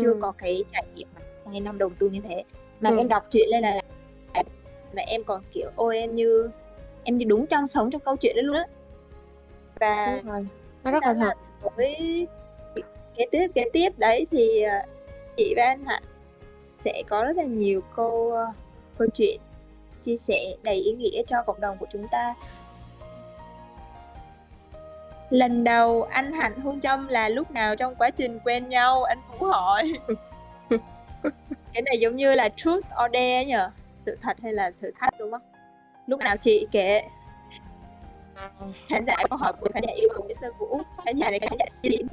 chưa 0.00 0.14
có 0.20 0.32
cái 0.32 0.64
trải 0.72 0.84
nghiệm 0.94 1.08
hai 1.50 1.60
năm 1.60 1.78
đầu 1.78 1.90
tư 1.98 2.10
như 2.10 2.20
thế. 2.28 2.44
Mà 2.80 2.90
em 2.90 3.08
đọc 3.08 3.26
chuyện 3.30 3.48
lên 3.48 3.62
là 3.62 3.80
mà 4.92 5.02
em 5.06 5.24
còn 5.24 5.42
kiểu 5.52 5.70
ôi 5.76 5.98
em 5.98 6.14
như 6.14 6.50
em 7.04 7.16
như 7.16 7.24
đúng 7.28 7.46
trong 7.46 7.66
sống 7.66 7.90
trong 7.90 8.00
câu 8.04 8.16
chuyện 8.16 8.36
đó 8.36 8.42
luôn 8.44 8.56
á. 8.56 8.64
Và 9.80 10.20
nó 10.84 10.90
rất 10.90 11.02
là 11.02 11.14
thật. 11.14 11.32
với 11.76 12.26
kế 13.14 13.26
tiếp 13.30 13.48
kế 13.54 13.64
tiếp 13.72 13.98
đấy 13.98 14.26
thì 14.30 14.62
ờ, 14.62 14.78
chị 15.36 15.54
và 15.56 15.64
anh 15.64 15.84
Hạnh 15.84 16.02
sẽ 16.76 17.02
có 17.08 17.24
rất 17.24 17.36
là 17.36 17.44
nhiều 17.44 17.80
câu 17.96 18.32
ờ, 18.32 18.46
câu 18.98 19.08
chuyện 19.14 19.40
chia 20.02 20.16
sẻ 20.16 20.44
đầy 20.62 20.74
ý 20.74 20.92
nghĩa 20.92 21.22
cho 21.26 21.42
cộng 21.42 21.60
đồng 21.60 21.78
của 21.78 21.86
chúng 21.92 22.08
ta. 22.08 22.34
Lần 25.30 25.64
đầu 25.64 26.02
anh 26.02 26.32
hạnh 26.32 26.60
hôn 26.60 26.80
trâm 26.80 27.08
là 27.08 27.28
lúc 27.28 27.50
nào 27.50 27.76
trong 27.76 27.94
quá 27.94 28.10
trình 28.10 28.38
quen 28.44 28.68
nhau 28.68 29.02
anh 29.04 29.18
phú 29.28 29.46
hỏi. 29.46 29.92
Cái 31.72 31.82
này 31.82 31.98
giống 32.00 32.16
như 32.16 32.34
là 32.34 32.48
truth 32.56 32.86
or 33.04 33.12
dare 33.12 33.44
nhờ 33.44 33.70
sự 34.00 34.18
thật 34.22 34.36
hay 34.42 34.52
là 34.52 34.70
thử 34.80 34.90
thách 35.00 35.14
đúng 35.18 35.30
không? 35.30 35.42
Lúc 36.06 36.20
nào 36.20 36.36
chị 36.36 36.66
kể 36.70 37.02
khán 38.88 39.04
giả 39.06 39.14
câu 39.30 39.38
hỏi 39.38 39.52
của 39.60 39.68
khán 39.74 39.82
giả 39.86 39.92
yêu 39.92 40.08
cầu 40.12 40.22
Nguyễn 40.24 40.36
Sơn 40.36 40.52
Vũ 40.58 40.80
khán 41.04 41.16
giả 41.16 41.30
này 41.30 41.40
khán 41.40 41.58
giả 41.58 41.66
xin 41.68 42.06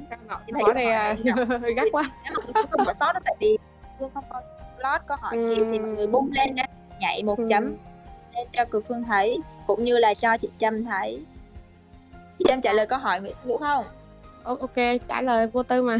hỏi 0.64 0.74
này 0.74 0.86
à, 0.86 1.16
gắt 1.76 1.88
quá. 1.92 2.10
Nếu 2.24 2.52
mà 2.54 2.62
không 2.70 2.86
bỏ 2.86 2.92
sót 2.92 3.12
đó 3.12 3.20
tại 3.24 3.36
vì 3.40 3.58
Phương 3.98 4.10
không 4.14 4.24
có 4.28 4.42
lót 4.78 5.00
câu 5.06 5.16
hỏi 5.20 5.36
ừ. 5.36 5.66
thì 5.70 5.78
mọi 5.78 5.88
người 5.88 6.06
bung 6.06 6.30
lên 6.32 6.54
nha 6.54 6.64
nhảy 7.00 7.22
một 7.22 7.38
ừ. 7.38 7.46
chấm 7.48 7.76
lên 8.36 8.46
cho 8.52 8.64
Cường 8.64 8.82
Phương 8.82 9.04
thấy 9.04 9.38
cũng 9.66 9.84
như 9.84 9.98
là 9.98 10.14
cho 10.14 10.36
chị 10.36 10.48
Trâm 10.58 10.84
thấy. 10.84 11.24
Chị 12.38 12.44
Trâm 12.48 12.60
trả 12.60 12.72
lời 12.72 12.86
câu 12.86 12.98
hỏi 12.98 13.20
Nguyễn 13.20 13.32
Sơn 13.32 13.48
Vũ 13.48 13.58
không? 13.58 13.84
Ok 14.42 14.76
trả 15.08 15.22
lời 15.22 15.46
vô 15.46 15.62
tư 15.62 15.82
mà. 15.82 15.98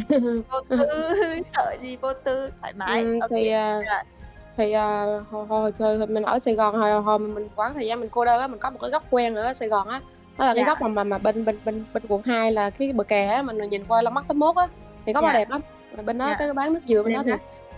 Vô 0.48 0.60
tư 0.68 0.78
sợ 1.54 1.76
gì 1.82 1.96
vô 1.96 2.12
tư 2.12 2.50
thoải 2.60 2.72
mái. 2.72 3.02
Ừ, 3.02 3.18
okay. 3.20 3.42
thì 3.42 3.54
uh, 3.54 4.17
thì 4.58 4.74
uh, 4.76 5.30
hồi, 5.30 5.46
hồi, 5.48 5.72
hồi, 5.78 6.06
mình 6.06 6.22
ở 6.22 6.38
Sài 6.38 6.54
Gòn 6.54 6.74
hồi, 6.74 7.02
hồi 7.02 7.18
mình 7.18 7.48
quán 7.56 7.74
thời 7.74 7.86
gian 7.86 8.00
mình 8.00 8.08
cô 8.08 8.24
đơn 8.24 8.40
á 8.40 8.46
mình 8.46 8.60
có 8.60 8.70
một 8.70 8.78
cái 8.80 8.90
góc 8.90 9.02
quen 9.10 9.34
ở 9.34 9.54
Sài 9.54 9.68
Gòn 9.68 9.88
á 9.88 10.00
đó 10.38 10.46
là 10.46 10.54
cái 10.54 10.64
dạ. 10.64 10.66
góc 10.66 10.82
mà 10.82 10.88
mà 10.88 11.04
mà 11.04 11.18
bên 11.18 11.44
bên 11.44 11.58
bên 11.64 11.84
bên 11.94 12.02
quận 12.08 12.22
2 12.24 12.52
là 12.52 12.70
cái 12.70 12.92
bờ 12.92 13.04
kè 13.04 13.26
á 13.26 13.42
mình 13.42 13.58
nhìn 13.58 13.84
qua 13.88 14.02
là 14.02 14.10
mắt 14.10 14.24
tấm 14.28 14.38
mốt 14.38 14.56
á 14.56 14.68
thì 15.06 15.12
góc 15.12 15.24
dạ. 15.24 15.32
đẹp 15.32 15.50
lắm 15.50 15.60
rồi 15.96 16.04
bên 16.04 16.18
đó 16.18 16.28
dạ. 16.28 16.36
cái 16.38 16.52
bán 16.54 16.72
nước 16.72 16.80
dừa 16.88 17.02
bên 17.02 17.12
đó 17.12 17.22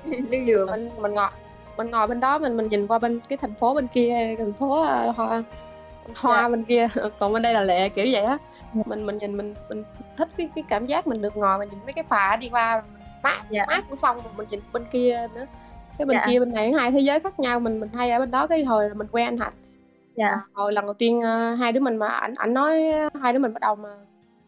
thì 0.04 0.16
nước 0.30 0.38
dừa 0.46 0.66
mình 0.70 0.90
mình 1.00 1.14
ngồi 1.14 1.28
mình 1.76 1.90
ngồi 1.90 2.06
bên 2.06 2.20
đó 2.20 2.38
mình 2.38 2.56
mình 2.56 2.68
nhìn 2.68 2.86
qua 2.86 2.98
bên 2.98 3.20
cái 3.28 3.38
thành 3.38 3.54
phố 3.54 3.74
bên 3.74 3.86
kia 3.86 4.34
thành 4.38 4.52
phố 4.52 4.82
uh, 4.82 5.16
hoa 5.16 5.42
hoa 6.16 6.42
dạ. 6.42 6.48
bên 6.48 6.64
kia 6.64 6.88
còn 7.18 7.32
bên 7.32 7.42
đây 7.42 7.54
là 7.54 7.62
lệ 7.62 7.88
kiểu 7.88 8.06
vậy 8.12 8.24
á 8.24 8.38
dạ. 8.74 8.82
mình 8.86 9.06
mình 9.06 9.16
nhìn 9.16 9.36
mình 9.36 9.54
mình 9.68 9.84
thích 10.16 10.28
cái 10.36 10.48
cái 10.54 10.64
cảm 10.68 10.86
giác 10.86 11.06
mình 11.06 11.22
được 11.22 11.36
ngồi 11.36 11.58
mình 11.58 11.68
nhìn 11.68 11.78
mấy 11.84 11.92
cái 11.92 12.04
phà 12.04 12.36
đi 12.36 12.48
qua 12.48 12.82
mát 13.22 13.42
dạ. 13.50 13.64
mát 13.68 13.84
của 13.90 13.96
sông 13.96 14.16
mình 14.36 14.46
nhìn 14.50 14.60
bên 14.72 14.84
kia 14.92 15.28
nữa 15.34 15.46
cái 16.00 16.06
bên 16.06 16.16
dạ. 16.16 16.26
kia 16.28 16.40
bên 16.40 16.52
này 16.52 16.72
hai 16.72 16.90
thế 16.90 17.00
giới 17.00 17.20
khác 17.20 17.40
nhau 17.40 17.60
mình 17.60 17.80
mình 17.80 17.88
hay 17.92 18.10
ở 18.10 18.18
bên 18.18 18.30
đó 18.30 18.46
cái 18.46 18.64
hồi 18.64 18.90
mình 18.94 19.06
quen 19.12 19.26
anh 19.26 19.38
hạnh 19.38 19.52
dạ 20.14 20.36
hồi 20.52 20.72
lần 20.72 20.84
đầu 20.84 20.94
tiên 20.94 21.18
uh, 21.18 21.58
hai 21.58 21.72
đứa 21.72 21.80
mình 21.80 21.96
mà 21.96 22.08
ảnh 22.08 22.34
ảnh 22.34 22.54
nói 22.54 22.82
hai 23.20 23.32
đứa 23.32 23.38
mình 23.38 23.52
bắt 23.52 23.60
đầu 23.60 23.74
mà 23.74 23.88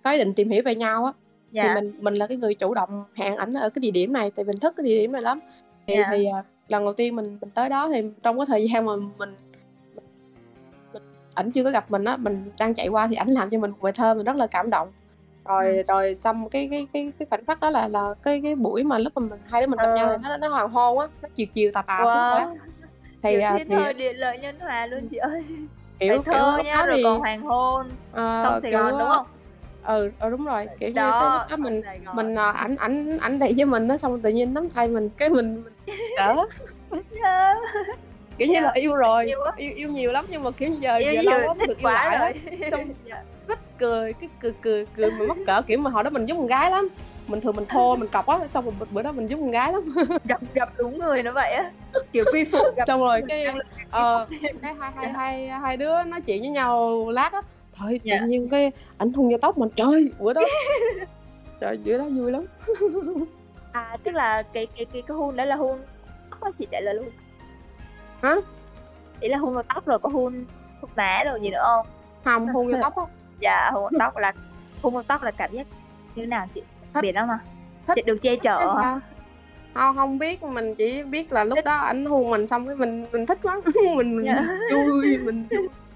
có 0.05 0.11
ý 0.11 0.19
định 0.19 0.35
tìm 0.35 0.51
hiểu 0.51 0.63
về 0.65 0.75
nhau 0.75 1.05
á 1.05 1.13
dạ. 1.51 1.63
thì 1.63 1.81
mình 1.81 1.93
mình 2.01 2.15
là 2.15 2.27
cái 2.27 2.37
người 2.37 2.55
chủ 2.55 2.75
động 2.75 3.05
hẹn 3.15 3.37
ảnh 3.37 3.55
ở 3.55 3.71
cái 3.71 3.81
địa 3.81 3.91
điểm 3.91 4.13
này 4.13 4.31
tại 4.31 4.45
mình 4.45 4.57
thích 4.57 4.75
cái 4.77 4.85
địa 4.85 4.99
điểm 4.99 5.13
này 5.13 5.23
lắm 5.23 5.41
thì 5.87 5.95
dạ. 5.97 6.09
thì 6.11 6.27
lần 6.69 6.85
đầu 6.85 6.93
tiên 6.93 7.17
mình 7.17 7.39
mình 7.41 7.51
tới 7.51 7.69
đó 7.69 7.89
thì 7.89 8.03
trong 8.23 8.39
cái 8.39 8.47
thời 8.47 8.65
gian 8.69 8.85
mà 8.85 8.93
mình 9.19 9.35
ảnh 11.35 11.51
chưa 11.51 11.65
có 11.65 11.71
gặp 11.71 11.91
mình 11.91 12.05
á 12.05 12.17
mình 12.17 12.51
đang 12.59 12.75
chạy 12.75 12.89
qua 12.89 13.07
thì 13.07 13.17
ảnh 13.17 13.29
làm 13.29 13.51
cho 13.51 13.59
mình 13.59 13.71
một 13.71 13.79
bài 13.81 13.93
thơ 13.93 14.15
mình 14.15 14.25
rất 14.25 14.37
là 14.37 14.47
cảm 14.47 14.71
động 14.71 14.89
rồi 15.45 15.77
ừ. 15.77 15.83
rồi 15.89 16.15
xong 16.15 16.49
cái 16.49 16.69
cái 16.71 16.87
cái 16.93 17.13
cái 17.19 17.27
khoảnh 17.31 17.45
khắc 17.45 17.61
đó 17.61 17.71
là 17.71 17.89
là 17.89 18.15
cái 18.23 18.41
cái 18.43 18.55
buổi 18.55 18.83
mà 18.83 18.99
lúc 18.99 19.13
mà 19.17 19.21
mình 19.31 19.41
hai 19.47 19.61
đứa 19.61 19.67
mình 19.67 19.79
gặp 19.79 19.87
ờ. 19.87 19.97
nhau 19.97 20.19
nó 20.23 20.37
nó 20.37 20.49
hoàng 20.49 20.69
hôn 20.69 20.99
á 20.99 21.07
nó 21.23 21.29
chiều 21.35 21.47
chiều 21.55 21.71
tà 21.75 21.83
tà 21.83 22.05
wow. 22.05 22.13
xuống 22.13 22.23
quá 22.33 22.55
thì 23.23 23.41
à, 23.41 23.59
thì 23.59 23.77
thơ 23.77 23.93
điện 23.93 24.17
lợi 24.17 24.39
nhân 24.39 24.61
hòa 24.61 24.87
luôn 24.87 25.09
chị 25.11 25.17
ơi. 25.17 25.45
Kiểu 25.99 26.23
thơ 26.23 26.53
kiểu 26.57 26.65
nha 26.65 26.87
rồi 26.87 26.97
thì... 26.97 27.03
còn 27.05 27.19
hoàng 27.19 27.41
hôn 27.41 27.87
à, 28.13 28.43
xong 28.45 28.61
Sài 28.63 28.73
Gòn 28.73 28.99
đúng 28.99 29.09
không? 29.09 29.27
Ừ, 29.83 30.11
ừ 30.19 30.31
đúng 30.31 30.45
rồi 30.45 30.67
kiểu 30.79 30.91
đó, 30.95 31.05
như 31.05 31.11
cái 31.21 31.31
lúc 31.39 31.43
đó 31.51 31.57
mình 31.57 31.83
mình 32.15 32.35
à, 32.35 32.51
ảnh 32.51 32.77
ảnh 32.77 33.19
ảnh 33.19 33.39
đầy 33.39 33.55
với 33.57 33.65
mình 33.65 33.87
nó 33.87 33.97
xong 33.97 34.21
tự 34.21 34.31
nhiên 34.31 34.55
nắm 34.55 34.71
tay 34.71 34.89
mình 34.89 35.11
cái 35.17 35.31
mình, 35.31 35.65
đỡ 36.17 36.37
kiểu 38.39 38.49
như 38.49 38.61
là 38.61 38.73
yêu 38.75 38.95
rồi 38.95 39.27
yêu, 39.27 39.39
yêu, 39.57 39.73
yêu 39.77 39.89
nhiều 39.89 40.13
lắm 40.13 40.25
nhưng 40.29 40.43
mà 40.43 40.51
kiểu 40.51 40.71
giờ 40.81 40.97
yêu 40.97 41.13
giờ 41.13 41.23
lâu 41.23 41.39
lắm 41.39 41.59
được 41.59 41.79
yêu 41.79 41.91
lại 41.91 42.19
rồi. 42.19 42.33
xong 42.71 42.81
rất 43.05 43.19
cười 43.83 44.13
cái 44.13 44.31
cười 44.41 44.53
cười 44.63 44.87
cười. 44.97 45.11
Mà 45.11 45.25
mắc 45.29 45.37
cỡ 45.47 45.63
kiểu 45.63 45.79
mà 45.79 45.91
hồi 45.91 46.05
đó 46.05 46.11
mình 46.11 46.27
giống 46.27 46.39
con 46.39 46.47
gái 46.47 46.71
lắm. 46.71 46.89
Mình 47.27 47.41
thường 47.41 47.57
mình 47.57 47.67
thô 47.69 47.97
mình 47.97 48.09
cọc 48.09 48.27
á 48.27 48.39
xong 48.55 48.65
rồi 48.65 48.75
bữa 48.91 49.03
đó 49.03 49.13
mình 49.13 49.27
giúp 49.27 49.37
con 49.41 49.51
gái 49.51 49.73
lắm. 49.73 49.95
Gặp 50.25 50.41
gặp 50.55 50.73
đúng 50.77 50.99
người 50.99 51.23
nó 51.23 51.33
vậy 51.33 51.53
á. 51.53 51.71
Kiểu 52.13 52.25
quy 52.33 52.45
phụ 52.45 52.59
gặp 52.77 52.85
xong 52.87 53.01
rồi 53.01 53.23
cái 53.29 53.47
ờ 53.91 54.27
cái 54.63 54.75
hai 54.75 54.93
hai 54.97 55.13
hai 55.13 55.49
hai 55.49 55.77
đứa 55.77 56.03
nói 56.03 56.21
chuyện 56.21 56.41
với 56.41 56.51
nhau 56.51 57.07
lát 57.11 57.33
á. 57.33 57.43
Thôi 57.77 58.01
tự 58.05 58.11
yeah. 58.11 58.23
nhiên 58.23 58.49
cái 58.49 58.73
ảnh 58.99 59.13
hung 59.13 59.31
vô 59.31 59.39
tóc 59.41 59.59
mình. 59.59 59.69
Trời 59.77 60.11
bữa 60.19 60.33
đó. 60.33 60.43
Trời 61.61 61.79
bữa 61.85 61.99
đó 61.99 62.05
vui 62.05 62.33
lắm. 62.33 62.45
À 63.73 63.97
tức 64.05 64.15
là 64.15 64.43
cái 64.53 64.67
cái 64.77 64.85
cái 64.85 65.03
cái 65.03 65.17
hôn 65.17 65.37
đấy 65.37 65.47
là 65.47 65.57
hôn 65.57 65.79
tóc 66.41 66.55
chị 66.59 66.67
trả 66.71 66.81
lời 66.81 66.95
luôn. 66.95 67.09
Hả? 68.23 68.37
Ý 69.21 69.29
là 69.29 69.39
hôn 69.39 69.55
vào 69.55 69.63
tóc 69.63 69.87
rồi 69.87 69.99
có 69.99 70.09
hôn 70.09 70.45
hôn 70.81 70.91
má 70.97 71.23
rồi 71.25 71.41
gì 71.41 71.51
nữa 71.51 71.63
không? 71.65 71.87
Không 72.25 72.49
hôn 72.49 72.73
vô 72.73 72.79
tóc 72.83 72.97
á 72.97 73.05
dạ 73.43 73.71
hôn 73.73 73.93
tóc 73.99 74.17
là 74.17 74.33
hôn 74.83 75.05
tóc 75.09 75.23
là 75.23 75.31
cảm 75.31 75.51
giác 75.53 75.67
như 76.15 76.27
nào 76.27 76.47
chị? 76.55 76.63
Thích. 76.95 77.01
biết 77.01 77.13
lắm 77.13 77.29
mà 77.29 77.39
thích. 77.87 77.95
chị 77.97 78.03
được 78.07 78.19
che 78.23 78.37
chở 78.37 78.75
hả? 78.77 79.01
không 79.75 79.97
không 79.97 80.19
biết 80.19 80.43
mình 80.43 80.75
chỉ 80.75 81.03
biết 81.03 81.33
là 81.33 81.45
lúc 81.45 81.59
đó 81.65 81.77
ảnh 81.77 82.05
hôn 82.05 82.31
mình 82.31 82.47
xong 82.47 82.67
cái 82.67 82.77
mình 82.77 83.07
mình 83.13 83.27
thích 83.27 83.45
lắm. 83.45 83.61
Mình 83.97 84.17
mình 84.17 84.27
yeah. 84.27 84.45
Dạ. 84.47 84.77
vui 84.77 85.19
mình 85.25 85.47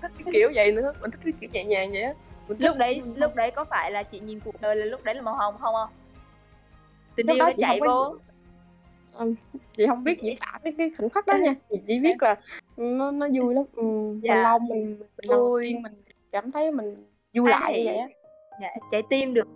thích 0.02 0.12
cái 0.18 0.32
kiểu 0.32 0.51
vậy 0.55 0.73
nữa. 0.73 0.93
Mình 1.01 1.10
thích 1.10 1.20
cái 1.24 1.32
kiểu 1.40 1.51
nhẹ 1.52 1.64
nhàng 1.64 1.90
vậy 1.93 2.02
á. 2.02 2.12
Lúc 2.48 2.77
đấy 2.77 3.02
lúc 3.16 3.35
đấy 3.35 3.51
có 3.51 3.64
phải 3.64 3.90
là 3.90 4.02
chị 4.02 4.20
nhìn 4.20 4.40
cuộc 4.40 4.60
đời 4.60 4.77
là 4.77 4.85
lúc 4.85 5.05
đấy 5.05 5.14
là 5.14 5.23
màu 5.23 5.35
hồng 5.35 5.56
không 5.59 5.74
không 5.74 5.90
tình 7.16 7.27
yêu 7.27 7.36
nó 7.39 7.51
chạy 7.56 7.81
vô. 7.86 8.14
Ừ, 9.12 9.35
chị 9.77 9.86
không 9.86 10.05
biết 10.05 10.23
diễn 10.23 10.36
tả 10.40 10.59
cái 10.64 10.74
cái 10.78 10.90
khoảnh 10.98 11.10
khắc 11.10 11.27
đó 11.27 11.35
nha. 11.35 11.55
Chị 11.70 11.77
chỉ 11.86 12.01
biết 12.01 12.23
là 12.23 12.36
nó 12.77 13.10
nó 13.10 13.28
vui 13.35 13.55
lắm. 13.55 13.64
Ừ, 13.73 13.85
dạ. 14.23 14.59
mình 14.68 14.98
lâu 15.23 15.59
mình 15.59 15.68
mình 15.68 15.70
tiên 15.70 15.82
mình 15.82 15.93
cảm 16.32 16.51
thấy 16.51 16.73
mình 16.73 17.06
vui 17.36 17.50
lại 17.50 17.78
như 17.78 17.82
vậy 17.86 17.96
á. 17.96 18.06
dạ, 18.60 18.74
trái 18.90 19.02
tim 19.10 19.34
được 19.34 19.48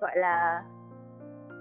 gọi 0.00 0.16
là 0.16 0.62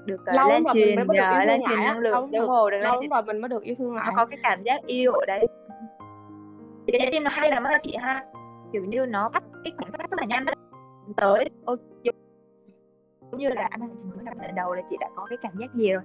được 0.05 0.22
uh, 0.22 0.35
lan 0.35 0.63
truyền 0.73 0.95
mới 0.95 1.05
được 1.05 1.13
yêu 1.13 1.45
lan 1.45 1.61
truyền 1.68 1.80
năng 1.80 1.99
lượng 1.99 2.31
đúng 2.31 2.47
rồi 2.47 2.72
được 2.72 2.77
lâu 2.80 3.01
rồi 3.11 3.23
mình 3.23 3.41
mới 3.41 3.49
được 3.49 3.63
yêu 3.63 3.76
thương 3.77 3.95
lại. 3.95 4.05
nó 4.07 4.13
có 4.15 4.26
cái 4.26 4.39
cảm 4.43 4.63
giác 4.63 4.81
yêu 4.85 5.11
ở 5.11 5.26
đấy. 5.27 5.47
Thì 6.88 6.93
trái 6.99 7.09
tim 7.11 7.23
nó 7.23 7.30
hay 7.34 7.51
lắm 7.51 7.63
á 7.63 7.80
chị 7.81 7.95
ha. 7.99 8.26
Kiểu 8.73 8.85
như 8.85 9.05
nó 9.05 9.30
bắt 9.30 9.43
cái 9.63 9.73
khoảnh 9.77 9.91
khắc 9.91 10.09
rất 10.11 10.19
là 10.19 10.26
nhanh 10.26 10.45
đó 10.45 10.53
tới 11.18 11.49
ô, 11.65 11.76
giống 12.03 13.38
như 13.38 13.49
là 13.49 13.68
anh 13.72 13.95
chị 13.97 14.05
mới 14.15 14.35
lần 14.41 14.55
đầu 14.55 14.73
là 14.73 14.81
chị 14.89 14.95
đã 14.99 15.09
có 15.15 15.26
cái 15.30 15.38
cảm 15.41 15.51
giác 15.57 15.76
gì 15.76 15.91
rồi. 15.91 16.01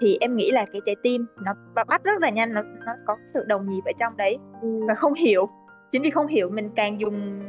Thì 0.00 0.18
em 0.20 0.36
nghĩ 0.36 0.50
là 0.50 0.66
cái 0.72 0.80
trái 0.86 0.96
tim 1.02 1.26
nó 1.36 1.52
bắt 1.74 2.02
rất 2.04 2.20
là 2.20 2.30
nhanh 2.30 2.54
nó 2.54 2.62
nó 2.62 2.92
có 3.06 3.16
sự 3.24 3.44
đồng 3.46 3.68
nhịp 3.68 3.82
ở 3.84 3.92
trong 3.98 4.16
đấy. 4.16 4.38
Ừ. 4.62 4.80
và 4.88 4.94
không 4.94 5.14
hiểu 5.14 5.48
chính 5.90 6.02
vì 6.02 6.10
không 6.10 6.26
hiểu 6.26 6.50
mình 6.50 6.70
càng 6.76 7.00
dùng 7.00 7.40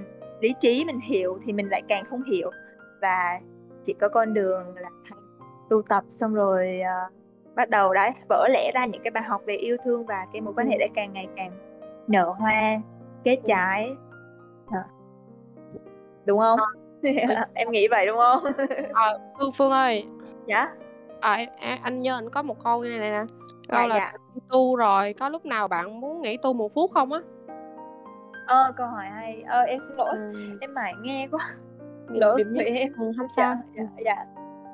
lý 0.42 0.54
trí 0.60 0.86
mình 0.86 1.00
hiểu 1.00 1.40
thì 1.46 1.54
mình 1.54 1.70
lại 1.70 1.82
càng 1.88 2.04
không 2.10 2.24
hiểu. 2.24 2.52
Và 3.02 3.40
chỉ 3.84 3.94
có 3.94 4.10
con 4.10 4.34
đường 4.34 4.76
là 4.76 4.90
tu 5.70 5.82
tập 5.82 6.04
xong 6.08 6.34
rồi 6.34 6.82
uh, 6.82 7.14
bắt 7.56 7.70
đầu 7.70 7.94
đấy 7.94 8.12
vỡ 8.30 8.48
lẽ 8.50 8.72
ra 8.74 8.86
những 8.86 9.02
cái 9.04 9.12
bài 9.12 9.24
học 9.24 9.42
về 9.46 9.56
yêu 9.56 9.78
thương 9.84 10.06
và 10.06 10.26
cái 10.34 10.42
mối 10.42 10.54
quan 10.58 10.68
hệ 10.68 10.78
đấy 10.78 10.90
càng 10.96 11.14
ngày 11.14 11.28
càng 11.36 11.52
nở 12.08 12.34
hoa 12.38 12.82
kết 13.24 13.38
trái. 13.46 13.90
À. 14.72 14.84
đúng 16.26 16.40
không? 16.40 16.60
À. 16.60 17.48
em 17.54 17.72
nghĩ 17.72 17.88
vậy 17.88 18.06
đúng 18.06 18.18
không? 18.18 18.44
À, 18.94 19.14
phương 19.40 19.52
phương 19.58 19.72
ơi. 19.72 20.06
Dạ? 20.48 20.68
À, 21.22 21.46
anh 21.82 22.00
nhớ 22.00 22.18
anh 22.18 22.30
có 22.30 22.42
một 22.42 22.64
câu 22.64 22.84
như 22.84 23.00
này 23.00 23.12
nè. 23.12 23.24
Câu 23.68 23.82
dạ, 23.82 23.88
là 23.88 23.96
dạ. 23.96 24.14
tu 24.50 24.76
rồi 24.76 25.14
có 25.14 25.30
lúc 25.30 25.46
nào 25.46 25.68
bạn 25.68 26.02
muốn 26.02 26.22
nghỉ 26.22 26.38
tu 26.38 26.54
một 26.54 26.74
phút 26.74 26.92
không 26.94 27.14
á 27.14 27.20
ờ 28.46 28.72
câu 28.76 28.88
hỏi 28.88 29.06
hay. 29.06 29.44
Ờ 29.48 29.62
em 29.62 29.80
xin 29.80 29.98
lỗi. 29.98 30.14
Ừ. 30.16 30.58
em 30.62 30.74
mải 30.74 30.94
nghe 31.02 31.28
quá. 31.32 31.50
Lỗi 32.08 32.38
điểm 32.38 32.54
với 32.54 32.66
em. 32.66 32.94
Ừ, 33.00 33.12
không 33.18 33.28
sao. 33.36 33.56
dạ, 33.76 33.84
dạ, 33.84 34.04
dạ. 34.06 34.26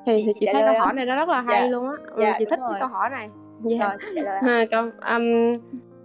thì 0.06 0.12
chị, 0.16 0.22
thì 0.26 0.32
chị, 0.34 0.46
chị 0.46 0.46
thấy 0.52 0.62
câu 0.62 0.80
hỏi 0.80 0.94
này 0.94 1.06
nó 1.06 1.16
rất 1.16 1.28
là 1.28 1.40
hay 1.40 1.62
dạ. 1.62 1.68
luôn 1.68 1.88
á. 1.88 1.96
Ừ, 2.06 2.22
dạ, 2.22 2.36
chị 2.38 2.44
thích 2.50 2.60
rồi. 2.60 2.70
cái 2.70 2.80
câu 2.80 2.88
hỏi 2.88 3.10
này. 3.10 3.28
Dạ. 3.64 3.88
rồi 3.88 3.96
chị 4.00 4.06
trả 4.14 4.22
lời 4.22 4.40
ha, 4.42 4.64
câu, 4.70 4.82
um, 4.84 5.58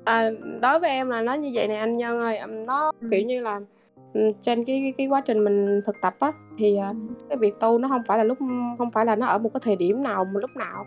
à, 0.03 0.29
đối 0.61 0.79
với 0.79 0.89
em 0.89 1.09
là 1.09 1.21
nó 1.21 1.33
như 1.33 1.51
vậy 1.53 1.67
này 1.67 1.77
anh 1.77 1.97
nhân 1.97 2.19
ơi. 2.19 2.37
Um, 2.37 2.65
nó 2.67 2.91
ừ. 3.01 3.07
kiểu 3.11 3.21
như 3.25 3.41
là 3.41 3.59
trên 4.41 4.65
cái, 4.65 4.93
cái 4.97 5.07
quá 5.07 5.21
trình 5.21 5.43
mình 5.43 5.81
thực 5.85 5.95
tập 6.01 6.15
á 6.19 6.31
thì 6.57 6.77
uh, 6.89 6.95
cái 7.29 7.37
việc 7.37 7.59
tu 7.59 7.77
nó 7.77 7.87
không 7.87 8.01
phải 8.07 8.17
là 8.17 8.23
lúc 8.23 8.37
không 8.77 8.91
phải 8.91 9.05
là 9.05 9.15
nó 9.15 9.25
ở 9.25 9.37
một 9.37 9.49
cái 9.53 9.61
thời 9.63 9.75
điểm 9.75 10.03
nào 10.03 10.25
một 10.25 10.39
lúc 10.39 10.51
nào. 10.55 10.85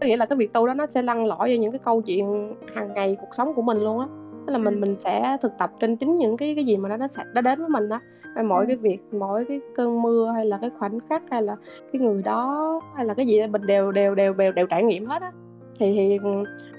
Có 0.00 0.06
nghĩa 0.06 0.16
là 0.16 0.26
cái 0.26 0.36
việc 0.36 0.52
tu 0.52 0.66
đó 0.66 0.74
nó 0.74 0.86
sẽ 0.86 1.02
lăn 1.02 1.24
lỏi 1.24 1.48
vào 1.48 1.56
những 1.56 1.72
cái 1.72 1.80
câu 1.84 2.02
chuyện 2.02 2.54
hàng 2.74 2.94
ngày 2.94 3.16
cuộc 3.20 3.28
sống 3.32 3.54
của 3.54 3.62
mình 3.62 3.78
luôn 3.78 4.00
á 4.00 4.06
tức 4.46 4.52
là 4.52 4.58
mình 4.58 4.80
mình 4.80 4.96
sẽ 5.00 5.36
thực 5.42 5.52
tập 5.58 5.70
trên 5.80 5.96
chính 5.96 6.16
những 6.16 6.36
cái 6.36 6.54
cái 6.54 6.64
gì 6.64 6.76
mà 6.76 6.88
nó 6.88 6.96
nó 6.96 7.06
sẽ 7.06 7.22
nó 7.34 7.40
đến 7.40 7.58
với 7.58 7.68
mình 7.68 7.88
á. 7.88 8.00
Mỗi 8.44 8.60
Ừm. 8.60 8.66
cái 8.66 8.76
việc 8.76 8.98
mỗi 9.12 9.44
cái 9.44 9.60
cơn 9.76 10.02
mưa 10.02 10.32
hay 10.34 10.46
là 10.46 10.58
cái 10.60 10.70
khoảnh 10.78 10.98
khắc 11.08 11.22
hay 11.30 11.42
là 11.42 11.56
cái 11.92 12.02
người 12.02 12.22
đó 12.22 12.80
hay 12.96 13.04
là 13.04 13.14
cái 13.14 13.26
gì 13.26 13.46
mình 13.46 13.66
đều 13.66 13.92
đều 13.92 14.14
đều 14.14 14.34
đều 14.34 14.52
đều 14.52 14.66
trải 14.66 14.84
nghiệm 14.84 15.06
hết 15.06 15.22
á. 15.22 15.32
Thì 15.78 15.92
thì 15.96 16.18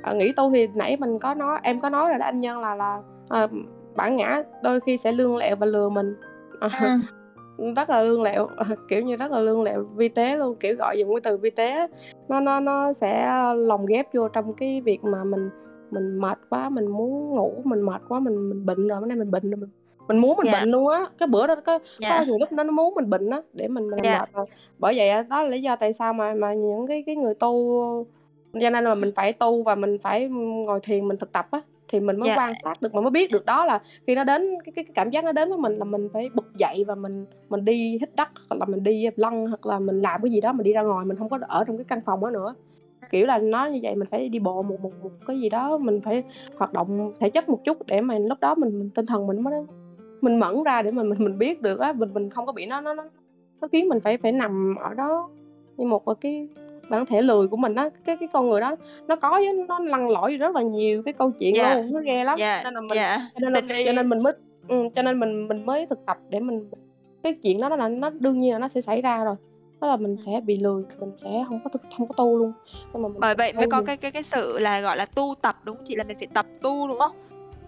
ờ, 0.04 0.16
nghĩ 0.16 0.32
tu 0.32 0.52
thì 0.52 0.68
nãy 0.76 0.98
mình 1.00 1.20
có 1.20 1.34
nói 1.34 1.60
em 1.64 1.80
có 1.80 1.90
nói 1.90 2.10
rồi 2.10 2.20
đó 2.20 2.26
anh 2.26 2.40
nhân 2.40 2.60
là 2.60 2.76
là 2.76 3.02
à, 3.30 3.48
bản 3.96 4.16
ngã 4.16 4.44
đôi 4.64 4.80
khi 4.80 4.98
sẽ 4.98 5.12
lương 5.12 5.38
lẹo 5.38 5.56
và 5.56 5.66
lừa 5.66 5.90
mình. 5.90 6.16
À, 6.60 6.70
Ừm. 7.58 7.74
rất 7.74 7.90
là 7.90 8.02
lương 8.02 8.22
lẹo 8.22 8.48
kiểu 8.88 9.02
như 9.02 9.16
rất 9.16 9.32
là 9.32 9.40
lương 9.40 9.64
lẹo 9.64 9.84
vi 9.96 10.10
tế 10.10 10.38
luôn 10.38 10.56
kiểu 10.60 10.76
gọi 10.76 10.98
dùng 11.00 11.10
cái 11.10 11.22
từ 11.24 11.38
vi 11.38 11.50
tế 11.50 11.88
nó 12.28 12.40
nó 12.40 12.60
nó 12.60 12.94
sẽ 12.94 13.32
lồng 13.56 13.86
ghép 13.86 14.14
vô 14.14 14.28
trong 14.28 14.54
cái 14.54 14.82
việc 14.82 15.04
mà 15.04 15.24
mình 15.24 15.50
mình 15.92 16.18
mệt 16.20 16.38
quá 16.50 16.70
mình 16.70 16.88
muốn 16.88 17.30
ngủ 17.36 17.54
mình 17.64 17.82
mệt 17.82 18.02
quá 18.10 18.20
mình 18.20 18.50
mình 18.50 18.66
bệnh 18.66 18.88
rồi 18.88 19.00
bữa 19.02 19.06
nay 19.08 19.18
mình 19.18 19.32
bệnh 19.32 19.50
rồi 19.50 19.58
mình 19.58 19.70
mình 20.08 20.18
muốn 20.18 20.38
mình 20.38 20.46
Dạ. 20.46 20.60
bệnh 20.60 20.70
luôn 20.70 20.88
á 20.88 21.06
cái 21.18 21.28
bữa 21.28 21.48
đó 21.48 21.56
có 21.66 21.80
Dạ. 22.00 22.10
có 22.20 22.26
nhiều 22.26 22.38
lúc 22.40 22.52
nó 22.52 22.64
nó 22.64 22.72
muốn 22.72 22.94
mình 22.96 23.10
bệnh 23.10 23.30
á 23.30 23.42
để 23.54 23.68
mình 23.68 23.90
mình 23.90 24.00
Dạ. 24.04 24.20
mệt 24.20 24.30
rồi 24.34 24.46
bởi 24.80 24.94
vậy 24.98 25.10
đó 25.30 25.44
là 25.44 25.50
lý 25.50 25.62
do 25.62 25.76
tại 25.76 25.94
sao 25.94 26.14
mà 26.14 26.34
mà 26.34 26.54
những 26.54 26.88
cái 26.88 27.04
cái 27.06 27.16
người 27.16 27.34
tu 27.36 28.06
cho 28.62 28.70
nên 28.70 28.84
là 28.84 28.96
mình 28.96 29.10
phải 29.16 29.34
tu 29.34 29.64
và 29.64 29.76
mình 29.76 29.98
phải 30.02 30.28
ngồi 30.30 30.80
thiền 30.84 31.08
mình 31.08 31.18
thực 31.18 31.32
tập 31.32 31.48
á 31.52 31.62
thì 31.88 32.00
mình 32.00 32.20
mới 32.20 32.28
Dạ. 32.30 32.36
quan 32.38 32.54
sát 32.64 32.82
được 32.82 32.94
mình 32.94 33.04
mới 33.04 33.12
biết 33.12 33.32
được 33.32 33.46
đó 33.46 33.66
là 33.66 33.82
khi 34.08 34.16
nó 34.16 34.24
đến 34.24 34.42
cái, 34.66 34.72
cái, 34.76 34.84
cái 34.86 34.92
cảm 34.96 35.10
giác 35.10 35.24
nó 35.24 35.32
đến 35.32 35.50
với 35.50 35.58
mình 35.58 35.78
là 35.78 35.86
mình 35.86 36.10
phải 36.14 36.30
bật 36.34 36.46
dậy 36.58 36.84
và 36.88 36.96
mình 36.96 37.26
mình 37.50 37.66
đi 37.66 37.92
hít 38.02 38.16
đất 38.16 38.30
hoặc 38.50 38.58
là 38.60 38.66
mình 38.66 38.84
đi 38.84 39.08
lăn 39.16 39.48
hoặc 39.48 39.66
là 39.66 39.80
mình 39.80 40.02
làm 40.02 40.22
cái 40.22 40.32
gì 40.32 40.42
đó 40.42 40.54
mình 40.54 40.64
đi 40.64 40.74
ra 40.74 40.82
ngoài 40.82 41.06
mình 41.06 41.18
không 41.18 41.30
có 41.30 41.40
ở 41.48 41.64
trong 41.64 41.78
cái 41.78 41.86
căn 41.88 42.02
phòng 42.06 42.22
đó 42.22 42.30
nữa 42.30 42.56
kiểu 43.12 43.26
là 43.26 43.38
nó 43.38 43.66
như 43.66 43.80
vậy 43.84 43.96
mình 43.96 44.08
phải 44.12 44.30
đi 44.30 44.40
bộ 44.40 44.62
một 44.62 44.82
một 44.82 44.92
một 45.04 45.10
cái 45.28 45.40
gì 45.40 45.50
đó 45.50 45.78
mình 45.78 46.02
phải 46.02 46.24
hoạt 46.58 46.74
động 46.74 47.14
thể 47.20 47.30
chất 47.30 47.50
một 47.50 47.60
chút 47.64 47.86
để 47.88 48.02
mà 48.02 48.18
lúc 48.20 48.40
đó 48.42 48.56
mình, 48.56 48.80
mình 48.80 48.90
tinh 48.96 49.06
thần 49.06 49.28
mình 49.28 49.42
mới 49.44 49.54
mình 50.22 50.40
mẫn 50.40 50.64
ra 50.64 50.82
để 50.82 50.92
mình 50.92 51.10
mình 51.10 51.20
mình 51.24 51.38
biết 51.38 51.62
được 51.62 51.80
á 51.80 51.94
mình 51.94 52.14
mình 52.14 52.30
không 52.30 52.46
có 52.46 52.52
bị 52.52 52.66
nó 52.66 52.82
nó 52.82 52.94
nó 52.94 53.04
nó 53.62 53.68
khiến 53.68 53.90
mình 53.90 54.00
phải 54.00 54.18
phải 54.18 54.32
nằm 54.32 54.76
ở 54.80 54.94
đó 54.94 55.30
như 55.78 55.86
một 55.86 56.04
cái 56.22 56.48
bản 56.90 57.06
thể 57.06 57.22
lười 57.22 57.48
của 57.48 57.58
mình 57.58 57.76
á 57.76 57.90
cái 58.06 58.18
cái 58.18 58.30
con 58.34 58.50
người 58.50 58.62
đó 58.62 58.76
nó 59.08 59.16
có 59.16 59.30
với 59.32 59.54
nó 59.68 59.80
lăn 59.80 60.10
lỏi 60.10 60.38
rất 60.38 60.56
là 60.56 60.62
nhiều 60.62 61.04
cái 61.04 61.14
câu 61.14 61.32
chuyện 61.40 61.56
Dạ. 61.56 61.76
luôn 61.76 61.94
nó 61.94 62.00
ghê 62.00 62.24
lắm 62.24 62.36
Dạ. 62.40 62.62
nên 62.64 62.74
là 62.74 62.82
mình 62.82 62.96
Dạ. 62.96 63.18
cho 63.34 63.40
nên 63.50 63.54
là, 63.54 63.62
cho 63.86 63.92
nên 63.92 64.10
mình 64.10 64.24
mới 64.24 64.34
ừ, 64.68 64.76
cho 64.96 65.02
nên 65.02 65.20
mình 65.20 65.48
mình 65.48 65.66
mới 65.66 65.86
thực 65.86 66.06
tập 66.06 66.18
để 66.30 66.40
mình 66.40 66.70
cái 67.24 67.34
chuyện 67.34 67.62
đó 67.62 67.70
là 67.70 67.90
nó 67.90 68.10
đương 68.10 68.40
nhiên 68.40 68.54
là 68.54 68.60
nó 68.60 68.68
sẽ 68.68 68.82
xảy 68.82 69.02
ra 69.02 69.24
rồi 69.24 69.36
đó 69.82 69.88
là 69.88 69.96
mình 69.98 70.16
Ừm. 70.16 70.22
sẽ 70.26 70.42
bị 70.46 70.60
lười 70.60 70.84
mình 71.00 71.12
sẽ 71.18 71.30
không 71.48 71.60
có 71.64 71.70
thực 71.70 71.82
không 71.98 72.08
có 72.08 72.14
tu 72.18 72.38
luôn 72.38 72.54
nhưng 72.94 73.02
mà 73.02 73.08
mình 73.10 73.20
Bởi 73.20 73.36
vậy 73.36 73.54
mới 73.54 73.66
tu 73.66 73.70
có 73.72 73.78
nhiều. 73.78 73.86
cái 73.86 73.98
cái 73.98 74.12
cái 74.12 74.24
sự 74.24 74.60
là 74.60 74.82
gọi 74.82 74.98
là 74.98 75.06
tu 75.06 75.34
tập 75.42 75.56
đúng 75.64 75.76
không 75.76 75.86
chị? 75.88 75.96
Là 75.96 76.04
mình 76.04 76.18
phải 76.20 76.28
tập 76.34 76.46
tu 76.62 76.88
đúng 76.88 77.00
không? 77.00 77.12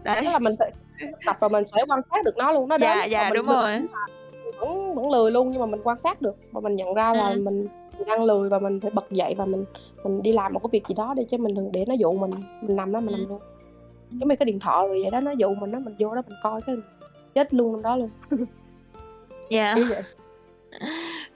Đấy. 0.03 0.21
tức 0.25 0.29
là 0.31 0.39
mình 0.39 0.53
sẽ 0.59 0.71
tập 1.25 1.37
và 1.39 1.47
mình 1.47 1.65
sẽ 1.65 1.85
quan 1.87 1.99
sát 2.11 2.25
được 2.25 2.37
nó 2.37 2.51
luôn 2.51 2.69
nó 2.69 2.77
đến 2.77 2.89
Dạ 2.89 2.95
và 3.01 3.05
dạ 3.05 3.29
mình 3.29 3.33
đúng 3.37 3.47
lười 3.47 3.55
rồi. 3.55 3.87
vẫn 4.59 4.95
vẫn 4.95 5.11
lười 5.11 5.31
luôn 5.31 5.49
nhưng 5.51 5.59
mà 5.59 5.65
mình 5.65 5.81
quan 5.83 5.97
sát 5.97 6.21
được 6.21 6.35
và 6.51 6.59
mình 6.61 6.75
nhận 6.75 6.93
ra 6.93 7.13
là 7.13 7.27
Ừm. 7.29 7.43
mình 7.43 7.67
mình 7.97 8.07
đang 8.07 8.23
lười 8.23 8.49
và 8.49 8.59
mình 8.59 8.79
phải 8.79 8.91
bật 8.93 9.11
dậy 9.11 9.35
và 9.37 9.45
mình 9.45 9.65
mình 10.03 10.21
đi 10.21 10.33
làm 10.33 10.53
một 10.53 10.59
cái 10.63 10.69
việc 10.71 10.87
gì 10.87 10.95
đó 10.97 11.13
để 11.17 11.25
cho 11.31 11.37
mình 11.37 11.55
đừng 11.55 11.71
để 11.71 11.85
nó 11.87 11.93
dụ 11.93 12.11
mình 12.13 12.31
mình 12.61 12.75
nằm 12.75 12.91
đó 12.91 12.99
mình 12.99 13.11
nằm 13.11 13.19
Ừm. 13.21 13.29
luôn 13.29 13.39
giống 14.09 14.29
như 14.29 14.35
cái 14.35 14.45
điện 14.45 14.59
thoại 14.59 14.87
rồi 14.87 14.99
vậy 15.01 15.11
đó 15.11 15.19
nó 15.21 15.31
dụ 15.31 15.53
mình 15.55 15.71
đó 15.71 15.79
mình 15.79 15.95
vô 15.99 16.15
đó 16.15 16.21
mình 16.29 16.37
coi 16.43 16.61
cái 16.61 16.75
chết 17.35 17.53
luôn 17.53 17.73
trong 17.73 17.81
đó 17.81 17.95
luôn 17.95 18.09
Dạ. 19.49 19.73
kiểu 19.75 19.85
vậy 19.89 20.01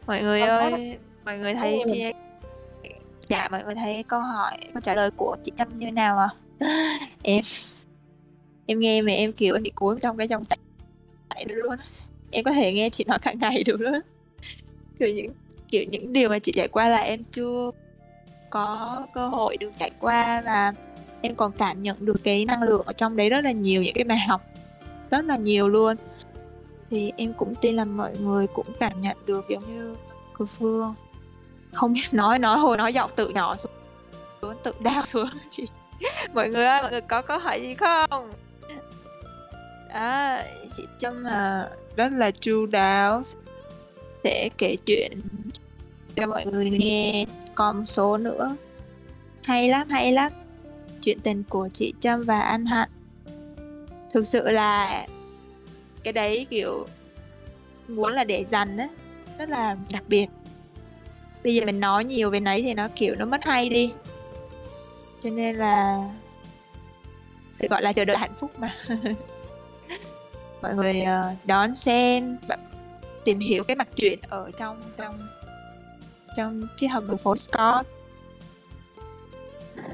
Mọi 0.08 0.22
người 0.22 0.42
á. 0.42 0.58
ơi, 0.58 0.98
mọi 1.26 1.38
người 1.38 1.54
thấy 1.54 1.78
mình. 1.78 1.88
chị 1.92 2.04
Dạ 3.28 3.48
mọi 3.52 3.64
người 3.64 3.76
thấy 3.76 4.04
câu 4.04 4.20
hỏi 4.20 4.58
câu 4.74 4.82
trả 4.82 4.96
lời 4.96 5.12
của 5.12 5.38
chị 5.44 5.52
Trâm 5.58 5.78
như 5.78 5.92
nào 5.92 6.18
à? 6.18 6.30
Em 7.24 7.44
em 8.66 8.80
nghe 8.80 9.02
mà 9.02 9.12
em 9.12 9.34
kiểu 9.34 9.56
em 9.56 9.64
bị 9.64 9.72
cuốn 9.76 10.00
trong 10.00 10.18
cái 10.18 10.28
dòng 10.28 10.44
chảy 11.30 11.46
luôn. 11.48 11.76
Em 12.32 12.44
có 12.44 12.52
thể 12.52 12.74
nghe 12.74 12.90
chị 12.90 13.04
nói 13.08 13.20
cả 13.22 13.34
ngày 13.40 13.64
được 13.64 13.82
luôn. 13.82 14.00
Kiểu 15.00 15.10
những 15.10 15.32
kiểu 15.68 15.84
những 15.92 16.14
điều 16.14 16.30
mà 16.30 16.40
chị 16.40 16.52
trải 16.56 16.68
qua 16.68 16.90
là 16.90 16.98
em 16.98 17.20
chưa 17.32 17.72
có 18.50 19.06
cơ 19.14 19.28
hội 19.28 19.58
được 19.58 19.72
trải 19.78 19.92
qua 20.00 20.42
và 20.46 20.74
em 21.22 21.36
còn 21.36 21.52
cảm 21.52 21.82
nhận 21.82 22.06
được 22.06 22.24
cái 22.24 22.46
năng 22.46 22.64
lượng 22.64 22.82
ở 22.86 22.94
trong 22.94 23.16
đấy 23.16 23.30
rất 23.30 23.44
là 23.44 23.52
nhiều 23.52 23.84
những 23.84 23.96
cái 23.96 24.04
bài 24.04 24.18
học 24.18 24.42
rất 25.12 25.26
là 25.26 25.38
nhiều 25.38 25.70
luôn 25.70 25.98
thì 26.94 27.12
em 27.18 27.34
cũng 27.34 27.56
tin 27.56 27.76
là 27.76 27.86
mọi 27.86 28.18
người 28.18 28.48
cũng 28.48 28.68
cảm 28.80 29.02
nhận 29.02 29.18
được 29.26 29.46
giống 29.48 29.64
như 29.74 29.96
cô 30.34 30.46
Phương. 30.46 30.96
Không 31.74 31.94
biết 31.94 32.06
nói 32.12 32.40
nói 32.40 32.58
hồi 32.58 32.78
nói 32.78 32.94
giọng 32.94 33.12
tự 33.16 33.30
nhỏ 33.30 33.58
xuống 33.58 33.72
xuống 34.42 34.56
tự 34.64 34.74
đau 34.80 35.06
xuống 35.06 35.30
chị. 35.50 35.68
Mọi 36.34 36.50
người 36.50 36.66
ơi 36.66 36.82
mọi 36.82 36.92
người 36.92 37.02
có 37.02 37.22
câu 37.22 37.40
hỏi 37.40 37.62
gì 37.62 37.74
không? 37.74 38.32
Đó 39.94 40.38
chị 40.78 40.84
Trâm 41.00 41.24
là 41.24 41.70
rất 41.98 42.12
là 42.12 42.32
chu 42.32 42.66
đáo. 42.66 43.22
Sẽ 44.24 44.50
kể 44.58 44.76
chuyện 44.86 45.22
cho 46.16 46.28
mọi 46.28 46.46
người 46.46 46.70
nghe. 46.70 47.26
Còn 47.56 47.86
số 47.86 48.18
nữa. 48.18 48.56
Hay 49.42 49.70
lắm 49.70 49.90
hay 49.90 50.12
lắm. 50.12 50.32
Chuyện 51.02 51.20
tình 51.20 51.44
của 51.50 51.70
chị 51.74 51.94
Trâm 52.00 52.24
và 52.24 52.40
anh 52.40 52.66
Hạnh. 52.66 52.90
Thực 54.14 54.28
sự 54.28 54.52
là 54.52 55.06
cái 56.04 56.14
đấy 56.14 56.48
kiểu 56.50 56.88
muốn 57.88 58.14
là 58.14 58.24
để 58.24 58.44
dành 58.44 58.78
á 58.78 58.88
rất 59.38 59.50
là 59.50 59.76
đặc 59.94 60.04
biệt 60.08 60.28
bây 61.44 61.56
giờ 61.56 61.66
mình 61.66 61.80
nói 61.80 62.04
nhiều 62.04 62.30
về 62.30 62.40
nấy 62.40 62.62
thì 62.62 62.74
nó 62.74 62.88
kiểu 62.96 63.16
nó 63.16 63.26
mất 63.26 63.44
hay 63.44 63.70
đi 63.70 63.94
cho 65.24 65.30
nên 65.30 65.56
là 65.56 65.98
sẽ 67.52 67.68
gọi 67.68 67.82
là 67.82 67.94
chờ 67.94 68.06
đợi 68.06 68.18
hạnh 68.18 68.34
phúc 68.36 68.52
mà 68.58 68.72
mọi 70.62 70.76
người 70.76 71.02
uh, 71.02 71.48
đón 71.48 71.76
xem 71.76 72.38
tìm 73.26 73.40
hiểu 73.40 73.64
cái 73.64 73.76
mặt 73.76 73.88
truyện 73.96 74.20
ở 74.30 74.52
trong 74.60 74.82
trong 74.98 75.28
trong 76.38 76.68
triết 76.78 76.92
học 76.92 77.04
đường 77.08 77.18
phố 77.18 77.36
Scott 77.36 77.88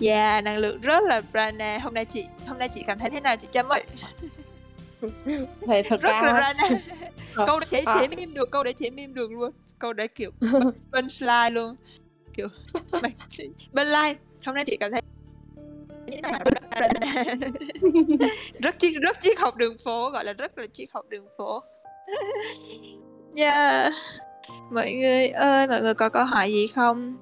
Yeah, 0.00 0.44
năng 0.44 0.58
lượng 0.58 0.80
rất 0.80 1.02
là 1.02 1.20
prana. 1.30 1.78
Hôm 1.78 1.94
nay 1.94 2.04
chị 2.04 2.26
hôm 2.46 2.58
nay 2.58 2.68
chị 2.68 2.84
cảm 2.86 2.98
thấy 2.98 3.10
thế 3.10 3.20
nào 3.20 3.36
chị 3.36 3.48
Trâm 3.50 3.68
ơi? 3.68 3.84
thì 5.66 5.82
thực 5.88 6.00
Rất 6.00 6.10
ra 6.10 6.20
là 6.22 6.32
á, 6.32 6.54
Brana. 6.54 6.80
Ờ, 7.34 7.46
câu 7.46 7.60
đấy 7.60 7.66
chế 7.68 7.80
à. 7.80 7.94
chế 7.94 8.08
meme 8.08 8.32
được, 8.34 8.50
câu 8.50 8.64
đấy 8.64 8.72
chế 8.72 8.90
meme 8.90 9.12
được 9.12 9.32
luôn. 9.32 9.52
Câu 9.78 9.92
đấy 9.92 10.08
kiểu 10.08 10.30
bên 10.90 11.08
slide 11.18 11.50
luôn. 11.50 11.76
Kiểu 12.34 12.48
bên 13.72 13.86
like. 13.86 14.16
Hôm 14.46 14.54
nay 14.54 14.64
chị 14.66 14.76
cảm 14.76 14.92
thấy 14.92 15.02
rất 18.62 18.78
triết 18.78 18.92
rất 19.02 19.20
triết 19.20 19.38
học 19.38 19.56
đường 19.56 19.76
phố 19.84 20.10
gọi 20.10 20.24
là 20.24 20.32
rất 20.32 20.58
là 20.58 20.66
triết 20.72 20.88
học 20.92 21.04
đường 21.08 21.26
phố. 21.38 21.62
Yeah. 23.36 23.92
Mọi 24.70 24.92
người 24.92 25.28
ơi, 25.28 25.68
mọi 25.68 25.80
người 25.80 25.94
có 25.94 26.08
câu 26.08 26.24
hỏi 26.24 26.52
gì 26.52 26.66
không? 26.66 27.16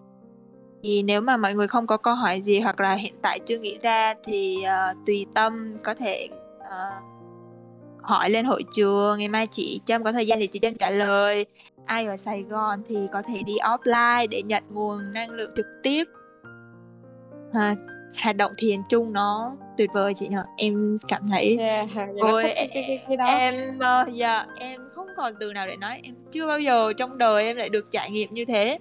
thì 0.82 1.02
nếu 1.02 1.20
mà 1.20 1.36
mọi 1.36 1.55
người 1.55 1.69
không 1.69 1.86
có 1.86 1.97
câu 1.97 2.15
hỏi 2.15 2.40
gì 2.40 2.61
hoặc 2.61 2.81
là 2.81 2.94
hiện 2.94 3.15
tại 3.23 3.39
chưa 3.47 3.59
nghĩ 3.59 3.78
ra 3.82 4.15
thì 4.24 4.57
uh, 4.62 5.07
tùy 5.07 5.27
tâm 5.35 5.77
có 5.82 5.94
thể 5.94 6.28
uh, 6.59 7.19
hỏi 8.11 8.31
lên 8.31 8.45
hội 8.45 8.65
trường 8.73 9.19
ngày 9.19 9.28
mai 9.28 9.47
chị 9.47 9.81
Trâm 9.85 10.05
có 10.05 10.12
thời 10.12 10.27
gian 10.27 10.39
thì 10.39 10.47
chị 10.47 10.59
Trâm 10.59 10.74
trả 10.74 10.91
lời. 10.91 11.47
Ai 11.85 12.07
ở 12.07 12.16
Sài 12.16 12.43
Gòn 12.43 12.82
thì 12.89 12.97
có 13.12 13.23
thể 13.23 13.43
đi 13.43 13.57
offline 13.57 14.27
để 14.31 14.43
nhận 14.43 14.62
nguồn 14.70 15.12
năng 15.15 15.31
lượng 15.31 15.51
trực 15.57 15.66
tiếp. 15.82 16.05
À, 17.53 17.74
hoạt 18.23 18.37
động 18.37 18.53
thiền 18.59 18.81
chung 18.89 19.12
nó 19.12 19.57
tuyệt 19.78 19.91
vời 19.95 20.15
chị 20.15 20.28
nhở 20.28 20.45
em 20.57 20.97
cảm 21.09 21.23
thấy 21.31 21.57
yeah, 21.59 21.89
vậy 21.95 22.07
nó 22.15 22.28
Ôi, 22.28 22.43
thích 22.43 22.53
cái, 22.57 22.70
cái, 22.74 22.85
cái, 22.87 23.05
cái 23.09 23.16
đó. 23.16 23.24
em 23.24 23.78
uh, 23.78 24.15
dạ 24.15 24.47
em 24.59 24.81
không 24.91 25.07
còn 25.16 25.32
từ 25.41 25.53
nào 25.53 25.66
để 25.66 25.77
nói. 25.77 26.01
Em 26.03 26.15
chưa 26.31 26.47
bao 26.47 26.61
giờ 26.61 26.93
trong 26.93 27.19
đời 27.19 27.47
em 27.47 27.57
lại 27.57 27.69
được 27.69 27.91
trải 27.91 28.11
nghiệm 28.11 28.31
như 28.31 28.45
thế. 28.45 28.78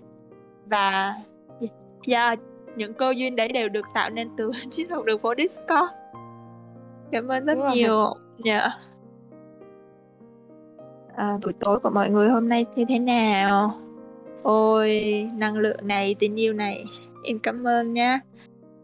Và 0.65 1.15
dạ 2.07 2.35
những 2.75 2.93
cơ 2.93 3.13
duyên 3.17 3.35
đấy 3.35 3.47
đều 3.47 3.69
được 3.69 3.85
tạo 3.93 4.09
nên 4.09 4.29
từ 4.37 4.51
chiếc 4.71 4.91
học 4.91 5.05
đường 5.05 5.19
phố 5.19 5.33
Discord. 5.37 5.93
Cảm 7.11 7.27
ơn 7.27 7.45
rất 7.45 7.57
Đúng 7.57 7.69
nhiều. 7.69 8.13
Dạ 8.37 8.69
à, 11.19 11.37
buổi 11.43 11.53
tối 11.53 11.79
của 11.79 11.89
mọi 11.89 12.09
người 12.09 12.29
hôm 12.29 12.49
nay 12.49 12.65
như 12.75 12.85
thế 12.89 12.99
nào? 12.99 13.73
Ôi 14.43 15.03
năng 15.37 15.57
lượng 15.57 15.87
này 15.87 16.15
tình 16.19 16.39
yêu 16.39 16.53
này. 16.53 16.85
Em 17.23 17.39
cảm 17.39 17.67
ơn 17.67 17.93
nha 17.93 18.19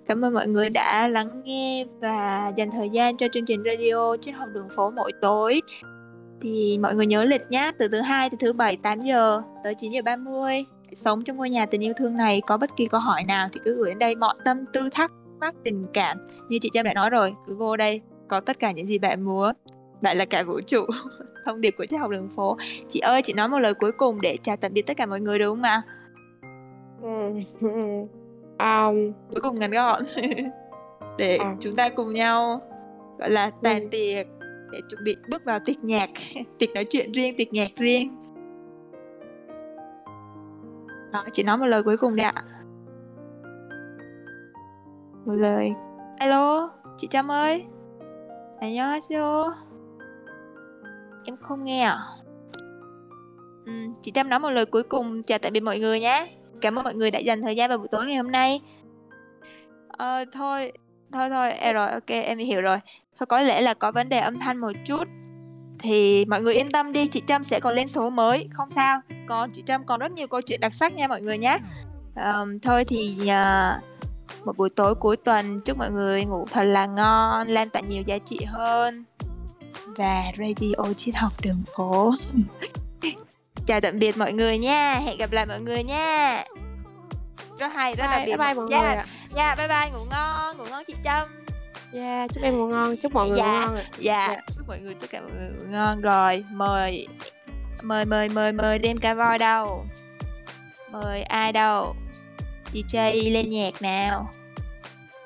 cảm 0.07 0.25
ơn 0.25 0.33
mọi 0.33 0.47
người 0.47 0.69
đã 0.69 1.07
lắng 1.07 1.41
nghe 1.43 1.85
và 2.01 2.51
dành 2.57 2.71
thời 2.71 2.89
gian 2.89 3.17
cho 3.17 3.27
chương 3.27 3.45
trình 3.45 3.63
radio 3.65 4.17
triết 4.21 4.35
học 4.35 4.49
đường 4.53 4.67
phố 4.75 4.91
mỗi 4.91 5.11
tối. 5.21 5.61
Thì 6.41 6.77
mọi 6.81 6.95
người 6.95 7.05
nhớ 7.05 7.23
lịch 7.23 7.41
nhé 7.49 7.71
từ 7.79 7.87
thứ 7.87 8.01
hai 8.01 8.29
tới 8.29 8.37
thứ 8.39 8.53
bảy 8.53 8.77
8 8.77 9.01
giờ 9.01 9.41
tới 9.63 9.73
9 9.73 9.91
giờ 9.91 10.01
30 10.05 10.65
sống 10.93 11.23
trong 11.23 11.37
ngôi 11.37 11.49
nhà 11.49 11.65
tình 11.65 11.83
yêu 11.83 11.93
thương 11.97 12.17
này 12.17 12.41
có 12.47 12.57
bất 12.57 12.69
kỳ 12.77 12.85
câu 12.85 13.01
hỏi 13.01 13.23
nào 13.23 13.47
thì 13.53 13.59
cứ 13.63 13.75
gửi 13.75 13.89
đến 13.89 13.99
đây. 13.99 14.15
Mọi 14.15 14.35
tâm 14.45 14.65
tư 14.73 14.89
thắc 14.91 15.11
mắc 15.39 15.55
tình 15.63 15.85
cảm 15.93 16.17
như 16.49 16.59
chị 16.61 16.69
Trâm 16.73 16.85
đã 16.85 16.93
nói 16.93 17.09
rồi 17.09 17.33
cứ 17.47 17.55
vô 17.55 17.77
đây. 17.77 18.01
Có 18.27 18.39
tất 18.39 18.59
cả 18.59 18.71
những 18.71 18.87
gì 18.87 18.97
bạn 18.97 19.21
muốn. 19.21 19.55
Bạn 20.01 20.17
là 20.17 20.25
cả 20.25 20.43
vũ 20.43 20.61
trụ. 20.61 20.85
thông 21.46 21.60
điệp 21.60 21.74
của 21.78 21.86
triết 21.86 22.00
học 22.00 22.10
đường 22.10 22.28
phố 22.36 22.56
chị 22.88 23.00
ơi 23.00 23.22
chị 23.22 23.32
nói 23.32 23.48
một 23.48 23.58
lời 23.58 23.74
cuối 23.74 23.92
cùng 23.92 24.20
để 24.20 24.36
chào 24.42 24.56
tạm 24.56 24.72
biệt 24.74 24.82
tất 24.86 24.96
cả 24.96 25.06
mọi 25.06 25.20
người 25.20 25.38
đúng 25.38 25.56
không 25.56 25.62
ạ 25.62 25.82
Ừ, 27.02 27.08
ừ, 27.60 27.68
ừ. 27.72 28.06
um, 28.58 29.12
cuối 29.30 29.40
cùng 29.42 29.54
ngắn 29.58 29.70
gọn 29.70 30.02
để 31.18 31.36
À. 31.36 31.56
chúng 31.60 31.72
ta 31.72 31.88
cùng 31.88 32.14
nhau 32.14 32.60
gọi 33.18 33.30
là 33.30 33.50
tàn 33.62 33.82
Ừ. 33.82 33.88
tiệc 33.90 34.26
để 34.72 34.80
chuẩn 34.90 35.04
bị 35.04 35.16
bước 35.30 35.44
vào 35.44 35.58
tiệc 35.64 35.84
nhạc 35.84 36.10
tiệc 36.58 36.70
nói 36.74 36.84
chuyện 36.90 37.12
riêng 37.12 37.34
tiệc 37.36 37.52
nhạc 37.52 37.68
riêng 37.76 38.16
đó 41.12 41.24
chị 41.32 41.42
nói 41.42 41.56
một 41.58 41.66
lời 41.66 41.82
cuối 41.82 41.96
cùng 41.96 42.16
đây 42.16 42.26
ạ 42.26 42.32
một 45.26 45.32
lời 45.34 45.72
alo 46.18 46.70
chị 46.96 47.06
trâm 47.10 47.30
ơi 47.30 47.64
안녕하세요 48.60 49.52
em 51.25 51.37
không 51.37 51.63
nghe 51.63 51.83
à 51.83 51.97
ừ, 53.65 53.71
chị 54.01 54.11
trâm 54.11 54.29
nói 54.29 54.39
một 54.39 54.49
lời 54.49 54.65
cuối 54.65 54.83
cùng 54.83 55.23
chào 55.23 55.39
tạm 55.39 55.53
biệt 55.53 55.59
mọi 55.59 55.79
người 55.79 55.99
nhé. 55.99 56.27
Cảm 56.61 56.79
ơn 56.79 56.83
mọi 56.83 56.93
người 56.93 57.11
đã 57.11 57.19
dành 57.19 57.41
thời 57.41 57.55
gian 57.55 57.69
vào 57.69 57.77
buổi 57.77 57.87
tối 57.91 58.05
ngày 58.05 58.15
hôm 58.15 58.31
nay. 58.31 58.61
Ờ 59.87 60.25
thôi 60.31 60.71
thôi 61.13 61.29
thôi 61.29 61.51
à, 61.51 61.73
rồi 61.73 61.89
ok 61.89 62.07
em 62.07 62.37
hiểu 62.37 62.61
rồi. 62.61 62.77
Thôi 63.19 63.25
có 63.27 63.41
lẽ 63.41 63.61
là 63.61 63.73
có 63.73 63.91
vấn 63.91 64.09
đề 64.09 64.19
âm 64.19 64.39
thanh 64.39 64.57
một 64.57 64.71
chút. 64.85 65.03
Thì 65.79 66.25
mọi 66.25 66.41
người 66.41 66.53
yên 66.53 66.71
tâm 66.71 66.93
đi 66.93 67.07
chị 67.07 67.21
trâm 67.27 67.43
sẽ 67.43 67.59
còn 67.59 67.75
lên 67.75 67.87
số 67.87 68.09
mới 68.09 68.47
không 68.53 68.69
sao. 68.69 69.01
Còn 69.29 69.51
chị 69.51 69.63
trâm 69.65 69.85
còn 69.85 69.99
rất 69.99 70.11
nhiều 70.11 70.27
câu 70.27 70.41
chuyện 70.41 70.59
đặc 70.59 70.73
sắc 70.73 70.93
nha 70.93 71.07
mọi 71.07 71.21
người 71.21 71.37
nhé. 71.37 71.57
Ờm, 72.15 72.59
thôi 72.59 72.85
thì 72.85 73.17
Uh, 73.21 73.83
một 74.45 74.57
buổi 74.57 74.69
tối 74.69 74.95
cuối 74.95 75.17
tuần 75.17 75.61
chúc 75.61 75.77
mọi 75.77 75.91
người 75.91 76.25
ngủ 76.25 76.45
thật 76.51 76.63
là 76.63 76.85
ngon 76.85 77.47
lan 77.47 77.69
tỏa 77.69 77.81
nhiều 77.81 78.03
giá 78.05 78.17
trị 78.17 78.39
hơn 78.45 79.03
và 79.95 80.23
radio 80.37 80.93
triết 80.97 81.15
học 81.15 81.31
đường 81.41 81.63
phố. 81.75 82.13
Chào 83.67 83.81
tạm 83.81 83.99
biệt 83.99 84.17
mọi 84.17 84.33
người 84.33 84.57
nha. 84.57 84.99
Hẹn 85.05 85.17
gặp 85.17 85.31
lại 85.31 85.45
mọi 85.45 85.61
người 85.61 85.83
nha. 85.83 86.43
Rất 87.57 87.67
hay 87.67 87.95
rất 87.95 88.03
đặc 88.07 88.11
bye, 88.17 88.25
biệt. 88.25 88.37
bye, 88.37 88.47
bye 88.47 88.53
mọi 88.53 88.67
Dạ, 88.71 88.81
người 88.81 88.95
ạ. 88.95 89.05
Dạ 89.35 89.55
bye 89.55 89.67
bye 89.67 89.91
ngủ 89.93 90.05
ngon 90.11 90.57
ngủ 90.57 90.63
ngon 90.69 90.83
chị 90.87 90.93
trâm. 91.03 91.27
Yeah, 91.93 92.31
chúc 92.31 92.43
em 92.43 92.57
ngủ 92.57 92.67
ngon 92.67 92.95
chúc 92.97 93.13
mọi 93.13 93.29
người 93.29 93.37
Dạ. 93.37 93.59
ngủ 93.59 93.65
ngon 93.67 93.75
ạ. 93.75 93.85
Dạ. 93.99 94.27
Dạ. 94.27 94.41
chúc 94.57 94.67
mọi 94.67 94.79
người 94.79 94.93
tất 94.95 95.07
cả 95.09 95.21
mọi 95.21 95.31
người 95.31 95.49
ngủ 95.49 95.63
ngon. 95.71 96.01
Rồi 96.01 96.45
mời 96.51 97.07
mời 97.83 98.05
mời 98.05 98.29
mời 98.29 98.51
mời 98.51 98.79
đêm 98.79 98.97
cá 98.97 99.13
voi 99.13 99.37
đâu? 99.37 99.85
Mời 100.91 101.23
ai 101.23 101.51
đâu? 101.53 101.95
DJ 102.73 103.31
lên 103.33 103.49
nhạc 103.49 103.81
nào. 103.81 104.29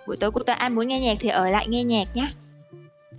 Buổi 0.07 0.17
tối 0.17 0.31
của 0.31 0.43
tôi 0.45 0.55
ai 0.55 0.69
muốn 0.69 0.87
nghe 0.87 0.99
nhạc 0.99 1.17
thì 1.19 1.29
ở 1.29 1.49
lại 1.49 1.67
nghe 1.67 1.83
nhạc 1.83 2.07
nhé 2.15 2.29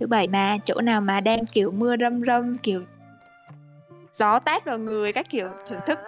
thứ 0.01 0.07
bảy 0.07 0.27
mà 0.27 0.57
chỗ 0.65 0.81
nào 0.81 1.01
mà 1.01 1.21
đang 1.21 1.45
kiểu 1.45 1.71
mưa 1.71 1.95
râm 1.99 2.21
râm 2.21 2.57
kiểu 2.57 2.81
gió 4.11 4.39
táp 4.39 4.65
vào 4.65 4.77
người 4.77 5.13
các 5.13 5.25
kiểu 5.29 5.49
thưởng 5.67 5.79
thức. 5.85 5.99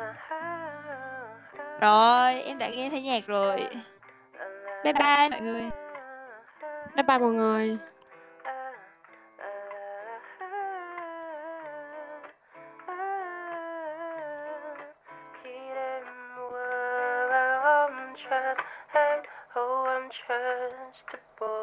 Rồi 1.82 2.42
em 2.42 2.58
đã 2.58 2.70
nghe 2.70 2.90
thấy 2.90 3.02
nhạc 3.02 3.28
rồi. 3.28 3.68
Bye 4.84 4.94
bye 4.94 5.30
mọi 5.30 5.42
người. 5.42 5.62
Bye 6.96 7.04
bye 7.08 7.18
mọi 7.20 7.34
người. 7.34 7.78
Oh 19.56 20.10
just 20.10 21.14
a 21.14 21.18
boy 21.40 21.63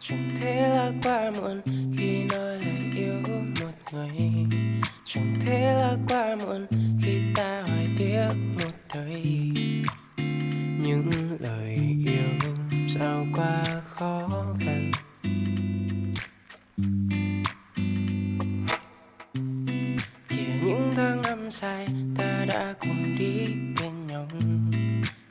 chẳng 0.00 0.36
thể 0.40 0.68
là 0.68 0.92
quá 1.02 1.30
muộn 1.30 1.60
khi 1.98 2.24
nói 2.24 2.58
lời 2.58 2.92
yêu 2.96 3.14
một 3.60 3.92
người. 3.92 4.18
Chẳng 5.04 5.40
thể 5.44 5.74
là 5.74 5.96
quá 6.08 6.36
muộn 6.36 6.66
khi 7.02 7.20
ta 7.34 7.62
hoài 7.62 7.88
tiếc 7.98 8.28
một 8.58 8.72
đời. 8.94 9.22
Những 10.82 11.10
lời 11.40 11.78
yêu 12.06 12.50
sao 12.88 13.26
quá 13.34 13.64
khó 13.84 14.28
khăn. 14.60 14.90
Kìa 20.28 20.36
những 20.64 20.92
tháng 20.96 21.22
năm 21.22 21.50
dài, 21.50 21.88
ta 22.16 22.44
đã 22.48 22.74
cùng 22.80 23.16
đi 23.18 23.46
bên 23.80 24.06
nhau. 24.06 24.28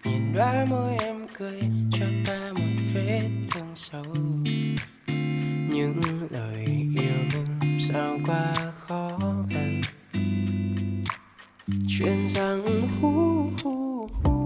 Nhìn 0.03 0.33
đóa 0.33 0.65
môi 0.69 0.97
em 0.99 1.27
cười 1.37 1.61
cho 1.91 2.05
ta 2.25 2.51
một 2.53 2.83
vết 2.93 3.38
sâu 3.79 4.05
những 5.69 6.27
lời 6.29 6.65
yêu 6.95 7.41
sao 7.89 8.17
quá 8.27 8.55
khó 8.79 9.19
khăn. 9.49 9.81
Chuyện 11.87 12.27
rằng 12.29 12.87
hú 13.01 13.11
hú 13.63 14.07
hú 14.23 14.38